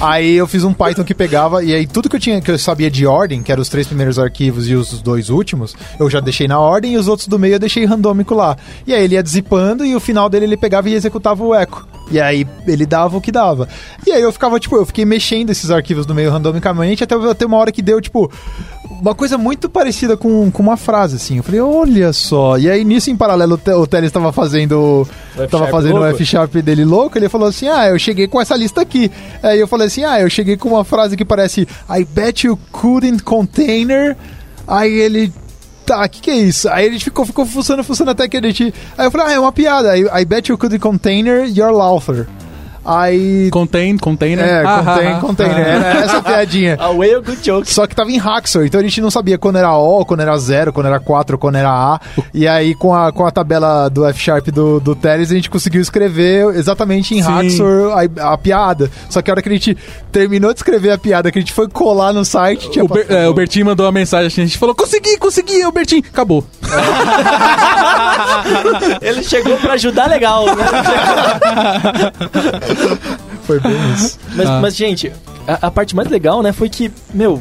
aí 0.00 0.34
eu 0.34 0.46
fiz 0.46 0.64
um 0.64 0.72
Python 0.72 1.04
que 1.04 1.14
pegava 1.14 1.62
e 1.62 1.74
aí 1.74 1.86
tudo 1.86 2.08
que 2.08 2.16
eu 2.16 2.20
tinha 2.20 2.40
que 2.40 2.50
eu 2.50 2.58
sabia 2.58 2.90
de 2.90 3.06
ordem, 3.06 3.42
que 3.42 3.50
eram 3.50 3.62
os 3.62 3.68
três 3.68 3.86
primeiros 3.86 4.18
arquivos 4.18 4.68
e 4.68 4.74
os 4.74 5.00
dois 5.02 5.30
últimos, 5.30 5.74
eu 5.98 6.10
já 6.10 6.20
deixei 6.20 6.46
na 6.46 6.58
ordem 6.58 6.94
e 6.94 6.98
os 6.98 7.08
outros 7.08 7.26
do 7.28 7.38
meio 7.38 7.54
eu 7.54 7.58
deixei 7.58 7.84
randômico 7.84 8.34
lá. 8.34 8.56
E 8.86 8.94
aí 8.94 9.04
ele 9.04 9.14
ia 9.14 9.22
zipando 9.26 9.79
e 9.84 9.94
o 9.94 10.00
final 10.00 10.28
dele 10.28 10.46
ele 10.46 10.56
pegava 10.56 10.88
e 10.88 10.94
executava 10.94 11.42
o 11.42 11.54
eco. 11.54 11.86
E 12.10 12.20
aí 12.20 12.46
ele 12.66 12.84
dava 12.84 13.16
o 13.16 13.20
que 13.20 13.30
dava. 13.30 13.68
E 14.04 14.10
aí 14.10 14.20
eu 14.20 14.32
ficava, 14.32 14.58
tipo, 14.58 14.76
eu 14.76 14.84
fiquei 14.84 15.04
mexendo 15.04 15.50
esses 15.50 15.70
arquivos 15.70 16.06
no 16.06 16.14
meio 16.14 16.30
randomicamente 16.30 17.04
até 17.04 17.14
ter 17.34 17.44
uma 17.44 17.56
hora 17.56 17.70
que 17.70 17.80
deu, 17.80 18.00
tipo, 18.00 18.30
uma 19.00 19.14
coisa 19.14 19.38
muito 19.38 19.68
parecida 19.68 20.16
com, 20.16 20.50
com 20.50 20.62
uma 20.62 20.76
frase, 20.76 21.16
assim. 21.16 21.36
Eu 21.36 21.42
falei, 21.44 21.60
olha 21.60 22.12
só. 22.12 22.58
E 22.58 22.68
aí, 22.68 22.84
nisso, 22.84 23.10
em 23.10 23.16
paralelo, 23.16 23.60
o 23.64 23.80
o 23.80 23.86
Teles 23.86 24.08
estava 24.08 24.32
fazendo, 24.32 25.06
tava 25.48 25.68
fazendo 25.68 25.96
o 25.96 26.00
louco? 26.00 26.16
F-Sharp 26.16 26.54
dele 26.56 26.84
louco. 26.84 27.16
Ele 27.16 27.28
falou 27.28 27.48
assim, 27.48 27.68
ah, 27.68 27.88
eu 27.88 27.98
cheguei 27.98 28.26
com 28.26 28.40
essa 28.40 28.56
lista 28.56 28.80
aqui. 28.80 29.10
Aí 29.42 29.60
eu 29.60 29.68
falei 29.68 29.86
assim, 29.86 30.04
ah, 30.04 30.20
eu 30.20 30.28
cheguei 30.28 30.56
com 30.56 30.70
uma 30.70 30.84
frase 30.84 31.16
que 31.16 31.24
parece 31.24 31.66
I 31.88 32.04
bet 32.04 32.46
you 32.46 32.58
couldn't 32.72 33.22
container. 33.22 34.16
Aí 34.66 34.92
ele... 34.92 35.32
Tá, 35.84 36.08
que, 36.08 36.20
que 36.20 36.30
é 36.30 36.36
isso? 36.36 36.68
Aí 36.68 36.90
gente 36.90 37.04
ficou, 37.04 37.26
ficou 37.26 37.44
fuçando, 37.44 37.82
fuçando 37.82 38.10
até 38.10 38.28
que 38.28 38.36
a 38.36 38.42
gente. 38.42 38.72
Aí 38.96 39.06
eu 39.06 39.10
falei, 39.10 39.26
ah, 39.28 39.32
é 39.32 39.40
uma 39.40 39.52
piada. 39.52 39.96
I, 39.96 40.22
I 40.22 40.24
bet 40.24 40.50
you 40.50 40.58
could 40.58 40.78
container 40.78 41.44
your 41.46 41.72
Lawther. 41.72 42.26
Aí. 42.98 43.48
Contain, 43.50 43.96
container. 43.96 44.44
É, 44.44 44.62
Ah, 44.64 44.78
contain, 44.78 45.06
ah, 45.06 45.16
ah. 45.16 45.20
container. 45.20 45.58
Era 45.58 45.88
essa 46.00 46.16
a 46.18 46.22
piadinha. 46.22 46.76
A 46.78 46.90
Whale 46.90 47.20
Good 47.22 47.38
Joke. 47.44 47.72
Só 47.72 47.86
que 47.86 47.94
tava 47.94 48.10
em 48.10 48.18
Haxor, 48.18 48.64
então 48.66 48.80
a 48.80 48.82
gente 48.82 49.00
não 49.00 49.10
sabia 49.10 49.38
quando 49.38 49.56
era 49.56 49.74
O, 49.76 50.04
quando 50.04 50.20
era 50.20 50.36
0, 50.36 50.72
quando 50.72 50.86
era 50.86 50.98
4, 50.98 51.38
quando 51.38 51.56
era 51.56 51.70
A. 51.70 52.00
E 52.34 52.48
aí, 52.48 52.74
com 52.74 52.94
a, 52.94 53.12
com 53.12 53.24
a 53.26 53.30
tabela 53.30 53.88
do 53.88 54.04
F-Sharp 54.06 54.48
do, 54.48 54.80
do 54.80 54.94
Teles, 54.94 55.30
a 55.30 55.34
gente 55.34 55.50
conseguiu 55.50 55.80
escrever 55.80 56.46
exatamente 56.54 57.14
em 57.14 57.22
Sim. 57.22 57.30
Haxor 57.30 57.92
a, 57.92 58.32
a 58.32 58.38
piada. 58.38 58.90
Só 59.08 59.22
que 59.22 59.30
a 59.30 59.34
hora 59.34 59.42
que 59.42 59.48
a 59.48 59.52
gente 59.52 59.76
terminou 60.10 60.52
de 60.52 60.58
escrever 60.58 60.90
a 60.90 60.98
piada, 60.98 61.30
que 61.30 61.38
a 61.38 61.42
gente 61.42 61.52
foi 61.52 61.68
colar 61.68 62.12
no 62.12 62.24
site, 62.24 62.70
tinha 62.70 62.84
O, 62.84 62.88
Ber, 62.88 63.06
é, 63.08 63.28
o 63.28 63.34
Bertinho 63.34 63.66
mandou 63.66 63.86
uma 63.86 63.92
mensagem 63.92 64.26
assim, 64.26 64.42
a 64.42 64.46
gente 64.46 64.58
falou: 64.58 64.74
consegui, 64.74 65.16
consegui, 65.18 65.64
o 65.64 65.70
Bertinho. 65.72 66.02
Acabou. 66.12 66.44
Ele 69.00 69.22
chegou 69.22 69.56
pra 69.58 69.74
ajudar 69.74 70.08
legal, 70.08 70.46
né? 70.46 70.64
Foi 73.44 73.58
bem 73.60 73.72
isso. 73.94 74.18
Mas, 74.34 74.48
Ah. 74.48 74.58
mas, 74.60 74.76
gente, 74.76 75.12
a, 75.46 75.66
a 75.66 75.70
parte 75.70 75.94
mais 75.96 76.08
legal, 76.08 76.42
né, 76.42 76.52
foi 76.52 76.68
que, 76.68 76.90
meu, 77.12 77.40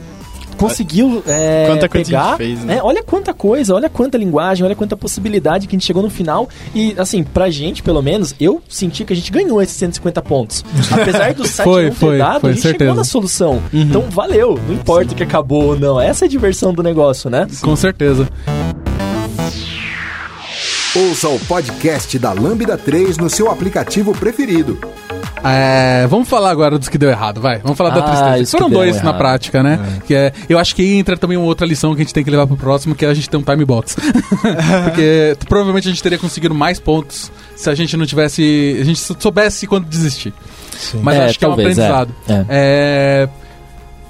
conseguiu 0.57 1.23
é, 1.27 1.65
Quanta 1.67 1.87
coisa 1.87 2.03
a 2.03 2.05
pegar. 2.11 2.27
gente 2.31 2.37
fez, 2.37 2.59
né? 2.65 2.77
é, 2.77 2.83
olha 2.83 3.01
quanta 3.03 3.33
coisa, 3.33 3.73
olha 3.75 3.89
quanta 3.89 4.17
linguagem, 4.17 4.65
olha 4.65 4.75
quanta 4.75 4.97
possibilidade 4.97 5.67
que 5.67 5.75
a 5.75 5.77
gente 5.77 5.85
chegou 5.85 6.01
no 6.03 6.09
final. 6.09 6.49
E, 6.75 6.93
assim, 6.97 7.23
pra 7.23 7.49
gente, 7.49 7.81
pelo 7.83 8.01
menos, 8.01 8.33
eu 8.39 8.61
senti 8.67 9.05
que 9.05 9.13
a 9.13 9.15
gente 9.15 9.31
ganhou 9.31 9.61
esses 9.61 9.75
150 9.77 10.21
pontos. 10.23 10.65
Apesar 10.91 11.33
do 11.33 11.47
site 11.47 11.65
Foi, 11.65 11.83
não 11.85 11.89
ter 11.91 11.95
foi, 11.97 12.17
dado, 12.17 12.41
foi, 12.41 12.49
a 12.49 12.53
gente 12.53 12.61
certeza. 12.61 12.83
chegou 12.85 12.95
na 12.95 13.03
solução. 13.03 13.61
Então, 13.71 14.01
valeu. 14.09 14.59
Não 14.67 14.73
importa 14.75 15.13
que 15.15 15.23
acabou 15.23 15.63
ou 15.67 15.79
não. 15.79 15.99
Essa 16.01 16.25
é 16.25 16.27
a 16.27 16.29
diversão 16.29 16.73
do 16.73 16.81
negócio, 16.83 17.29
né? 17.29 17.47
Com 17.61 17.75
certeza. 17.75 18.27
Ouça 20.95 21.29
o 21.29 21.39
podcast 21.41 22.17
da 22.17 22.33
Lambda 22.33 22.75
3 22.77 23.17
no 23.17 23.29
seu 23.29 23.49
aplicativo 23.51 24.11
preferido. 24.13 24.77
É, 25.43 26.07
vamos 26.07 26.27
falar 26.27 26.49
agora 26.51 26.77
dos 26.77 26.87
que 26.89 26.97
deu 26.97 27.09
errado, 27.09 27.39
vai. 27.41 27.59
Vamos 27.59 27.77
falar 27.77 27.91
da 27.91 27.99
Ah, 28.01 28.09
tristeza. 28.09 28.39
isso 28.39 28.57
que 28.57 28.61
Foram 28.63 28.73
dois 28.73 28.95
na 28.97 29.01
errado. 29.03 29.17
prática, 29.17 29.63
né? 29.63 29.99
Que 30.05 30.13
é, 30.15 30.33
eu 30.47 30.57
acho 30.59 30.75
que 30.75 30.83
entra 30.95 31.15
também 31.17 31.37
uma 31.37 31.45
outra 31.47 31.65
lição 31.65 31.93
que 31.95 32.01
a 32.01 32.03
gente 32.03 32.13
tem 32.13 32.23
que 32.23 32.29
levar 32.31 32.47
pro 32.47 32.57
próximo, 32.57 32.95
que 32.95 33.05
é 33.05 33.09
a 33.09 33.13
gente 33.13 33.29
ter 33.29 33.37
um 33.37 33.41
time 33.43 33.63
box. 33.65 33.95
Porque 34.85 35.37
provavelmente 35.47 35.87
a 35.87 35.91
gente 35.91 36.01
teria 36.03 36.17
conseguido 36.17 36.53
mais 36.55 36.79
pontos 36.79 37.31
se 37.55 37.69
a 37.69 37.75
gente 37.75 37.95
não 37.97 38.05
tivesse. 38.05 38.77
A 38.81 38.83
gente 38.83 38.99
soubesse 38.99 39.67
quando 39.67 39.85
desistir. 39.85 40.33
Mas 41.01 41.15
eu 41.15 41.21
É, 41.21 41.25
acho 41.25 41.39
que 41.39 41.45
talvez, 41.45 41.77
é 41.77 41.81
um 41.81 41.85
é. 41.85 41.89
aprendizado. 41.89 42.15
É. 42.27 42.45
É, 42.49 43.29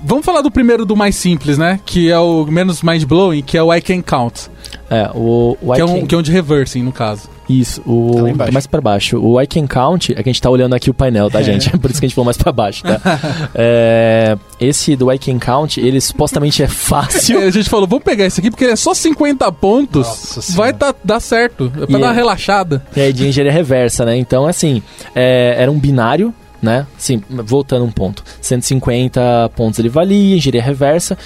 Vamos 0.03 0.25
falar 0.25 0.41
do 0.41 0.49
primeiro 0.49 0.85
do 0.85 0.95
mais 0.95 1.15
simples, 1.15 1.57
né? 1.57 1.79
Que 1.85 2.09
é 2.09 2.17
o 2.19 2.45
menos 2.45 2.81
mind-blowing, 2.81 3.41
que 3.41 3.57
é 3.57 3.63
o 3.63 3.73
I 3.73 3.81
Can 3.81 4.01
Count. 4.01 4.47
É, 4.89 5.09
o, 5.13 5.57
o 5.61 5.73
Que 5.73 5.79
I 5.79 5.81
é, 5.81 5.85
um, 5.85 5.99
Can- 6.01 6.05
que 6.07 6.15
é 6.15 6.17
um 6.17 6.21
de 6.21 6.31
reversing, 6.31 6.83
no 6.83 6.91
caso. 6.91 7.29
Isso, 7.49 7.81
Tá 7.81 7.89
o 7.89 8.27
embaixo. 8.27 8.53
mais 8.53 8.67
pra 8.67 8.79
baixo. 8.79 9.17
O 9.19 9.41
I 9.41 9.47
Can 9.47 9.65
Count 9.65 10.11
é 10.13 10.21
que 10.21 10.29
a 10.29 10.31
gente 10.31 10.41
tá 10.41 10.49
olhando 10.51 10.75
aqui 10.75 10.89
o 10.89 10.93
painel, 10.93 11.29
tá, 11.31 11.41
gente? 11.41 11.67
É 11.73 11.77
por 11.77 11.89
isso 11.89 11.99
que 11.99 12.05
a 12.05 12.07
gente 12.07 12.15
falou 12.15 12.25
mais 12.25 12.37
pra 12.37 12.51
baixo, 12.51 12.83
tá? 12.83 12.99
É, 13.55 14.37
esse 14.59 14.95
do 14.95 15.11
I 15.11 15.17
Can 15.17 15.39
Count, 15.39 15.79
ele 15.79 15.99
supostamente 15.99 16.61
é 16.63 16.67
fácil. 16.67 17.39
A 17.39 17.49
gente 17.49 17.67
falou, 17.69 17.87
vamos 17.87 18.03
pegar 18.03 18.25
esse 18.25 18.39
aqui 18.39 18.49
porque 18.51 18.63
ele 18.65 18.73
é 18.73 18.75
só 18.75 18.93
50 18.93 19.51
pontos. 19.51 20.07
Nossa 20.07 20.53
vai 20.55 20.71
tá, 20.73 20.93
dar 21.03 21.19
certo. 21.19 21.71
É 21.75 21.85
pra 21.85 21.89
E 21.89 21.91
dar 21.93 21.97
uma 21.97 22.11
é- 22.11 22.15
relaxada. 22.15 22.85
E 22.95 23.01
aí 23.01 23.11
de 23.11 23.27
engenharia 23.27 23.51
reversa, 23.51 24.05
né? 24.05 24.15
Então, 24.15 24.45
assim, 24.45 24.81
é, 25.15 25.55
era 25.57 25.71
um 25.71 25.79
binário, 25.79 26.31
né? 26.61 26.85
Sim, 26.97 27.21
voltando 27.29 27.85
um 27.85 27.91
ponto. 27.91 28.23
150 28.41 29.49
pontos 29.55 29.79
ele 29.79 29.89
valia, 29.89 30.35
engenharia 30.35 30.61
reversa. 30.61 31.17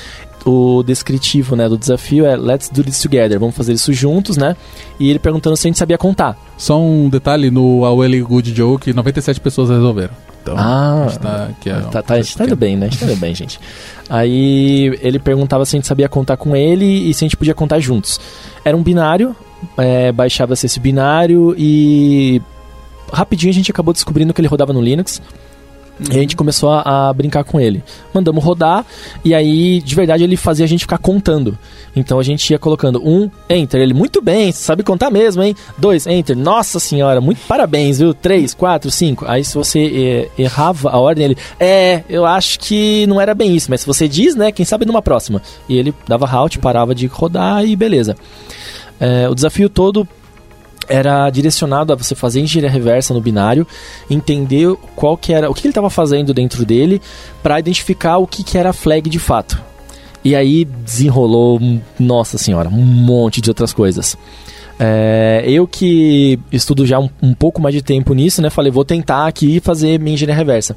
O 0.46 0.84
descritivo, 0.84 1.56
né, 1.56 1.70
do 1.70 1.78
desafio 1.78 2.26
é 2.26 2.36
Let's 2.36 2.70
do 2.70 2.84
this 2.84 3.02
together. 3.02 3.40
Vamos 3.40 3.56
fazer 3.56 3.72
isso 3.72 3.94
juntos, 3.94 4.36
né? 4.36 4.58
E 5.00 5.10
ele 5.10 5.18
perguntando 5.18 5.56
se 5.56 5.66
a 5.66 5.70
gente 5.70 5.80
sabia 5.80 5.98
contar. 5.98 6.38
Só 6.58 6.78
um 6.82 7.08
detalhe, 7.08 7.50
no 7.50 7.86
Aweli 7.86 8.22
Good 8.22 8.54
Joke, 8.54 8.92
97 8.92 9.40
pessoas 9.40 9.70
resolveram. 9.70 10.14
Então, 10.42 10.56
Ah, 10.58 11.06
a 11.06 11.08
gente 11.08 11.20
tá 11.20 11.44
aqui, 11.46 11.70
ó, 11.70 11.80
Tá, 11.90 12.02
tá, 12.02 12.14
a 12.16 12.22
gente 12.22 12.38
tá 12.38 12.44
indo 12.44 12.56
bem, 12.58 12.76
né? 12.76 12.88
A 12.88 12.90
gente 12.90 13.00
tá 13.00 13.06
indo 13.06 13.16
bem, 13.16 13.34
gente. 13.34 13.58
Aí 14.10 15.00
ele 15.02 15.18
perguntava 15.18 15.64
se 15.66 15.76
a 15.76 15.78
gente 15.78 15.88
sabia 15.88 16.10
contar 16.10 16.36
com 16.36 16.54
ele 16.54 16.86
e 17.10 17.14
se 17.14 17.24
a 17.24 17.26
gente 17.26 17.38
podia 17.38 17.54
contar 17.54 17.80
juntos. 17.80 18.20
Era 18.66 18.76
um 18.76 18.84
binário, 18.84 19.34
é, 19.78 20.12
baixava-se 20.12 20.66
esse 20.66 20.80
binário 20.80 21.56
e 21.58 22.42
rapidinho 23.14 23.52
a 23.52 23.54
gente 23.54 23.72
acabou 23.72 23.94
descobrindo 23.94 24.34
que 24.34 24.42
ele 24.42 24.48
rodava 24.48 24.74
no 24.74 24.82
Linux. 24.82 25.22
E 26.00 26.18
a 26.18 26.20
gente 26.20 26.36
começou 26.36 26.72
a, 26.72 27.10
a 27.10 27.14
brincar 27.14 27.44
com 27.44 27.60
ele. 27.60 27.84
Mandamos 28.14 28.44
rodar, 28.44 28.84
e 29.24 29.34
aí, 29.34 29.80
de 29.80 29.94
verdade, 29.94 30.24
ele 30.24 30.36
fazia 30.36 30.66
a 30.66 30.68
gente 30.68 30.82
ficar 30.82 30.98
contando. 30.98 31.58
Então 31.96 32.20
a 32.20 32.24
gente 32.24 32.50
ia 32.50 32.58
colocando 32.58 33.00
um, 33.08 33.30
enter. 33.48 33.80
Ele, 33.80 33.94
muito 33.94 34.20
bem, 34.20 34.52
sabe 34.52 34.82
contar 34.82 35.12
mesmo, 35.12 35.44
hein? 35.44 35.56
Dois, 35.78 36.08
enter. 36.08 36.36
Nossa 36.36 36.80
senhora, 36.80 37.22
muito 37.22 37.42
parabéns, 37.48 38.00
viu? 38.00 38.12
Três, 38.14 38.56
quatro, 38.56 38.90
cinco. 38.90 39.26
Aí 39.28 39.44
se 39.44 39.54
você 39.54 40.30
eh, 40.38 40.42
errava 40.42 40.90
a 40.90 40.98
ordem, 40.98 41.26
ele, 41.26 41.38
é, 41.60 42.04
eu 42.10 42.26
acho 42.26 42.60
que 42.60 43.06
não 43.06 43.22
era 43.22 43.36
bem 43.36 43.56
isso, 43.56 43.70
mas 43.70 43.82
se 43.82 43.88
você 43.88 44.08
diz, 44.08 44.36
né, 44.36 44.52
quem 44.52 44.66
sabe 44.66 44.86
numa 44.86 45.02
próxima. 45.02 45.44
E 45.70 45.78
ele 45.78 45.94
dava 46.08 46.26
halt, 46.26 46.58
parava 46.58 46.96
de 46.96 47.06
rodar 47.06 47.64
e 47.64 47.76
beleza. 47.76 48.16
É, 49.00 49.30
o 49.30 49.36
desafio 49.36 49.70
todo 49.70 50.08
era 50.88 51.30
direcionado 51.30 51.94
a 51.94 51.96
você 51.96 52.16
fazer 52.16 52.40
engenharia 52.42 52.70
reversa 52.70 53.14
no 53.14 53.22
binário, 53.22 53.66
entender 54.10 54.76
qual 54.96 55.18
que 55.18 55.34
era, 55.34 55.50
o 55.50 55.54
que 55.54 55.62
ele 55.62 55.72
estava 55.72 55.90
fazendo 55.90 56.34
dentro 56.34 56.66
dele, 56.66 57.02
para 57.42 57.60
identificar 57.60 58.18
o 58.18 58.28
que, 58.28 58.44
que 58.44 58.58
era 58.58 58.70
a 58.70 58.74
flag 58.74 59.10
de 59.10 59.20
fato. 59.20 59.62
E 60.24 60.36
aí 60.36 60.64
desenrolou, 60.64 61.60
nossa 62.00 62.38
senhora, 62.38 62.70
um 62.70 62.82
monte 62.82 63.42
de 63.42 63.50
outras 63.50 63.74
coisas. 63.74 64.18
É, 64.80 65.44
eu 65.46 65.68
que 65.68 66.40
estudo 66.52 66.86
já 66.86 67.00
um, 67.00 67.10
um 67.22 67.34
pouco 67.34 67.62
mais 67.62 67.76
de 67.76 67.82
tempo 67.82 68.14
nisso, 68.14 68.42
né? 68.42 68.50
Falei, 68.50 68.72
vou 68.72 68.86
tentar 68.86 69.28
aqui 69.28 69.60
fazer 69.60 70.00
minha 70.00 70.14
engenharia 70.14 70.36
reversa. 70.36 70.76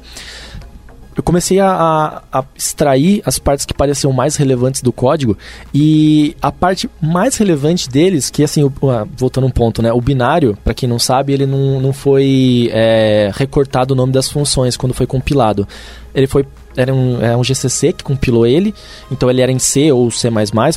Eu 1.17 1.23
comecei 1.23 1.59
a, 1.59 1.67
a- 1.71 2.21
a 2.39 2.45
extrair 2.55 3.23
as 3.25 3.39
partes 3.39 3.65
que 3.65 3.73
pareciam 3.73 4.13
mais 4.13 4.35
relevantes 4.35 4.83
do 4.83 4.93
código 4.93 5.35
e 5.73 6.35
a 6.39 6.51
parte 6.51 6.87
mais 7.01 7.35
relevante 7.37 7.89
deles, 7.89 8.29
que 8.29 8.43
assim, 8.43 8.63
o- 8.63 8.71
ah, 8.89 9.05
voltando 9.17 9.47
um 9.47 9.49
ponto, 9.49 9.81
né? 9.81 9.91
O 9.91 9.99
binário, 9.99 10.55
para 10.63 10.75
quem 10.75 10.87
não 10.87 10.99
sabe, 10.99 11.33
ele 11.33 11.47
não, 11.47 11.81
não 11.81 11.91
foi 11.91 12.69
é, 12.71 13.31
recortado 13.33 13.93
o 13.93 13.97
nome 13.97 14.13
das 14.13 14.29
funções 14.29 14.77
quando 14.77 14.93
foi 14.93 15.07
compilado. 15.07 15.67
Ele 16.13 16.27
foi 16.27 16.45
era 16.75 16.93
um, 16.93 17.19
é 17.19 17.35
um 17.35 17.43
GCC 17.43 17.91
que 17.93 18.03
compilou 18.03 18.45
ele, 18.45 18.71
então 19.11 19.27
ele 19.31 19.41
era 19.41 19.51
em 19.51 19.57
C 19.57 19.91
ou 19.91 20.11
C++, 20.11 20.29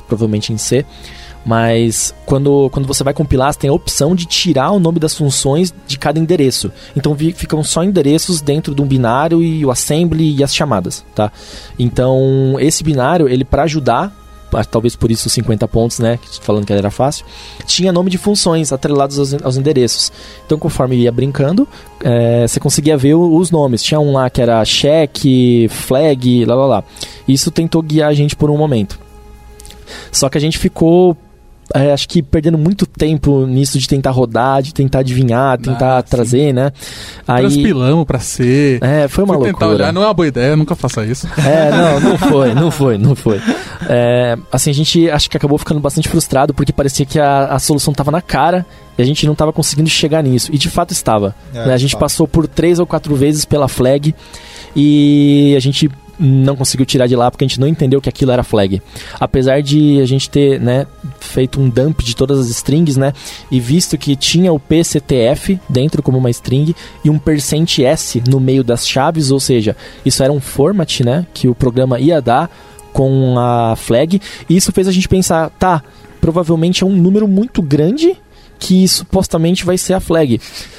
provavelmente 0.08 0.50
em 0.50 0.56
C. 0.56 0.86
Mas 1.44 2.14
quando, 2.26 2.68
quando 2.70 2.86
você 2.86 3.02
vai 3.02 3.14
compilar, 3.14 3.52
você 3.52 3.60
tem 3.60 3.70
a 3.70 3.72
opção 3.72 4.14
de 4.14 4.26
tirar 4.26 4.70
o 4.72 4.78
nome 4.78 4.98
das 4.98 5.14
funções 5.14 5.72
de 5.86 5.98
cada 5.98 6.18
endereço. 6.18 6.70
Então 6.96 7.16
ficam 7.34 7.62
só 7.64 7.82
endereços 7.82 8.40
dentro 8.40 8.74
de 8.74 8.82
um 8.82 8.86
binário 8.86 9.42
e 9.42 9.64
o 9.64 9.70
assembly 9.70 10.36
e 10.36 10.44
as 10.44 10.54
chamadas, 10.54 11.04
tá? 11.14 11.32
Então 11.78 12.56
esse 12.58 12.84
binário, 12.84 13.28
ele 13.28 13.44
para 13.44 13.62
ajudar, 13.62 14.14
ah, 14.52 14.64
talvez 14.64 14.94
por 14.96 15.10
isso 15.10 15.28
os 15.28 15.32
50 15.32 15.66
pontos, 15.68 15.98
né, 15.98 16.18
falando 16.42 16.66
que 16.66 16.72
era 16.72 16.90
fácil, 16.90 17.24
tinha 17.66 17.92
nome 17.92 18.10
de 18.10 18.18
funções 18.18 18.72
atrelados 18.72 19.18
aos, 19.18 19.34
aos 19.42 19.56
endereços. 19.56 20.12
Então 20.44 20.58
conforme 20.58 20.96
ia 20.96 21.12
brincando, 21.12 21.66
é, 22.02 22.46
você 22.46 22.60
conseguia 22.60 22.98
ver 22.98 23.14
os 23.14 23.50
nomes. 23.50 23.82
Tinha 23.82 23.98
um 23.98 24.12
lá 24.12 24.28
que 24.28 24.42
era 24.42 24.62
check, 24.64 25.16
flag, 25.70 26.44
lá 26.44 26.54
lá 26.54 26.66
lá. 26.66 26.84
Isso 27.26 27.50
tentou 27.50 27.80
guiar 27.80 28.10
a 28.10 28.14
gente 28.14 28.36
por 28.36 28.50
um 28.50 28.58
momento. 28.58 28.98
Só 30.12 30.28
que 30.28 30.36
a 30.36 30.40
gente 30.40 30.58
ficou 30.58 31.16
é, 31.74 31.92
acho 31.92 32.08
que 32.08 32.22
perdendo 32.22 32.58
muito 32.58 32.84
tempo 32.86 33.46
nisso 33.46 33.78
de 33.78 33.86
tentar 33.88 34.10
rodar, 34.10 34.62
de 34.62 34.72
tentar 34.74 35.00
adivinhar, 35.00 35.58
tentar 35.58 35.98
Ah, 35.98 36.00
sim. 36.02 36.10
trazer, 36.10 36.52
né? 36.52 36.72
Aí, 37.26 37.40
Transpilamos 37.42 38.04
pra 38.04 38.18
ser. 38.18 38.82
é, 38.82 39.06
foi 39.08 39.24
uma 39.24 39.34
Fui 39.34 39.46
tentar 39.46 39.66
loucura. 39.66 39.84
olhar, 39.84 39.92
não 39.92 40.02
é 40.02 40.06
uma 40.06 40.14
boa 40.14 40.26
ideia, 40.28 40.56
nunca 40.56 40.74
faça 40.74 41.04
isso. 41.04 41.28
É, 41.38 41.70
não, 41.70 42.00
não 42.00 42.18
foi, 42.30 42.54
não 42.54 42.70
foi, 42.70 42.98
não 42.98 43.14
foi. 43.14 43.40
É, 43.88 44.36
assim, 44.52 44.70
a 44.70 44.74
gente 44.74 45.08
acho 45.10 45.30
que 45.30 45.36
acabou 45.36 45.56
ficando 45.58 45.80
bastante 45.80 46.08
frustrado 46.08 46.52
porque 46.54 46.72
parecia 46.72 47.06
que 47.06 47.18
a, 47.18 47.46
a 47.46 47.58
solução 47.58 47.92
tava 47.94 48.10
na 48.10 48.20
cara 48.22 48.66
e 48.98 49.02
a 49.02 49.04
gente 49.04 49.26
não 49.26 49.34
tava 49.34 49.52
conseguindo 49.52 49.88
chegar 49.88 50.22
nisso. 50.22 50.50
E 50.52 50.58
de 50.58 50.68
fato 50.68 50.92
estava. 50.92 51.34
É, 51.54 51.66
né? 51.66 51.74
A 51.74 51.78
gente 51.78 51.92
tá. 51.92 51.98
passou 51.98 52.26
por 52.28 52.46
três 52.48 52.78
ou 52.78 52.86
quatro 52.86 53.14
vezes 53.14 53.44
pela 53.44 53.68
flag 53.68 54.14
e 54.74 55.54
a 55.56 55.60
gente 55.60 55.90
não 56.20 56.54
conseguiu 56.54 56.84
tirar 56.84 57.06
de 57.06 57.16
lá 57.16 57.30
porque 57.30 57.44
a 57.44 57.48
gente 57.48 57.58
não 57.58 57.66
entendeu 57.66 58.00
que 58.00 58.08
aquilo 58.08 58.30
era 58.30 58.42
flag. 58.42 58.82
Apesar 59.18 59.62
de 59.62 60.00
a 60.00 60.04
gente 60.04 60.28
ter, 60.28 60.60
né, 60.60 60.86
feito 61.18 61.58
um 61.58 61.68
dump 61.68 62.02
de 62.02 62.14
todas 62.14 62.38
as 62.38 62.48
strings, 62.48 62.96
né, 62.96 63.12
e 63.50 63.58
visto 63.58 63.96
que 63.96 64.14
tinha 64.14 64.52
o 64.52 64.60
PCTF 64.60 65.58
dentro 65.68 66.02
como 66.02 66.18
uma 66.18 66.30
string 66.30 66.74
e 67.04 67.08
um 67.08 67.18
percent 67.18 67.78
%s 67.78 68.22
no 68.28 68.38
meio 68.38 68.62
das 68.62 68.86
chaves, 68.86 69.30
ou 69.30 69.40
seja, 69.40 69.74
isso 70.04 70.22
era 70.22 70.32
um 70.32 70.40
format, 70.40 71.00
né, 71.00 71.26
que 71.32 71.48
o 71.48 71.54
programa 71.54 71.98
ia 71.98 72.20
dar 72.20 72.50
com 72.92 73.38
a 73.38 73.74
flag. 73.76 74.20
E 74.48 74.56
isso 74.56 74.72
fez 74.72 74.86
a 74.88 74.92
gente 74.92 75.08
pensar, 75.08 75.48
tá, 75.50 75.82
provavelmente 76.20 76.84
é 76.84 76.86
um 76.86 76.94
número 76.94 77.26
muito 77.26 77.62
grande 77.62 78.16
que 78.60 78.86
supostamente 78.86 79.64
vai 79.64 79.78
ser 79.78 79.94
a 79.94 80.00
flag. 80.00 80.38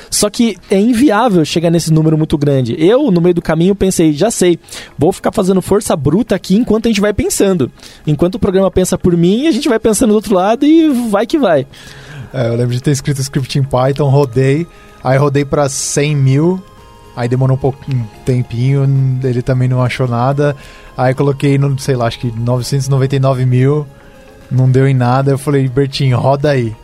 Só 0.09 0.29
que 0.29 0.55
é 0.69 0.79
inviável 0.79 1.43
chegar 1.43 1.71
nesse 1.71 1.91
número 1.91 2.17
muito 2.17 2.37
grande. 2.37 2.75
Eu, 2.77 3.09
no 3.09 3.19
meio 3.19 3.33
do 3.33 3.41
caminho, 3.41 3.73
pensei, 3.73 4.13
já 4.13 4.29
sei, 4.29 4.59
vou 4.97 5.11
ficar 5.11 5.31
fazendo 5.31 5.61
força 5.61 5.95
bruta 5.95 6.35
aqui 6.35 6.55
enquanto 6.55 6.85
a 6.85 6.89
gente 6.89 7.01
vai 7.01 7.13
pensando. 7.13 7.71
Enquanto 8.05 8.35
o 8.35 8.39
programa 8.39 8.69
pensa 8.69 8.97
por 8.97 9.17
mim, 9.17 9.47
a 9.47 9.51
gente 9.51 9.67
vai 9.67 9.79
pensando 9.79 10.11
do 10.11 10.15
outro 10.15 10.35
lado 10.35 10.65
e 10.65 10.89
vai 11.09 11.25
que 11.25 11.39
vai. 11.39 11.65
É, 12.33 12.47
eu 12.47 12.55
lembro 12.55 12.73
de 12.73 12.81
ter 12.81 12.91
escrito 12.91 13.19
script 13.19 13.57
em 13.57 13.63
Python, 13.63 14.09
rodei, 14.09 14.67
aí 15.03 15.17
rodei 15.17 15.43
pra 15.43 15.67
100 15.67 16.15
mil, 16.15 16.63
aí 17.15 17.27
demorou 17.27 17.57
um 17.57 17.59
pouquinho, 17.59 17.97
um 17.99 18.23
tempinho, 18.23 19.19
ele 19.23 19.41
também 19.41 19.67
não 19.67 19.81
achou 19.81 20.07
nada, 20.07 20.55
aí 20.95 21.13
coloquei 21.13 21.57
no, 21.57 21.77
sei 21.79 21.95
lá, 21.95 22.07
acho 22.07 22.19
que 22.19 22.31
999 22.31 23.45
mil, 23.45 23.87
não 24.49 24.69
deu 24.69 24.87
em 24.87 24.93
nada, 24.93 25.31
eu 25.31 25.37
falei, 25.37 25.67
Bertinho, 25.67 26.17
roda 26.17 26.51
aí. 26.51 26.75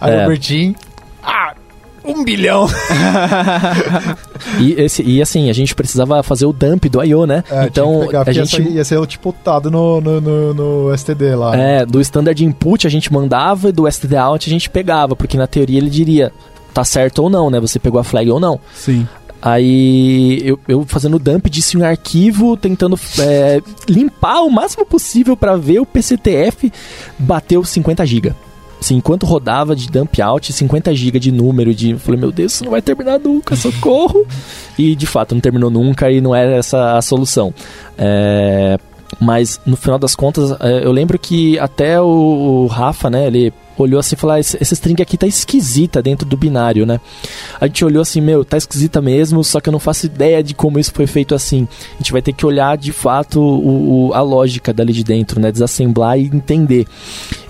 Aí 0.00 0.14
É. 0.14 0.24
o 0.24 0.28
Bertinho, 0.28 0.74
ah, 1.22 1.54
um 2.04 2.24
bilhão. 2.24 2.66
E, 4.60 4.72
esse, 4.80 5.02
e 5.02 5.20
assim, 5.20 5.50
a 5.50 5.52
gente 5.52 5.74
precisava 5.74 6.22
fazer 6.22 6.46
o 6.46 6.52
dump 6.52 6.88
do 6.88 7.02
I.O., 7.02 7.26
né? 7.26 7.42
É, 7.50 7.64
então, 7.64 8.00
pegar, 8.06 8.22
a 8.22 8.32
ia 8.32 8.44
gente... 8.44 8.62
ia 8.62 8.84
ser 8.84 9.04
tipo 9.06 9.32
tado 9.32 9.70
no, 9.70 10.00
no, 10.00 10.20
no, 10.20 10.54
no 10.54 10.96
STD 10.96 11.34
lá. 11.34 11.56
É, 11.56 11.84
do 11.84 12.00
standard 12.00 12.44
input 12.44 12.86
a 12.86 12.90
gente 12.90 13.12
mandava 13.12 13.68
e 13.70 13.72
do 13.72 13.90
STD 13.90 14.16
out 14.16 14.48
a 14.48 14.52
gente 14.52 14.70
pegava, 14.70 15.16
porque 15.16 15.36
na 15.36 15.46
teoria 15.46 15.78
ele 15.78 15.90
diria 15.90 16.32
tá 16.72 16.84
certo 16.84 17.20
ou 17.20 17.30
não, 17.30 17.50
né? 17.50 17.58
Você 17.58 17.78
pegou 17.78 18.00
a 18.00 18.04
flag 18.04 18.30
ou 18.30 18.38
não. 18.38 18.60
Sim. 18.74 19.06
Aí 19.42 20.40
eu, 20.44 20.58
eu 20.68 20.84
fazendo 20.86 21.18
dump 21.18 21.48
disso 21.48 21.76
em 21.76 21.82
um 21.82 21.84
arquivo, 21.84 22.56
tentando 22.56 22.98
é, 23.18 23.60
limpar 23.88 24.42
o 24.42 24.50
máximo 24.50 24.84
possível 24.84 25.36
para 25.36 25.56
ver 25.56 25.80
o 25.80 25.86
PCTF 25.86 26.72
bateu 27.18 27.64
50 27.64 28.04
GB. 28.06 28.34
Assim, 28.86 28.96
enquanto 28.96 29.26
rodava 29.26 29.74
de 29.74 29.88
dump 29.88 30.22
out, 30.22 30.52
50 30.52 30.94
GB 30.94 31.18
de 31.18 31.32
número 31.32 31.74
de. 31.74 31.96
Falei, 31.96 32.20
meu 32.20 32.30
Deus, 32.30 32.54
isso 32.54 32.64
não 32.64 32.70
vai 32.70 32.80
terminar 32.80 33.18
nunca, 33.18 33.56
socorro! 33.56 34.24
e 34.78 34.94
de 34.94 35.06
fato 35.06 35.34
não 35.34 35.40
terminou 35.40 35.70
nunca 35.70 36.08
e 36.08 36.20
não 36.20 36.32
era 36.32 36.54
essa 36.54 36.96
a 36.96 37.02
solução. 37.02 37.52
É, 37.98 38.78
mas 39.20 39.60
no 39.64 39.76
final 39.76 39.98
das 39.98 40.14
contas, 40.14 40.50
é, 40.60 40.84
eu 40.84 40.92
lembro 40.92 41.18
que 41.18 41.58
até 41.58 42.00
o, 42.00 42.66
Rafa, 42.66 43.08
né, 43.10 43.26
ele 43.26 43.52
olhou 43.78 44.00
assim 44.00 44.14
e 44.14 44.18
falou: 44.18 44.36
ah, 44.36 44.38
essa 44.38 44.74
string 44.74 45.02
aqui 45.02 45.16
tá 45.18 45.26
esquisita 45.26 46.02
dentro 46.02 46.26
do 46.26 46.36
binário, 46.36 46.86
né? 46.86 47.00
A 47.60 47.66
gente 47.66 47.84
olhou 47.84 48.00
assim, 48.02 48.20
meu, 48.20 48.44
tá 48.44 48.56
esquisita 48.56 49.00
mesmo, 49.02 49.44
só 49.44 49.60
que 49.60 49.68
eu 49.68 49.72
não 49.72 49.78
faço 49.78 50.06
ideia 50.06 50.42
de 50.42 50.54
como 50.54 50.78
isso 50.78 50.92
foi 50.92 51.06
feito 51.06 51.34
assim. 51.34 51.68
A 51.94 51.98
gente 51.98 52.12
vai 52.12 52.22
ter 52.22 52.32
que 52.32 52.46
olhar 52.46 52.76
de 52.76 52.92
fato 52.92 53.40
o, 53.40 54.08
o- 54.08 54.14
a 54.14 54.20
lógica 54.22 54.72
dali 54.72 54.92
de 54.92 55.04
dentro, 55.04 55.40
né? 55.40 55.52
Desassemblar 55.52 56.18
e 56.18 56.24
entender. 56.26 56.86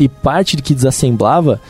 E 0.00 0.08
parte 0.08 0.56
do 0.56 0.62
que 0.62 0.74
desassemblava 0.74 1.60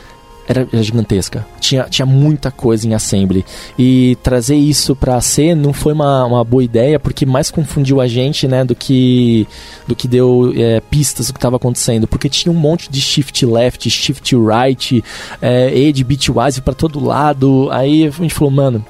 era, 0.48 0.66
era 0.72 0.82
gigantesca. 0.82 1.46
Tinha, 1.60 1.84
tinha 1.84 2.06
muita 2.06 2.50
coisa 2.50 2.86
em 2.86 2.94
assembly. 2.94 3.44
E 3.78 4.16
trazer 4.22 4.56
isso 4.56 4.94
pra 4.94 5.20
C 5.20 5.54
não 5.54 5.72
foi 5.72 5.92
uma, 5.92 6.24
uma 6.24 6.44
boa 6.44 6.62
ideia, 6.62 6.98
porque 6.98 7.26
mais 7.26 7.50
confundiu 7.50 8.00
a 8.00 8.06
gente, 8.06 8.46
né, 8.46 8.64
do 8.64 8.74
que, 8.74 9.46
do 9.86 9.94
que 9.94 10.06
deu 10.06 10.52
é, 10.56 10.80
pistas 10.80 11.26
do 11.28 11.32
que 11.32 11.38
estava 11.38 11.56
acontecendo. 11.56 12.06
Porque 12.06 12.28
tinha 12.28 12.52
um 12.52 12.56
monte 12.58 12.90
de 12.90 13.00
shift 13.00 13.44
left, 13.44 13.88
shift 13.90 14.34
right, 14.36 15.02
é, 15.42 15.76
edge 15.76 16.04
bitwise 16.04 16.60
pra 16.60 16.74
todo 16.74 17.04
lado. 17.04 17.68
Aí 17.70 18.06
a 18.06 18.10
gente 18.10 18.34
falou, 18.34 18.52
mano, 18.52 18.84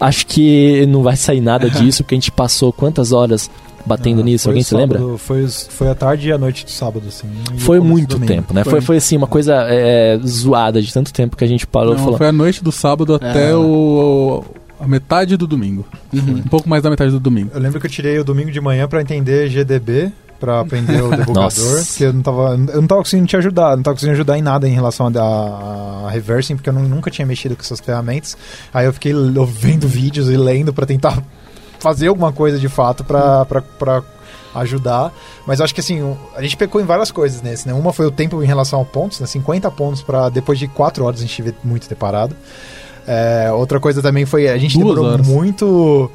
acho 0.00 0.26
que 0.26 0.86
não 0.86 1.02
vai 1.02 1.16
sair 1.16 1.40
nada 1.40 1.68
disso, 1.70 2.02
porque 2.02 2.14
a 2.14 2.18
gente 2.18 2.30
passou 2.30 2.72
quantas 2.72 3.12
horas 3.12 3.50
batendo 3.86 4.20
Ah, 4.20 4.24
nisso? 4.24 4.48
Alguém 4.48 4.62
se 4.62 4.70
sábado, 4.70 4.98
lembra? 4.98 5.18
Foi, 5.18 5.46
foi 5.48 5.88
a 5.88 5.94
tarde 5.94 6.28
e 6.28 6.32
a 6.32 6.38
noite 6.38 6.64
de 6.64 6.70
sábado, 6.72 7.04
assim. 7.08 7.26
Foi 7.58 7.80
muito 7.80 8.18
tempo, 8.20 8.52
né? 8.54 8.62
Foi, 8.64 8.72
Foi. 8.74 8.80
foi 8.80 8.96
assim, 8.98 9.16
uma 9.16 9.26
coisa 9.26 9.54
é, 9.68 10.18
zoada 10.26 10.80
de 10.80 10.92
tanto 10.92 11.12
tempo 11.12 11.36
que 11.36 11.44
a 11.44 11.48
gente 11.48 11.66
parou 11.66 11.94
Não, 11.94 12.02
falou. 12.02 12.18
foi 12.18 12.28
a 12.28 12.32
noite 12.32 12.62
do 12.62 12.70
sábado 12.72 13.14
até 13.14 13.50
É. 13.50 13.54
o, 13.56 14.44
a 14.80 14.86
metade 14.86 15.36
do 15.36 15.46
domingo. 15.46 15.84
Um 16.12 16.42
pouco 16.42 16.68
mais 16.68 16.82
da 16.82 16.90
metade 16.90 17.10
do 17.10 17.20
domingo. 17.20 17.50
Eu 17.54 17.60
lembro 17.60 17.80
que 17.80 17.86
eu 17.86 17.90
tirei 17.90 18.18
o 18.18 18.24
domingo 18.24 18.50
de 18.50 18.60
manhã 18.60 18.86
pra 18.88 19.00
entender 19.00 19.48
GDB, 19.48 20.10
pra 20.40 20.60
aprender 20.60 21.00
o 21.02 21.10
debugador, 21.16 21.84
porque 21.86 22.04
eu 22.04 22.12
não 22.12 22.22
tava, 22.22 22.50
eu 22.72 22.80
não 22.80 22.86
tava 22.88 23.02
conseguindo 23.02 23.28
te 23.28 23.36
ajudar, 23.36 23.76
não 23.76 23.82
tava 23.84 23.94
conseguindo 23.94 24.14
ajudar 24.16 24.36
em 24.38 24.42
nada 24.42 24.68
em 24.68 24.72
relação 24.72 25.06
a, 25.14 26.06
a 26.06 26.10
reversing, 26.10 26.56
porque 26.56 26.68
eu 26.68 26.72
não- 26.72 26.82
nunca 26.82 27.10
tinha 27.12 27.24
mexido 27.24 27.54
com 27.54 27.62
essas 27.62 27.78
ferramentas. 27.78 28.36
Aí 28.74 28.86
eu 28.86 28.92
fiquei 28.92 29.12
vendo 29.46 29.86
vídeos 29.86 30.28
e 30.28 30.36
lendo 30.36 30.72
pra 30.72 30.84
tentar 30.84 31.22
fazer 31.82 32.06
alguma 32.08 32.32
coisa 32.32 32.58
de 32.58 32.68
fato 32.68 33.04
pra, 33.04 33.44
pra 33.44 34.02
ajudar. 34.54 35.12
Mas 35.46 35.58
eu 35.58 35.64
acho 35.64 35.74
que 35.74 35.80
assim, 35.80 36.16
a 36.36 36.42
gente 36.42 36.56
pecou 36.56 36.80
em 36.80 36.84
várias 36.84 37.10
coisas 37.10 37.42
nesse, 37.42 37.66
né? 37.66 37.74
Uma 37.74 37.92
foi 37.92 38.06
o 38.06 38.10
tempo 38.10 38.42
em 38.42 38.46
relação 38.46 38.80
a 38.80 38.84
pontos, 38.84 39.18
né? 39.20 39.26
50 39.26 39.70
pontos 39.72 40.02
pra 40.02 40.28
depois 40.28 40.58
de 40.58 40.68
4 40.68 41.04
horas 41.04 41.20
a 41.20 41.22
gente 41.22 41.42
ver 41.42 41.54
muito 41.64 41.88
ter 41.88 41.94
parado. 41.94 42.36
É, 43.06 43.50
outra 43.52 43.80
coisa 43.80 44.00
também 44.00 44.24
foi 44.24 44.48
a 44.48 44.56
gente 44.56 44.78
Duas 44.78 44.94
demorou 44.94 45.12
horas. 45.12 45.26
muito 45.26 46.10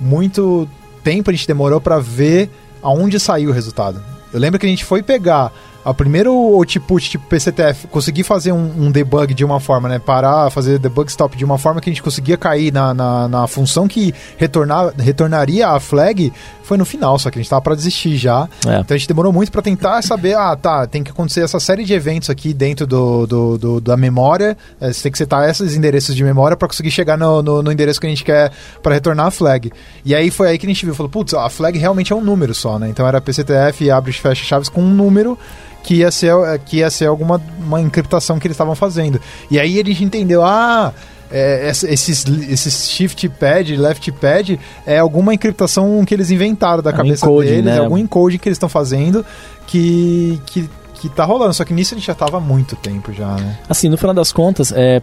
muito 0.00 0.66
tempo 1.04 1.28
a 1.30 1.32
gente 1.34 1.46
demorou 1.46 1.80
pra 1.80 1.98
ver 1.98 2.50
aonde 2.82 3.20
saiu 3.20 3.50
o 3.50 3.52
resultado. 3.52 4.02
Eu 4.32 4.40
lembro 4.40 4.58
que 4.58 4.64
a 4.66 4.68
gente 4.68 4.84
foi 4.84 5.02
pegar 5.02 5.52
a 5.84 5.94
primeiro 5.94 6.32
output 6.32 7.10
tipo 7.10 7.26
PCTF, 7.26 7.86
conseguir 7.88 8.22
fazer 8.22 8.52
um, 8.52 8.86
um 8.86 8.90
debug 8.90 9.32
de 9.32 9.44
uma 9.44 9.58
forma, 9.60 9.88
né? 9.88 9.98
Parar, 9.98 10.50
fazer 10.50 10.78
debug 10.78 11.08
stop 11.08 11.36
de 11.36 11.44
uma 11.44 11.56
forma 11.58 11.80
que 11.80 11.88
a 11.88 11.92
gente 11.92 12.02
conseguia 12.02 12.36
cair 12.36 12.72
na, 12.72 12.92
na, 12.92 13.28
na 13.28 13.46
função 13.46 13.88
que 13.88 14.14
retornar, 14.36 14.92
retornaria 14.98 15.68
a 15.68 15.80
flag, 15.80 16.32
foi 16.62 16.76
no 16.76 16.84
final, 16.84 17.18
só 17.18 17.30
que 17.30 17.38
a 17.38 17.42
gente 17.42 17.50
tava 17.50 17.62
pra 17.62 17.74
desistir 17.74 18.16
já. 18.16 18.48
É. 18.66 18.78
Então 18.80 18.94
a 18.94 18.98
gente 18.98 19.08
demorou 19.08 19.32
muito 19.32 19.50
pra 19.50 19.62
tentar 19.62 20.00
saber, 20.02 20.34
ah, 20.36 20.54
tá, 20.54 20.86
tem 20.86 21.02
que 21.02 21.10
acontecer 21.10 21.40
essa 21.42 21.58
série 21.58 21.84
de 21.84 21.92
eventos 21.94 22.30
aqui 22.30 22.52
dentro 22.54 22.86
do, 22.86 23.26
do, 23.26 23.58
do- 23.58 23.80
da 23.80 23.96
memória, 23.96 24.56
eh, 24.80 24.92
você 24.92 25.02
tem 25.04 25.12
que 25.12 25.18
setar 25.18 25.48
esses 25.48 25.74
endereços 25.74 26.14
de 26.14 26.22
memória 26.22 26.56
pra 26.56 26.68
conseguir 26.68 26.90
chegar 26.90 27.16
no, 27.16 27.42
no, 27.42 27.62
no 27.62 27.72
endereço 27.72 28.00
que 28.00 28.06
a 28.06 28.10
gente 28.10 28.22
quer 28.24 28.52
pra 28.82 28.94
retornar 28.94 29.26
a 29.26 29.30
flag. 29.30 29.72
E 30.04 30.14
aí 30.14 30.30
foi 30.30 30.48
aí 30.48 30.58
que 30.58 30.66
a 30.66 30.68
gente 30.68 30.84
viu, 30.84 30.94
falou, 30.94 31.10
putz, 31.10 31.34
a 31.34 31.48
flag 31.48 31.76
realmente 31.78 32.12
é 32.12 32.16
um 32.16 32.20
número 32.20 32.54
só, 32.54 32.78
né? 32.78 32.88
Então 32.88 33.06
era 33.06 33.20
PCTF, 33.20 33.90
abre 33.90 34.10
e 34.10 34.14
fecha 34.14 34.44
chaves 34.44 34.68
com 34.68 34.80
um 34.82 34.90
número 34.90 35.38
que 35.82 35.96
ia 35.96 36.10
ser, 36.10 36.32
eh, 36.34 36.58
que 36.64 36.78
ia 36.78 36.90
ser 36.90 37.06
alguma 37.06 37.40
uma 37.58 37.80
encriptação 37.80 38.38
que 38.38 38.46
eles 38.46 38.54
estavam 38.54 38.74
fazendo. 38.74 39.20
E 39.50 39.58
aí 39.58 39.80
a 39.80 39.84
gente 39.84 40.04
entendeu, 40.04 40.44
ah, 40.44 40.92
é, 41.30 41.68
esses, 41.68 42.26
esses 42.26 42.90
shift 42.90 43.28
pad, 43.28 43.76
left 43.76 44.10
pad, 44.12 44.58
é 44.84 44.98
alguma 44.98 45.32
encriptação 45.32 46.04
que 46.04 46.12
eles 46.12 46.30
inventaram 46.30 46.82
da 46.82 46.90
É 46.90 46.94
um 46.94 46.96
cabeça 46.96 47.26
encoding, 47.26 47.48
deles, 47.48 47.64
né? 47.64 47.76
é 47.76 47.78
algum 47.78 47.96
encoding 47.96 48.38
que 48.38 48.48
eles 48.48 48.56
estão 48.56 48.68
fazendo 48.68 49.24
que, 49.66 50.40
que, 50.46 50.68
que 50.94 51.08
tá 51.08 51.24
rolando. 51.24 51.54
Só 51.54 51.64
que 51.64 51.72
nisso 51.72 51.94
a 51.94 51.98
gente 51.98 52.06
já 52.06 52.14
tava 52.14 52.38
há 52.38 52.40
muito 52.40 52.74
tempo 52.76 53.12
já, 53.12 53.36
né? 53.36 53.58
Assim, 53.68 53.88
no 53.88 53.96
final 53.96 54.14
das 54.14 54.32
contas, 54.32 54.72
é, 54.74 55.00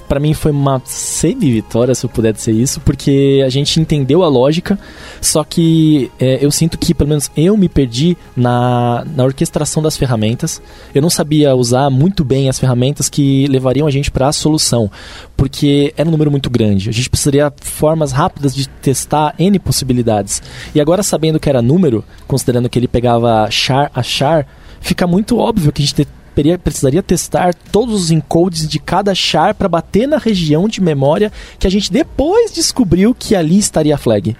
para 0.00 0.20
mim 0.20 0.34
foi 0.34 0.50
uma 0.50 0.80
semi-vitória, 0.84 1.94
se 1.94 2.04
eu 2.04 2.10
puder 2.10 2.32
dizer 2.32 2.52
isso, 2.52 2.80
porque 2.80 3.42
a 3.44 3.48
gente 3.48 3.80
entendeu 3.80 4.22
a 4.22 4.28
lógica, 4.28 4.78
só 5.20 5.44
que 5.44 6.10
é, 6.18 6.44
eu 6.44 6.50
sinto 6.50 6.78
que, 6.78 6.94
pelo 6.94 7.08
menos, 7.08 7.30
eu 7.36 7.56
me 7.56 7.68
perdi 7.68 8.16
na, 8.36 9.04
na 9.14 9.24
orquestração 9.24 9.82
das 9.82 9.96
ferramentas. 9.96 10.60
Eu 10.94 11.02
não 11.02 11.10
sabia 11.10 11.54
usar 11.54 11.90
muito 11.90 12.24
bem 12.24 12.48
as 12.48 12.58
ferramentas 12.58 13.08
que 13.08 13.46
levariam 13.46 13.86
a 13.86 13.90
gente 13.90 14.10
para 14.10 14.28
a 14.28 14.32
solução, 14.32 14.90
porque 15.36 15.92
era 15.96 16.08
um 16.08 16.12
número 16.12 16.30
muito 16.30 16.50
grande. 16.50 16.88
A 16.88 16.92
gente 16.92 17.10
precisaria 17.10 17.52
formas 17.60 18.12
rápidas 18.12 18.54
de 18.54 18.68
testar 18.68 19.34
N 19.38 19.58
possibilidades. 19.58 20.42
E 20.74 20.80
agora, 20.80 21.02
sabendo 21.02 21.40
que 21.40 21.48
era 21.48 21.62
número, 21.62 22.04
considerando 22.26 22.68
que 22.68 22.78
ele 22.78 22.88
pegava 22.88 23.48
char 23.50 23.90
a 23.94 24.02
char, 24.02 24.46
fica 24.80 25.06
muito 25.06 25.38
óbvio 25.38 25.72
que 25.72 25.82
a 25.82 25.86
gente 25.86 26.06
teria- 26.34 26.58
precisaria 26.58 27.02
testar 27.02 27.54
todos 27.54 27.94
os 27.94 28.10
encodes 28.10 28.66
de 28.68 28.78
cada 28.78 29.14
char 29.14 29.54
para 29.54 29.68
bater 29.68 30.06
na 30.08 30.18
região 30.18 30.68
de 30.68 30.80
memória 30.80 31.32
que 31.58 31.66
a 31.66 31.70
gente 31.70 31.92
depois 31.92 32.52
descobriu 32.52 33.14
que 33.14 33.34
ali 33.34 33.58
estaria 33.58 33.94
a 33.94 33.98
flag. 33.98 34.36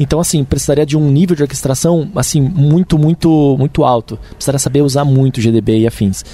Então, 0.00 0.18
assim, 0.18 0.42
precisaria 0.44 0.84
de 0.84 0.96
um 0.96 1.08
nível 1.08 1.36
de 1.36 1.42
orquestração, 1.42 2.10
assim, 2.16 2.40
muito, 2.40 2.98
muito, 2.98 3.54
muito 3.58 3.84
alto. 3.84 4.18
Precisaria 4.34 4.58
saber 4.58 4.82
usar 4.82 5.04
muito 5.04 5.40
GDB 5.40 5.78
e 5.80 5.86
afins. 5.86 6.24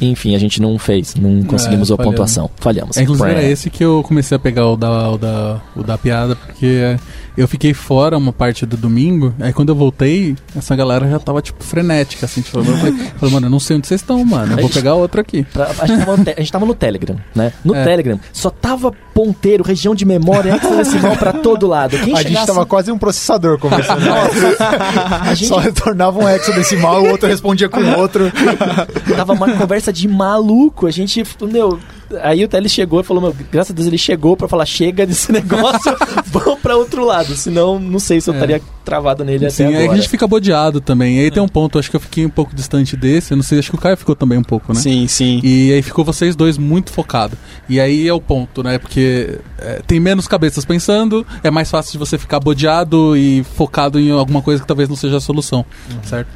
Enfim, 0.00 0.34
a 0.34 0.38
gente 0.38 0.60
não 0.60 0.78
fez, 0.78 1.14
não 1.14 1.42
conseguimos 1.44 1.90
a 1.90 1.96
falhamos. 1.96 2.14
pontuação. 2.14 2.50
Falhamos. 2.56 2.96
É, 2.96 3.02
inclusive 3.02 3.28
era 3.30 3.38
Pré. 3.40 3.50
esse 3.50 3.70
que 3.70 3.84
eu 3.84 4.02
comecei 4.06 4.34
a 4.36 4.38
pegar 4.38 4.66
o 4.68 4.76
da, 4.76 5.10
o 5.10 5.18
da, 5.18 5.60
o 5.76 5.82
da 5.82 5.96
piada, 5.96 6.34
porque 6.36 6.96
eu 7.36 7.46
fiquei 7.48 7.72
fora 7.74 8.16
uma 8.18 8.32
parte 8.32 8.66
do 8.66 8.76
domingo, 8.76 9.32
aí 9.40 9.52
quando 9.52 9.68
eu 9.70 9.74
voltei, 9.74 10.36
essa 10.56 10.74
galera 10.76 11.08
já 11.08 11.18
tava, 11.18 11.40
tipo, 11.40 11.62
frenética, 11.62 12.26
assim, 12.26 12.42
tipo, 12.42 12.58
eu 12.58 12.64
falei, 12.64 13.32
mano, 13.32 13.46
eu 13.46 13.50
não 13.50 13.60
sei 13.60 13.76
onde 13.76 13.86
vocês 13.86 14.00
estão, 14.00 14.24
mano, 14.24 14.52
eu 14.54 14.58
vou 14.62 14.70
pegar 14.70 14.94
outro 14.94 15.20
aqui. 15.20 15.46
A, 15.80 15.86
gente 15.86 15.98
tava 16.04 16.16
no 16.16 16.24
te- 16.24 16.30
a 16.36 16.40
gente 16.40 16.52
tava 16.52 16.66
no 16.66 16.74
Telegram, 16.74 17.16
né? 17.34 17.52
No 17.64 17.74
É. 17.74 17.84
Telegram, 17.84 18.20
só 18.32 18.50
tava 18.50 18.92
ponteiro, 19.14 19.62
região 19.62 19.94
de 19.94 20.04
memória, 20.04 20.56
hexadecimal 20.56 21.16
pra 21.16 21.32
todo 21.32 21.66
lado. 21.68 21.96
Quem 21.98 22.12
a 22.12 22.18
gente 22.18 22.28
chegasse- 22.28 22.46
tava 22.48 22.66
quase 22.66 22.90
um 22.90 22.98
processador 22.98 23.58
conversando. 23.58 24.00
a 25.22 25.32
gente 25.34 25.48
Só 25.48 25.58
retornava 25.58 26.18
um 26.18 26.28
hexadecimal, 26.28 27.02
o 27.02 27.08
outro 27.10 27.28
respondia 27.28 27.68
com 27.68 27.80
o 27.80 27.98
outro. 27.98 28.30
Tava 29.16 29.32
uma 29.32 29.52
conversa 29.56 29.92
de 29.92 30.08
maluco. 30.08 30.86
A 30.86 30.90
gente, 30.90 31.22
meu, 31.42 31.78
aí 32.22 32.44
o 32.44 32.48
Teles 32.48 32.72
chegou 32.72 33.00
e 33.00 33.04
falou, 33.04 33.22
meu, 33.22 33.36
graças 33.50 33.70
a 33.70 33.74
Deus 33.74 33.86
ele 33.86 33.98
chegou 33.98 34.36
pra 34.36 34.46
falar, 34.48 34.66
chega 34.66 35.06
desse 35.06 35.30
negócio, 35.32 35.96
vamos 36.26 36.60
pra 36.60 36.76
outro 36.76 37.04
lado. 37.04 37.34
Senão, 37.34 37.78
não 37.78 37.98
sei 37.98 38.20
se 38.20 38.28
eu 38.30 38.34
É. 38.34 38.36
estaria 38.36 38.62
travado 38.84 39.24
nele 39.24 39.48
Sim, 39.50 39.64
até 39.64 39.74
aí 39.74 39.80
a 39.80 39.84
agora. 39.84 39.98
gente 39.98 40.10
fica 40.10 40.26
bodeado 40.26 40.80
também. 40.80 41.16
E 41.18 41.20
aí 41.20 41.30
tem 41.30 41.42
um 41.42 41.48
ponto, 41.48 41.78
acho 41.78 41.88
que 41.90 41.96
eu 41.96 42.00
fiquei 42.00 42.26
um 42.26 42.30
pouco 42.30 42.54
distante 42.54 42.96
desse. 42.96 43.32
Eu 43.32 43.36
não 43.36 43.42
sei, 43.42 43.58
acho 43.58 43.70
que 43.70 43.76
o 43.76 43.80
Caio 43.80 43.96
ficou 43.96 44.14
também 44.14 44.36
um 44.38 44.42
pouco, 44.42 44.72
né? 44.74 44.80
Sim, 44.80 45.06
sim. 45.08 45.40
E 45.42 45.72
aí 45.72 45.80
ficou 45.82 46.04
vocês 46.04 46.36
dois 46.36 46.58
muito 46.58 46.92
focados. 46.92 47.38
E 47.68 47.80
aí 47.80 48.06
é 48.06 48.12
o 48.12 48.20
ponto, 48.20 48.62
né? 48.62 48.78
Porque 48.78 49.38
é, 49.58 49.80
tem 49.86 49.98
menos 49.98 50.28
cabeças 50.28 50.64
pensando, 50.64 51.26
é 51.42 51.50
mais 51.50 51.70
fácil 51.70 51.92
de 51.92 51.98
você 51.98 52.18
ficar 52.18 52.40
bodeado 52.40 53.16
e 53.16 53.42
focado 53.56 53.98
em 53.98 54.10
alguma 54.10 54.42
coisa 54.42 54.60
que 54.60 54.66
talvez 54.68 54.88
não 54.88 54.96
seja 54.96 55.16
a 55.16 55.20
solução, 55.20 55.64
certo? 56.02 56.28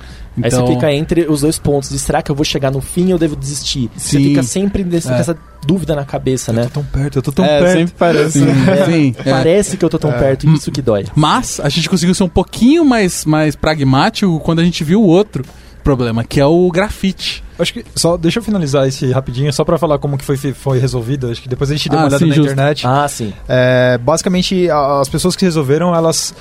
Aí 0.43 0.51
você 0.51 0.67
fica 0.67 0.93
entre 0.93 1.23
os 1.29 1.41
dois 1.43 1.59
pontos 1.59 1.91
de 1.91 1.99
será 1.99 2.23
que 2.23 2.31
eu 2.31 2.35
vou 2.35 2.45
chegar 2.45 2.71
no 2.71 2.81
fim 2.81 3.05
ou 3.07 3.11
eu 3.13 3.19
devo 3.19 3.37
desistir? 3.37 3.91
Você 3.97 4.17
Sim. 4.19 4.25
fica 4.25 4.43
sempre 4.43 4.85
nesse- 4.85 5.09
É. 5.09 5.15
com 5.15 5.17
essa 5.21 5.37
dúvida 5.67 5.95
na 5.95 6.05
cabeça, 6.05 6.51
Eu 6.51 6.55
né? 6.57 6.63
tô 6.65 6.71
tão 6.81 6.85
perto, 6.85 7.17
eu 7.19 7.23
tô 7.23 7.33
tão 7.33 7.45
é, 7.45 7.59
perto. 7.61 7.73
sempre 7.79 7.95
parece. 7.99 8.31
Sim, 8.41 8.47
sim, 8.87 9.15
é. 9.25 9.31
Parece 9.31 9.77
que 9.77 9.85
eu 9.85 9.89
tô 9.91 9.99
tão 9.99 10.13
perto, 10.13 10.47
e 10.47 10.55
isso 10.55 10.71
que 10.71 10.81
dói. 10.83 11.05
Mas 11.15 11.61
a 11.61 11.69
gente 11.69 11.89
conseguiu 11.89 12.15
ser 12.15 12.25
um 12.25 12.29
pouquinho 12.29 12.85
mais, 12.85 13.25
mais 13.25 13.55
pragmático 13.57 14.39
quando 14.41 14.61
a 14.61 14.65
gente 14.65 14.83
viu 14.85 15.03
o 15.03 15.07
outro 15.07 15.45
problema, 15.83 16.23
que 16.23 16.39
é 16.41 16.45
o 16.47 16.71
grafite. 16.71 17.43
Acho 17.59 17.73
que 17.73 17.85
só 17.97 18.17
deixa 18.17 18.39
eu 18.39 18.43
finalizar 18.43 18.87
esse 18.87 19.11
rapidinho, 19.11 19.53
só 19.53 19.65
pra 19.65 19.79
falar 19.79 19.99
como 19.99 20.17
que 20.19 20.25
foi, 20.25 20.37
foi 20.37 20.79
resolvido. 20.79 21.31
Acho 21.31 21.41
que 21.43 21.49
depois 21.49 21.71
a 21.71 21.75
gente 21.75 21.89
deu 21.89 21.99
Ah, 21.99 22.03
uma 22.03 22.09
olhada 22.09 22.19
sim, 22.25 22.29
na 22.29 22.35
justo. 22.35 22.53
internet. 22.53 22.87
Ah, 22.87 23.09
sim. 23.09 23.33
É, 23.49 23.99
basicamente, 23.99 24.69
as 24.71 25.09
pessoas 25.09 25.35
que 25.35 25.45
resolveram, 25.45 25.95
elas 25.95 26.35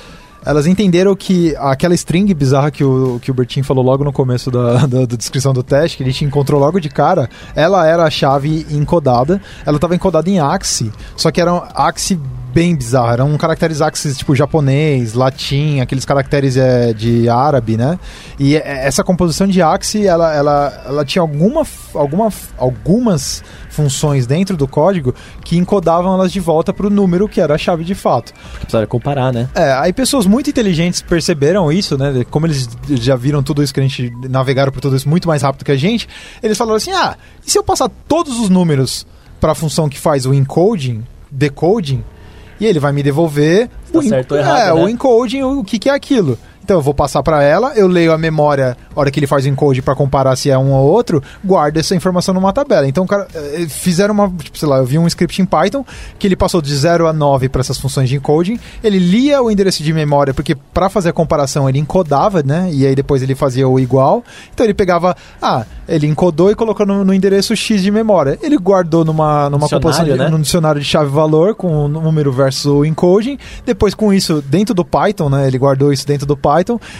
elas 0.44 0.66
entenderam 0.66 1.14
que 1.14 1.54
aquela 1.56 1.94
string 1.94 2.32
bizarra 2.34 2.70
que 2.70 2.84
o, 2.84 3.18
que 3.20 3.30
o 3.30 3.34
Bertin 3.34 3.62
falou 3.62 3.84
logo 3.84 4.04
no 4.04 4.12
começo 4.12 4.50
da, 4.50 4.84
da, 4.86 5.06
da 5.06 5.16
descrição 5.16 5.52
do 5.52 5.62
teste, 5.62 5.96
que 5.96 6.02
a 6.02 6.06
gente 6.06 6.24
encontrou 6.24 6.60
logo 6.60 6.80
de 6.80 6.88
cara, 6.88 7.28
ela 7.54 7.86
era 7.86 8.04
a 8.04 8.10
chave 8.10 8.66
encodada. 8.70 9.40
Ela 9.64 9.76
estava 9.76 9.94
encodada 9.94 10.28
em 10.28 10.38
Axie, 10.38 10.92
só 11.16 11.30
que 11.30 11.40
era 11.40 11.52
um 11.52 11.62
Axie 11.74 12.18
bem 12.52 12.74
bizarro. 12.74 13.12
Eram 13.12 13.36
caracteres 13.36 13.80
Axis 13.80 14.16
tipo 14.16 14.34
japonês, 14.34 15.14
latim, 15.14 15.80
aqueles 15.80 16.04
caracteres 16.04 16.56
é, 16.56 16.92
de 16.92 17.28
árabe, 17.28 17.76
né? 17.76 17.98
E 18.38 18.56
é, 18.56 18.86
essa 18.86 19.04
composição 19.04 19.46
de 19.46 19.62
Axie, 19.62 20.06
ela, 20.06 20.34
ela, 20.34 20.82
ela 20.86 21.04
tinha 21.04 21.22
alguma, 21.22 21.66
alguma, 21.94 22.32
algumas 22.56 23.42
funções 23.70 24.26
dentro 24.26 24.56
do 24.56 24.66
código 24.66 25.14
que 25.44 25.56
encodavam 25.56 26.14
elas 26.14 26.32
de 26.32 26.40
volta 26.40 26.72
para 26.72 26.86
o 26.86 26.90
número 26.90 27.28
que 27.28 27.40
era 27.40 27.54
a 27.54 27.58
chave 27.58 27.84
de 27.84 27.94
fato. 27.94 28.32
Porque 28.58 28.86
comparar, 28.86 29.32
né? 29.32 29.48
É, 29.54 29.72
aí 29.72 29.92
pessoas 29.92 30.26
muito 30.26 30.50
inteligentes 30.50 31.00
perceberam 31.00 31.70
isso, 31.70 31.96
né? 31.96 32.24
Como 32.30 32.46
eles 32.46 32.68
já 32.88 33.14
viram 33.14 33.42
tudo 33.42 33.62
isso 33.62 33.72
que 33.72 33.80
a 33.80 33.82
gente 33.82 34.10
navegaram 34.28 34.72
por 34.72 34.80
tudo 34.80 34.96
isso 34.96 35.08
muito 35.08 35.28
mais 35.28 35.42
rápido 35.42 35.64
que 35.64 35.72
a 35.72 35.76
gente, 35.76 36.08
eles 36.42 36.58
falaram 36.58 36.76
assim: 36.76 36.92
"Ah, 36.92 37.16
e 37.46 37.50
se 37.50 37.58
eu 37.58 37.62
passar 37.62 37.90
todos 38.08 38.38
os 38.40 38.48
números 38.48 39.06
para 39.40 39.52
a 39.52 39.54
função 39.54 39.88
que 39.88 39.98
faz 39.98 40.26
o 40.26 40.34
encoding, 40.34 41.04
decoding, 41.30 42.02
e 42.60 42.66
ele 42.66 42.78
vai 42.78 42.92
me 42.92 43.02
devolver 43.02 43.68
Tá 43.92 43.98
o 43.98 44.02
certo 44.02 44.32
ou 44.32 44.38
errado, 44.38 44.60
é, 44.60 44.66
né? 44.66 44.72
o 44.72 44.88
encoding, 44.88 45.42
o 45.42 45.64
que 45.64 45.78
que 45.78 45.88
é 45.88 45.92
aquilo?" 45.94 46.38
Então 46.68 46.76
eu 46.76 46.82
vou 46.82 46.92
passar 46.92 47.22
para 47.22 47.42
ela, 47.42 47.72
eu 47.76 47.88
leio 47.88 48.12
a 48.12 48.18
memória, 48.18 48.76
a 48.94 49.00
hora 49.00 49.10
que 49.10 49.18
ele 49.18 49.26
faz 49.26 49.46
o 49.46 49.48
encode 49.48 49.80
para 49.80 49.94
comparar 49.94 50.36
se 50.36 50.50
é 50.50 50.58
um 50.58 50.70
ou 50.70 50.86
outro, 50.86 51.22
guarda 51.42 51.80
essa 51.80 51.96
informação 51.96 52.34
numa 52.34 52.52
tabela. 52.52 52.86
Então, 52.86 53.06
cara, 53.06 53.26
eh, 53.34 53.66
fizeram 53.66 54.12
uma, 54.12 54.28
tipo, 54.28 54.58
sei 54.58 54.68
lá, 54.68 54.76
eu 54.76 54.84
vi 54.84 54.98
um 54.98 55.06
script 55.06 55.40
em 55.40 55.46
Python 55.46 55.82
que 56.18 56.26
ele 56.26 56.36
passou 56.36 56.60
de 56.60 56.76
0 56.76 57.06
a 57.06 57.12
9 57.14 57.48
para 57.48 57.62
essas 57.62 57.78
funções 57.78 58.10
de 58.10 58.16
encoding, 58.16 58.60
ele 58.84 58.98
lia 58.98 59.40
o 59.40 59.50
endereço 59.50 59.82
de 59.82 59.94
memória, 59.94 60.34
porque 60.34 60.54
para 60.54 60.90
fazer 60.90 61.08
a 61.08 61.12
comparação 61.14 61.66
ele 61.70 61.78
encodava, 61.78 62.42
né? 62.42 62.68
E 62.70 62.86
aí 62.86 62.94
depois 62.94 63.22
ele 63.22 63.34
fazia 63.34 63.66
o 63.66 63.80
igual. 63.80 64.22
Então 64.52 64.66
ele 64.66 64.74
pegava, 64.74 65.16
ah, 65.40 65.64
ele 65.88 66.06
encodou 66.06 66.50
e 66.50 66.54
colocou 66.54 66.84
no, 66.84 67.02
no 67.02 67.14
endereço 67.14 67.56
X 67.56 67.82
de 67.82 67.90
memória. 67.90 68.38
Ele 68.42 68.58
guardou 68.58 69.06
numa, 69.06 69.48
numa 69.48 69.66
composição 69.66 70.04
de, 70.04 70.12
né? 70.12 70.28
num 70.28 70.40
dicionário 70.42 70.78
de 70.78 70.86
chave-valor 70.86 71.54
com 71.54 71.86
o 71.86 71.88
número 71.88 72.30
versus 72.30 72.66
o 72.66 72.84
encoding. 72.84 73.38
Depois, 73.64 73.94
com 73.94 74.12
isso, 74.12 74.42
dentro 74.42 74.74
do 74.74 74.84
Python, 74.84 75.30
né? 75.30 75.46
Ele 75.46 75.56
guardou 75.56 75.90
isso 75.90 76.06
dentro 76.06 76.26
do 76.26 76.36
Python. 76.36 76.57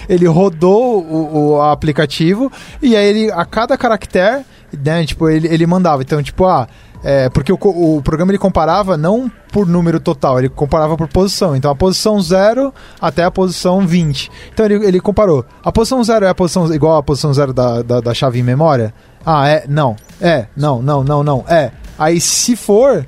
Ele 0.08 0.26
rodou 0.26 1.02
o, 1.02 1.54
o 1.54 1.62
aplicativo 1.62 2.50
e 2.82 2.96
aí 2.96 3.06
ele, 3.06 3.32
a 3.32 3.44
cada 3.44 3.76
caractere, 3.76 4.44
né? 4.84 5.04
Tipo, 5.04 5.28
ele, 5.28 5.48
ele 5.48 5.66
mandava. 5.66 6.02
Então, 6.02 6.22
tipo, 6.22 6.44
ah. 6.44 6.66
É, 7.02 7.28
porque 7.28 7.52
o, 7.52 7.58
o 7.60 8.02
programa 8.02 8.32
ele 8.32 8.38
comparava 8.38 8.96
não 8.96 9.30
por 9.52 9.68
número 9.68 10.00
total, 10.00 10.38
ele 10.38 10.48
comparava 10.48 10.96
por 10.96 11.06
posição. 11.06 11.54
Então 11.54 11.70
a 11.70 11.74
posição 11.74 12.20
0 12.20 12.74
até 13.00 13.22
a 13.22 13.30
posição 13.30 13.86
20. 13.86 14.30
Então 14.52 14.66
ele, 14.66 14.84
ele 14.84 15.00
comparou. 15.00 15.44
A 15.62 15.70
posição 15.70 16.02
0 16.02 16.24
é 16.26 16.28
a 16.28 16.34
posição 16.34 16.72
igual 16.74 16.96
à 16.96 17.02
posição 17.02 17.32
0 17.32 17.52
da, 17.52 17.82
da, 17.82 18.00
da 18.00 18.14
chave 18.14 18.40
em 18.40 18.42
memória? 18.42 18.92
Ah, 19.24 19.48
é? 19.48 19.64
Não. 19.68 19.94
É, 20.20 20.46
não, 20.56 20.82
não, 20.82 21.04
não, 21.04 21.22
não. 21.22 21.44
É. 21.48 21.70
Aí 21.98 22.20
se 22.20 22.56
for. 22.56 23.06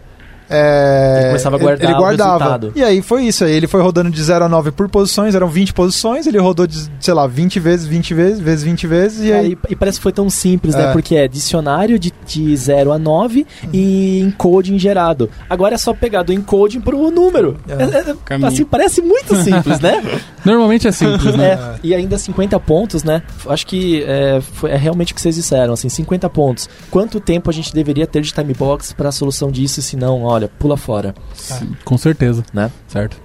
É, 0.51 1.17
Ele 1.19 1.27
começava 1.29 1.57
a 1.57 1.59
guardar 1.59 1.85
ele 1.89 1.95
o 1.97 1.99
guardava. 1.99 2.33
resultado. 2.39 2.73
E 2.75 2.83
aí 2.83 3.01
foi 3.03 3.25
isso. 3.25 3.45
Aí 3.45 3.53
ele 3.53 3.67
foi 3.67 3.81
rodando 3.81 4.11
de 4.11 4.23
0 4.23 4.45
a 4.45 4.49
9 4.49 4.73
por 4.73 4.89
posições, 4.89 5.35
eram 5.35 5.49
20 5.49 5.73
posições, 5.73 6.27
ele 6.27 6.39
rodou 6.39 6.67
de, 6.67 6.89
sei 6.99 7.15
lá, 7.15 7.27
20 7.27 7.61
vezes, 7.61 7.87
20 7.87 8.15
vezes, 8.15 8.41
vezes 8.41 8.65
20 8.65 8.87
vezes, 8.87 9.25
e 9.25 9.31
É, 9.33 9.39
aí. 9.39 9.59
e, 9.69 9.77
parece 9.77 9.99
que 9.99 10.03
foi 10.03 10.13
tão 10.13 10.29
simples, 10.29 10.75
né? 10.75 10.91
É. 10.91 10.93
Porque 10.93 11.15
é 11.17 11.29
dicionário 11.29 11.99
de, 11.99 12.13
de 12.27 12.57
0 12.57 12.93
a 12.93 12.99
9 12.99 13.47
e 13.73 14.21
encoding 14.21 14.79
gerado. 14.79 15.31
Agora 15.49 15.75
é 15.75 15.79
só 15.79 15.95
pegar 15.95 16.23
do 16.23 16.33
encoding 16.33 16.81
pro 16.81 17.11
número. 17.11 17.57
É. 17.69 18.35
É, 18.41 18.47
assim, 18.47 18.65
parece 18.65 19.01
muito 19.01 19.37
simples, 19.37 19.79
né? 19.81 20.03
Normalmente 20.45 20.87
é 20.89 20.93
simples, 20.93 21.35
né? 21.35 21.51
É, 21.61 21.75
e 21.83 21.95
ainda 21.95 22.17
50 22.19 22.59
pontos, 22.61 23.03
né? 23.03 23.23
Acho 23.49 23.67
que 23.67 24.03
é, 24.05 24.41
foi, 24.41 24.71
é 24.71 24.77
realmente 24.77 25.13
o 25.13 25.15
que 25.15 25.21
vocês 25.21 25.35
disseram, 25.35 25.73
assim, 25.75 25.89
50 25.89 26.29
pontos. 26.31 26.69
Quanto 26.91 27.19
tempo 27.21 27.51
a 27.51 27.53
gente 27.53 27.73
deveria 27.75 28.07
ter 28.07 28.23
de 28.23 28.33
time 28.33 28.55
box 28.55 28.93
para 28.93 29.09
a 29.09 29.13
solução 29.13 29.51
disso, 29.51 29.81
se 29.83 29.97
não, 29.97 30.23
olha, 30.23 30.49
pula 30.59 30.77
fora, 30.77 31.15
Sim, 31.35 31.73
Com 31.85 31.97
certeza. 31.99 32.45
né? 32.53 32.71
Certo. 32.89 33.17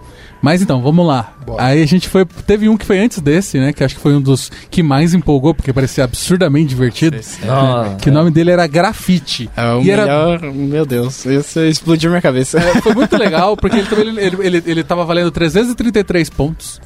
Mas 0.41 0.61
então, 0.61 0.79
vamos 0.81 1.07
lá. 1.07 1.33
Bora. 1.45 1.63
Aí 1.63 1.81
a 1.81 1.87
gente 1.87 2.07
foi. 2.07 2.23
Teve 2.25 2.69
um 2.69 2.77
que 2.77 2.85
foi 2.85 2.99
antes 2.99 3.19
desse, 3.19 3.57
né? 3.57 3.73
Que 3.73 3.83
acho 3.83 3.95
que 3.95 4.01
foi 4.01 4.13
um 4.15 4.21
dos 4.21 4.51
que 4.69 4.83
mais 4.83 5.13
empolgou, 5.15 5.55
porque 5.55 5.73
parecia 5.73 6.03
absurdamente 6.03 6.67
divertido. 6.69 7.17
Ah, 7.49 7.95
Que 7.99 8.09
o 8.11 8.13
nome 8.13 8.29
dele 8.29 8.51
era 8.51 8.67
Grafite. 8.67 9.49
É 9.57 9.73
o 9.73 9.81
E 9.81 9.89
era- 9.89 10.03
melhor. 10.03 10.41
Meu 10.53 10.85
Deus, 10.85 11.25
isso 11.25 11.59
explodiu 11.61 12.11
minha 12.11 12.21
cabeça. 12.21 12.59
É, 12.59 12.79
foi 12.81 12.93
muito 12.93 13.17
legal, 13.17 13.57
porque 13.57 13.77
ele, 13.77 13.87
também- 13.87 14.07
ele, 14.19 14.37
ele, 14.45 14.63
ele 14.67 14.83
tava 14.83 15.03
valendo 15.03 15.31
333 15.31 16.29
pontos. 16.29 16.79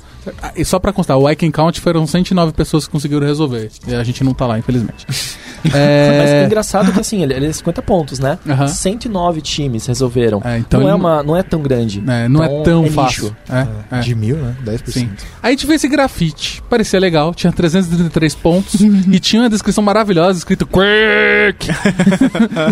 E 0.55 0.65
só 0.65 0.79
pra 0.79 0.91
constar, 0.91 1.17
o 1.17 1.29
I 1.29 1.35
Can 1.35 1.51
Count 1.51 1.79
foram 1.79 2.05
109 2.05 2.53
pessoas 2.53 2.85
que 2.85 2.91
conseguiram 2.91 3.25
resolver. 3.25 3.69
E 3.87 3.95
a 3.95 4.03
gente 4.03 4.23
não 4.23 4.33
tá 4.33 4.45
lá, 4.45 4.59
infelizmente. 4.59 5.05
Mas 5.63 5.73
o 5.73 5.77
É, 5.77 6.45
engraçado 6.45 6.89
é 6.89 6.93
que 6.93 6.99
assim, 6.99 7.21
ele, 7.21 7.33
ele 7.33 7.47
é 7.47 7.51
50 7.51 7.81
pontos, 7.81 8.19
né? 8.19 8.39
Aham. 8.47 8.67
109 8.67 9.41
times 9.41 9.85
resolveram. 9.87 10.41
é, 10.43 10.57
então 10.57 10.81
não, 10.81 10.89
é 10.89 10.95
uma, 10.95 11.23
não 11.23 11.35
é 11.35 11.43
tão 11.43 11.61
grande. 11.61 12.01
é, 12.07 12.29
não 12.29 12.43
Então, 12.43 12.59
é 12.59 12.63
tão 12.63 12.85
é 12.85 12.89
fácil. 12.89 13.35
É, 13.49 13.67
é. 13.91 13.99
De 13.99 14.15
mil, 14.15 14.37
né? 14.37 14.55
10%. 14.65 14.91
Sim. 14.91 15.09
Aí 15.43 15.49
a 15.49 15.51
gente 15.51 15.65
vê 15.67 15.75
esse 15.75 15.87
grafite. 15.87 16.61
Parecia 16.69 16.99
legal, 16.99 17.33
tinha 17.33 17.51
333 17.51 18.35
pontos 18.35 18.75
e 19.11 19.19
tinha 19.19 19.41
uma 19.41 19.49
descrição 19.49 19.83
maravilhosa 19.83 20.39
escrito 20.39 20.65
Quake! 20.65 21.67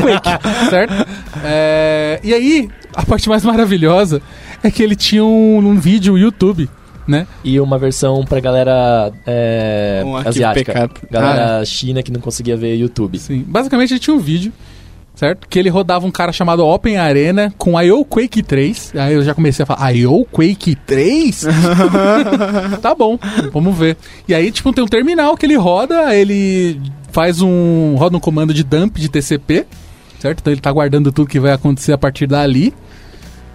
Quake, 0.02 0.70
certo? 0.70 1.08
É, 1.44 2.20
e 2.24 2.34
aí, 2.34 2.70
a 2.96 3.06
parte 3.06 3.28
mais 3.30 3.44
maravilhosa 3.44 4.22
é 4.64 4.72
que 4.72 4.82
ele 4.82 4.96
tinha 4.96 5.24
um, 5.24 5.58
um 5.58 5.80
vídeo 5.80 6.14
no 6.14 6.20
YouTube, 6.20 6.70
né? 7.08 7.26
E 7.44 7.60
uma 7.60 7.78
versão 7.78 8.24
pra 8.26 8.40
galera 8.40 9.12
é, 9.26 10.04
Um 10.06 10.16
asiática. 10.18 10.74
backup. 10.74 11.02
Galera 11.10 11.64
China 11.66 12.04
que 12.04 12.12
não 12.12 12.20
conseguia 12.20 12.58
ver 12.58 12.76
YouTube. 12.76 13.18
Sim. 13.18 13.44
Basicamente 13.48 13.94
ele 13.94 14.00
tinha 14.00 14.16
um 14.16 14.20
vídeo, 14.20 14.52
certo? 15.16 15.48
Que 15.48 15.58
ele 15.58 15.70
rodava 15.70 16.06
um 16.06 16.12
cara 16.12 16.32
chamado 16.34 16.66
Open 16.66 16.98
Arena 16.98 17.54
com 17.58 17.80
IO 17.82 18.04
Quake 18.06 18.44
3. 18.44 18.94
Aí 18.96 19.14
eu 19.14 19.24
já 19.24 19.34
comecei 19.34 19.64
a 19.64 19.66
falar, 19.66 19.92
IO 19.94 20.26
Quake 20.26 20.76
3? 20.86 21.46
tá 22.82 22.94
bom, 22.94 23.18
vamos 23.54 23.78
ver. 23.78 23.96
E 24.28 24.34
aí, 24.36 24.52
tipo, 24.52 24.72
tem 24.74 24.84
um 24.84 24.88
terminal 24.88 25.36
que 25.38 25.46
ele 25.46 25.56
roda, 25.56 26.14
ele 26.16 26.80
faz 27.12 27.42
um. 27.42 27.96
roda 27.96 28.18
um 28.18 28.20
comando 28.20 28.54
de 28.54 28.64
dump 28.64 28.98
de 29.00 29.10
TCP, 29.10 29.66
certo? 30.20 30.40
Então 30.42 30.52
ele 30.54 30.62
tá 30.62 30.72
guardando 30.72 31.12
tudo 31.12 31.28
que 31.30 31.40
vai 31.40 31.52
acontecer 31.54 31.94
a 31.94 31.98
partir 31.98 32.28
dali. 32.28 32.74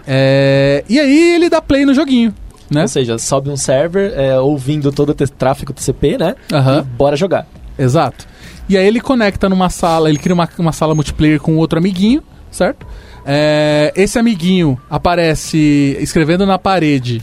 É, 0.06 0.84
E 0.88 0.98
aí 0.98 1.34
ele 1.36 1.48
dá 1.48 1.62
play 1.62 1.84
no 1.84 1.94
joguinho, 1.94 2.34
né? 2.72 2.82
Ou 2.82 2.88
seja, 2.88 3.18
sobe 3.18 3.50
um 3.50 3.56
server 3.56 4.12
é, 4.14 4.38
ouvindo 4.38 4.90
todo 4.90 5.10
o 5.10 5.14
tráfego 5.14 5.72
TCP, 5.72 6.18
né? 6.18 6.34
Aham. 6.52 6.80
E 6.80 6.82
bora 6.96 7.16
jogar. 7.16 7.46
Exato. 7.78 8.26
E 8.68 8.76
aí 8.76 8.86
ele 8.86 9.00
conecta 9.00 9.48
numa 9.48 9.68
sala, 9.70 10.08
ele 10.08 10.18
cria 10.18 10.34
uma, 10.34 10.48
uma 10.58 10.72
sala 10.72 10.94
multiplayer 10.94 11.40
com 11.40 11.56
outro 11.56 11.78
amiguinho, 11.78 12.22
certo? 12.50 12.86
É, 13.24 13.92
esse 13.94 14.18
amiguinho 14.18 14.78
aparece 14.90 15.96
escrevendo 16.00 16.44
na 16.44 16.58
parede 16.58 17.22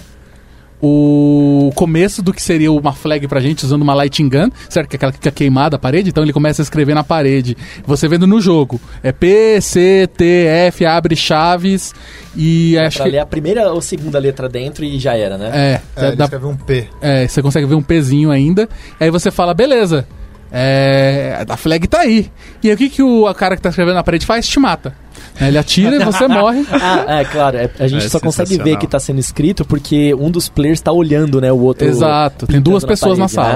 o 0.81 1.71
começo 1.75 2.21
do 2.21 2.33
que 2.33 2.41
seria 2.41 2.71
uma 2.71 2.93
flag 2.93 3.27
pra 3.27 3.39
gente 3.39 3.65
usando 3.65 3.81
uma 3.81 3.93
lighting 3.93 4.29
gun, 4.29 4.49
certo? 4.69 4.87
Que 4.89 4.95
é 4.95 4.97
aquela 4.97 5.11
que 5.11 5.17
fica 5.17 5.31
queimada 5.31 5.75
a 5.75 5.79
parede, 5.79 6.09
então 6.09 6.23
ele 6.23 6.31
começa 6.33 6.61
a 6.61 6.63
escrever 6.63 6.93
na 6.93 7.03
parede. 7.03 7.57
Você 7.85 8.07
vendo 8.07 8.25
no 8.25 8.39
jogo, 8.39 8.79
é 9.03 9.11
P, 9.11 9.59
C, 9.61 10.07
T, 10.15 10.45
F, 10.67 10.85
abre 10.85 11.15
chaves 11.15 11.93
e 12.35 12.77
acho 12.77 12.97
pra 12.97 13.05
que... 13.05 13.11
ler 13.11 13.19
a 13.19 13.25
primeira 13.25 13.71
ou 13.71 13.81
segunda 13.81 14.17
letra 14.19 14.47
dentro 14.47 14.85
e 14.85 14.97
já 14.99 15.17
era, 15.17 15.37
né? 15.37 15.51
É, 15.53 15.81
É, 16.01 16.07
ele 16.07 16.15
dá- 16.15 16.23
escreveu 16.25 16.49
um 16.49 16.55
P. 16.57 16.87
é, 17.01 17.27
você 17.27 17.41
consegue 17.41 17.65
ver 17.67 17.75
um 17.75 17.83
pezinho 17.83 18.31
ainda. 18.31 18.69
Aí 18.99 19.09
você 19.11 19.29
fala, 19.31 19.53
beleza, 19.53 20.07
é, 20.51 21.45
a 21.47 21.57
flag 21.57 21.87
tá 21.87 21.99
aí. 21.99 22.31
E 22.63 22.69
aí 22.69 22.73
o 22.73 22.77
que, 22.77 22.89
que 22.89 23.03
o 23.03 23.31
cara 23.33 23.55
que 23.55 23.61
tá 23.61 23.69
escrevendo 23.69 23.95
na 23.95 24.03
parede 24.03 24.25
faz? 24.25 24.47
Te 24.47 24.59
mata. 24.59 24.95
Né, 25.39 25.47
Ele 25.47 25.57
atira 25.57 25.95
e 25.95 26.03
você 26.03 26.27
morre. 26.29 26.65
Ah, 26.71 27.05
é, 27.19 27.25
claro. 27.25 27.57
é- 27.57 27.69
a 27.79 27.87
gente 27.87 28.05
É 28.05 28.09
só 28.09 28.19
consegue 28.19 28.57
ver 28.57 28.77
que 28.77 28.87
tá 28.87 28.99
sendo 28.99 29.19
escrito 29.19 29.63
porque 29.65 30.13
um 30.13 30.29
dos 30.29 30.49
players 30.49 30.81
tá 30.81 30.91
olhando, 30.91 31.39
né? 31.39 31.51
O 31.51 31.59
outro. 31.59 31.87
Exato. 31.87 32.45
Tem 32.47 32.61
duas 32.61 32.83
pessoas 32.83 33.17
na 33.17 33.27
parede, 33.29 33.33
sala. 33.35 33.53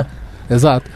né? 0.50 0.56
Exato. 0.56 0.90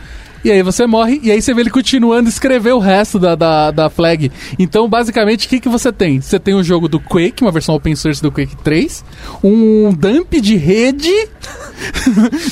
E 0.48 0.52
aí 0.52 0.64
você 0.64 0.88
morre, 0.88 1.20
e 1.22 1.30
aí 1.30 1.42
você 1.42 1.54
vê 1.54 1.60
ele 1.60 1.70
continuando 1.70 2.28
a 2.28 2.30
escrever 2.30 2.72
o 2.72 2.80
resto 2.80 3.20
da, 3.20 3.36
da, 3.36 3.70
da 3.70 3.90
flag. 3.90 4.32
Então, 4.58 4.88
basicamente, 4.88 5.46
o 5.46 5.50
que, 5.50 5.60
que 5.60 5.68
você 5.68 5.92
tem? 5.92 6.22
Você 6.22 6.40
tem 6.40 6.54
o 6.54 6.64
jogo 6.64 6.88
do 6.88 7.02
Quake, 7.02 7.44
uma 7.44 7.52
versão 7.52 7.76
open 7.76 7.94
source 7.98 8.22
do 8.22 8.32
Quake 8.32 8.56
3, 8.64 9.04
um 9.44 9.94
dump 9.94 10.40
de 10.40 10.56
rede 10.56 11.12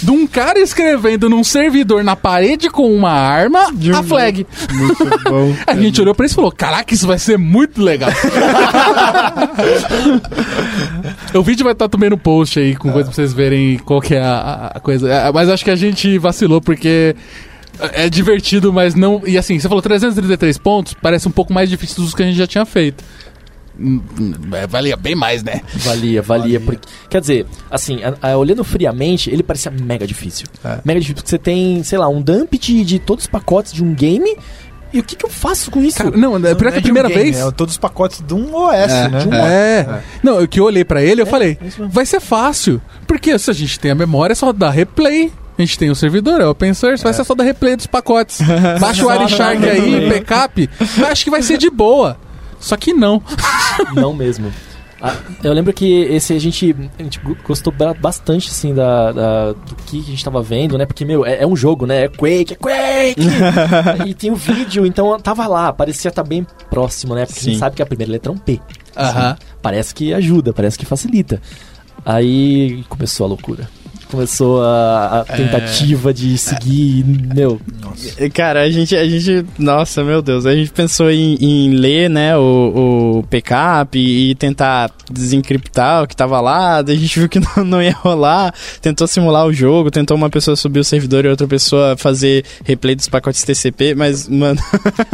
de 0.03 0.11
um 0.11 0.27
cara 0.27 0.59
escrevendo 0.59 1.30
num 1.30 1.41
servidor 1.41 2.03
na 2.03 2.17
parede 2.17 2.69
com 2.69 2.93
uma 2.93 3.11
arma 3.11 3.73
a 3.97 4.03
flag. 4.03 4.45
Muito 4.73 5.05
bom. 5.23 5.55
A 5.65 5.73
gente 5.76 6.01
olhou 6.01 6.13
pra 6.13 6.26
isso 6.26 6.34
e 6.34 6.35
falou: 6.35 6.51
Caraca, 6.51 6.93
isso 6.93 7.07
vai 7.07 7.17
ser 7.17 7.38
muito 7.38 7.81
legal. 7.81 8.11
o 11.34 11.41
vídeo 11.41 11.63
vai 11.63 11.72
estar 11.72 11.88
também 11.88 12.09
no 12.09 12.17
post 12.17 12.59
aí, 12.59 12.76
com 12.76 12.91
coisa 12.91 13.07
pra 13.07 13.15
vocês 13.15 13.34
verem 13.34 13.77
qual 13.77 14.01
que 14.01 14.15
é 14.15 14.22
a, 14.22 14.73
a 14.76 14.81
coisa. 14.81 15.09
É, 15.09 15.31
Mas 15.31 15.47
acho 15.49 15.63
que 15.63 15.72
a 15.72 15.77
gente 15.77 16.17
vacilou 16.17 16.59
porque. 16.59 17.15
É 17.93 18.10
divertido, 18.10 18.72
mas 18.73 18.95
não. 18.95 19.22
E 19.26 19.38
assim, 19.38 19.60
você 19.60 19.68
falou 19.68 19.81
333 19.81 20.57
pontos, 20.57 20.93
parece 21.02 21.27
um 21.27 21.31
pouco 21.31 21.53
mais 21.53 21.69
difícil 21.69 22.03
dos 22.03 22.14
que 22.14 22.23
a 22.23 22.26
gente 22.26 22.38
já 22.38 22.47
tinha 22.47 22.65
feito. 22.65 23.03
É, 24.53 24.65
Valia 24.68 24.95
bem 24.95 25.15
mais, 25.15 25.43
né? 25.43 25.61
Valia, 25.73 26.22
valia. 26.22 26.60
Porque, 26.61 26.88
quer 27.10 27.19
dizer, 27.19 27.45
assim, 27.69 27.99
a- 28.03 28.30
a- 28.31 28.38
olhando 28.38 28.64
friamente, 28.64 29.30
ele 29.30 29.43
parecia 29.43 29.69
mega 29.69 30.07
difícil. 30.07 30.47
É. 30.64 30.80
Mega 30.85 30.99
difícil, 30.99 31.15
porque 31.15 31.30
você 31.30 31.38
tem, 31.38 31.84
sei 31.84 31.97
lá, 31.97 32.07
um 32.07 32.22
dump 32.22 32.53
de, 32.57 32.84
de 32.85 32.99
todos 32.99 33.26
os 33.26 33.30
pacotes 33.30 33.73
de 33.73 33.84
um 33.84 33.93
game. 33.93 34.38
E 34.93 34.99
o 34.99 35.03
que, 35.03 35.14
que 35.18 35.26
eu 35.26 35.30
faço 35.30 35.69
com 35.72 35.81
isso? 35.84 35.97
Cara, 35.97 36.15
não, 36.15 36.38
é 36.38 36.56
pior 36.56 36.72
que 36.72 36.76
a 36.76 36.77
é 36.77 36.80
um 36.80 36.84
primeira 36.84 37.10
game, 37.10 37.22
vez. 37.22 37.38
É 37.38 37.52
todos 37.52 37.73
os 37.73 37.77
pacotes 37.77 38.23
de 38.26 38.34
um 38.34 38.56
OS, 38.56 38.88
né? 39.11 39.19
de 39.19 39.27
um 39.27 39.34
É. 39.34 40.02
Não, 40.23 40.41
o 40.41 40.47
que 40.47 40.57
eu 40.57 40.64
olhei 40.64 40.85
pra 40.85 41.03
ele, 41.03 41.22
eu 41.22 41.26
falei, 41.26 41.57
é 41.60 41.64
mesmo. 41.65 41.89
vai 41.89 42.06
ser 42.06 42.22
fácil. 42.22 42.81
Porque 43.06 43.38
se 43.38 43.52
a 43.52 43.53
gente 43.53 43.77
tem 43.77 43.91
a 43.91 43.95
memória, 43.95 44.31
é 44.31 44.35
só 44.35 44.53
dar 44.53 44.69
replay. 44.69 45.34
A 45.57 45.61
gente 45.61 45.77
tem 45.80 45.90
o 45.90 45.95
servidor, 45.95 46.41
é 46.41 46.45
open 46.45 46.73
source, 46.73 47.03
vai 47.03 47.14
ser 47.14 47.23
só 47.23 47.34
dar 47.34 47.44
replay 47.45 47.76
dos 47.76 47.88
pacotes. 47.88 48.40
Baixa 48.80 49.06
o 49.06 49.07
Wireshark 49.10 49.64
aí, 49.68 50.10
backup. 50.10 50.69
Eu 50.98 51.07
acho 51.07 51.23
que 51.23 51.30
vai 51.32 51.41
ser 51.41 51.57
de 51.57 51.69
boa. 51.69 52.18
Só 52.60 52.76
que 52.76 52.94
não. 52.94 53.22
Não 53.95 54.14
mesmo. 54.14 54.52
Ah, 55.02 55.14
eu 55.44 55.53
lembro 55.53 55.72
que 55.73 56.02
esse 56.03 56.34
a 56.34 56.40
gente, 56.40 56.76
a 56.98 57.03
gente 57.03 57.19
go- 57.19 57.38
gostou 57.45 57.72
ba- 57.72 57.94
bastante, 57.94 58.49
assim, 58.49 58.73
da, 58.73 59.11
da- 59.11 59.52
do 59.52 59.76
que 59.86 59.99
a 59.99 60.03
gente 60.03 60.23
tava 60.23 60.41
vendo, 60.41 60.77
né? 60.77 60.86
Porque, 60.86 61.06
meu, 61.06 61.26
é, 61.26 61.44
é 61.44 61.48
um 61.48 61.56
jogo, 61.56 61.86
né? 61.86 62.06
É 62.06 62.07
Quake, 62.07 62.53
é 62.53 62.56
Quake! 62.56 63.27
e 64.07 64.14
tem 64.14 64.32
o 64.32 64.36
vídeo, 64.36 64.86
então 64.86 65.19
tava 65.19 65.45
lá, 65.48 65.72
parecia 65.72 66.10
estar 66.10 66.23
bem 66.23 66.48
próximo, 66.69 67.14
né? 67.14 67.26
Porque 67.26 67.40
a 67.40 67.44
gente 67.44 67.53
Sim. 67.56 67.60
sabe 67.60 67.76
que 67.76 67.82
a 67.82 67.86
primeira 67.86 68.11
letra 68.11 68.32
é 68.32 68.36
um 68.36 68.38
P. 68.38 68.60
Aham. 68.98 69.38
Parece 69.61 69.94
que 69.94 70.14
ajuda, 70.14 70.53
parece 70.53 70.77
que 70.80 70.86
facilita. 70.86 71.41
Aí 72.06 72.84
começou 72.90 73.26
a 73.26 73.30
loucura. 73.30 73.69
Começou 74.10 74.64
a, 74.64 75.22
a 75.22 75.23
tentativa 75.23 76.14
de 76.14 76.38
seguir, 76.38 77.03
meu... 77.06 77.60
Cara, 78.34 78.61
a 78.61 78.69
gente, 78.69 78.95
a 78.95 79.07
gente. 79.07 79.45
Nossa, 79.57 80.03
meu 80.03 80.22
Deus. 80.22 80.45
A 80.45 80.56
gente 80.56 80.72
pensou 80.72 81.10
em, 81.10 81.36
em 81.40 81.72
ler, 81.72 82.10
né, 82.10 82.38
o, 82.38 83.22
o 83.22 83.22
backup 83.30 83.98
e, 83.98 84.32
e 84.32 84.36
tentar 84.36 84.91
desencriptar 85.10 86.03
o 86.03 86.07
que 86.07 86.15
tava 86.15 86.40
lá. 86.41 86.82
Daí 86.82 86.95
a 86.95 86.99
gente 86.99 87.19
viu 87.19 87.30
que 87.30 87.40
não, 87.57 87.64
não 87.64 87.82
ia 87.82 87.94
rolar. 87.94 88.53
Tentou 88.82 89.07
simular 89.07 89.45
o 89.45 89.53
jogo, 89.53 89.90
tentou 89.90 90.15
uma 90.15 90.30
pessoa 90.30 90.56
subir 90.56 90.80
o 90.80 90.84
servidor 90.84 91.26
e 91.26 91.30
outra 91.30 91.48
pessoa 91.48 91.95
fazer 91.98 92.44
replay 92.64 92.95
dos 92.95 93.07
pacotes 93.07 93.44
TCP, 93.44 93.95
mas, 93.95 94.27
mano. 94.27 94.60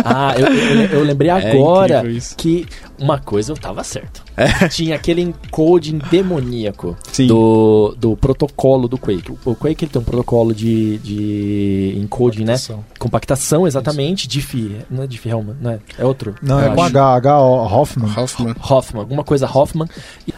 Ah, 0.03 0.33
eu, 0.37 0.47
eu, 0.47 0.85
eu 0.99 1.03
lembrei 1.03 1.29
É 1.31 1.51
agora 1.51 2.09
isso. 2.09 2.35
que 2.35 2.67
uma 3.01 3.17
coisa 3.17 3.51
eu 3.51 3.57
tava 3.57 3.83
certo. 3.83 4.23
Tinha 4.69 4.95
aquele 4.95 5.21
encoding 5.21 5.99
demoníaco 6.09 6.95
Sim. 7.11 7.27
do, 7.27 7.95
do 7.97 8.15
protocolo 8.15 8.87
do 8.87 8.97
Quake. 8.97 9.33
O, 9.43 9.55
Quake 9.55 9.85
ele 9.85 9.91
tem 9.91 10.01
um 10.01 10.05
protocolo 10.05 10.53
de, 10.53 10.99
de 10.99 11.97
encoding, 11.97 12.45
né? 12.45 12.53
Compactação. 12.53 12.85
Compactação, 12.99 13.67
exatamente. 13.67 14.27
Diff, 14.27 14.77
não 14.89 15.03
é 15.03 15.07
Diffie-Hellman, 15.07 15.55
não 15.59 15.71
é? 15.71 15.79
É 15.97 16.05
outro. 16.05 16.35
Não, 16.41 16.59
é 16.59 16.69
com. 16.69 16.81
H, 16.81 17.15
H 17.15 17.39
Hoffman. 17.39 18.11
Hoffman. 18.15 18.55
Hoffman, 18.69 19.01
alguma 19.01 19.23
coisa 19.23 19.49
Hoffman. 19.51 19.87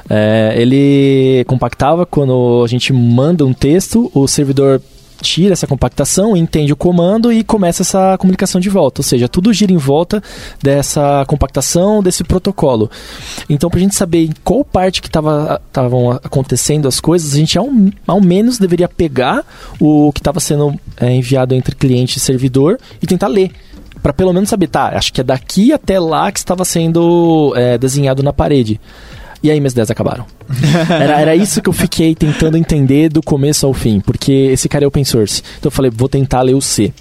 É, 0.09 0.53
ele 0.55 1.43
compactava 1.45 2.05
quando 2.05 2.63
a 2.63 2.67
gente 2.67 2.93
manda 2.93 3.45
um 3.45 3.53
texto, 3.53 4.09
o 4.13 4.27
servidor 4.27 4.81
tira 5.23 5.53
essa 5.53 5.65
compactação, 5.65 6.35
entende 6.35 6.73
o 6.73 6.75
comando 6.75 7.31
e 7.31 7.43
começa 7.43 7.81
essa 7.81 8.17
comunicação 8.17 8.59
de 8.59 8.69
volta. 8.69 8.99
Ou 8.99 9.03
seja, 9.03 9.29
tudo 9.29 9.53
gira 9.53 9.71
em 9.71 9.77
volta 9.77 10.21
dessa 10.61 11.25
compactação, 11.25 12.03
desse 12.03 12.23
protocolo. 12.23 12.91
Então, 13.49 13.69
para 13.69 13.79
a 13.79 13.81
gente 13.81 13.95
saber 13.95 14.25
em 14.25 14.33
qual 14.43 14.63
parte 14.63 15.01
que 15.01 15.07
estavam 15.07 16.11
acontecendo 16.11 16.87
as 16.87 16.99
coisas, 16.99 17.33
a 17.33 17.37
gente 17.37 17.57
ao, 17.57 17.69
ao 18.05 18.21
menos 18.21 18.59
deveria 18.59 18.87
pegar 18.87 19.43
o 19.79 20.11
que 20.11 20.19
estava 20.19 20.39
sendo 20.39 20.77
é, 20.97 21.09
enviado 21.15 21.55
entre 21.55 21.75
cliente 21.75 22.17
e 22.17 22.21
servidor 22.21 22.77
e 23.01 23.07
tentar 23.07 23.27
ler. 23.27 23.51
Para 24.01 24.11
pelo 24.11 24.33
menos 24.33 24.49
saber, 24.49 24.67
tá, 24.67 24.89
acho 24.97 25.13
que 25.13 25.21
é 25.21 25.23
daqui 25.23 25.71
até 25.71 25.97
lá 25.97 26.29
que 26.29 26.37
estava 26.37 26.65
sendo 26.65 27.53
é, 27.55 27.77
desenhado 27.77 28.21
na 28.21 28.33
parede. 28.33 28.79
E 29.43 29.51
aí 29.51 29.59
minhas 29.59 29.73
ideias 29.73 29.91
acabaram. 29.91 30.25
era, 30.89 31.19
era 31.19 31.35
isso 31.35 31.61
que 31.61 31.67
eu 31.67 31.73
fiquei 31.73 32.15
tentando 32.15 32.57
entender 32.57 33.09
do 33.09 33.21
começo 33.21 33.65
ao 33.65 33.73
fim, 33.73 33.99
porque 33.99 34.31
esse 34.31 34.69
cara 34.69 34.85
é 34.85 34.87
open 34.87 35.03
source. 35.03 35.43
Então 35.59 35.67
eu 35.67 35.71
falei, 35.71 35.91
vou 35.93 36.07
tentar 36.07 36.41
ler 36.41 36.53
o 36.55 36.61
C. 36.61 36.93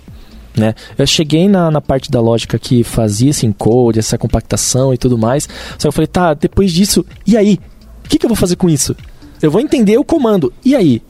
Né? 0.56 0.74
Eu 0.98 1.06
cheguei 1.06 1.48
na, 1.48 1.70
na 1.70 1.81
parte 1.81 2.10
da 2.10 2.20
lógica 2.20 2.59
que 2.59 2.82
fazia 2.82 3.31
esse 3.31 3.47
encode, 3.47 4.01
essa 4.01 4.19
compactação 4.19 4.93
e 4.93 4.98
tudo 4.98 5.16
mais. 5.16 5.48
Só 5.78 5.82
que 5.82 5.86
eu 5.86 5.93
falei, 5.93 6.09
tá, 6.09 6.35
depois 6.35 6.73
disso, 6.73 7.06
e 7.24 7.36
aí? 7.36 7.60
O 8.05 8.09
que, 8.09 8.19
que 8.19 8.27
eu 8.27 8.28
vou 8.28 8.36
fazer 8.36 8.56
com 8.56 8.69
isso? 8.69 8.97
Eu 9.40 9.51
vou 9.51 9.60
entender 9.60 9.97
o 9.97 10.05
comando, 10.05 10.52
e 10.64 10.74
aí? 10.74 11.01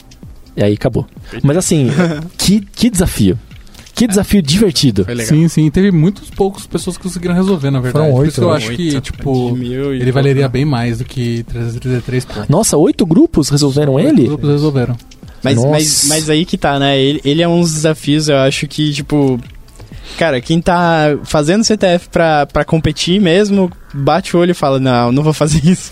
E 0.54 0.62
aí 0.62 0.74
acabou. 0.74 1.06
Mas 1.42 1.56
assim, 1.56 1.88
que, 2.36 2.60
que 2.60 2.90
desafio. 2.90 3.38
Que 3.94 4.06
desafio 4.06 4.40
divertido. 4.42 5.04
Foi 5.04 5.14
legal. 5.14 5.28
Sim, 5.34 5.48
sim. 5.48 5.70
Teve 5.70 5.90
muitos 5.90 6.30
poucos 6.30 6.66
pessoas 6.66 6.96
que 6.96 7.02
conseguiram 7.02 7.34
resolver, 7.34 7.70
na 7.70 7.78
verdade. 7.80 8.04
Foram 8.06 8.16
Por 8.16 8.20
oito, 8.22 8.30
isso 8.30 8.40
que 8.40 8.44
eu 8.44 8.48
eu 8.48 8.54
acho 8.54 8.70
que, 8.72 9.00
tipo, 9.00 9.56
ele 9.56 10.10
valeria 10.12 10.42
né? 10.42 10.48
bem 10.48 10.64
mais 10.64 10.98
do 10.98 11.04
que 11.04 11.42
333 11.44 12.24
pontos. 12.24 12.48
Nossa, 12.48 12.76
oito 12.76 13.04
grupos 13.04 13.48
resolveram 13.50 13.94
Oito 13.94 14.08
ele? 14.08 14.26
grupos 14.26 14.50
resolveram. 14.50 14.96
Mas, 15.42 15.56
Nossa. 15.56 15.68
mas, 15.68 16.04
mas 16.08 16.30
aí 16.30 16.44
que 16.44 16.56
tá, 16.56 16.78
né? 16.78 16.98
Ele, 17.00 17.20
ele 17.24 17.42
é 17.42 17.48
uns 17.48 17.72
desafios, 17.74 18.28
eu 18.28 18.36
acho 18.36 18.66
que, 18.66 18.92
tipo. 18.92 19.38
Cara, 20.18 20.40
quem 20.40 20.60
tá 20.60 21.18
fazendo 21.24 21.64
CTF 21.64 22.08
pra, 22.10 22.46
pra 22.46 22.64
competir 22.64 23.20
mesmo, 23.20 23.70
bate 23.92 24.36
o 24.36 24.40
olho 24.40 24.52
e 24.52 24.54
fala: 24.54 24.78
Não, 24.78 25.12
não 25.12 25.22
vou 25.22 25.32
fazer 25.32 25.60
isso. 25.66 25.90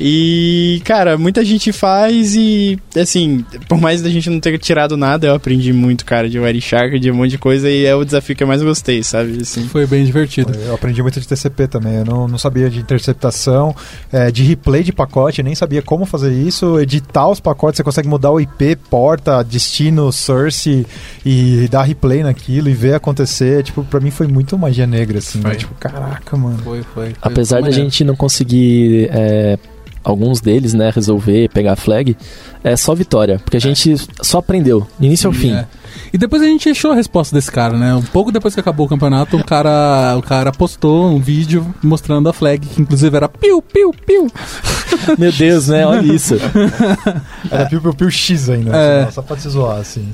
e, 0.00 0.80
cara, 0.84 1.16
muita 1.16 1.44
gente 1.44 1.72
faz 1.72 2.34
e, 2.34 2.78
assim, 2.96 3.44
por 3.68 3.80
mais 3.80 4.02
da 4.02 4.10
gente 4.10 4.30
não 4.30 4.40
ter 4.40 4.58
tirado 4.58 4.96
nada, 4.96 5.26
eu 5.26 5.34
aprendi 5.34 5.72
muito, 5.72 6.04
cara, 6.04 6.28
de 6.28 6.38
Wireshark, 6.38 6.98
de 6.98 7.10
um 7.10 7.14
monte 7.14 7.30
de 7.30 7.38
coisa 7.38 7.70
e 7.70 7.84
é 7.84 7.94
o 7.94 8.04
desafio 8.04 8.36
que 8.36 8.42
eu 8.42 8.48
mais 8.48 8.62
gostei, 8.62 9.02
sabe? 9.02 9.38
Assim. 9.42 9.66
Foi 9.68 9.86
bem 9.86 10.04
divertido. 10.04 10.52
Eu 10.54 10.74
aprendi 10.74 11.02
muito 11.02 11.20
de 11.20 11.26
TCP 11.26 11.66
também. 11.66 11.96
Eu 11.96 12.04
não, 12.04 12.28
não 12.28 12.38
sabia 12.38 12.68
de 12.68 12.78
interceptação, 12.78 13.74
é, 14.12 14.30
de 14.30 14.42
replay 14.42 14.82
de 14.82 14.92
pacote, 14.92 15.40
eu 15.40 15.44
nem 15.44 15.54
sabia 15.54 15.82
como 15.82 16.04
fazer 16.04 16.32
isso. 16.32 16.78
Editar 16.80 17.28
os 17.28 17.40
pacotes, 17.40 17.76
você 17.78 17.84
consegue 17.84 18.08
mudar 18.08 18.30
o 18.30 18.40
IP, 18.40 18.76
porta, 18.88 19.42
destino, 19.42 20.12
source 20.12 20.86
e 21.24 21.68
dar 21.70 21.82
replay 21.82 22.22
naquilo 22.22 22.68
e 22.68 22.74
ver 22.74 22.94
acontecer. 22.94 23.62
Tipo, 23.62 23.84
pra 23.84 24.00
mim 24.00 24.10
foi 24.10 24.26
muito 24.26 24.56
magia 24.58 24.86
negra, 24.86 25.18
assim. 25.18 25.40
Né? 25.40 25.54
Tipo, 25.54 25.74
caraca, 25.74 26.36
mano. 26.36 26.58
Foi, 26.58 26.73
foi. 26.82 27.10
foi 27.10 27.16
Apesar 27.20 27.62
da 27.62 27.70
gente 27.70 28.04
não 28.04 28.16
conseguir 28.16 29.08
é, 29.12 29.58
alguns 30.02 30.40
deles, 30.40 30.74
né, 30.74 30.90
resolver, 30.94 31.48
pegar 31.48 31.72
a 31.72 31.76
flag, 31.76 32.16
é 32.62 32.76
só 32.76 32.94
vitória, 32.94 33.38
porque 33.38 33.56
a 33.56 33.60
gente 33.60 33.96
só 34.22 34.38
aprendeu, 34.38 34.86
do 34.98 35.06
início 35.06 35.26
ao 35.26 35.32
fim. 35.32 35.54
É. 35.54 35.66
E 36.14 36.18
depois 36.18 36.40
a 36.40 36.46
gente 36.46 36.68
achou 36.68 36.92
a 36.92 36.94
resposta 36.94 37.34
desse 37.34 37.50
cara, 37.50 37.76
né? 37.76 37.92
Um 37.92 38.00
pouco 38.02 38.30
depois 38.30 38.54
que 38.54 38.60
acabou 38.60 38.86
o 38.86 38.88
campeonato, 38.88 39.36
o 39.36 39.44
cara, 39.44 40.14
o 40.16 40.22
cara 40.22 40.52
postou 40.52 41.08
um 41.10 41.18
vídeo 41.20 41.66
mostrando 41.82 42.28
a 42.28 42.32
flag, 42.32 42.64
que 42.64 42.80
inclusive 42.80 43.16
era 43.16 43.28
piu, 43.28 43.60
piu, 43.60 43.90
piu. 44.06 44.28
Meu 45.18 45.32
Deus, 45.32 45.66
né? 45.68 45.84
Olha 45.84 46.00
isso. 46.14 46.36
Era 47.50 47.66
Piu 47.66 47.80
Piu 47.80 47.92
Piu 47.94 48.10
X 48.10 48.48
ainda, 48.48 48.74
É. 48.76 49.02
assim, 49.02 49.10
só 49.12 49.22
pra 49.22 49.36
se 49.36 49.48
zoar, 49.48 49.78
assim. 49.78 50.06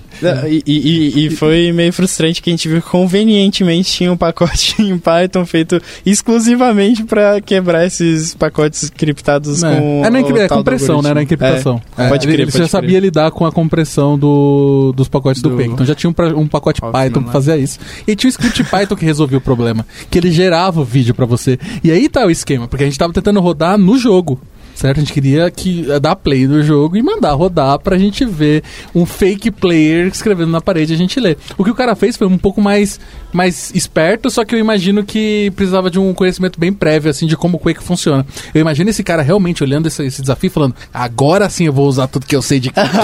E, 0.49 0.63
e- 0.67 1.27
e- 1.27 1.31
foi 1.31 1.71
meio 1.73 1.93
frustrante 1.93 2.41
que 2.43 2.49
a 2.51 2.53
gente 2.53 2.67
viu 2.69 2.81
que 2.81 2.89
convenientemente 2.89 3.93
tinha 3.93 4.11
um 4.13 4.17
pacote 4.17 4.75
em 4.83 4.97
Python 4.99 5.45
feito 5.45 5.81
exclusivamente 6.05 7.05
pra 7.05 7.41
quebrar 7.41 7.87
esses 7.87 8.35
pacotes 8.35 8.91
criptados 8.91 9.63
É. 9.63 9.77
com. 9.77 10.03
É 10.05 10.11
na 10.11 10.21
encri- 10.21 10.33
o 10.33 10.39
é 10.39 10.49
compressão, 10.49 11.03
né? 11.03 11.13
Na 11.15 11.23
encriptação. 11.23 11.81
É. 11.97 12.07
É, 12.07 12.09
Pode 12.09 12.27
crer, 12.27 12.41
Ele 12.41 12.51
pode 12.53 12.59
já 12.65 12.69
sabia 12.69 12.91
crer. 12.91 13.03
lidar 13.03 13.31
com 13.31 13.45
a 13.45 13.53
compressão 13.53 14.19
do, 14.19 14.93
dos 14.97 15.09
pacotes 15.09 15.43
do, 15.43 15.51
Do- 15.51 15.57
Quake. 15.57 15.77
Já 15.91 15.95
tinha 15.95 16.11
um, 16.11 16.41
um 16.41 16.49
pacote 16.49 16.81
Python 16.81 17.21
que 17.21 17.27
né? 17.27 17.33
fazia 17.33 17.57
isso. 17.57 17.79
E 18.07 18.15
tinha 18.15 18.29
um 18.29 18.31
script 18.31 18.65
Python 18.65 18.97
que 18.97 19.05
resolvia 19.05 19.39
o 19.39 19.41
problema. 19.41 19.85
Que 20.09 20.19
ele 20.19 20.31
gerava 20.31 20.81
o 20.81 20.85
vídeo 20.85 21.15
pra 21.15 21.27
você. 21.27 21.59
E 21.83 21.91
aí 21.91 22.09
tá 22.09 22.25
o 22.25 22.31
esquema, 22.31 22.69
porque 22.69 22.85
a 22.85 22.87
gente 22.87 22.99
tava 22.99 23.13
tentando 23.13 23.41
rodar 23.41 23.77
no 23.77 23.99
jogo. 23.99 24.41
Certo? 24.81 24.97
A 24.97 25.01
gente 25.01 25.13
queria 25.13 25.51
que, 25.51 25.87
dar 26.01 26.17
play 26.17 26.47
no 26.47 26.63
jogo 26.63 26.97
e 26.97 27.03
mandar 27.03 27.33
rodar 27.33 27.79
pra 27.79 27.99
gente 27.99 28.25
ver 28.25 28.63
um 28.95 29.05
fake 29.05 29.51
player 29.51 30.07
escrevendo 30.07 30.51
na 30.51 30.61
parede 30.61 30.93
e 30.93 30.95
a 30.95 30.99
gente 30.99 31.21
ler. 31.21 31.37
O 31.59 31.65
que 31.65 31.71
o 31.71 31.75
cara 31.75 31.95
fez 31.95 32.17
foi 32.17 32.27
um 32.27 32.39
pouco 32.39 32.63
mais, 32.63 32.99
mais 33.33 33.71
esperto, 33.75 34.31
só 34.31 34.45
que 34.45 34.55
eu 34.55 34.59
imagino 34.59 35.05
que 35.05 35.53
precisava 35.55 35.91
de 35.91 35.99
um 35.99 36.15
conhecimento 36.15 36.59
bem 36.59 36.73
prévio, 36.73 37.11
assim, 37.11 37.27
de 37.27 37.37
como 37.37 37.59
o 37.59 37.61
Quake 37.61 37.83
funciona. 37.83 38.25
Eu 38.55 38.61
imagino 38.61 38.89
esse 38.89 39.05
cara 39.05 39.23
realmente 39.23 39.63
olhando 39.63 39.87
esse, 39.87 40.03
esse 40.05 40.23
desafio 40.23 40.49
e 40.49 40.51
falando, 40.51 40.75
agora 40.93 41.49
sim 41.51 41.67
eu 41.67 41.73
vou 41.73 41.87
usar 41.87 42.07
tudo 42.07 42.27
que 42.27 42.35
eu 42.35 42.43
sei 42.43 42.59
de 42.59 42.71
Quake. 42.71 42.91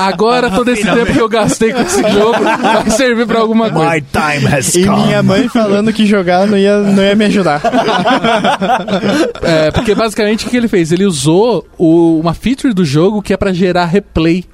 agora 0.00 0.50
todo 0.50 0.68
esse 0.70 0.82
tempo 0.82 1.12
que 1.12 1.20
eu 1.20 1.28
gastei 1.28 1.72
com 1.72 1.80
esse 1.80 2.02
jogo 2.10 2.42
vai 2.42 2.90
servir 2.90 3.26
pra 3.26 3.38
alguma 3.38 3.70
coisa. 3.70 3.90
My 3.94 4.00
time 4.00 4.52
has 4.52 4.74
E 4.74 4.84
come. 4.84 5.06
minha 5.06 5.22
mãe 5.22 5.48
falando 5.48 5.92
que 5.92 6.04
jogar 6.06 6.46
não 6.46 6.58
ia, 6.58 6.78
não 6.80 7.02
ia 7.02 7.14
me 7.14 7.26
ajudar. 7.26 7.60
É, 9.42 9.70
porque 9.70 9.94
basicamente 9.94 10.23
o 10.32 10.50
que 10.50 10.56
ele 10.56 10.68
fez? 10.68 10.92
Ele 10.92 11.04
usou 11.04 11.66
o- 11.78 12.18
uma 12.20 12.34
feature 12.34 12.72
do 12.74 12.84
jogo 12.84 13.20
que 13.22 13.32
é 13.32 13.36
pra 13.36 13.52
gerar 13.52 13.84
replay. 13.86 14.44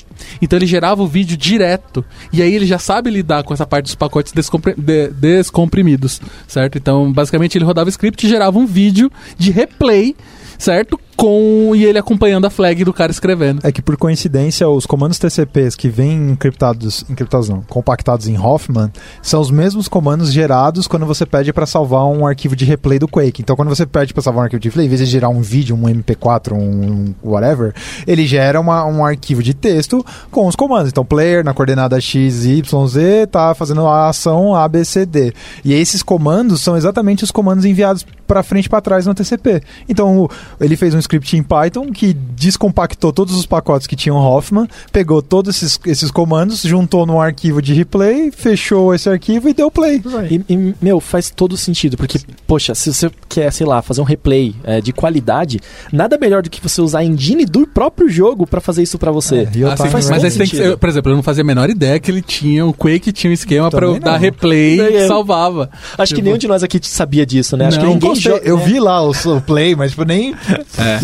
Então 0.43 0.59
ele 0.59 0.67
gerava 0.67 1.03
o 1.03 1.07
vídeo 1.07 1.37
direto. 1.37 2.05
E 2.33 2.43
aí 2.43 2.55
ele 2.55 2.67
já 2.67 2.79
sabe 2.79 3.09
lidar 3.11 3.43
com 3.43 3.55
essa 3.55 3.67
parte 3.67 3.85
dos 3.87 3.95
pacotes 3.95 4.33
de- 4.33 5.09
descomprimidos, 5.13 6.21
certo? 6.47 6.77
Então, 6.77 7.11
basicamente, 7.13 7.57
ele 7.57 7.65
rodava 7.65 7.89
o 7.89 7.91
script 7.91 8.27
e 8.27 8.29
gerava 8.29 8.59
um 8.59 8.67
vídeo 8.67 9.11
de 9.39 9.51
replay, 9.51 10.15
certo? 10.59 11.01
Com. 11.21 11.75
E 11.75 11.85
ele 11.85 11.99
acompanhando 11.99 12.47
a 12.47 12.51
flag 12.51 12.83
do 12.85 12.93
cara 12.93 13.13
escrevendo. 13.13 13.61
É 13.63 13.71
que 13.71 13.83
por 13.83 13.97
coincidência 13.97 14.69
os 14.69 14.87
comandos 14.87 15.19
TCPs 15.19 15.77
que 15.77 15.89
vêm 15.89 16.31
encriptados, 16.31 17.05
encriptados 17.09 17.49
não, 17.49 17.63
compactados 17.63 18.27
em 18.27 18.39
Hoffman, 18.39 18.91
são 19.23 19.41
os 19.41 19.51
mesmos 19.51 19.87
comandos 19.87 20.33
gerados 20.33 20.87
quando 20.87 21.05
você 21.05 21.27
pede 21.27 21.53
para 21.53 21.67
salvar 21.67 22.07
um 22.07 22.27
arquivo 22.27 22.57
de 22.57 22.65
replay 22.65 22.99
do 22.99 23.07
Quake. 23.07 23.43
Então 23.43 23.55
quando 23.55 23.69
você 23.69 23.85
pede 23.85 24.15
para 24.15 24.23
salvar 24.23 24.41
um 24.41 24.45
arquivo 24.45 24.61
de 24.61 24.69
replay, 24.69 24.87
em 24.87 24.89
vez 24.89 25.01
de 25.01 25.07
gerar 25.07 25.29
um 25.29 25.43
vídeo, 25.43 25.77
um 25.77 25.83
MP4, 25.83 26.53
um 26.55 27.15
whatever, 27.23 27.75
ele 28.07 28.27
gera 28.27 28.59
uma- 28.59 28.85
um 28.87 29.05
arquivo 29.05 29.43
de 29.43 29.53
texto 29.53 30.05
com 30.31 30.47
os 30.47 30.57
comandos. 30.57 30.89
Então 30.91 31.05
player 31.05 31.45
na 31.45 31.53
coordenada 31.53 32.01
x, 32.01 32.45
y, 32.47 32.87
z 32.89 33.27
tá 33.27 33.55
fazendo 33.55 33.87
a 33.87 34.09
ação 34.09 34.55
A, 34.55 34.67
B, 34.67 34.85
C, 34.85 35.05
D. 35.05 35.33
E 35.65 35.75
esses 35.75 36.03
comandos 36.03 36.61
são 36.63 36.77
exatamente 36.77 37.25
os 37.25 37.31
comandos 37.31 37.65
enviados 37.65 38.07
para 38.27 38.43
frente 38.43 38.67
e 38.67 38.69
para 38.69 38.81
trás 38.81 39.07
no 39.07 39.15
TCP. 39.15 39.61
Então 39.89 40.29
ele 40.61 40.77
fez 40.77 40.95
um 40.95 40.99
script 41.11 41.37
em 41.37 41.43
Python 41.43 41.91
que 41.93 42.13
descompactou 42.15 43.13
todos 43.13 43.35
os 43.35 43.45
pacotes 43.45 43.87
que 43.87 43.97
tinham 43.97 44.17
Hoffman, 44.17 44.69
pegou 44.93 45.21
todos 45.21 45.57
esses, 45.57 45.79
esses 45.85 46.11
comandos, 46.11 46.63
juntou 46.63 47.05
num 47.05 47.21
arquivo 47.21 47.61
de 47.61 47.75
replay, 47.75 48.31
fechou 48.31 48.95
esse 48.95 49.09
arquivo 49.09 49.49
e 49.49 49.53
deu 49.55 49.71
play. 49.71 50.01
E, 50.31 50.41
e, 50.49 50.75
meu, 50.81 51.01
faz 51.01 51.31
todo 51.31 51.57
sentido, 51.57 51.97
porque, 51.97 52.19
poxa, 52.47 52.75
se 52.75 52.93
você 52.93 53.11
quer, 53.29 53.53
sei 53.53 53.67
lá, 53.67 53.83
fazer 53.83 54.01
um 54.01 54.05
replay 54.05 54.55
é, 54.63 54.81
de 54.81 54.93
qualidade, 54.93 55.59
nada 55.93 56.17
melhor 56.17 56.43
do 56.43 56.51
que 56.51 56.61
você 56.61 56.81
usar 56.81 57.01
a 57.01 57.05
engine 57.05 57.45
do 57.45 57.67
próprio 57.67 58.09
jogo 58.09 58.47
pra 58.47 58.61
fazer 58.61 58.83
isso 58.83 58.99
pra 58.99 59.11
você. 59.11 59.39
É, 59.41 59.65
Ah, 59.65 59.77
sim, 59.77 59.89
mas 59.93 60.11
aí 60.11 60.31
você 60.31 60.39
tem 60.39 60.47
que, 60.49 60.57
eu, 60.57 60.79
por 60.79 60.89
exemplo, 60.89 61.11
eu 61.11 61.17
não 61.17 61.23
fazia 61.23 61.43
a 61.43 61.47
menor 61.47 61.69
ideia 61.71 61.99
que 61.99 62.11
ele 62.11 62.23
tinha, 62.23 62.65
o 62.65 62.73
Quake 62.73 63.13
tinha 63.13 63.31
um 63.31 63.35
esquema 63.35 63.71
pra 63.71 63.85
eu 63.87 63.95
Também 63.95 64.01
dar 64.13 64.17
replay 64.17 64.77
e 64.81 64.95
eu. 65.03 65.09
salvava. 65.09 65.71
Acho 65.99 66.11
que 66.15 66.17
Tipo- 66.21 66.25
nenhum 66.27 66.39
de 66.39 66.47
nós 66.47 66.63
aqui 66.63 66.79
sabia 66.83 67.27
disso, 67.27 67.57
né? 67.57 67.67
Acho 67.67 67.79
que 67.79 67.85
Não, 67.85 67.95
ninguém 67.95 68.11
Gostei, 68.11 68.33
joga, 68.33 68.45
eu 68.47 68.57
né? 68.59 68.65
vi 68.65 68.79
lá 68.81 69.03
o, 69.03 69.11
o 69.11 69.41
play, 69.41 69.75
mas 69.75 69.91
tipo, 69.91 70.05
nem. 70.05 70.35
É, 70.79 71.00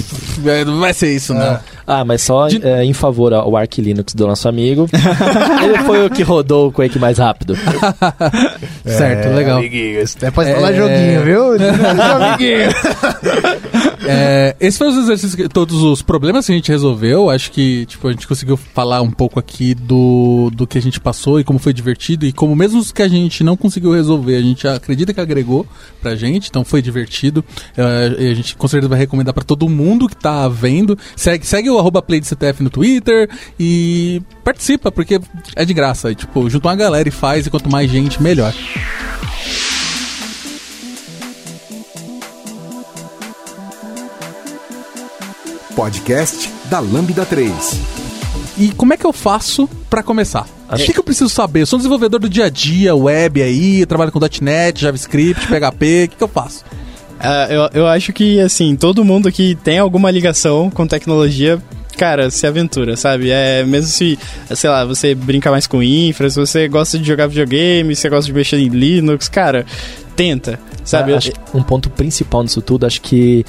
não 0.66 0.80
vai 0.80 0.92
ser 0.94 1.14
isso, 1.14 1.32
não. 1.34 1.58
Ah, 1.86 2.04
mas 2.04 2.22
só 2.22 2.48
De- 2.48 2.66
é, 2.66 2.84
em 2.84 2.92
favor 2.92 3.32
ao 3.32 3.56
Arc 3.56 3.78
Linux 3.78 4.12
do 4.14 4.26
nosso 4.26 4.48
amigo. 4.48 4.88
ele 5.62 5.78
foi 5.84 6.04
o 6.04 6.10
que 6.10 6.22
rodou 6.22 6.68
o 6.68 6.72
Quake 6.72 6.98
mais 6.98 7.18
rápido. 7.18 7.56
Certo, 8.84 9.34
legal. 9.34 9.58
Amiguinhos. 9.58 10.14
Depois 10.14 10.48
É. 10.48 10.54
falar 10.54 10.72
joguinho, 10.72 11.22
viu? 11.24 11.44
amiguinho. 12.24 12.70
É, 14.08 14.54
esses 14.60 14.78
foram 14.78 14.92
os 14.92 14.98
exercícios, 14.98 15.34
que- 15.34 15.48
todos 15.48 15.82
os 15.82 16.02
problemas 16.02 16.46
que 16.46 16.52
a 16.52 16.54
gente 16.54 16.70
resolveu. 16.70 17.30
Acho 17.30 17.50
que 17.50 17.86
tipo, 17.86 18.06
a 18.08 18.12
gente 18.12 18.26
conseguiu 18.26 18.56
falar 18.56 19.00
um 19.02 19.10
pouco 19.10 19.38
aqui 19.38 19.74
do, 19.74 20.50
do 20.54 20.66
que 20.66 20.78
a 20.78 20.82
gente 20.82 21.00
passou 21.00 21.40
e 21.40 21.44
como 21.44 21.58
foi 21.58 21.72
divertido. 21.72 22.26
E 22.26 22.32
como 22.32 22.54
mesmo 22.54 22.78
os 22.80 22.92
que 22.92 23.02
a 23.02 23.08
gente 23.08 23.42
não 23.44 23.56
conseguiu 23.56 23.92
resolver, 23.92 24.36
a 24.36 24.42
gente 24.42 24.66
acredita 24.66 25.12
que 25.14 25.20
agregou 25.20 25.66
pra 26.00 26.14
gente. 26.16 26.48
Então 26.48 26.64
foi 26.64 26.80
divertido. 26.82 27.44
É, 27.76 28.16
e 28.24 28.30
a 28.30 28.34
gente 28.34 28.56
com 28.56 28.68
certeza 28.68 28.88
vai 28.88 28.98
recomendar 28.98 29.32
pra 29.34 29.44
todo 29.44 29.68
mundo 29.68 29.75
que 30.08 30.16
tá 30.16 30.48
vendo. 30.48 30.98
Segue, 31.14 31.46
segue 31.46 31.70
o 31.70 31.78
arroba 31.78 32.02
Play 32.02 32.20
de 32.20 32.26
CTF 32.26 32.62
no 32.62 32.70
Twitter 32.70 33.28
e 33.58 34.22
participa, 34.44 34.90
porque 34.90 35.20
é 35.54 35.64
de 35.64 35.74
graça. 35.74 36.10
E, 36.10 36.14
tipo, 36.14 36.48
junta 36.48 36.68
uma 36.68 36.76
galera 36.76 37.08
e 37.08 37.12
faz, 37.12 37.46
e 37.46 37.50
quanto 37.50 37.70
mais 37.70 37.90
gente, 37.90 38.22
melhor. 38.22 38.54
Podcast 45.74 46.50
da 46.70 46.80
Lambda 46.80 47.26
3. 47.26 47.52
E 48.58 48.72
como 48.72 48.94
é 48.94 48.96
que 48.96 49.04
eu 49.04 49.12
faço 49.12 49.68
pra 49.90 50.02
começar? 50.02 50.48
O 50.70 50.76
que, 50.76 50.92
que 50.92 50.98
eu 50.98 51.04
preciso 51.04 51.28
saber? 51.28 51.62
Eu 51.62 51.66
sou 51.66 51.76
um 51.76 51.80
desenvolvedor 51.80 52.18
do 52.18 52.28
dia 52.28 52.46
a 52.46 52.50
dia, 52.50 52.96
web 52.96 53.40
aí, 53.40 53.86
trabalho 53.86 54.10
com 54.10 54.18
.NET, 54.40 54.80
JavaScript, 54.80 55.46
PHP, 55.46 56.04
o 56.04 56.08
que, 56.08 56.16
que 56.16 56.24
eu 56.24 56.28
faço? 56.28 56.64
Ah, 57.18 57.46
eu, 57.50 57.68
eu 57.72 57.86
acho 57.86 58.12
que, 58.12 58.40
assim, 58.40 58.76
todo 58.76 59.04
mundo 59.04 59.30
que 59.32 59.54
tem 59.56 59.78
alguma 59.78 60.10
ligação 60.10 60.70
com 60.70 60.86
tecnologia, 60.86 61.60
cara, 61.96 62.30
se 62.30 62.46
aventura, 62.46 62.96
sabe? 62.96 63.30
É, 63.30 63.64
mesmo 63.64 63.88
se, 63.88 64.18
sei 64.54 64.70
lá, 64.70 64.84
você 64.84 65.14
brinca 65.14 65.50
mais 65.50 65.66
com 65.66 65.82
infra, 65.82 66.28
se 66.28 66.38
você 66.38 66.68
gosta 66.68 66.98
de 66.98 67.06
jogar 67.06 67.26
videogame, 67.26 67.96
se 67.96 68.02
você 68.02 68.08
gosta 68.08 68.26
de 68.26 68.32
mexer 68.32 68.58
em 68.58 68.68
Linux, 68.68 69.28
cara, 69.28 69.64
tenta, 70.14 70.58
sabe? 70.84 71.14
Acho 71.14 71.32
que 71.32 71.38
um 71.54 71.62
ponto 71.62 71.90
principal 71.90 72.42
nisso 72.42 72.62
tudo, 72.62 72.86
acho 72.86 73.00
que 73.00 73.44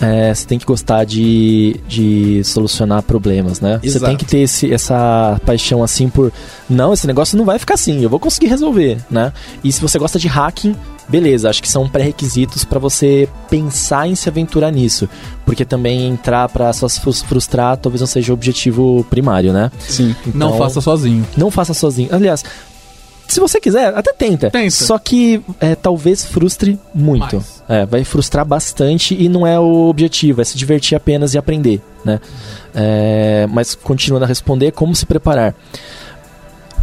é, 0.00 0.32
você 0.32 0.46
tem 0.46 0.58
que 0.58 0.64
gostar 0.64 1.04
de, 1.04 1.76
de 1.86 2.42
solucionar 2.44 3.02
problemas, 3.02 3.60
né? 3.60 3.78
Você 3.82 3.88
Exato. 3.88 4.06
tem 4.06 4.16
que 4.16 4.24
ter 4.24 4.38
esse, 4.38 4.72
essa 4.72 5.40
paixão 5.44 5.82
assim 5.82 6.08
por. 6.08 6.32
Não, 6.68 6.92
esse 6.92 7.06
negócio 7.06 7.36
não 7.36 7.44
vai 7.44 7.58
ficar 7.58 7.74
assim, 7.74 8.02
eu 8.02 8.08
vou 8.10 8.20
conseguir 8.20 8.46
resolver, 8.46 8.98
né? 9.10 9.32
E 9.62 9.72
se 9.72 9.80
você 9.80 9.98
gosta 9.98 10.18
de 10.18 10.28
hacking, 10.28 10.74
beleza, 11.08 11.48
acho 11.48 11.62
que 11.62 11.68
são 11.68 11.88
pré-requisitos 11.88 12.64
para 12.64 12.78
você 12.78 13.28
pensar 13.48 14.06
em 14.08 14.14
se 14.14 14.28
aventurar 14.28 14.70
nisso. 14.70 15.08
Porque 15.46 15.64
também 15.64 16.06
entrar 16.06 16.48
pra 16.48 16.72
só 16.72 16.86
se 16.88 17.00
frus- 17.00 17.22
frustrar 17.22 17.76
talvez 17.76 18.00
não 18.00 18.06
seja 18.06 18.32
o 18.32 18.34
objetivo 18.34 19.04
primário, 19.08 19.52
né? 19.52 19.70
Sim. 19.78 20.14
Não 20.34 20.48
Então, 20.48 20.58
faça 20.58 20.80
sozinho. 20.80 21.26
Não 21.36 21.50
faça 21.50 21.72
sozinho. 21.74 22.08
Aliás, 22.12 22.44
se 23.26 23.40
você 23.40 23.60
quiser, 23.60 23.94
até 23.96 24.12
tenta. 24.12 24.50
Tenta. 24.50 24.70
Só 24.70 24.98
que 24.98 25.42
é, 25.60 25.74
talvez 25.74 26.24
frustre 26.24 26.78
muito. 26.94 27.36
Mais. 27.36 27.62
É, 27.68 27.84
vai 27.84 28.02
frustrar 28.04 28.44
bastante 28.44 29.14
e 29.18 29.28
não 29.28 29.46
é 29.46 29.58
o 29.60 29.88
objetivo, 29.88 30.40
é 30.40 30.44
se 30.44 30.56
divertir 30.56 30.96
apenas 30.96 31.34
e 31.34 31.38
aprender, 31.38 31.82
né? 32.04 32.18
É, 32.74 33.46
mas 33.50 33.74
continuando 33.74 34.24
a 34.24 34.28
responder, 34.28 34.72
como 34.72 34.94
se 34.94 35.04
preparar? 35.04 35.54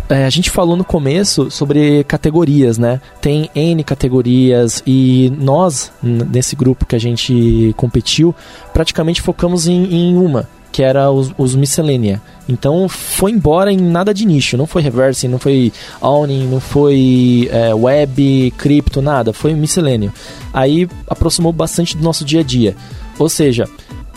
É, 0.08 0.24
a 0.26 0.30
gente 0.30 0.52
falou 0.52 0.76
no 0.76 0.84
começo 0.84 1.50
sobre 1.50 2.04
categorias, 2.04 2.78
né? 2.78 3.02
Tem 3.20 3.50
N 3.56 3.84
categorias 3.84 4.84
e 4.86 5.34
nós, 5.40 5.92
nesse 6.02 6.56
grupo 6.56 6.86
que 6.86 6.96
a 6.96 7.00
gente 7.00 7.74
competiu, 7.76 8.34
praticamente 8.72 9.20
focamos 9.20 9.68
em, 9.68 9.84
em 9.86 10.16
uma, 10.16 10.48
que 10.72 10.84
era 10.84 11.10
os, 11.10 11.34
os 11.38 11.56
miscelânea. 11.56 12.22
Então 12.48 12.88
foi 12.88 13.32
embora 13.32 13.72
em 13.72 13.78
nada 13.78 14.14
de 14.14 14.26
nicho, 14.28 14.56
não 14.56 14.68
foi 14.68 14.84
reversing, 14.84 15.28
não 15.28 15.40
foi 15.40 15.74
owning, 16.00 16.48
não 16.48 16.60
foi 16.60 17.50
é, 17.52 17.74
web, 17.74 18.54
cripto, 18.58 19.02
nada, 19.02 19.34
foi 19.34 19.56
miscelâneo. 19.56 20.14
Aí 20.54 20.88
aproximou 21.08 21.52
bastante 21.52 21.98
do 21.98 22.04
nosso 22.04 22.24
dia 22.24 22.42
a 22.42 22.44
dia. 22.44 22.76
Ou 23.18 23.28
seja, 23.28 23.68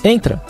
entra, 0.05 0.43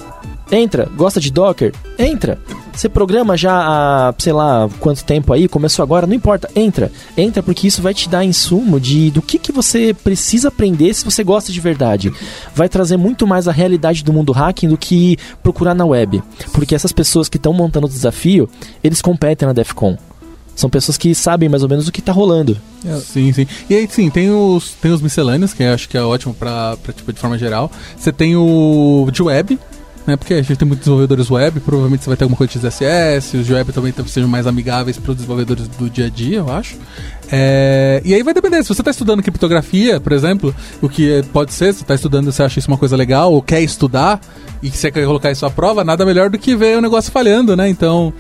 entra, 0.50 0.88
gosta 0.96 1.20
de 1.20 1.30
Docker? 1.30 1.72
Entra. 1.96 2.40
Você 2.78 2.88
programa 2.88 3.36
já 3.36 3.52
há, 3.52 4.14
sei 4.18 4.32
lá, 4.32 4.70
quanto 4.78 5.02
tempo 5.02 5.32
aí, 5.32 5.48
começou 5.48 5.82
agora, 5.82 6.06
não 6.06 6.14
importa, 6.14 6.48
entra. 6.54 6.92
Entra 7.16 7.42
porque 7.42 7.66
isso 7.66 7.82
vai 7.82 7.92
te 7.92 8.08
dar 8.08 8.24
insumo 8.24 8.78
de 8.78 9.10
do 9.10 9.20
que, 9.20 9.36
que 9.36 9.50
você 9.50 9.92
precisa 9.92 10.46
aprender 10.46 10.94
se 10.94 11.04
você 11.04 11.24
gosta 11.24 11.50
de 11.50 11.60
verdade. 11.60 12.12
Vai 12.54 12.68
trazer 12.68 12.96
muito 12.96 13.26
mais 13.26 13.48
a 13.48 13.52
realidade 13.52 14.04
do 14.04 14.12
mundo 14.12 14.30
hacking 14.30 14.68
do 14.68 14.78
que 14.78 15.16
procurar 15.42 15.74
na 15.74 15.84
web. 15.84 16.22
Porque 16.52 16.72
essas 16.72 16.92
pessoas 16.92 17.28
que 17.28 17.36
estão 17.36 17.52
montando 17.52 17.88
o 17.88 17.90
desafio, 17.90 18.48
eles 18.84 19.02
competem 19.02 19.48
na 19.48 19.52
DEFCON. 19.52 19.98
São 20.54 20.70
pessoas 20.70 20.96
que 20.96 21.16
sabem 21.16 21.48
mais 21.48 21.64
ou 21.64 21.68
menos 21.68 21.88
o 21.88 21.92
que 21.92 21.98
está 21.98 22.12
rolando. 22.12 22.56
Sim, 23.00 23.32
sim. 23.32 23.48
E 23.68 23.74
aí, 23.74 23.88
sim, 23.90 24.08
tem 24.08 24.30
os, 24.30 24.70
tem 24.80 24.92
os 24.92 25.02
miscelâneos, 25.02 25.52
que 25.52 25.64
acho 25.64 25.88
que 25.88 25.98
é 25.98 26.02
ótimo 26.02 26.32
pra, 26.32 26.76
tipo, 26.96 27.12
de 27.12 27.18
forma 27.18 27.36
geral. 27.36 27.72
Você 27.96 28.12
tem 28.12 28.36
o 28.36 29.08
de 29.10 29.20
web, 29.20 29.58
né? 30.08 30.16
Porque 30.16 30.32
a 30.32 30.42
gente 30.42 30.56
tem 30.56 30.66
muitos 30.66 30.86
desenvolvedores 30.86 31.30
web, 31.30 31.60
provavelmente 31.60 32.02
você 32.02 32.08
vai 32.08 32.16
ter 32.16 32.24
alguma 32.24 32.38
coisa 32.38 32.50
de 32.50 32.66
CSS, 32.66 33.36
os 33.36 33.50
web 33.50 33.70
também 33.72 33.92
sejam 34.06 34.26
mais 34.26 34.46
amigáveis 34.46 34.96
para 34.96 35.10
os 35.10 35.16
desenvolvedores 35.16 35.68
do 35.68 35.90
dia 35.90 36.06
a 36.06 36.08
dia, 36.08 36.38
eu 36.38 36.50
acho. 36.50 36.76
É, 37.30 38.00
e 38.02 38.14
aí 38.14 38.22
vai 38.22 38.32
depender, 38.32 38.62
se 38.62 38.68
você 38.70 38.80
está 38.80 38.90
estudando 38.90 39.22
criptografia, 39.22 40.00
por 40.00 40.12
exemplo, 40.12 40.54
o 40.80 40.88
que 40.88 41.22
pode 41.30 41.52
ser, 41.52 41.74
você 41.74 41.82
está 41.82 41.94
estudando, 41.94 42.32
você 42.32 42.42
acha 42.42 42.58
isso 42.58 42.68
uma 42.68 42.78
coisa 42.78 42.96
legal, 42.96 43.30
ou 43.34 43.42
quer 43.42 43.60
estudar, 43.60 44.18
e 44.62 44.70
você 44.70 44.90
quer 44.90 45.04
colocar 45.04 45.30
isso 45.30 45.44
à 45.44 45.50
prova, 45.50 45.84
nada 45.84 46.06
melhor 46.06 46.30
do 46.30 46.38
que 46.38 46.56
ver 46.56 46.78
o 46.78 46.80
negócio 46.80 47.12
falhando, 47.12 47.54
né? 47.54 47.68
Então, 47.68 48.10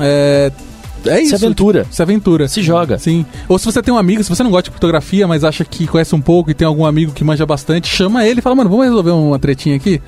é, 0.00 0.50
é 1.06 1.20
isso. 1.20 1.36
Se 1.36 1.44
aventura. 1.44 1.86
Se 1.90 2.02
aventura. 2.02 2.48
Se 2.48 2.62
joga. 2.62 2.98
Sim. 2.98 3.24
Ou 3.48 3.58
se 3.58 3.64
você 3.64 3.82
tem 3.82 3.92
um 3.92 3.98
amigo, 3.98 4.22
se 4.22 4.28
você 4.28 4.42
não 4.42 4.50
gosta 4.50 4.64
de 4.64 4.70
criptografia, 4.70 5.26
mas 5.26 5.44
acha 5.44 5.64
que 5.64 5.86
conhece 5.86 6.14
um 6.14 6.20
pouco 6.20 6.50
e 6.50 6.54
tem 6.54 6.66
algum 6.66 6.84
amigo 6.84 7.12
que 7.12 7.22
manja 7.24 7.44
bastante, 7.46 7.88
chama 7.88 8.26
ele 8.26 8.40
e 8.40 8.42
fala, 8.42 8.56
mano, 8.56 8.70
vamos 8.70 8.84
resolver 8.86 9.10
uma 9.10 9.38
tretinha 9.38 9.76
aqui? 9.76 10.00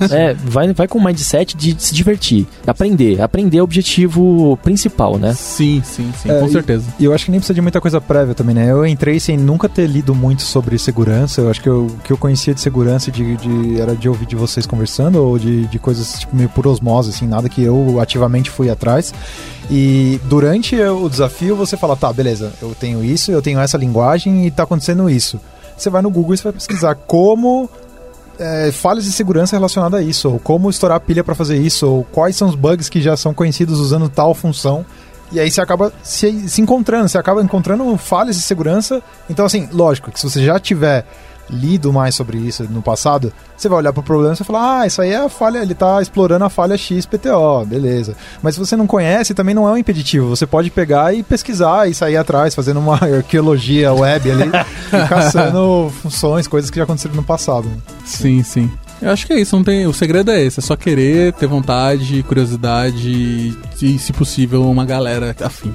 É, 0.10 0.34
vai, 0.34 0.70
vai 0.72 0.86
com 0.86 0.98
o 0.98 1.04
mindset 1.04 1.56
de 1.56 1.74
se 1.78 1.94
divertir. 1.94 2.46
Aprender. 2.66 3.20
Aprender 3.22 3.58
é 3.58 3.60
o 3.60 3.64
objetivo 3.64 4.58
principal, 4.62 5.16
né? 5.18 5.32
Sim, 5.34 5.80
sim, 5.84 6.10
sim, 6.20 6.30
É, 6.30 6.40
com 6.40 6.46
e- 6.46 6.50
certeza. 6.52 6.84
E 6.98 7.04
eu 7.04 7.14
acho 7.14 7.24
que 7.24 7.30
nem 7.30 7.40
precisa 7.40 7.54
de 7.54 7.60
muita 7.62 7.80
coisa 7.80 8.00
prévia 8.00 8.34
também, 8.34 8.54
né? 8.54 8.70
Eu 8.70 8.84
entrei 8.86 9.18
sem 9.18 9.36
nunca 9.36 9.68
ter 9.68 9.86
lido 9.86 10.14
muito 10.14 10.42
sobre 10.42 10.76
segurança. 10.78 11.40
Eu 11.40 11.50
acho 11.50 11.60
que 11.60 11.68
eu- 11.68 11.86
o 11.86 11.96
que 12.04 12.12
eu 12.12 12.16
conhecia 12.18 12.52
de 12.52 12.60
segurança 12.60 13.10
de, 13.10 13.36
de- 13.36 13.80
era 13.80 13.94
de 13.96 14.08
ouvir 14.08 14.26
de 14.26 14.36
vocês 14.36 14.66
conversando 14.66 15.16
ou 15.22 15.38
de, 15.38 15.66
de 15.68 15.78
coisas 15.78 16.18
tipo, 16.20 16.36
meio 16.36 16.48
por 16.50 16.66
osmose, 16.66 17.10
assim, 17.10 17.26
nada 17.26 17.48
que 17.48 17.62
eu 17.62 17.98
ativamente 18.00 18.50
fui 18.50 18.68
atrás. 18.68 19.14
E 19.70 20.20
durante 20.24 20.78
o 20.80 21.08
desafio 21.08 21.56
você 21.56 21.76
fala, 21.76 21.96
tá, 21.96 22.12
beleza, 22.12 22.52
eu 22.60 22.74
tenho 22.74 23.02
isso, 23.02 23.30
eu 23.32 23.40
tenho 23.40 23.58
essa 23.60 23.78
linguagem 23.78 24.46
e 24.46 24.50
tá 24.50 24.64
acontecendo 24.64 25.08
isso. 25.08 25.40
Você 25.76 25.90
vai 25.90 26.02
no 26.02 26.10
Google 26.10 26.34
e 26.34 26.36
você 26.36 26.44
vai 26.44 26.52
pesquisar 26.52 26.94
como 26.94 27.68
é, 28.38 28.70
falhas 28.72 29.04
de 29.04 29.12
segurança 29.12 29.56
relacionadas 29.56 30.00
a 30.00 30.02
isso, 30.02 30.30
ou 30.30 30.38
como 30.38 30.70
estourar 30.70 30.96
a 30.96 31.00
pilha 31.00 31.24
para 31.24 31.34
fazer 31.34 31.56
isso, 31.56 31.88
ou 31.88 32.04
quais 32.04 32.36
são 32.36 32.48
os 32.48 32.54
bugs 32.54 32.88
que 32.88 33.00
já 33.00 33.16
são 33.16 33.32
conhecidos 33.32 33.78
usando 33.80 34.08
tal 34.08 34.34
função. 34.34 34.84
E 35.32 35.40
aí 35.40 35.50
você 35.50 35.60
acaba 35.60 35.92
se, 36.02 36.48
se 36.48 36.60
encontrando, 36.60 37.08
você 37.08 37.18
acaba 37.18 37.42
encontrando 37.42 37.96
falhas 37.96 38.36
de 38.36 38.42
segurança. 38.42 39.02
Então, 39.28 39.44
assim, 39.44 39.68
lógico 39.72 40.10
que 40.10 40.20
se 40.20 40.28
você 40.28 40.44
já 40.44 40.60
tiver 40.60 41.06
lido 41.50 41.92
mais 41.92 42.14
sobre 42.14 42.38
isso 42.38 42.64
no 42.70 42.82
passado, 42.82 43.32
você 43.56 43.68
vai 43.68 43.78
olhar 43.78 43.92
pro 43.92 44.02
problema 44.02 44.34
e 44.34 44.36
você 44.36 44.44
vai 44.44 44.46
falar, 44.46 44.80
ah, 44.80 44.86
isso 44.86 45.00
aí 45.00 45.10
é 45.10 45.16
a 45.16 45.28
falha, 45.28 45.58
ele 45.58 45.74
tá 45.74 46.00
explorando 46.00 46.44
a 46.44 46.50
falha 46.50 46.76
XPTO, 46.76 47.64
beleza. 47.66 48.16
Mas 48.42 48.54
se 48.54 48.60
você 48.60 48.76
não 48.76 48.86
conhece, 48.86 49.34
também 49.34 49.54
não 49.54 49.68
é 49.68 49.72
um 49.72 49.76
impeditivo. 49.76 50.28
Você 50.28 50.46
pode 50.46 50.70
pegar 50.70 51.14
e 51.14 51.22
pesquisar 51.22 51.88
e 51.88 51.94
sair 51.94 52.16
atrás, 52.16 52.54
fazendo 52.54 52.80
uma 52.80 52.94
arqueologia 53.02 53.92
web 53.92 54.30
ali, 54.30 54.50
caçando 55.08 55.92
funções, 56.02 56.46
coisas 56.46 56.70
que 56.70 56.78
já 56.78 56.84
aconteceram 56.84 57.14
no 57.14 57.22
passado. 57.22 57.70
Sim, 58.04 58.42
sim. 58.42 58.70
Eu 59.02 59.10
acho 59.10 59.26
que 59.26 59.32
é 59.32 59.40
isso, 59.40 59.54
não 59.56 59.64
tem, 59.64 59.86
o 59.86 59.92
segredo 59.92 60.30
é 60.30 60.42
esse, 60.42 60.60
é 60.60 60.62
só 60.62 60.76
querer, 60.76 61.32
ter 61.34 61.46
vontade, 61.46 62.22
curiosidade 62.22 63.54
e, 63.82 63.98
se 63.98 64.12
possível, 64.12 64.68
uma 64.70 64.86
galera 64.86 65.34
afim. 65.42 65.74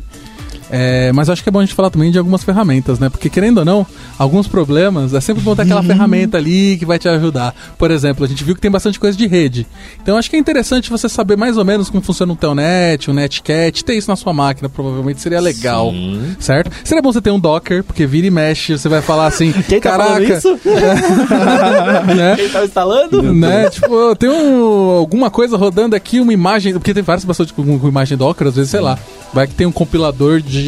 É, 0.69 1.11
mas 1.13 1.29
acho 1.29 1.41
que 1.41 1.49
é 1.49 1.51
bom 1.51 1.59
a 1.59 1.65
gente 1.65 1.73
falar 1.73 1.89
também 1.89 2.11
de 2.11 2.17
algumas 2.17 2.43
ferramentas, 2.43 2.99
né? 2.99 3.09
Porque 3.09 3.29
querendo 3.29 3.59
ou 3.59 3.65
não, 3.65 3.85
alguns 4.17 4.47
problemas 4.47 5.13
é 5.13 5.21
sempre 5.21 5.41
bom 5.41 5.55
ter 5.55 5.63
aquela 5.63 5.83
ferramenta 5.83 6.37
ali 6.37 6.77
que 6.77 6.85
vai 6.85 6.99
te 6.99 7.07
ajudar. 7.07 7.55
Por 7.77 7.91
exemplo, 7.91 8.25
a 8.25 8.27
gente 8.27 8.43
viu 8.43 8.55
que 8.55 8.61
tem 8.61 8.71
bastante 8.71 8.99
coisa 8.99 9.17
de 9.17 9.27
rede. 9.27 9.65
Então 10.01 10.17
acho 10.17 10.29
que 10.29 10.35
é 10.35 10.39
interessante 10.39 10.89
você 10.89 11.09
saber 11.09 11.37
mais 11.37 11.57
ou 11.57 11.65
menos 11.65 11.89
como 11.89 12.03
funciona 12.03 12.33
um 12.33 12.35
Telnet, 12.35 13.09
um 13.09 13.13
Netcat, 13.13 13.83
ter 13.83 13.95
isso 13.95 14.09
na 14.09 14.15
sua 14.15 14.33
máquina, 14.33 14.69
provavelmente 14.69 15.21
seria 15.21 15.39
legal. 15.39 15.91
Sim. 15.91 16.35
Certo? 16.39 16.71
Seria 16.83 17.01
bom 17.01 17.11
você 17.11 17.21
ter 17.21 17.31
um 17.31 17.39
Docker, 17.39 17.83
porque 17.83 18.05
vira 18.05 18.27
e 18.27 18.31
mexe, 18.31 18.77
você 18.77 18.87
vai 18.87 19.01
falar 19.01 19.27
assim, 19.27 19.51
Quem 19.67 19.79
tá 19.79 19.91
caraca, 19.91 20.37
isso? 20.37 20.59
né? 22.15 22.35
Quem 22.35 22.49
tá 22.49 22.65
instalando? 22.65 23.21
né? 23.33 23.69
tipo, 23.69 24.15
tem 24.15 24.29
um, 24.29 24.97
alguma 24.97 25.29
coisa 25.29 25.57
rodando 25.57 25.95
aqui, 25.95 26.19
uma 26.19 26.33
imagem. 26.33 26.73
Porque 26.73 26.93
tem 26.93 27.03
várias 27.03 27.25
pessoas 27.25 27.51
com, 27.51 27.79
com 27.79 27.87
imagem 27.87 28.17
Docker, 28.17 28.47
às 28.47 28.55
vezes, 28.55 28.71
sei 28.71 28.79
lá. 28.79 28.97
Vai 29.33 29.47
que 29.47 29.53
tem 29.53 29.67
um 29.67 29.71
compilador 29.71 30.41
de. 30.41 30.58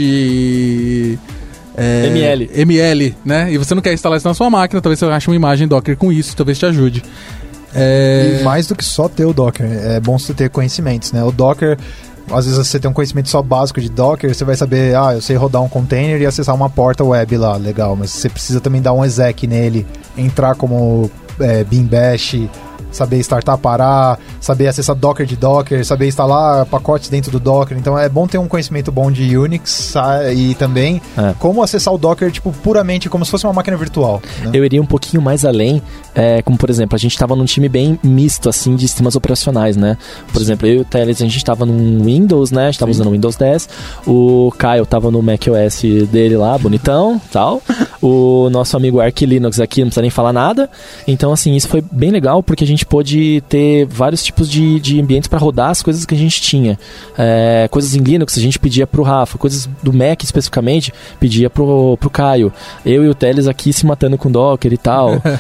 É, 1.78 2.08
ML. 2.08 2.50
ML, 2.54 3.16
né? 3.24 3.52
E 3.52 3.58
você 3.58 3.74
não 3.74 3.82
quer 3.82 3.94
instalar 3.94 4.18
isso 4.18 4.28
na 4.28 4.34
sua 4.34 4.50
máquina, 4.50 4.82
talvez 4.82 5.00
você 5.00 5.06
ache 5.06 5.28
uma 5.28 5.36
imagem 5.36 5.68
Docker 5.68 5.96
com 5.98 6.12
isso, 6.12 6.36
talvez 6.36 6.58
te 6.58 6.66
ajude. 6.66 7.04
É, 7.74 8.40
E 8.40 8.44
mais 8.44 8.68
do 8.68 8.76
que 8.76 8.84
só 8.84 9.08
ter 9.08 9.26
o 9.26 9.34
Docker, 9.34 9.66
é 9.66 10.00
bom 10.00 10.20
você 10.20 10.34
ter 10.34 10.50
conhecimentos, 10.50 11.12
né? 11.12 11.24
O 11.24 11.32
Docker, 11.32 11.78
às 12.30 12.46
vezes 12.46 12.68
você 12.68 12.80
tem 12.80 12.90
um 12.90 12.94
conhecimento 12.94 13.30
só 13.30 13.42
básico 13.42 13.80
de 13.80 13.90
Docker, 13.90 14.34
você 14.34 14.44
vai 14.44 14.56
saber, 14.56 14.96
ah, 14.96 15.14
eu 15.14 15.22
sei 15.22 15.36
rodar 15.38 15.62
um 15.62 15.70
container 15.70 16.22
e 16.22 16.26
acessar 16.26 16.54
uma 16.54 16.70
porta 16.70 17.04
web 17.04 17.38
lá, 17.38 17.56
legal, 17.56 17.96
mas 17.96 18.12
você 18.12 18.30
precisa 18.30 18.60
também 18.60 18.82
dar 18.82 18.94
um 18.94 19.06
exec 19.06 19.48
nele, 19.48 19.88
entrar 20.18 20.56
como 20.56 21.10
é, 21.40 21.64
Beam 21.64 21.84
Bash, 21.84 22.36
saber 22.92 23.20
startar, 23.20 23.58
parar, 23.58 24.20
saber 24.40 24.68
acessar 24.68 24.96
Docker 24.96 25.26
de 25.26 25.36
Docker, 25.36 25.86
saber 25.86 26.08
instalar 26.08 26.66
pacotes 26.66 27.10
dentro 27.10 27.32
do 27.32 27.40
Docker. 27.40 27.78
Então 27.78 27.98
é 27.98 28.08
bom 28.10 28.28
ter 28.28 28.38
um 28.38 28.48
conhecimento 28.48 28.92
bom 28.92 29.12
de 29.12 29.38
Unix 29.38 29.94
e 30.36 30.56
também 30.56 31.02
É. 31.18 31.34
como 31.40 31.64
acessar 31.64 31.94
o 31.94 31.98
Docker, 31.98 32.32
tipo, 32.32 32.52
puramente 32.52 33.10
como 33.10 33.24
se 33.26 33.32
fosse 33.32 33.46
uma 33.46 33.54
máquina 33.54 33.78
virtual. 33.78 34.22
né? 34.44 34.52
Eu 34.54 34.66
iria 34.66 34.82
um 34.82 34.86
pouquinho 34.86 35.22
mais 35.22 35.46
além, 35.46 35.82
é, 36.16 36.42
como 36.42 36.58
por 36.58 36.70
exemplo, 36.70 36.96
a 36.96 37.00
gente 37.00 37.18
tava 37.18 37.36
num 37.36 37.46
time 37.46 37.70
bem 37.70 38.00
misto, 38.04 38.50
assim, 38.50 38.76
de 38.76 38.88
sistemas 38.88 39.16
operacionais, 39.16 39.76
né? 39.78 39.98
Por 40.34 40.42
exemplo, 40.42 40.68
eu 40.68 40.76
e 40.76 40.80
o 40.80 40.86
Teles, 40.86 41.22
a 41.22 41.26
gente 41.26 41.44
tava 41.44 41.66
num 41.66 42.04
Windows, 42.04 42.52
né? 42.52 42.64
A 42.68 42.72
gente 42.72 42.80
tava 42.80 42.92
usando 42.92 43.08
o 43.08 43.12
Windows 43.12 43.36
10. 43.36 43.70
O 44.06 44.52
Caio 44.58 44.86
tava 44.86 45.10
no 45.12 45.22
macOS 45.22 45.82
dele 46.12 46.36
lá, 46.38 46.58
bonitão, 46.58 47.20
tal. 47.32 47.62
O 48.04 48.50
nosso 48.50 48.76
amigo 48.76 49.00
Arch 49.00 49.22
Linux 49.22 49.60
aqui, 49.60 49.82
não 49.82 49.88
precisa 49.90 50.02
nem 50.02 50.10
falar 50.10 50.34
nada. 50.34 50.68
Então, 51.08 51.32
assim, 51.32 51.56
isso 51.56 51.68
foi 51.68 51.84
bem 51.92 52.10
legal, 52.10 52.42
porque 52.42 52.64
a 52.64 52.68
gente 52.68 52.81
pôde 52.86 53.42
ter 53.50 53.86
vários 53.86 54.24
tipos 54.24 54.50
de, 54.50 54.80
de 54.80 55.00
ambientes 55.00 55.28
para 55.28 55.40
rodar 55.40 55.70
as 55.70 55.82
coisas 55.82 56.06
que 56.06 56.16
a 56.16 56.18
gente 56.18 56.42
tinha. 56.42 56.78
É, 57.18 57.68
coisas 57.70 57.96
em 57.96 58.00
Linux, 58.00 58.38
a 58.38 58.42
gente 58.42 58.60
pedia 58.60 58.86
pro 58.86 59.04
Rafa. 59.04 59.38
Coisas 59.38 59.70
do 59.82 59.94
Mac, 59.94 60.24
especificamente, 60.24 60.94
pedia 61.20 61.50
pro, 61.50 61.98
pro 61.98 62.10
Caio. 62.10 62.52
Eu 62.86 63.04
e 63.04 63.10
o 63.10 63.16
Teles 63.16 63.48
aqui 63.48 63.72
se 63.74 63.86
matando 63.86 64.18
com 64.18 64.32
Docker 64.32 64.72
e 64.72 64.78
tal. 64.78 65.22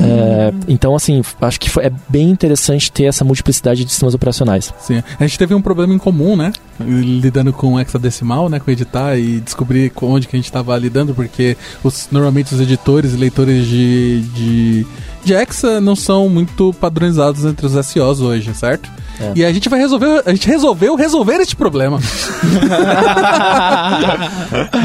É, 0.00 0.52
então, 0.68 0.94
assim, 0.94 1.22
acho 1.40 1.58
que 1.60 1.68
foi, 1.68 1.84
é 1.84 1.92
bem 2.08 2.30
interessante 2.30 2.90
ter 2.90 3.04
essa 3.04 3.24
multiplicidade 3.24 3.84
de 3.84 3.90
sistemas 3.90 4.14
operacionais. 4.14 4.72
sim. 4.78 5.02
A 5.18 5.26
gente 5.26 5.38
teve 5.38 5.54
um 5.54 5.60
problema 5.60 5.92
em 5.92 5.98
comum, 5.98 6.36
né? 6.36 6.52
Lidando 6.78 7.52
com 7.52 7.78
hexadecimal, 7.78 8.48
né? 8.48 8.58
Com 8.58 8.70
editar 8.70 9.16
e 9.16 9.40
descobrir 9.40 9.90
com 9.90 10.10
onde 10.10 10.28
que 10.28 10.36
a 10.36 10.38
gente 10.38 10.46
estava 10.46 10.76
lidando, 10.78 11.14
porque 11.14 11.56
os, 11.82 12.08
normalmente 12.10 12.54
os 12.54 12.60
editores 12.60 13.12
e 13.12 13.16
leitores 13.16 13.66
de, 13.66 14.20
de, 14.20 14.86
de 15.24 15.34
hexa 15.34 15.80
não 15.80 15.94
são 15.94 16.28
muito 16.28 16.72
padronizados 16.80 17.44
entre 17.44 17.66
os 17.66 17.72
SOs 17.86 18.20
hoje, 18.20 18.52
certo? 18.54 18.90
É. 19.20 19.32
E 19.36 19.44
a 19.44 19.52
gente 19.52 19.68
vai 19.68 19.78
resolver, 19.78 20.22
a 20.24 20.30
gente 20.30 20.46
resolveu 20.48 20.94
resolver 20.96 21.36
este 21.40 21.54
problema. 21.54 21.98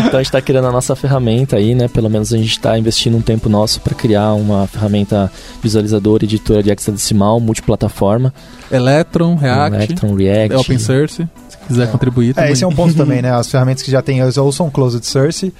Então 0.07 0.19
a 0.19 0.23
gente 0.23 0.25
está 0.27 0.41
criando 0.41 0.67
a 0.67 0.71
nossa 0.71 0.95
ferramenta 0.95 1.55
aí, 1.57 1.73
né? 1.73 1.87
Pelo 1.87 2.09
menos 2.09 2.33
a 2.33 2.37
gente 2.37 2.49
está 2.51 2.77
investindo 2.77 3.17
um 3.17 3.21
tempo 3.21 3.49
nosso 3.49 3.79
para 3.81 3.93
criar 3.95 4.33
uma 4.33 4.67
ferramenta 4.67 5.31
visualizadora, 5.61 6.23
editora 6.25 6.61
de 6.61 6.69
hexadecimal, 6.71 7.39
multiplataforma. 7.39 8.33
Electron, 8.71 9.35
React, 9.35 9.75
Electron, 9.75 10.15
React. 10.15 10.55
Open 10.55 10.79
Source, 10.79 11.27
se 11.49 11.57
quiser 11.67 11.91
contribuir 11.91 12.31
É, 12.31 12.33
também. 12.33 12.51
esse 12.51 12.63
é 12.63 12.67
um 12.67 12.73
ponto 12.75 12.93
também, 12.95 13.21
né? 13.21 13.31
As 13.31 13.49
ferramentas 13.49 13.83
que 13.83 13.91
já 13.91 14.01
tem 14.01 14.21
ou 14.23 14.51
são 14.51 14.69
closed 14.69 15.03
source. 15.05 15.53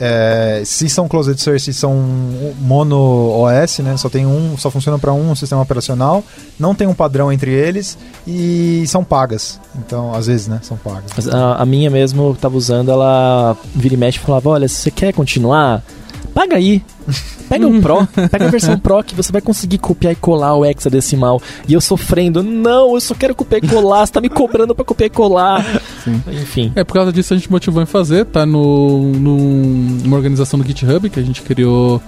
É, 0.00 0.62
se 0.64 0.88
são 0.88 1.08
closed 1.08 1.38
source, 1.38 1.72
são 1.72 1.94
mono 2.60 2.96
OS, 3.42 3.78
né? 3.80 3.96
Só 3.96 4.08
tem 4.08 4.26
um, 4.26 4.56
só 4.56 4.70
funciona 4.70 4.98
para 4.98 5.12
um 5.12 5.34
sistema 5.34 5.62
operacional. 5.62 6.22
Não 6.58 6.74
tem 6.74 6.86
um 6.86 6.94
padrão 6.94 7.32
entre 7.32 7.52
eles 7.52 7.98
e 8.26 8.84
são 8.86 9.02
pagas. 9.02 9.60
Então, 9.76 10.14
às 10.14 10.26
vezes, 10.26 10.46
né? 10.46 10.60
São 10.62 10.76
pagas. 10.76 11.28
A, 11.28 11.56
a 11.56 11.66
minha 11.66 11.90
mesmo, 11.90 12.28
eu 12.30 12.34
tava 12.34 12.56
usando, 12.56 12.90
ela 12.90 13.56
vira 13.74 13.94
e 13.94 13.96
mexe 13.96 14.18
e 14.18 14.20
falava, 14.20 14.50
olha, 14.50 14.68
se 14.68 14.76
você 14.76 14.90
quer 14.90 15.12
continuar, 15.12 15.82
paga 16.38 16.56
aí. 16.56 16.82
Pega 17.48 17.66
um 17.66 17.80
Pro, 17.80 18.06
pega 18.30 18.44
a 18.46 18.48
versão 18.48 18.78
Pro 18.80 19.02
que 19.02 19.14
você 19.14 19.32
vai 19.32 19.40
conseguir 19.40 19.78
copiar 19.78 20.12
e 20.12 20.16
colar 20.16 20.54
o 20.54 20.64
hexadecimal. 20.64 21.40
E 21.66 21.72
eu 21.72 21.80
sofrendo, 21.80 22.42
não, 22.44 22.94
eu 22.94 23.00
só 23.00 23.12
quero 23.14 23.34
copiar 23.34 23.64
e 23.64 23.66
colar, 23.68 24.06
você 24.06 24.12
tá 24.12 24.20
me 24.20 24.28
cobrando 24.28 24.72
pra 24.74 24.84
copiar 24.84 25.06
e 25.08 25.10
colar. 25.10 25.64
Sim. 26.04 26.22
Enfim. 26.30 26.72
É, 26.76 26.84
por 26.84 26.94
causa 26.94 27.12
disso 27.12 27.34
a 27.34 27.36
gente 27.36 27.50
motivou 27.50 27.82
em 27.82 27.86
fazer, 27.86 28.24
tá 28.26 28.46
no, 28.46 29.12
num- 29.14 29.98
numa 30.04 30.16
organização 30.16 30.58
do 30.60 30.64
GitHub 30.66 31.10
que 31.10 31.18
a 31.18 31.22
gente 31.22 31.42
criou 31.42 32.00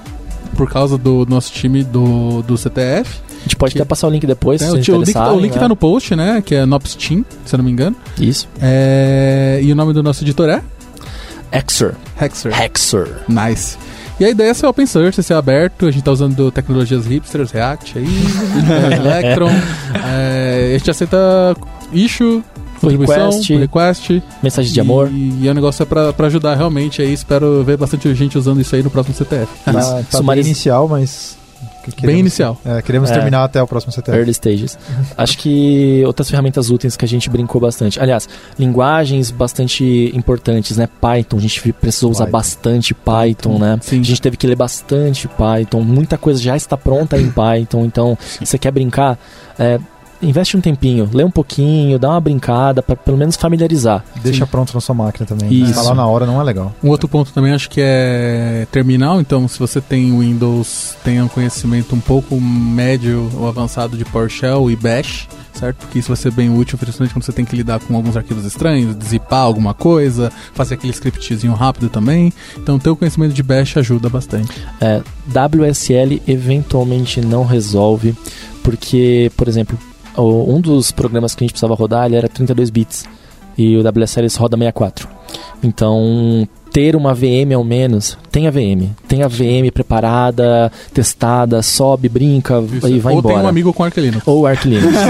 por 0.57 0.70
causa 0.70 0.97
do 0.97 1.27
nosso 1.28 1.51
time 1.52 1.82
do, 1.82 2.43
do 2.43 2.57
CTF. 2.57 3.19
A 3.39 3.43
gente 3.44 3.57
pode 3.57 3.73
Que- 3.73 3.81
até 3.81 3.89
passar 3.89 4.07
o 4.07 4.11
link 4.11 4.27
depois, 4.27 4.61
É, 4.62 4.66
se 4.82 4.93
o, 4.93 4.97
o 4.97 5.01
link, 5.02 5.12
tá- 5.12 5.32
o 5.32 5.40
link 5.40 5.55
né? 5.55 5.59
tá 5.59 5.69
no 5.69 5.74
post, 5.74 6.15
né? 6.15 6.40
Que 6.44 6.55
é 6.55 6.66
Nops 6.66 6.94
Team, 6.94 7.24
se 7.44 7.55
eu 7.55 7.59
não 7.59 7.65
me 7.65 7.73
engano. 7.73 7.97
Isso. 8.20 8.47
É, 8.61 9.59
e 9.62 9.73
o 9.73 9.74
nome 9.74 9.93
do 9.93 10.02
nosso 10.05 10.23
editor 10.23 10.48
é 10.51 10.62
Hexer. 11.52 11.94
Hexer. 12.20 12.52
Hexer. 12.62 13.09
Nice. 13.28 13.77
E 14.21 14.25
a 14.25 14.29
ideia 14.31 14.51
é 14.51 14.55
ser 14.55 14.67
open 14.67 14.85
source, 14.87 15.23
ser 15.23 15.33
aberto. 15.35 15.87
A 15.87 15.91
gente 15.91 16.03
tá 16.05 16.13
usando 16.13 16.51
tecnologias 16.51 17.07
hipsters, 17.07 17.51
React 17.51 17.99
aí, 17.99 18.05
é, 18.93 18.97
Electron. 18.97 19.51
É, 20.07 20.73
a 20.75 20.79
gente 20.79 20.91
aceita 20.91 21.17
issue, 21.91 22.45
contribuição, 22.81 23.31
Request. 23.31 23.57
request. 23.57 24.23
Mensagem 24.43 24.73
de 24.73 24.81
amor. 24.81 25.09
E, 25.11 25.45
e 25.45 25.49
o 25.49 25.55
negócio 25.55 25.83
é 25.83 25.87
pra, 25.87 26.13
pra 26.13 26.27
ajudar 26.27 26.55
realmente 26.55 27.01
aí. 27.01 27.13
Espero 27.13 27.65
ver 27.65 27.79
bastante 27.79 28.15
gente 28.15 28.37
usando 28.37 28.61
isso 28.61 28.77
aí 28.77 28.83
no 28.83 28.91
próximo 28.91 29.15
CTF. 29.15 29.47
Tá, 29.65 29.73
tá 29.73 29.95
bem 29.95 30.05
Sumariz- 30.11 30.47
inicial, 30.47 30.87
mas. 30.87 31.40
Bem 32.03 32.19
inicial. 32.21 32.59
É, 32.65 32.81
queremos 32.83 33.11
É. 33.11 33.15
terminar 33.15 33.45
até 33.45 33.62
o 33.62 33.67
próximo 33.67 33.93
CTF. 33.93 34.17
Early 34.19 34.31
stages. 34.33 34.79
Acho 35.17 35.39
que 35.39 36.03
outras 36.07 36.29
ferramentas 36.31 36.71
úteis 36.71 36.97
que 36.97 37.05
a 37.05 37.09
gente 37.09 37.29
brincou 37.31 37.61
bastante. 37.61 38.01
Aliás, 38.01 38.29
linguagens 38.59 39.31
bastante 39.31 40.11
importantes, 40.15 40.77
né? 40.77 40.89
Python, 41.01 41.39
a 41.39 41.41
gente 41.41 41.73
precisou 41.73 42.11
usar 42.11 42.25
Python. 42.27 42.39
bastante 42.39 42.95
Python, 42.95 43.59
né? 43.59 43.79
Sim. 43.83 44.01
A 44.01 44.05
gente 44.05 44.21
teve 44.23 44.37
que 44.37 44.47
ler 44.47 44.57
bastante 44.57 45.29
Python. 45.29 45.81
Muita 45.83 46.17
coisa 46.19 46.41
já 46.41 46.57
está 46.57 46.77
pronta 46.77 47.19
em 47.19 47.31
Python. 47.33 47.85
Então, 47.85 48.17
se 48.21 48.45
você 48.47 48.59
quer 48.59 48.71
brincar, 48.71 49.19
é, 49.59 49.79
investe 50.23 50.57
um 50.57 50.61
tempinho, 50.61 51.09
lê 51.13 51.25
um 51.25 51.31
pouquinho, 51.31 51.99
dá 51.99 52.11
uma 52.11 52.21
brincada 52.21 52.83
pra 52.83 52.97
pelo 52.97 53.17
menos 53.17 53.37
familiarizar. 53.37 54.05
Deixa 54.23 54.47
pronto 54.47 54.75
na 54.75 54.81
sua 54.81 54.95
máquina 54.95 55.27
também. 55.27 55.53
Isso. 55.53 55.71
Instalar 55.71 55.95
na 55.95 56.07
hora 56.07 56.27
não 56.27 56.41
é 56.41 56.45
legal. 56.45 56.75
Um 56.83 56.89
outro 56.89 57.09
ponto 57.09 57.33
também 57.33 57.53
acho 57.53 57.69
que 57.71 57.81
é 57.83 58.67
terminal, 58.71 59.21
então 59.21 59.47
se 59.49 59.59
você 59.59 59.81
tem 59.81 60.19
Windows, 60.19 60.97
tenha 61.05 61.25
um 61.25 61.29
conhecimento 61.29 61.95
um 61.95 62.01
pouco 62.01 62.41
médio 62.41 63.31
ou 63.37 63.49
avançado 63.49 63.97
de 63.97 64.05
PowerShell 64.05 64.71
e 64.71 64.77
Bash, 64.77 65.29
certo? 65.53 65.77
Porque 65.79 65.99
isso 65.99 66.09
vai 66.09 66.17
ser 66.17 66.33
bem 66.33 66.55
útil, 66.55 66.79
principalmente 66.79 67.13
quando 67.13 67.25
você 67.25 67.33
tem 67.33 67.45
que 67.45 67.57
lidar 67.57 67.81
com 67.81 67.95
alguns 67.95 68.17
arquivos 68.17 68.45
estranhos, 68.45 68.97
zipar 69.05 69.43
alguma 69.43 69.75
coisa, 69.75 70.33
fazer 70.55 70.75
aquele 70.75 70.93
scriptzinho 70.93 71.53
rápido 71.55 71.89
também. 71.89 72.33
Então 72.57 72.79
ter 72.79 72.91
o 72.91 72.97
conhecimento 72.97 73.33
de 73.33 73.43
Bash 73.43 73.77
ajuda 73.77 74.09
bastante. 74.09 74.53
É, 74.81 75.03
WSL 75.29 76.23
eventualmente 76.27 77.21
não 77.21 77.45
resolve, 77.45 78.15
porque, 78.63 79.31
por 79.37 79.49
exemplo, 79.49 79.79
o- 80.16 80.55
um 80.55 80.61
dos 80.61 80.91
programas 80.91 81.35
que 81.35 81.43
a 81.43 81.47
gente 81.47 81.53
precisava 81.53 81.74
rodar 81.74 82.07
ele 82.07 82.16
era 82.16 82.28
32 82.28 82.70
bits 82.70 83.05
e 83.57 83.77
o 83.77 83.82
WSL 83.82 84.27
roda 84.39 84.57
64. 84.57 85.09
Então, 85.62 86.49
ter 86.73 86.95
uma 86.95 87.13
VM 87.15 87.53
ao 87.55 87.65
menos, 87.65 88.17
tem 88.31 88.47
a 88.47 88.51
VM, 88.51 88.91
tem 89.09 89.23
a 89.23 89.29
VM 89.29 89.71
preparada, 89.75 90.71
testada, 90.95 91.63
sobe, 91.63 92.09
brinca 92.09 92.63
Isso. 92.73 92.89
e 92.89 92.99
vai 93.01 93.13
ou 93.15 93.19
embora. 93.19 93.35
tem 93.35 93.45
um 93.45 93.49
amigo 93.49 93.73
com 93.73 93.83
Arch 93.85 93.97
Linux. 93.97 94.23
Ou 94.27 94.47
Arch 94.47 94.65
Linux. 94.67 94.95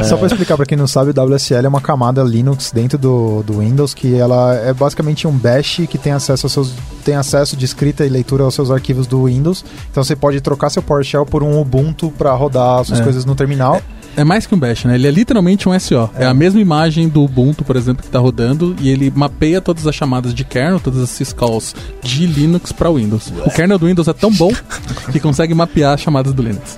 isso. 0.00 0.08
Só 0.08 0.16
pra 0.16 0.26
explicar 0.26 0.56
pra 0.56 0.66
quem 0.66 0.76
não 0.78 0.86
sabe, 0.86 1.10
o 1.10 1.14
WSL 1.24 1.66
é 1.66 1.68
uma 1.68 1.80
camada 1.80 2.22
Linux 2.22 2.70
dentro 2.72 2.98
do, 2.98 3.42
do 3.42 3.58
Windows 3.58 3.94
que 3.94 4.14
ela 4.14 4.54
é 4.54 4.72
basicamente 4.72 5.26
um 5.26 5.32
bash 5.32 5.82
que 5.88 5.98
tem 5.98 6.12
acesso 6.12 6.46
aos 6.46 6.52
seus 6.52 6.72
tem 7.04 7.16
acesso 7.16 7.54
de 7.54 7.66
escrita 7.66 8.06
e 8.06 8.08
leitura 8.08 8.44
aos 8.44 8.54
seus 8.54 8.70
arquivos 8.70 9.06
do 9.06 9.24
Windows. 9.24 9.62
Então 9.90 10.02
você 10.02 10.16
pode 10.16 10.40
trocar 10.40 10.70
seu 10.70 10.82
PowerShell 10.82 11.26
por 11.26 11.42
um 11.42 11.60
Ubuntu 11.60 12.10
pra 12.16 12.32
rodar 12.32 12.80
as 12.80 12.86
suas 12.86 13.00
É. 13.00 13.02
coisas 13.02 13.26
no 13.26 13.34
terminal. 13.34 13.76
É 13.76 13.82
mais 14.22 14.46
que 14.46 14.54
um 14.54 14.58
bash, 14.58 14.84
né? 14.84 14.94
Ele 14.94 15.08
é 15.08 15.10
literalmente 15.10 15.68
um 15.68 15.78
SO. 15.78 16.08
É. 16.16 16.26
a 16.26 16.34
mesma 16.34 16.60
imagem 16.60 17.08
do 17.08 17.24
Ubuntu, 17.24 17.64
por 17.64 17.74
exemplo, 17.74 18.02
que 18.02 18.08
está 18.08 18.18
rodando 18.18 18.76
e 18.80 18.88
ele 18.88 19.12
mapeia 19.14 19.60
todas 19.60 19.86
as 19.86 19.94
chamadas 19.94 20.32
de 20.32 20.44
kernel, 20.44 20.78
todas 20.78 21.02
as 21.02 21.10
syscalls 21.10 21.74
de 22.02 22.26
Linux 22.26 22.70
para 22.70 22.90
Windows. 22.90 23.32
O 23.44 23.50
kernel 23.50 23.78
do 23.78 23.86
Windows 23.86 24.06
é 24.06 24.12
tão 24.12 24.30
bom 24.30 24.52
que 25.10 25.18
consegue 25.18 25.54
mapear 25.54 25.94
as 25.94 26.00
chamadas 26.00 26.32
do 26.32 26.42
Linux. 26.42 26.76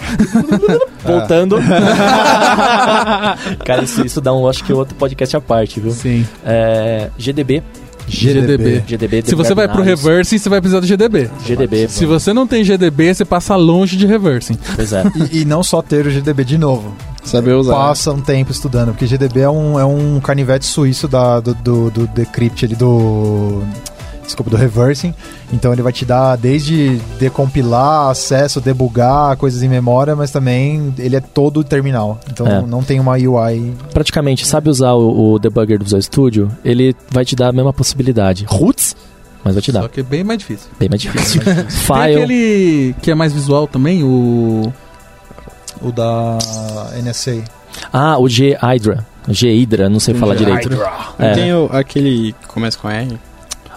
Voltando. 1.04 1.56
Cara, 3.64 3.82
isso, 3.82 4.06
isso 4.06 4.20
dá 4.20 4.32
um, 4.32 4.48
acho 4.48 4.64
que 4.64 4.72
outro 4.72 4.94
podcast 4.94 5.36
à 5.36 5.40
parte, 5.40 5.80
viu? 5.80 5.92
Sim. 5.92 6.26
É, 6.44 7.10
GDB. 7.18 7.62
GDB. 8.08 8.84
GDB. 8.86 9.22
Se 9.24 9.34
você 9.34 9.54
vai 9.54 9.68
pro 9.68 9.82
reversing, 9.82 10.38
você 10.38 10.48
vai 10.48 10.60
precisar 10.60 10.80
do 10.80 10.86
GDB. 10.86 11.28
GDB. 11.44 11.88
Se 11.88 12.06
você 12.06 12.32
não 12.32 12.46
tem 12.46 12.62
GDB, 12.62 13.12
você 13.12 13.24
passa 13.24 13.56
longe 13.56 13.96
de 13.96 14.06
reversing. 14.06 14.56
Pois 14.76 14.92
é. 14.92 15.02
E, 15.32 15.40
e 15.40 15.44
não 15.44 15.62
só 15.62 15.82
ter 15.82 16.06
o 16.06 16.10
GDB 16.10 16.44
de 16.44 16.56
novo. 16.56 16.94
Saber 17.26 17.52
usar. 17.54 17.74
Passa 17.74 18.12
um 18.12 18.20
tempo 18.20 18.50
estudando, 18.52 18.88
porque 18.92 19.06
GDB 19.06 19.40
é 19.40 19.50
um, 19.50 19.78
é 19.78 19.84
um 19.84 20.20
canivete 20.20 20.64
suíço 20.64 21.06
da, 21.08 21.40
do, 21.40 21.54
do, 21.54 21.90
do 21.90 22.06
decrypt 22.06 22.64
ali 22.64 22.74
do. 22.76 23.62
Desculpa, 24.24 24.50
do 24.50 24.56
reversing. 24.56 25.14
Então 25.52 25.72
ele 25.72 25.82
vai 25.82 25.92
te 25.92 26.04
dar 26.04 26.34
desde 26.34 27.00
decompilar, 27.18 28.10
acesso, 28.10 28.60
debugar 28.60 29.36
coisas 29.36 29.62
em 29.62 29.68
memória, 29.68 30.16
mas 30.16 30.32
também 30.32 30.92
ele 30.98 31.14
é 31.14 31.20
todo 31.20 31.62
terminal. 31.62 32.18
Então 32.28 32.44
É. 32.44 32.60
não 32.62 32.82
tem 32.82 32.98
uma 32.98 33.12
UI. 33.12 33.72
Praticamente, 33.92 34.44
sabe 34.44 34.68
usar 34.68 34.94
o, 34.94 35.34
o 35.34 35.38
debugger 35.38 35.78
do 35.78 35.84
Visual 35.84 36.02
Studio? 36.02 36.50
Ele 36.64 36.92
vai 37.08 37.24
te 37.24 37.36
dar 37.36 37.50
a 37.50 37.52
mesma 37.52 37.72
possibilidade. 37.72 38.44
Roots, 38.48 38.96
mas 39.44 39.54
vai 39.54 39.62
te 39.62 39.70
dar. 39.70 39.82
Só 39.82 39.88
que 39.88 40.00
é 40.00 40.02
bem 40.02 40.24
mais 40.24 40.40
difícil. 40.40 40.68
Bem 40.76 40.88
mais 40.88 41.00
difícil. 41.00 41.40
Tem 41.44 41.64
File. 41.68 42.14
aquele 42.16 42.94
que 43.00 43.10
é 43.12 43.14
mais 43.14 43.32
visual 43.32 43.68
também, 43.68 44.02
o. 44.02 44.72
O 45.80 45.92
da 45.92 46.38
NSA. 47.02 47.44
Ah, 47.92 48.18
o 48.18 48.28
G 48.28 48.56
Hydra. 48.60 49.06
G 49.28 49.48
Hydra, 49.50 49.88
não 49.88 50.00
sei 50.00 50.14
falar 50.14 50.34
direito. 50.34 50.68
É. 51.18 51.32
Tem 51.32 51.52
o, 51.52 51.68
aquele 51.72 52.34
que 52.40 52.46
começa 52.46 52.78
com 52.78 52.88
R. 52.88 53.18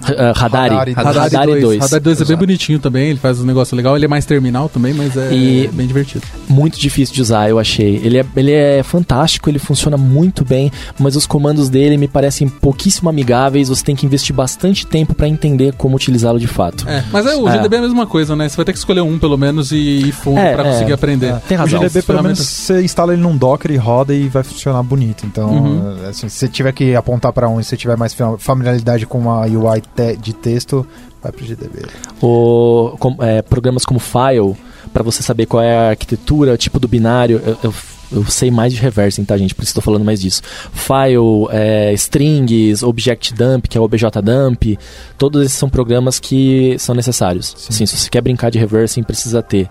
Uh, 0.02 0.34
Radari. 0.36 0.70
Radari. 0.74 0.94
Radari, 0.94 1.18
Radari 1.36 1.62
2. 1.62 1.80
Radari 1.82 2.04
2 2.04 2.22
é 2.22 2.26
bem 2.26 2.38
bonitinho 2.38 2.80
também, 2.80 3.10
ele 3.10 3.20
faz 3.20 3.40
um 3.40 3.46
negócio 3.46 3.76
legal. 3.76 3.96
Ele 3.96 4.06
é 4.06 4.08
mais 4.08 4.26
terminal 4.26 4.70
também, 4.70 4.94
mas 4.94 5.16
é 5.18 5.34
E- 5.34 5.68
bem 5.74 5.88
divertido. 5.88 6.24
Muito 6.48 6.80
difícil 6.80 7.14
de 7.16 7.22
usar, 7.22 7.50
eu 7.50 7.60
achei. 7.60 7.98
Ele 7.98 8.18
é, 8.20 8.26
ele 8.36 8.52
é 8.52 8.82
fantástico, 8.84 9.50
ele 9.50 9.60
funciona 9.60 9.98
muito 9.98 10.44
bem, 10.46 10.72
mas 10.98 11.16
os 11.16 11.26
comandos 11.28 11.70
dele 11.70 11.98
me 11.98 12.08
parecem 12.08 12.48
pouquíssimo 12.48 13.10
amigáveis. 13.10 13.70
Você 13.70 13.84
tem 13.84 13.96
que 13.96 14.06
investir 14.06 14.36
bastante 14.36 14.86
tempo 14.88 15.14
pra 15.14 15.28
entender 15.28 15.74
como 15.78 15.96
utilizá-lo 15.96 16.40
de 16.40 16.48
fato. 16.48 16.88
É, 16.88 17.04
mas 17.12 17.26
é, 17.26 17.36
o 17.36 17.48
É. 17.48 17.54
GDB 17.58 17.76
é 17.76 17.80
a 17.80 17.82
mesma 17.84 18.08
coisa, 18.08 18.36
né? 18.36 18.48
Você 18.50 18.56
vai 18.56 18.66
ter 18.66 18.72
que 18.74 18.78
escolher 18.80 19.02
um 19.02 19.20
pelo 19.20 19.38
menos 19.38 19.72
e 19.72 19.76
ir 19.78 20.12
fundo 20.12 20.40
É, 20.40 20.54
pra 20.54 20.64
é. 20.68 20.72
conseguir 20.72 20.94
aprender. 20.94 21.36
Tem 21.48 21.58
razão. 21.58 21.80
O 21.80 21.84
GDB, 21.84 22.02
pelo 22.06 22.24
menos, 22.24 22.40
você 22.40 22.82
instala 22.82 23.14
ele 23.14 23.22
num 23.22 23.36
Docker 23.38 23.72
e 23.72 23.78
roda 23.78 24.14
e 24.14 24.28
vai 24.28 24.44
funcionar 24.44 24.82
bonito. 24.84 25.26
Então, 25.26 25.50
Uhum. 25.50 25.96
assim, 26.10 26.28
se 26.30 26.38
você 26.38 26.48
tiver 26.48 26.72
que 26.72 26.96
apontar 26.96 27.32
para 27.34 27.48
um 27.50 27.60
e 27.60 27.64
se 27.64 27.70
você 27.70 27.78
tiver 27.78 27.98
mais 27.98 28.14
fa- 28.14 28.38
familiaridade 28.38 29.06
com 29.06 29.18
uma 29.20 29.42
UI 29.46 29.82
te- 29.96 30.16
de 30.18 30.34
texto, 30.34 30.86
vai 31.22 31.32
pro 31.32 31.46
GDB. 31.46 31.82
O, 32.22 32.96
com- 33.00 33.18
é, 33.24 33.42
programas 33.42 33.86
como 33.86 34.00
File, 34.00 34.56
pra 34.94 35.04
você 35.04 35.22
saber 35.24 35.46
qual 35.46 35.62
é 35.64 35.76
a 35.76 35.90
arquitetura, 35.92 36.54
o 36.54 36.58
tipo 36.58 36.80
do 36.80 36.88
binário. 36.88 37.42
Eu, 37.46 37.58
eu, 37.64 37.74
eu 38.12 38.26
sei 38.26 38.50
mais 38.50 38.74
de 38.74 38.80
reversing, 38.82 39.24
tá, 39.24 39.38
gente? 39.38 39.54
Por 39.54 39.64
isso 39.64 39.74
tô 39.76 39.82
falando 39.82 40.04
mais 40.04 40.20
disso. 40.20 40.42
File, 40.74 41.48
é, 41.52 41.94
strings, 41.94 42.82
object 42.84 43.34
dump, 43.36 43.68
que 43.68 43.78
é 43.78 43.82
o 43.82 43.84
obj 43.84 44.04
dump. 44.24 44.78
Todos 45.18 45.46
esses 45.46 45.58
são 45.58 45.70
programas 45.70 46.20
que 46.20 46.76
são 46.80 46.96
necessários. 46.96 47.56
Assim, 47.70 47.86
se 47.86 47.96
você 47.96 48.10
quer 48.10 48.22
brincar 48.22 48.50
de 48.50 48.58
reversing, 48.58 49.04
precisa 49.04 49.42
ter. 49.44 49.70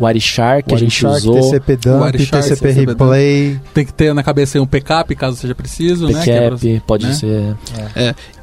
O 0.00 0.04
Wireshark 0.04 0.68
que 0.68 0.74
a 0.76 0.78
gente 0.78 1.04
usou. 1.04 1.34
TCP 1.34 1.76
dump, 1.76 2.02
Wireshark, 2.04 2.48
TCP 2.48 2.68
TCP 2.68 2.86
replay. 2.86 3.60
Tem 3.74 3.84
que 3.84 3.92
ter 3.92 4.14
na 4.14 4.22
cabeça 4.22 4.56
aí 4.56 4.62
um 4.62 4.66
backup 4.66 5.12
caso 5.16 5.36
seja 5.36 5.56
preciso, 5.56 6.06
né? 6.08 6.22
Que 6.22 6.30
é 6.30 6.50
Backup, 6.50 6.82
pode 6.86 7.06
né? 7.08 7.12
ser. 7.14 7.56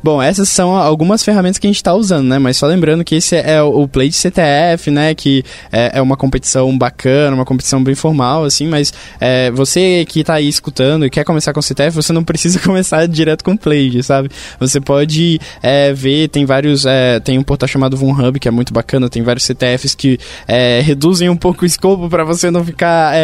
Bom, 0.06 0.22
essas 0.22 0.50
são 0.50 0.76
algumas 0.76 1.24
ferramentas 1.24 1.58
que 1.58 1.66
a 1.66 1.70
gente 1.70 1.78
está 1.78 1.92
usando, 1.92 2.28
né? 2.28 2.38
Mas 2.38 2.58
só 2.58 2.68
lembrando 2.68 3.04
que 3.04 3.16
esse 3.16 3.36
é 3.36 3.60
o 3.64 3.86
o 3.86 3.88
Play 3.88 4.08
de 4.08 4.16
CTF, 4.16 4.92
né? 4.92 5.16
Que 5.16 5.44
é, 5.72 5.98
é 5.98 6.02
uma 6.02 6.16
competição 6.16 6.78
bacana, 6.78 7.36
uma 7.36 7.44
competição 7.44 7.84
bem 7.84 7.96
formal, 7.96 8.44
assim. 8.44 8.68
Mas 8.68 8.94
é, 9.20 9.50
você 9.50 10.06
que 10.08 10.20
está 10.20 10.36
aí 10.36 10.48
escutando 10.48 11.08
e 11.08 11.10
quer 11.10 11.24
começar 11.24 11.54
com 11.54 11.60
CTF, 11.60 11.96
você 11.96 12.14
não 12.14 12.24
precisa 12.24 12.60
começar 12.62 13.08
direto 13.08 13.44
com 13.44 13.58
Play, 13.58 14.04
sabe? 14.04 14.30
Você 14.60 14.80
pode 14.80 15.42
é, 15.60 15.92
ver, 15.92 16.28
tem 16.28 16.46
vários... 16.46 16.86
é, 16.86 17.20
tem 17.20 17.40
um 17.40 17.44
portal 17.44 17.68
chamado 17.68 17.98
VunHub, 17.98 18.40
que 18.40 18.48
é 18.48 18.52
muito 18.52 18.72
bacana. 18.72 19.10
Tem 19.10 19.24
vários 19.24 19.44
CTFs 19.44 19.96
que 19.96 20.20
é, 20.48 20.82
reduzem 20.82 21.30
um 21.30 21.36
pouco 21.36 21.64
o 21.64 21.66
escopo 21.66 22.08
para 22.10 22.24
você 22.24 22.52
não 22.52 22.64
ficar... 22.64 23.16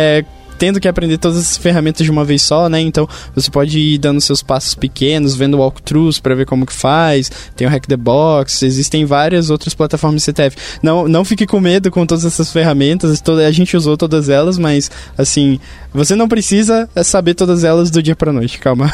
é, 0.61 0.71
tendo 0.71 0.79
que 0.79 0.87
aprender 0.87 1.17
todas 1.17 1.37
as 1.37 1.57
ferramentas 1.57 2.05
de 2.05 2.11
uma 2.11 2.23
vez 2.23 2.43
só, 2.43 2.69
né? 2.69 2.79
Então 2.79 3.07
você 3.33 3.49
pode 3.49 3.79
ir 3.79 3.97
dando 3.97 4.21
seus 4.21 4.43
passos 4.43 4.75
pequenos, 4.75 5.35
vendo 5.35 5.57
walkthroughs 5.57 6.19
para 6.19 6.35
ver 6.35 6.45
como 6.45 6.65
que 6.65 6.73
faz. 6.73 7.31
Tem 7.55 7.65
o 7.65 7.69
Hack 7.69 7.87
the 7.87 7.97
Box, 7.97 8.63
existem 8.63 9.03
várias 9.05 9.49
outras 9.49 9.73
plataformas 9.73 10.21
de 10.21 10.25
CTF. 10.25 10.57
Não, 10.83 11.07
não 11.07 11.25
fique 11.25 11.47
com 11.47 11.59
medo 11.59 11.89
com 11.89 12.05
todas 12.05 12.25
essas 12.25 12.51
ferramentas, 12.51 13.19
toda, 13.21 13.47
a 13.47 13.51
gente 13.51 13.75
usou 13.75 13.97
todas 13.97 14.29
elas, 14.29 14.57
mas 14.57 14.91
assim, 15.17 15.59
você 15.93 16.15
não 16.15 16.27
precisa 16.27 16.87
saber 17.03 17.33
todas 17.33 17.63
elas 17.63 17.89
do 17.89 18.01
dia 18.01 18.15
pra 18.15 18.31
noite, 18.31 18.59
calma. 18.59 18.91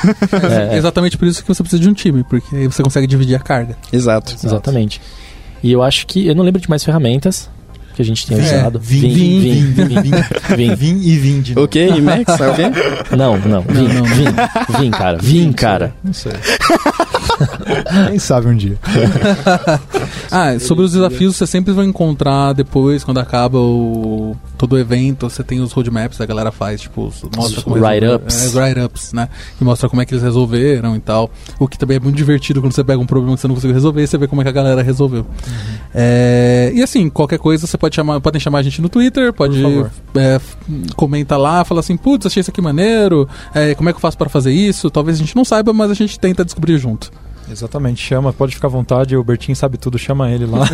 É, 0.71 0.73
é. 0.75 0.77
Exatamente 0.77 1.17
por 1.17 1.27
isso 1.27 1.41
que 1.41 1.47
você 1.47 1.61
precisa 1.61 1.81
de 1.81 1.89
um 1.89 1.93
time, 1.93 2.23
porque 2.23 2.55
aí 2.55 2.67
você 2.67 2.81
consegue 2.81 3.07
dividir 3.07 3.35
a 3.35 3.39
carga. 3.39 3.77
Exato. 3.91 4.35
Exatamente. 4.43 5.01
E 5.61 5.71
eu 5.71 5.81
acho 5.81 6.05
que. 6.05 6.27
Eu 6.27 6.35
não 6.35 6.43
lembro 6.43 6.61
de 6.61 6.69
mais 6.69 6.83
ferramentas 6.83 7.49
que 7.97 8.01
a 8.03 8.05
gente 8.05 8.27
tenha 8.27 8.39
É, 8.39 8.59
usado. 8.59 8.79
vim, 8.79 9.01
vim, 9.09 9.39
vim, 9.39 9.65
vim, 9.73 10.01
vim, 10.01 10.11
vim. 10.55 10.75
Vim 10.75 10.99
e 11.01 11.17
vim 11.17 11.41
de 11.41 11.55
novo. 11.55 11.65
Ok, 11.65 11.89
Emacs, 11.97 12.39
ok? 12.39 12.65
Não, 13.17 13.37
não, 13.39 13.61
vim, 13.61 13.87
não. 13.87 14.03
vim, 14.03 14.79
vim, 14.79 14.91
cara, 14.91 15.17
vim, 15.19 15.51
cara. 15.51 15.93
Não 16.03 16.13
sei. 16.13 16.31
Quem 18.09 18.19
sabe 18.19 18.47
um 18.47 18.55
dia. 18.55 18.77
Ah, 20.31 20.57
sobre 20.59 20.83
os 20.85 20.91
desafios, 20.93 21.35
você 21.35 21.45
sempre 21.47 21.73
vai 21.73 21.85
encontrar 21.85 22.53
depois, 22.53 23.03
quando 23.03 23.19
acaba 23.19 23.57
o, 23.59 24.35
todo 24.57 24.73
o 24.73 24.79
evento, 24.79 25.29
você 25.29 25.43
tem 25.43 25.59
os 25.59 25.71
roadmaps, 25.71 26.19
a 26.21 26.25
galera 26.25 26.51
faz, 26.51 26.81
tipo, 26.81 27.07
os- 27.07 27.21
mostra 27.35 27.59
Os 27.59 27.63
como 27.63 27.77
eles- 27.77 27.87
write-ups. 27.87 28.55
É, 28.55 28.59
write-ups, 28.59 29.13
né? 29.13 29.29
E 29.59 29.63
mostra 29.63 29.87
como 29.89 30.01
é 30.01 30.05
que 30.05 30.13
eles 30.13 30.23
resolveram 30.23 30.95
e 30.95 30.99
tal. 30.99 31.29
O 31.59 31.67
que 31.67 31.77
também 31.77 31.97
é 31.97 31.99
muito 31.99 32.15
divertido 32.15 32.59
quando 32.61 32.73
você 32.73 32.83
pega 32.83 32.99
um 32.99 33.05
problema 33.05 33.35
que 33.35 33.41
você 33.41 33.47
não 33.47 33.55
conseguiu 33.55 33.73
resolver 33.75 34.03
e 34.03 34.07
você 34.07 34.17
vê 34.17 34.27
como 34.27 34.41
é 34.41 34.43
que 34.43 34.49
a 34.49 34.53
galera 34.53 34.81
resolveu. 34.81 35.25
É, 35.93 36.71
e 36.73 36.81
assim, 36.81 37.09
qualquer 37.09 37.37
coisa 37.39 37.67
você 37.67 37.77
pode 37.77 37.86
chamar, 37.95 38.19
podem 38.21 38.39
chamar 38.39 38.59
a 38.59 38.61
gente 38.63 38.81
no 38.81 38.89
Twitter, 38.89 39.31
pode 39.33 39.57
é, 40.15 40.35
f- 40.35 40.55
comenta 40.95 41.37
lá, 41.37 41.63
fala 41.63 41.79
assim, 41.79 41.95
putz, 41.97 42.25
achei 42.25 42.41
isso 42.41 42.51
aqui 42.51 42.61
maneiro, 42.61 43.27
é, 43.53 43.73
como 43.75 43.89
é 43.89 43.93
que 43.93 43.97
eu 43.97 44.01
faço 44.01 44.17
pra 44.17 44.29
fazer 44.29 44.51
isso? 44.51 44.89
Talvez 44.89 45.17
a 45.17 45.19
gente 45.19 45.35
não 45.35 45.45
saiba, 45.45 45.71
mas 45.73 45.89
a 45.91 45.93
gente 45.93 46.19
tenta 46.19 46.43
descobrir 46.45 46.77
junto. 46.77 47.11
Exatamente, 47.51 48.01
chama, 48.05 48.33
pode 48.33 48.53
ficar 48.55 48.67
à 48.67 48.71
vontade, 48.71 49.15
o 49.15 49.23
Bertinho 49.23 49.55
sabe 49.55 49.77
tudo, 49.77 49.97
chama 49.97 50.29
ele 50.29 50.45
lá. 50.45 50.65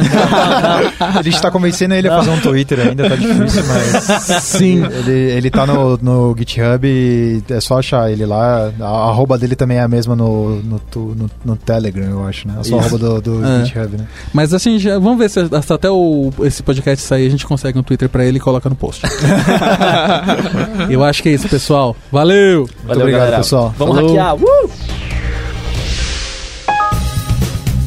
A 0.99 1.21
gente 1.21 1.41
tá 1.41 1.51
convencendo 1.51 1.93
ele 1.93 2.07
a 2.07 2.17
fazer 2.17 2.31
um 2.31 2.39
Twitter 2.39 2.79
ainda, 2.79 3.09
tá 3.09 3.15
difícil, 3.15 3.63
mas. 3.67 4.43
Sim. 4.43 4.83
Ele, 4.85 5.11
ele 5.31 5.49
tá 5.51 5.65
no, 5.65 5.97
no 5.97 6.35
GitHub 6.37 6.87
e 6.87 7.43
é 7.49 7.59
só 7.59 7.79
achar 7.79 8.11
ele 8.11 8.25
lá. 8.25 8.71
A 8.79 8.85
arroba 9.09 9.37
dele 9.37 9.55
também 9.55 9.77
é 9.77 9.81
a 9.81 9.87
mesma 9.87 10.15
no, 10.15 10.61
no, 10.61 10.81
no, 10.95 11.31
no 11.45 11.55
Telegram, 11.55 12.05
eu 12.09 12.25
acho, 12.27 12.47
né? 12.47 12.55
A 12.59 12.63
sua 12.63 12.79
Isso. 12.79 12.87
arroba 12.95 12.97
do, 12.97 13.39
do 13.39 13.45
É. 13.45 13.65
GitHub, 13.65 13.97
né? 13.97 14.07
Mas 14.33 14.53
assim, 14.53 14.79
já, 14.79 14.97
vamos 14.97 15.17
ver 15.19 15.29
se 15.29 15.39
até 15.73 15.89
o, 15.89 16.31
esse 16.41 16.63
podcast 16.63 17.05
sair 17.05 17.27
a 17.27 17.29
gente 17.29 17.45
consegue 17.45 17.77
um 17.77 17.83
Twitter 17.83 18.09
pra 18.09 18.25
ele 18.25 18.37
e 18.37 18.41
coloca 18.41 18.67
no 18.69 18.75
post. 18.75 19.03
Eu 20.89 21.03
acho 21.03 21.21
que 21.21 21.29
é 21.29 21.33
isso, 21.33 21.47
pessoal. 21.47 21.95
Valeu! 22.11 22.67
Valeu, 22.83 23.01
obrigado, 23.01 23.19
galera. 23.21 23.37
pessoal. 23.37 23.73
Vamos 23.77 23.95
Falou. 23.95 24.09
hackear. 24.15 24.35
Uh! 24.35 24.69